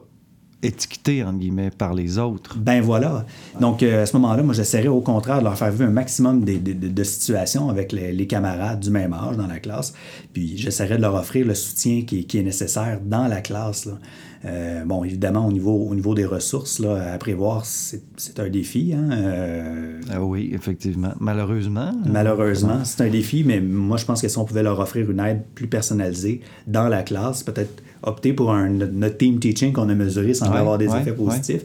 étiquetés, 0.64 1.24
entre 1.24 1.38
guillemets, 1.40 1.70
par 1.70 1.94
les 1.94 2.18
autres. 2.18 2.58
Ben 2.58 2.82
voilà. 2.82 3.26
Donc, 3.62 3.84
euh, 3.84 4.04
à 4.04 4.06
ce 4.06 4.16
moment-là, 4.18 4.42
moi, 4.44 4.54
j'essaierais 4.54 4.88
au 4.88 5.02
contraire 5.02 5.40
de 5.40 5.44
leur 5.44 5.58
faire 5.58 5.72
vivre 5.72 5.84
un 5.86 5.92
maximum 5.92 6.44
de, 6.44 6.54
de- 6.58 6.74
de- 6.74 6.88
de 6.88 7.04
situations 7.04 7.70
avec 7.70 7.92
les, 7.92 8.12
les 8.12 8.28
camarades 8.28 8.80
du 8.80 8.90
même 8.90 9.14
âge 9.14 9.38
dans 9.38 9.48
la 9.48 9.60
classe. 9.60 9.94
Puis, 10.34 10.58
j'essaierais 10.58 10.98
de 10.98 11.02
leur 11.04 11.14
offrir 11.16 11.46
le 11.46 11.54
soutien 11.54 12.02
qui, 12.02 12.26
qui 12.26 12.40
est 12.40 12.44
nécessaire 12.44 13.00
dans 13.06 13.28
la 13.28 13.42
classe. 13.42 13.86
là. 13.86 13.94
Euh, 14.46 14.86
bon, 14.86 15.04
évidemment, 15.04 15.48
au 15.48 15.52
niveau, 15.52 15.74
au 15.90 15.96
niveau 15.96 16.14
des 16.14 16.26
ressources 16.26 16.78
là, 16.80 17.14
à 17.14 17.18
prévoir, 17.18 17.66
c'est 17.66 18.04
c'est 18.18 18.40
un 18.40 18.50
défi. 18.50 18.94
hein. 18.96 19.10
Euh, 19.12 20.00
Ah 20.12 20.24
oui, 20.24 20.52
effectivement. 20.54 21.14
Malheureusement. 21.20 21.92
Malheureusement, 22.06 22.84
c'est 22.86 23.02
un 23.04 23.10
défi, 23.10 23.44
mais 23.44 23.60
moi, 23.60 23.98
je 23.98 24.06
pense 24.06 24.22
que 24.22 24.28
si 24.28 24.38
on 24.38 24.46
pouvait 24.46 24.62
leur 24.64 24.80
offrir 24.80 25.10
une 25.10 25.20
aide 25.20 25.42
plus 25.56 25.68
personnalisée 25.68 26.42
dans 26.68 26.88
la 26.88 27.02
classe, 27.02 27.42
peut-être 27.44 27.82
opter 28.08 28.34
pour 28.34 28.52
un, 28.52 28.70
notre 28.70 29.18
team 29.18 29.40
teaching 29.40 29.74
qu'on 29.74 29.90
a 29.90 29.96
mesuré 29.96 30.34
sans 30.34 30.50
Ouais, 30.52 30.58
avoir 30.58 30.78
des 30.78 30.88
ouais, 30.88 31.02
effets 31.02 31.14
positifs, 31.14 31.62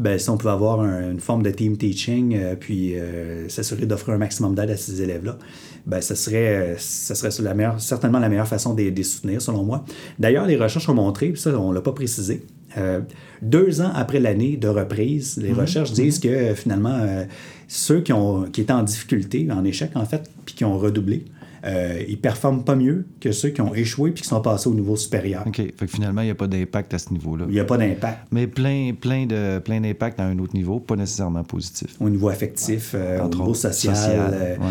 ben, 0.00 0.18
si 0.18 0.28
on 0.28 0.36
pouvait 0.36 0.52
avoir 0.52 0.80
un- 0.80 1.12
une 1.12 1.20
forme 1.20 1.42
de 1.42 1.50
team 1.50 1.76
teaching, 1.76 2.34
euh, 2.36 2.56
puis 2.58 2.94
euh, 2.98 3.48
s'assurer 3.48 3.86
d'offrir 3.86 4.14
un 4.14 4.18
maximum 4.18 4.54
d'aide 4.54 4.70
à 4.70 4.76
ces 4.76 5.00
élèves-là, 5.02 5.38
ben, 5.86 6.00
ça 6.00 6.14
serait, 6.14 6.74
euh, 6.74 6.74
ça 6.78 7.14
serait 7.14 7.30
la 7.42 7.54
meilleure, 7.54 7.80
certainement 7.80 8.18
la 8.18 8.28
meilleure 8.28 8.48
façon 8.48 8.74
de 8.74 8.82
les 8.82 9.02
soutenir, 9.04 9.40
selon 9.40 9.62
moi. 9.62 9.84
D'ailleurs, 10.18 10.46
les 10.46 10.56
recherches 10.56 10.88
ont 10.88 10.94
montré, 10.94 11.28
puis 11.28 11.40
ça, 11.40 11.58
on 11.58 11.70
ne 11.70 11.74
l'a 11.74 11.80
pas 11.82 11.92
précisé, 11.92 12.42
euh, 12.76 13.00
deux 13.40 13.80
ans 13.82 13.92
après 13.94 14.18
l'année 14.18 14.56
de 14.56 14.66
reprise, 14.68 15.36
les 15.40 15.52
recherches 15.52 15.92
disent 15.92 16.18
que 16.18 16.26
euh, 16.28 16.54
finalement, 16.56 16.96
euh, 17.00 17.24
ceux 17.68 18.00
qui, 18.00 18.12
ont, 18.12 18.44
qui 18.44 18.62
étaient 18.62 18.72
en 18.72 18.82
difficulté, 18.82 19.46
en 19.52 19.64
échec 19.64 19.90
en 19.94 20.04
fait, 20.06 20.28
puis 20.44 20.54
qui 20.56 20.64
ont 20.64 20.76
redoublé, 20.76 21.24
euh, 21.64 22.02
ils 22.08 22.18
performent 22.20 22.64
pas 22.64 22.74
mieux 22.76 23.06
que 23.20 23.32
ceux 23.32 23.50
qui 23.50 23.60
ont 23.60 23.74
échoué 23.74 24.10
puis 24.10 24.22
qui 24.22 24.28
sont 24.28 24.40
passés 24.40 24.68
au 24.68 24.74
niveau 24.74 24.96
supérieur. 24.96 25.44
OK. 25.46 25.56
Fait 25.56 25.72
que 25.72 25.86
finalement, 25.86 26.20
il 26.20 26.26
n'y 26.26 26.30
a 26.30 26.34
pas 26.34 26.46
d'impact 26.46 26.92
à 26.94 26.98
ce 26.98 27.10
niveau-là. 27.12 27.46
Il 27.48 27.54
n'y 27.54 27.60
a 27.60 27.64
pas 27.64 27.78
d'impact 27.78 28.28
Mais 28.32 28.46
plein, 28.46 28.92
plein 28.98 29.26
de 29.26 29.58
plein 29.60 29.80
d'impact 29.80 30.20
à 30.20 30.26
un 30.26 30.38
autre 30.38 30.54
niveau, 30.54 30.80
pas 30.80 30.96
nécessairement 30.96 31.44
positif. 31.44 31.94
au 32.00 32.10
niveau 32.10 32.28
affectif, 32.28 32.92
euh, 32.94 33.22
au 33.24 33.28
niveau 33.28 33.54
social. 33.54 33.96
social, 33.96 34.30
euh, 34.34 34.56
ouais. 34.58 34.64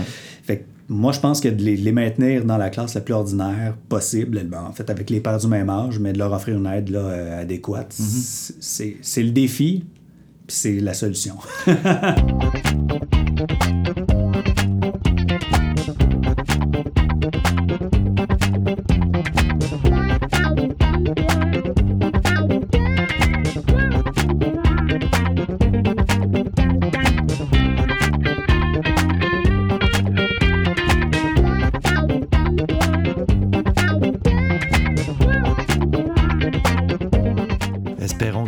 Fait 0.44 0.58
que 0.60 0.64
moi, 0.90 1.14
je 1.14 1.20
pense 1.20 1.40
que 1.40 1.48
de 1.48 1.64
les, 1.64 1.78
les 1.78 1.92
maintenir 1.94 2.44
dans 2.46 2.58
la 2.58 2.70
classe 2.70 2.94
la 2.94 3.02
plus 3.02 3.14
ordinaire 3.14 3.76
possible, 3.90 4.44
ben, 4.46 4.64
en 4.70 4.74
fait, 4.74 4.90
avec 4.90 5.10
les 5.10 5.22
pères 5.22 5.38
du 5.40 5.48
même 5.48 5.70
âge, 5.70 5.98
mais 5.98 6.12
de 6.14 6.20
leur 6.20 6.32
offrir 6.34 6.58
une 6.58 6.68
aide 6.68 6.90
là, 6.90 7.00
euh, 7.00 7.42
adéquate, 7.42 7.94
c'est- 7.94 8.98
c'est 9.02 9.24
le 9.24 9.32
défi, 9.32 9.86
puis 10.46 10.56
c'est 10.56 10.80
la 10.80 10.94
solution. 10.94 11.36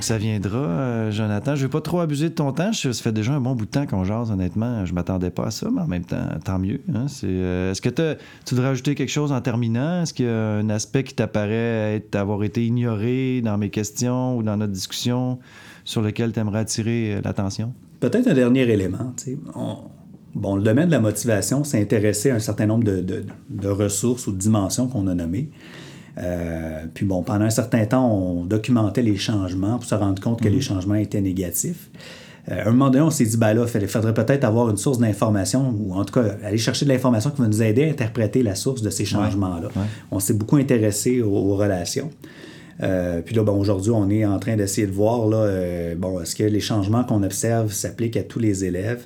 ça 0.05 0.19
viendra, 0.19 0.59
euh, 0.59 1.11
Jonathan. 1.11 1.55
Je 1.55 1.61
ne 1.61 1.63
veux 1.65 1.71
pas 1.71 1.81
trop 1.81 1.99
abuser 1.99 2.29
de 2.29 2.35
ton 2.35 2.51
temps. 2.51 2.71
Ça 2.73 2.93
fait 2.93 3.11
déjà 3.11 3.33
un 3.33 3.41
bon 3.41 3.55
bout 3.55 3.65
de 3.65 3.71
temps 3.71 3.87
qu'on 3.87 4.03
jase, 4.03 4.29
honnêtement. 4.29 4.85
Je 4.85 4.93
m'attendais 4.93 5.31
pas 5.31 5.47
à 5.47 5.51
ça, 5.51 5.67
mais 5.71 5.81
en 5.81 5.87
même 5.87 6.05
temps, 6.05 6.27
tant 6.43 6.59
mieux. 6.59 6.79
hein. 6.93 7.07
C'est, 7.07 7.25
euh, 7.27 7.71
est-ce 7.71 7.81
que 7.81 7.89
tu 7.89 8.55
voudrais 8.55 8.69
ajouter 8.69 8.93
quelque 8.93 9.09
chose 9.09 9.31
en 9.31 9.41
terminant? 9.41 10.03
Est-ce 10.03 10.13
qu'il 10.13 10.25
y 10.25 10.29
a 10.29 10.53
un 10.53 10.69
aspect 10.69 11.03
qui 11.03 11.15
t'apparaît 11.15 11.95
être, 11.95 12.15
avoir 12.15 12.43
été 12.43 12.65
ignoré 12.65 13.41
dans 13.41 13.57
mes 13.57 13.71
questions 13.71 14.37
ou 14.37 14.43
dans 14.43 14.57
notre 14.57 14.73
discussion 14.73 15.39
sur 15.85 16.03
lequel 16.03 16.33
tu 16.33 16.39
aimerais 16.39 16.59
attirer 16.59 17.15
euh, 17.15 17.21
l'attention? 17.23 17.73
Peut-être 17.99 18.27
un 18.27 18.33
dernier 18.35 18.61
élément. 18.61 19.11
bon, 20.35 20.55
le 20.55 20.61
domaine 20.61 20.85
de 20.85 20.91
la 20.91 20.99
motivation 20.99 21.63
s'est 21.63 21.81
intéressé 21.81 22.29
à 22.29 22.35
un 22.35 22.39
certain 22.39 22.67
nombre 22.67 22.83
de, 22.83 23.03
de, 23.49 23.67
ressources 23.67 24.27
ou 24.27 24.31
de 24.31 24.37
dimensions 24.37 24.87
qu'on 24.87 25.07
a 25.07 25.15
nommées. 25.15 25.49
Euh, 26.17 26.85
puis 26.93 27.05
bon, 27.05 27.23
pendant 27.23 27.45
un 27.45 27.49
certain 27.49 27.85
temps, 27.85 28.09
on 28.09 28.45
documentait 28.45 29.01
les 29.01 29.17
changements 29.17 29.77
pour 29.77 29.85
se 29.85 29.95
rendre 29.95 30.21
compte 30.21 30.41
que 30.41 30.49
les 30.49 30.55
mhm. 30.57 30.61
changements 30.61 30.95
étaient 30.95 31.21
négatifs. 31.21 31.89
Euh, 32.51 32.63
à 32.63 32.67
un 32.67 32.71
moment 32.71 32.89
donné, 32.89 33.03
on 33.03 33.09
s'est 33.09 33.25
dit, 33.25 33.37
ben 33.37 33.53
là, 33.53 33.65
il 33.73 33.87
faudrait 33.87 34.13
peut-être 34.13 34.43
avoir 34.43 34.69
une 34.69 34.77
source 34.77 34.99
d'information, 34.99 35.73
ou 35.79 35.93
en 35.93 36.05
tout 36.05 36.13
cas, 36.13 36.35
aller 36.43 36.57
chercher 36.57 36.85
de 36.85 36.91
l'information 36.91 37.31
qui 37.31 37.41
va 37.41 37.47
nous 37.47 37.63
aider 37.63 37.85
à 37.85 37.87
interpréter 37.87 38.43
la 38.43 38.55
source 38.55 38.81
de 38.81 38.89
ces 38.89 39.05
changements-là. 39.05 39.69
On 40.11 40.19
s'est 40.19 40.33
beaucoup 40.33 40.57
intéressé 40.57 41.21
aux, 41.21 41.55
relations. 41.55 42.11
Euh, 42.83 43.21
puis 43.21 43.33
là, 43.33 43.43
bon, 43.43 43.57
aujourd'hui, 43.57 43.91
on 43.91 44.09
est 44.09 44.25
en 44.25 44.37
train 44.37 44.57
d'essayer 44.57 44.85
de 44.85 44.91
voir, 44.91 45.27
là, 45.27 45.37
euh, 45.37 45.95
bon, 45.95 46.19
est-ce 46.19 46.35
que 46.35 46.43
les 46.43 46.59
changements 46.59 47.05
qu'on 47.05 47.23
observe 47.23 47.71
s'appliquent 47.71 48.17
à 48.17 48.23
tous 48.23 48.39
les 48.39 48.65
élèves? 48.65 49.05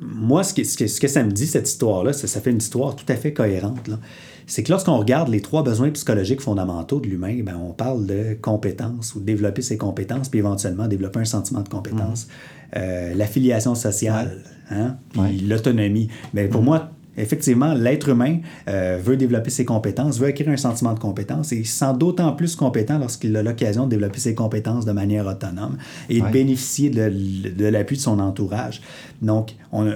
moi, 0.00 0.42
ce 0.42 0.52
que, 0.52 0.64
ce, 0.64 1.00
que, 1.00 1.06
ça 1.06 1.22
me 1.22 1.30
dit, 1.30 1.46
cette 1.46 1.68
histoire-là, 1.68 2.12
ça, 2.12 2.26
ça, 2.26 2.40
fait 2.40 2.50
une 2.50 2.58
histoire 2.58 2.96
tout 2.96 3.04
à 3.08 3.14
fait 3.14 3.32
cohérente. 3.32 3.86
Là 3.86 3.98
c'est 4.46 4.62
que 4.62 4.70
lorsqu'on 4.70 4.98
regarde 4.98 5.28
les 5.28 5.40
trois 5.40 5.62
besoins 5.62 5.90
psychologiques 5.90 6.40
fondamentaux 6.40 7.00
de 7.00 7.06
l'humain, 7.06 7.42
ben, 7.42 7.56
on 7.56 7.72
parle 7.72 8.06
de 8.06 8.36
compétences 8.40 9.14
ou 9.14 9.20
développer 9.20 9.62
ses 9.62 9.76
compétences, 9.76 10.28
puis 10.28 10.38
éventuellement 10.38 10.88
développer 10.88 11.20
un 11.20 11.24
sentiment 11.24 11.60
de 11.60 11.68
compétence. 11.68 12.26
Mhm. 12.26 12.32
Euh, 12.76 13.14
l'affiliation 13.14 13.74
sociale, 13.74 14.38
hein, 14.70 14.96
puis 15.12 15.40
l'autonomie. 15.40 16.08
Mais 16.32 16.48
pour 16.48 16.60
mhm. 16.60 16.66
moi, 16.66 16.90
effectivement, 17.16 17.74
l'être 17.74 18.08
humain 18.08 18.38
euh, 18.68 18.98
veut 19.02 19.16
développer 19.16 19.50
ses 19.50 19.64
compétences, 19.64 20.18
veut 20.18 20.28
acquérir 20.28 20.52
un 20.52 20.56
sentiment 20.56 20.94
de 20.94 20.98
compétence 20.98 21.52
et 21.52 21.56
il 21.56 21.66
se 21.66 21.76
sent 21.76 21.92
d'autant 21.98 22.32
plus 22.32 22.56
compétent 22.56 22.98
lorsqu'il 22.98 23.36
a 23.36 23.42
l'occasion 23.42 23.84
de 23.84 23.90
développer 23.90 24.18
ses 24.18 24.34
compétences 24.34 24.84
de 24.84 24.92
manière 24.92 25.26
autonome 25.26 25.76
et 26.08 26.20
de 26.20 26.28
bénéficier 26.28 26.90
de, 26.90 27.10
de 27.50 27.66
l'appui 27.66 27.96
de 27.96 28.02
son 28.02 28.18
entourage. 28.18 28.80
Donc, 29.20 29.54
on 29.70 29.86
a, 29.88 29.94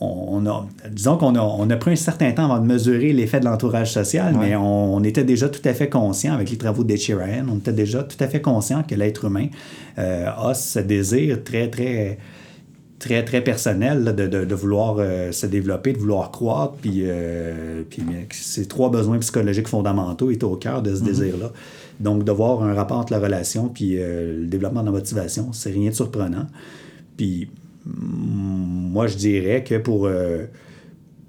on 0.00 0.46
a, 0.46 0.66
disons 0.90 1.18
qu'on 1.18 1.34
a, 1.34 1.40
on 1.40 1.68
a 1.68 1.76
pris 1.76 1.92
un 1.92 1.96
certain 1.96 2.32
temps 2.32 2.44
avant 2.44 2.58
de 2.58 2.66
mesurer 2.66 3.12
l'effet 3.12 3.40
de 3.40 3.44
l'entourage 3.44 3.92
social, 3.92 4.34
mais 4.38 4.56
on, 4.56 5.02
était 5.04 5.24
déjà 5.24 5.48
tout 5.48 5.66
à 5.66 5.74
fait 5.74 5.88
conscient 5.88 6.32
avec 6.32 6.50
les 6.50 6.56
travaux 6.56 6.84
de 6.84 6.92
on 7.48 7.58
était 7.58 7.72
déjà 7.72 8.02
tout 8.02 8.16
à 8.20 8.28
fait 8.28 8.40
conscient 8.40 8.82
que 8.82 8.94
l'être 8.94 9.24
humain 9.26 9.48
euh, 9.98 10.26
a 10.28 10.54
ce 10.54 10.78
désir 10.78 11.44
très, 11.44 11.68
très, 11.68 12.18
très, 12.98 13.24
très 13.24 13.42
personnel 13.42 14.14
de, 14.14 14.54
vouloir 14.54 14.96
euh, 14.98 15.30
se 15.30 15.46
développer, 15.46 15.92
de 15.92 15.98
vouloir 15.98 16.30
croître, 16.30 16.74
puis, 16.80 17.00
euh, 17.02 17.82
puis 17.88 18.02
ces 18.30 18.66
trois 18.66 18.90
besoins 18.90 19.18
psychologiques 19.18 19.68
fondamentaux 19.68 20.30
étaient 20.30 20.44
au 20.44 20.56
cœur 20.56 20.80
de 20.82 20.94
ce 20.94 21.00
mm-hmm. 21.00 21.04
désir-là. 21.04 21.52
Donc, 22.00 22.24
de 22.24 22.32
voir 22.32 22.62
un 22.62 22.72
rapport 22.72 22.98
entre 22.98 23.12
la 23.12 23.20
relation 23.20 23.68
puis 23.68 23.96
le 23.96 24.46
développement 24.46 24.80
de 24.80 24.86
la 24.86 24.92
motivation, 24.92 25.52
c'est 25.52 25.70
rien 25.70 25.90
de 25.90 25.94
surprenant. 25.94 26.46
Puis 27.16 27.48
moi, 27.84 29.06
je 29.06 29.16
dirais 29.16 29.64
que 29.64 29.78
pour. 29.78 30.06
Euh, 30.06 30.46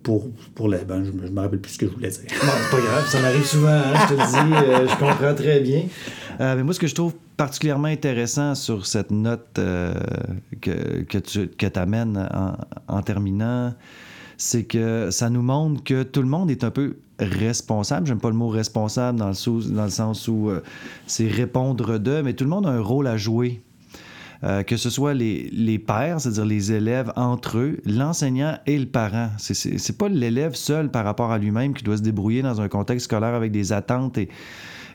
pour, 0.04 0.30
pour 0.54 0.68
la, 0.68 0.80
ben, 0.80 1.02
je 1.06 1.12
ne 1.12 1.30
me 1.30 1.40
rappelle 1.40 1.62
plus 1.62 1.72
ce 1.72 1.78
que 1.78 1.88
je 1.88 1.92
voulais 1.94 2.10
dire. 2.10 2.24
Pas 2.42 2.78
grave, 2.78 3.08
ça 3.08 3.22
m'arrive 3.22 3.46
souvent, 3.46 3.70
hein, 3.70 3.94
je 4.02 4.14
te 4.14 4.20
le 4.20 4.28
dis, 4.28 4.54
euh, 4.54 4.86
je 4.86 4.98
comprends 4.98 5.34
très 5.34 5.62
bien. 5.62 5.84
Euh, 6.42 6.58
mais 6.58 6.64
moi, 6.64 6.74
ce 6.74 6.80
que 6.82 6.88
je 6.88 6.94
trouve 6.94 7.14
particulièrement 7.38 7.88
intéressant 7.88 8.54
sur 8.54 8.86
cette 8.86 9.12
note 9.12 9.48
que, 10.60 11.04
que 11.04 11.18
tu 11.20 11.48
que 11.48 11.80
amènes 11.80 12.30
en, 12.90 13.02
terminant, 13.02 13.74
c'est 14.36 14.66
que 14.66 15.10
ça 15.10 15.30
nous 15.30 15.42
montre 15.42 15.82
que 15.86 16.04
tout 16.04 16.22
le 16.22 16.28
monde 16.28 16.52
est 16.52 16.66
un 16.66 16.72
peu 16.72 16.98
responsable. 17.18 18.06
J'aime 18.06 18.20
pas 18.20 18.30
le 18.30 18.36
mot 18.36 18.50
responsable 18.50 19.18
dans 19.18 19.30
le, 19.30 19.74
dans 19.74 19.86
le 19.86 19.90
sens 19.90 20.28
où 20.28 20.52
c'est 21.08 21.30
répondre 21.30 21.98
de, 21.98 22.22
mais 22.22 22.34
tout 22.34 22.44
le 22.44 22.50
monde 22.50 22.66
a 22.66 22.72
un 22.72 22.82
rôle 22.82 23.08
à 23.08 23.16
jouer 23.16 23.62
euh, 24.44 24.64
que 24.64 24.76
ce 24.76 24.90
soit 24.90 25.14
les, 25.14 25.50
les 25.54 25.80
pères, 25.80 26.20
c'est-à-dire 26.20 26.46
les 26.46 26.72
élèves 26.74 27.14
entre 27.16 27.60
eux, 27.60 27.78
l'enseignant 27.86 28.58
et 28.66 28.78
le 28.78 28.86
parent. 28.86 29.30
C'est 29.38 29.98
pas 29.98 30.10
l'élève 30.10 30.56
seul 30.56 30.92
par 30.92 31.06
rapport 31.06 31.32
à 31.32 31.38
lui-même 31.38 31.74
qui 31.74 31.84
doit 31.84 31.98
se 31.98 32.02
débrouiller 32.02 32.42
dans 32.42 32.60
un 32.60 32.68
contexte 32.68 33.06
scolaire 33.06 33.36
avec 33.36 33.52
des 33.52 33.72
attentes 33.72 34.18
et, 34.18 34.28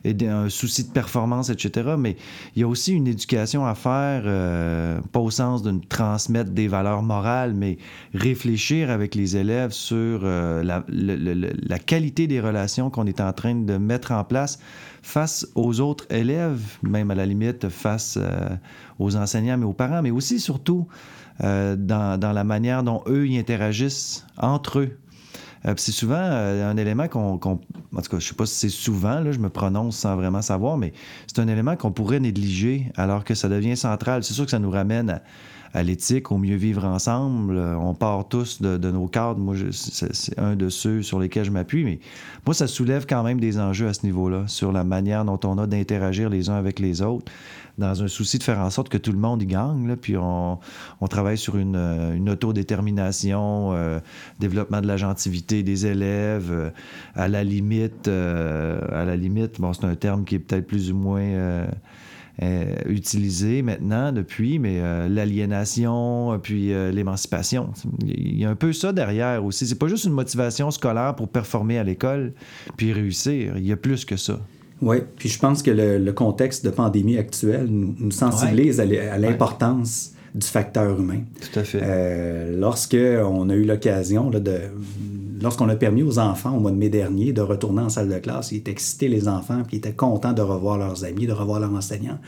et 0.04 0.16
un 0.26 0.48
souci 0.48 0.84
de 0.84 0.92
performance, 0.92 1.50
etc. 1.50 1.94
Mais 1.98 2.16
il 2.54 2.60
y 2.60 2.62
a 2.64 2.68
aussi 2.68 2.92
une 2.92 3.06
éducation 3.06 3.66
à 3.66 3.74
faire, 3.74 4.22
euh, 4.26 5.00
pas 5.12 5.20
au 5.20 5.30
sens 5.30 5.62
de 5.62 5.74
transmettre 5.88 6.50
des 6.50 6.68
valeurs 6.68 7.02
morales, 7.02 7.54
mais 7.54 7.78
réfléchir 8.14 8.90
avec 8.90 9.14
les 9.14 9.36
élèves 9.36 9.72
sur 9.72 10.20
euh, 10.22 10.62
la, 10.62 11.78
qualité 11.78 12.26
des 12.26 12.40
relations 12.40 12.90
qu'on 12.90 13.06
est 13.06 13.20
en 13.20 13.32
train 13.32 13.54
de 13.54 13.76
mettre 13.76 14.12
en 14.12 14.24
place 14.24 14.58
face 15.02 15.46
aux 15.54 15.80
autres 15.80 16.06
élèves, 16.10 16.60
même 16.82 17.10
à 17.10 17.14
la 17.14 17.24
limite 17.24 17.68
face 17.68 18.18
euh, 18.20 18.48
aux 18.98 19.16
enseignants, 19.16 19.56
mais 19.58 19.64
aux 19.64 19.72
parents, 19.72 20.02
mais 20.02 20.10
aussi 20.10 20.40
surtout 20.40 20.86
dans, 21.40 22.18
la 22.20 22.42
manière 22.42 22.82
dont 22.82 23.04
eux 23.06 23.28
y 23.28 23.38
interagissent 23.38 24.26
entre 24.38 24.80
eux. 24.80 24.98
Euh, 25.66 25.74
c'est 25.76 25.92
souvent 25.92 26.16
euh, 26.18 26.70
un 26.70 26.76
élément 26.76 27.08
qu'on. 27.08 27.34
en 27.34 27.38
tout 27.38 28.10
cas, 28.10 28.18
je 28.18 28.28
sais 28.28 28.34
pas 28.34 28.46
si 28.46 28.54
c'est 28.54 28.68
souvent, 28.68 29.20
là, 29.20 29.32
je 29.32 29.38
me 29.38 29.48
prononce 29.48 29.96
sans 29.96 30.16
vraiment 30.16 30.42
savoir, 30.42 30.76
mais 30.76 30.92
c'est 31.26 31.40
un 31.40 31.48
élément 31.48 31.76
qu'on 31.76 31.92
pourrait 31.92 32.20
négliger 32.20 32.90
alors 32.96 33.24
que 33.24 33.34
ça 33.34 33.48
devient 33.48 33.76
central. 33.76 34.22
C'est 34.24 34.34
sûr 34.34 34.44
que 34.44 34.50
ça 34.50 34.58
nous 34.58 34.70
ramène 34.70 35.20
à 35.74 35.82
l'éthique, 35.82 36.32
au 36.32 36.38
mieux 36.38 36.56
vivre 36.56 36.84
ensemble. 36.84 37.56
Euh, 37.56 37.76
on 37.76 37.94
part 37.94 38.28
tous 38.28 38.60
de, 38.62 38.90
nos 38.90 39.06
cadres. 39.06 39.38
Moi, 39.38 39.54
c'est 39.72 40.38
un 40.38 40.56
de 40.56 40.68
ceux 40.68 41.02
sur 41.02 41.18
lesquels 41.18 41.44
je 41.44 41.50
m'appuie, 41.50 41.84
mais 41.84 42.00
moi, 42.46 42.54
ça 42.54 42.66
soulève 42.66 43.06
quand 43.06 43.22
même 43.22 43.40
des 43.40 43.58
enjeux 43.58 43.88
à 43.88 43.94
ce 43.94 44.04
niveau-là, 44.06 44.44
sur 44.46 44.72
la 44.72 44.84
manière 44.84 45.24
dont 45.24 45.40
on 45.44 45.58
a 45.58 45.66
d'interagir 45.66 46.30
les 46.30 46.50
uns 46.50 46.56
avec 46.56 46.78
les 46.78 47.02
autres, 47.02 47.30
dans 47.78 48.02
un 48.02 48.08
souci 48.08 48.38
de 48.38 48.42
faire 48.42 48.58
en 48.58 48.70
sorte 48.70 48.88
que 48.88 48.98
tout 48.98 49.12
le 49.12 49.18
monde 49.18 49.42
y 49.42 49.46
gagne. 49.46 49.96
Puis 49.96 50.16
on, 50.16 50.58
travaille 51.08 51.38
sur 51.38 51.56
une, 51.56 51.76
une 51.76 52.28
autodétermination, 52.28 53.72
euh, 53.72 54.00
développement 54.38 54.80
de 54.80 54.86
la 54.86 54.96
gentilité 54.96 55.62
des 55.62 55.86
élèves, 55.86 56.50
euh, 56.50 56.70
à 57.14 57.28
la 57.28 57.44
limite, 57.44 58.08
à 58.08 59.04
la 59.04 59.16
limite, 59.16 59.60
bon, 59.60 59.72
c'est 59.72 59.84
un 59.84 59.94
terme 59.94 60.24
qui 60.24 60.34
est 60.34 60.38
peut-être 60.38 60.66
plus 60.66 60.90
ou 60.92 60.96
moins 60.96 61.66
euh, 62.40 62.76
utilisé 62.86 63.62
maintenant 63.62 64.12
depuis, 64.12 64.60
mais 64.60 64.78
euh, 64.78 65.08
l'aliénation, 65.08 66.38
puis 66.40 66.72
euh, 66.72 66.92
l'émancipation. 66.92 67.72
Il 68.00 68.38
y 68.38 68.44
a 68.44 68.50
un 68.50 68.54
peu 68.54 68.72
ça 68.72 68.92
derrière 68.92 69.44
aussi. 69.44 69.66
C'est 69.66 69.78
pas 69.78 69.88
juste 69.88 70.04
une 70.04 70.12
motivation 70.12 70.70
scolaire 70.70 71.16
pour 71.16 71.28
performer 71.30 71.78
à 71.78 71.82
l'école 71.82 72.32
puis 72.76 72.92
réussir. 72.92 73.56
Il 73.56 73.66
y 73.66 73.72
a 73.72 73.76
plus 73.76 74.04
que 74.04 74.16
ça. 74.16 74.38
Oui, 74.80 74.98
puis 75.16 75.28
je 75.28 75.38
pense 75.38 75.62
que 75.62 75.70
le, 75.70 76.12
contexte 76.12 76.64
de 76.64 76.70
pandémie 76.70 77.18
actuelle 77.18 77.66
nous, 77.68 78.10
sensibilise 78.10 78.80
à 78.80 79.18
l'importance 79.18 80.12
du 80.34 80.46
facteur 80.46 80.98
humain. 80.98 81.20
Tout 81.40 81.60
à 81.60 81.64
fait. 81.64 82.52
lorsque 82.52 82.96
on 82.96 83.48
a 83.50 83.54
eu 83.54 83.64
l'occasion 83.64 84.30
de 84.30 84.60
lorsqu'on 85.40 85.68
a 85.68 85.76
permis 85.76 86.02
aux 86.02 86.18
enfants 86.18 86.56
au 86.56 86.60
mois 86.60 86.70
de 86.70 86.76
mai 86.76 86.88
dernier 86.88 87.32
de 87.32 87.40
retourner 87.40 87.82
en 87.82 87.88
salle 87.88 88.08
de 88.08 88.18
classe, 88.18 88.52
ils 88.52 88.58
étaient 88.58 88.70
excités, 88.70 89.08
les 89.08 89.28
enfants, 89.28 89.62
puis 89.66 89.76
ils 89.76 89.78
étaient 89.78 89.92
contents 89.92 90.32
de 90.32 90.42
revoir 90.42 90.78
leurs 90.78 91.04
amis, 91.04 91.26
de 91.26 91.32
revoir 91.32 91.60
leurs 91.60 91.72
enseignants. 91.72 92.18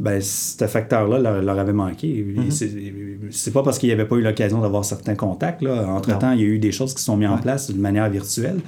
Ben, 0.00 0.20
ce 0.20 0.66
facteur-là 0.66 1.40
leur, 1.40 1.58
avait 1.58 1.72
manqué. 1.72 2.26
Mm-hmm. 2.36 3.30
C'est 3.30 3.52
pas 3.52 3.62
parce 3.62 3.78
qu'il 3.78 3.88
n'y 3.88 3.92
avait 3.92 4.06
pas 4.06 4.16
eu 4.16 4.22
l'occasion 4.22 4.60
d'avoir 4.60 4.84
certains 4.84 5.14
contacts. 5.14 5.62
Là. 5.62 5.86
Entre-temps, 5.86 6.32
il 6.32 6.40
y 6.40 6.44
a 6.44 6.46
eu 6.46 6.58
des 6.58 6.72
choses 6.72 6.94
qui 6.94 7.02
sont 7.02 7.16
mises 7.16 7.28
en 7.28 7.38
place 7.38 7.70
de 7.70 7.78
manière 7.78 8.08
virtuelle. 8.10 8.58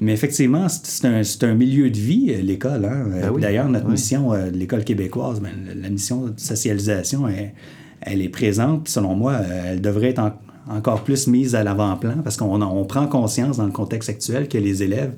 Mais 0.00 0.12
effectivement, 0.12 0.66
c'est 0.68 1.06
un, 1.06 1.22
un, 1.48 1.54
milieu 1.54 1.90
de 1.90 1.96
vie, 1.96 2.26
euh, 2.30 2.42
l'école. 2.42 2.84
Hein. 2.84 3.06
Ben 3.10 3.38
D'ailleurs, 3.38 3.68
notre 3.68 3.88
mission 3.88 4.32
euh, 4.32 4.50
de 4.50 4.56
l'école 4.56 4.84
québécoise, 4.84 5.40
ben, 5.40 5.52
la 5.80 5.88
mission 5.88 6.26
de 6.26 6.38
socialisation, 6.38 7.28
elle, 7.28 7.52
elle 8.00 8.22
est 8.22 8.28
présente. 8.28 8.88
Selon 8.88 9.14
moi, 9.14 9.34
euh, 9.34 9.72
elle 9.72 9.80
devrait 9.80 10.10
être 10.10 10.18
en, 10.18 10.32
encore 10.68 11.04
plus 11.04 11.26
mise 11.26 11.54
à 11.54 11.62
l'avant-plan 11.62 12.16
parce 12.24 12.36
qu'on 12.36 12.60
on 12.62 12.84
prend 12.84 13.06
conscience 13.06 13.58
dans 13.58 13.66
le 13.66 13.72
contexte 13.72 14.08
actuel 14.08 14.48
que 14.48 14.58
les 14.58 14.82
élèves, 14.82 15.14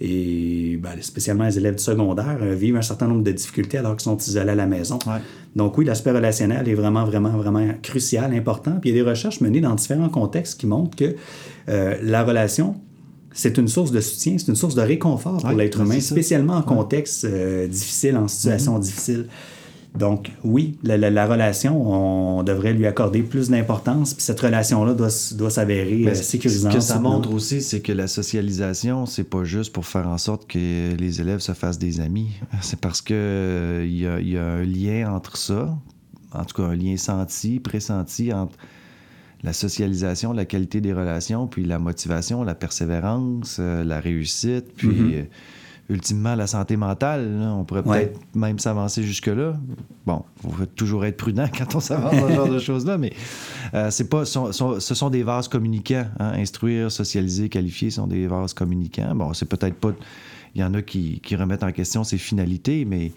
et 0.00 0.78
ben, 0.80 0.90
spécialement 1.00 1.44
les 1.44 1.58
élèves 1.58 1.76
du 1.76 1.82
secondaire, 1.82 2.38
vivent 2.54 2.76
un 2.76 2.82
certain 2.82 3.08
nombre 3.08 3.22
de 3.22 3.32
difficultés 3.32 3.78
alors 3.78 3.92
qu'ils 3.92 4.04
sont 4.04 4.18
isolés 4.18 4.50
à 4.50 4.54
la 4.54 4.66
maison. 4.66 4.98
Donc 5.56 5.78
oui, 5.78 5.84
l'aspect 5.84 6.12
relationnel 6.12 6.68
est 6.68 6.74
vraiment, 6.74 7.04
vraiment, 7.04 7.30
vraiment 7.30 7.66
crucial, 7.82 8.32
important. 8.34 8.72
Puis 8.80 8.90
il 8.90 8.96
y 8.96 9.00
a 9.00 9.02
des 9.02 9.08
recherches 9.08 9.40
menées 9.40 9.60
dans 9.60 9.74
différents 9.74 10.08
contextes 10.08 10.60
qui 10.60 10.66
montrent 10.66 10.96
que 10.96 11.16
euh, 11.68 11.96
la 12.02 12.22
relation 12.22 12.76
c'est 13.40 13.56
une 13.56 13.68
source 13.68 13.90
de 13.90 14.00
soutien, 14.00 14.36
c'est 14.36 14.48
une 14.48 14.56
source 14.56 14.74
de 14.74 14.82
réconfort 14.82 15.38
pour 15.38 15.52
l'être 15.52 15.78
ben, 15.78 15.86
humain, 15.86 16.00
spécialement 16.00 16.56
en 16.56 16.62
contexte 16.62 17.24
euh, 17.24 17.66
difficile, 17.66 18.16
en 18.18 18.28
situation 18.28 18.78
mm-hmm. 18.78 18.82
difficile. 18.82 19.26
Donc, 19.98 20.30
oui, 20.44 20.78
la, 20.84 21.26
relation, 21.26 22.38
on 22.38 22.42
devrait 22.44 22.74
lui 22.74 22.86
accorder 22.86 23.22
plus 23.22 23.48
d'importance, 23.48 24.14
puis 24.14 24.22
cette 24.22 24.38
relation-là 24.38 24.92
doit, 24.94 25.08
doit 25.32 25.50
s'avérer 25.50 26.06
euh, 26.06 26.14
sécurisante. 26.14 26.72
Ce 26.72 26.76
que 26.76 26.82
ça 26.82 27.00
montre 27.00 27.32
aussi, 27.32 27.60
c'est 27.62 27.80
que 27.80 27.92
la 27.92 28.06
socialisation, 28.06 29.06
c'est 29.06 29.24
pas 29.24 29.42
juste 29.42 29.72
pour 29.72 29.86
faire 29.86 30.06
en 30.06 30.18
sorte 30.18 30.46
que 30.46 30.94
les 30.94 31.20
élèves 31.20 31.40
se 31.40 31.52
fassent 31.52 31.78
des 31.78 32.00
amis. 32.00 32.28
C'est 32.60 32.78
parce 32.78 33.00
qu'il 33.02 33.16
euh, 33.16 33.86
y, 33.88 34.06
a, 34.06 34.20
y 34.20 34.36
a 34.36 34.44
un 34.44 34.64
lien 34.64 35.12
entre 35.12 35.36
ça, 35.36 35.76
en 36.32 36.44
tout 36.44 36.62
cas 36.62 36.68
un 36.68 36.76
lien 36.76 36.96
senti, 36.96 37.58
pressenti 37.58 38.32
entre 38.32 38.56
la 39.42 39.52
socialisation, 39.52 40.32
la 40.32 40.44
qualité 40.44 40.80
des 40.80 40.92
relations, 40.92 41.46
puis 41.46 41.64
la 41.64 41.78
motivation, 41.78 42.44
la 42.44 42.54
persévérance, 42.54 43.58
euh, 43.60 43.84
la 43.84 44.00
réussite, 44.00 44.72
puis. 44.76 44.88
Mm-hmm 44.88 45.26
ultimement 45.90 46.36
la 46.36 46.46
santé 46.46 46.76
mentale. 46.76 47.28
On 47.42 47.64
pourrait 47.64 47.82
peut-être 47.82 48.18
même 48.34 48.58
s'avancer 48.58 49.02
jusque-là. 49.02 49.54
Bon, 50.06 50.24
il 50.44 50.52
faut 50.52 50.66
toujours 50.66 51.04
être 51.04 51.16
prudent 51.16 51.46
quand 51.58 51.74
on 51.74 51.80
s'avance 51.80 52.14
dans 52.14 52.28
ce 52.28 52.34
genre 52.34 52.48
de 52.48 52.58
choses-là, 52.70 52.96
mais 52.96 53.12
euh, 53.74 53.90
c'est 53.90 54.08
pas, 54.08 54.24
ce 54.24 54.94
sont 54.94 55.10
des 55.10 55.22
vases 55.22 55.48
communicants. 55.48 56.06
Hein. 56.18 56.32
Instruire, 56.36 56.90
socialiser, 56.90 57.48
qualifier 57.48 57.90
sont 57.90 58.06
des 58.06 58.26
vases 58.26 58.54
communicants. 58.54 59.14
Bon, 59.14 59.34
c'est 59.34 59.46
peut-être 59.48 59.74
pas. 59.74 59.92
Il 60.54 60.60
y 60.60 60.64
en 60.64 60.74
a 60.74 60.82
qui, 60.82 61.20
remettent 61.38 61.62
en 61.62 61.72
question 61.72 62.04
ses 62.04 62.18
finalités, 62.18 62.84
mais 62.84 63.12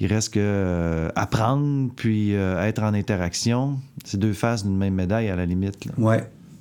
il 0.00 0.06
reste 0.06 0.34
que 0.34 0.40
euh, 0.40 1.08
apprendre 1.14 1.90
puis 1.94 2.34
euh, 2.34 2.62
être 2.62 2.82
en 2.82 2.94
interaction, 2.94 3.78
c'est 4.04 4.18
deux 4.18 4.32
faces 4.32 4.64
d'une 4.64 4.76
même 4.76 4.94
médaille 4.94 5.28
à 5.28 5.36
la 5.36 5.46
limite. 5.46 5.76
Oui. 5.98 6.16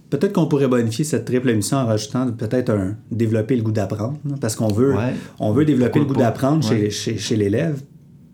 Peut-être 0.09 0.33
qu'on 0.33 0.47
pourrait 0.47 0.67
bonifier 0.67 1.03
cette 1.03 1.25
triple 1.25 1.49
émission 1.49 1.77
en 1.77 1.85
rajoutant 1.85 2.31
peut-être 2.31 2.69
un 2.69 2.95
développer 3.11 3.57
le 3.57 3.61
goût 3.61 3.71
d'apprendre, 3.71 4.17
parce 4.39 4.55
qu'on 4.55 4.71
veut, 4.71 4.95
on 5.39 5.51
veut 5.51 5.65
développer 5.65 5.99
le 5.99 6.05
goût 6.05 6.15
d'apprendre 6.15 6.63
chez, 6.63 6.89
chez, 6.89 7.35
l'élève 7.35 7.81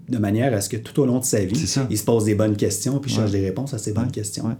de 0.07 0.17
manière 0.19 0.53
à 0.53 0.61
ce 0.61 0.69
que 0.69 0.77
tout 0.77 0.99
au 1.01 1.05
long 1.05 1.19
de 1.19 1.25
sa 1.25 1.43
vie, 1.43 1.75
il 1.89 1.97
se 1.97 2.03
pose 2.03 2.25
des 2.25 2.35
bonnes 2.35 2.55
questions 2.55 2.99
puis 2.99 3.11
cherche 3.11 3.31
des 3.31 3.43
réponses 3.43 3.73
à 3.73 3.79
ces 3.79 3.93
bonnes 3.93 4.11
questions. 4.11 4.55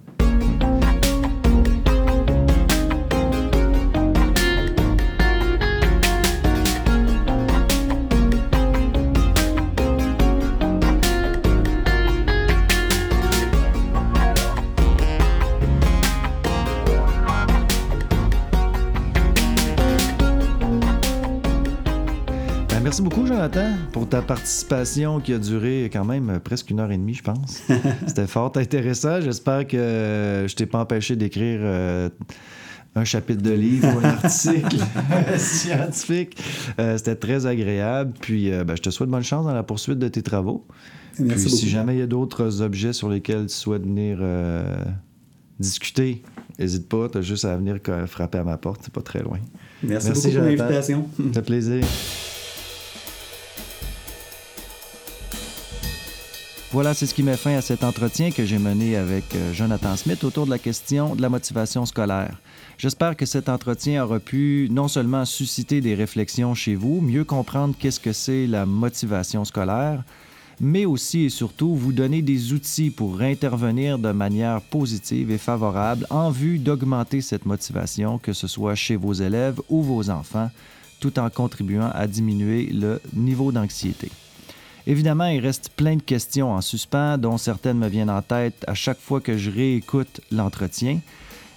Ta 24.13 24.21
participation 24.21 25.19
qui 25.19 25.33
a 25.33 25.39
duré 25.39 25.89
quand 25.91 26.05
même 26.05 26.39
presque 26.39 26.69
une 26.69 26.79
heure 26.79 26.91
et 26.91 26.97
demie, 26.97 27.15
je 27.15 27.23
pense. 27.23 27.63
C'était 28.05 28.27
fort 28.27 28.51
intéressant. 28.57 29.19
J'espère 29.21 29.65
que 29.65 30.45
je 30.47 30.53
t'ai 30.53 30.67
pas 30.67 30.81
empêché 30.81 31.15
d'écrire 31.15 31.57
euh, 31.63 32.09
un 32.93 33.05
chapitre 33.05 33.41
de 33.41 33.49
livre 33.49 33.87
ou 33.87 33.97
un 33.97 34.03
article 34.23 34.77
scientifique. 35.37 36.37
Euh, 36.77 36.95
c'était 36.95 37.15
très 37.15 37.47
agréable. 37.47 38.13
Puis 38.21 38.51
euh, 38.51 38.63
ben, 38.63 38.75
je 38.77 38.83
te 38.83 38.91
souhaite 38.91 39.09
bonne 39.09 39.23
chance 39.23 39.47
dans 39.47 39.53
la 39.55 39.63
poursuite 39.63 39.97
de 39.97 40.07
tes 40.09 40.21
travaux. 40.21 40.67
Merci 41.17 41.47
Puis, 41.47 41.55
si 41.55 41.69
jamais 41.69 41.95
il 41.95 41.99
y 41.99 42.03
a 42.03 42.07
d'autres 42.07 42.61
objets 42.61 42.93
sur 42.93 43.09
lesquels 43.09 43.47
tu 43.47 43.55
souhaites 43.55 43.81
venir 43.81 44.19
discuter, 45.59 46.21
n'hésite 46.59 46.87
pas, 46.87 47.09
tu 47.09 47.17
as 47.17 47.21
juste 47.23 47.45
à 47.45 47.57
venir 47.57 47.79
frapper 48.05 48.37
à 48.37 48.43
ma 48.43 48.57
porte, 48.57 48.81
c'est 48.83 48.93
pas 48.93 49.01
très 49.01 49.23
loin. 49.23 49.39
Merci, 49.81 50.09
Merci 50.09 50.27
beaucoup 50.27 50.37
pour 50.37 50.45
l'invitation. 50.45 51.07
Ça 51.17 51.33
fait 51.33 51.41
plaisir. 51.41 51.83
Voilà, 56.73 56.95
c'est 56.95 57.05
ce 57.05 57.13
qui 57.13 57.21
met 57.21 57.37
fin 57.37 57.55
à 57.55 57.61
cet 57.61 57.83
entretien 57.83 58.31
que 58.31 58.45
j'ai 58.45 58.57
mené 58.57 58.95
avec 58.95 59.35
euh, 59.35 59.53
Jonathan 59.53 59.95
Smith 59.95 60.23
autour 60.23 60.45
de 60.45 60.49
la 60.49 60.57
question 60.57 61.13
de 61.15 61.21
la 61.21 61.29
motivation 61.29 61.85
scolaire. 61.85 62.41
J'espère 62.79 63.15
que 63.15 63.27
cet 63.27 63.47
entretien 63.47 64.03
aura 64.03 64.19
pu 64.19 64.69
non 64.71 64.87
seulement 64.87 65.23
susciter 65.23 65.81
des 65.81 65.93
réflexions 65.93 66.55
chez 66.55 66.73
vous, 66.73 66.99
mieux 66.99 67.25
comprendre 67.25 67.75
qu'est-ce 67.77 67.99
que 67.99 68.11
c'est 68.11 68.47
la 68.47 68.65
motivation 68.65 69.45
scolaire, 69.45 70.03
mais 70.59 70.85
aussi 70.85 71.25
et 71.25 71.29
surtout 71.29 71.75
vous 71.75 71.93
donner 71.93 72.23
des 72.23 72.53
outils 72.53 72.89
pour 72.89 73.21
intervenir 73.21 73.99
de 73.99 74.11
manière 74.11 74.59
positive 74.59 75.29
et 75.29 75.37
favorable 75.37 76.07
en 76.09 76.31
vue 76.31 76.57
d'augmenter 76.57 77.21
cette 77.21 77.45
motivation, 77.45 78.17
que 78.17 78.33
ce 78.33 78.47
soit 78.47 78.73
chez 78.73 78.95
vos 78.95 79.13
élèves 79.13 79.61
ou 79.69 79.83
vos 79.83 80.09
enfants, 80.09 80.49
tout 80.99 81.19
en 81.19 81.29
contribuant 81.29 81.91
à 81.93 82.07
diminuer 82.07 82.65
le 82.73 82.99
niveau 83.13 83.51
d'anxiété. 83.51 84.09
Évidemment, 84.85 85.27
il 85.27 85.39
reste 85.39 85.69
plein 85.69 85.95
de 85.95 86.01
questions 86.01 86.51
en 86.51 86.61
suspens, 86.61 87.17
dont 87.17 87.37
certaines 87.37 87.77
me 87.77 87.87
viennent 87.87 88.09
en 88.09 88.21
tête 88.21 88.65
à 88.67 88.73
chaque 88.73 88.99
fois 88.99 89.21
que 89.21 89.37
je 89.37 89.49
réécoute 89.49 90.19
l'entretien. 90.31 90.99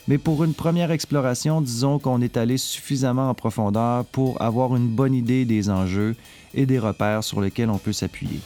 Mais 0.07 0.19
pour 0.19 0.45
une 0.45 0.55
première 0.55 0.93
exploration, 0.93 1.61
disons 1.61 1.99
qu'on 1.99 2.21
est 2.21 2.37
allé 2.37 2.57
suffisamment 2.57 3.29
en 3.29 3.35
profondeur 3.35 4.05
pour 4.05 4.41
avoir 4.41 4.77
une 4.77 4.87
bonne 4.87 5.15
idée 5.15 5.45
des 5.45 5.69
enjeux 5.69 6.15
et 6.55 6.67
des 6.67 6.79
repères 6.79 7.25
sur 7.25 7.41
lesquels 7.41 7.71
on 7.71 7.79
peut 7.79 7.93
s'appuyer. 7.93 8.41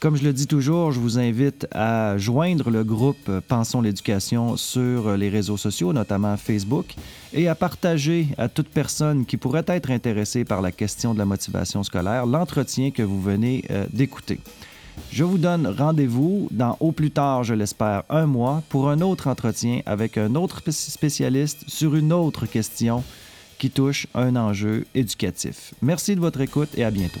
Comme 0.00 0.16
je 0.16 0.22
le 0.22 0.32
dis 0.32 0.46
toujours, 0.46 0.92
je 0.92 1.00
vous 1.00 1.18
invite 1.18 1.66
à 1.72 2.16
joindre 2.18 2.70
le 2.70 2.84
groupe 2.84 3.30
Pensons 3.48 3.80
l'éducation 3.80 4.56
sur 4.56 5.16
les 5.16 5.28
réseaux 5.28 5.56
sociaux, 5.56 5.92
notamment 5.92 6.36
Facebook, 6.36 6.94
et 7.32 7.48
à 7.48 7.56
partager 7.56 8.28
à 8.38 8.48
toute 8.48 8.68
personne 8.68 9.26
qui 9.26 9.36
pourrait 9.36 9.64
être 9.66 9.90
intéressée 9.90 10.44
par 10.44 10.62
la 10.62 10.70
question 10.70 11.14
de 11.14 11.18
la 11.18 11.24
motivation 11.24 11.82
scolaire 11.82 12.26
l'entretien 12.26 12.92
que 12.92 13.02
vous 13.02 13.20
venez 13.20 13.64
euh, 13.70 13.86
d'écouter. 13.92 14.38
Je 15.10 15.24
vous 15.24 15.38
donne 15.38 15.66
rendez-vous 15.66 16.46
dans 16.52 16.76
au 16.78 16.92
plus 16.92 17.10
tard, 17.10 17.42
je 17.42 17.54
l'espère, 17.54 18.04
un 18.08 18.26
mois 18.26 18.62
pour 18.68 18.90
un 18.90 19.00
autre 19.00 19.26
entretien 19.26 19.80
avec 19.84 20.16
un 20.16 20.36
autre 20.36 20.62
spécialiste 20.70 21.64
sur 21.66 21.96
une 21.96 22.12
autre 22.12 22.46
question 22.46 23.02
qui 23.58 23.70
touche 23.70 24.06
un 24.14 24.36
enjeu 24.36 24.86
éducatif. 24.94 25.74
Merci 25.82 26.14
de 26.14 26.20
votre 26.20 26.40
écoute 26.40 26.70
et 26.76 26.84
à 26.84 26.92
bientôt. 26.92 27.20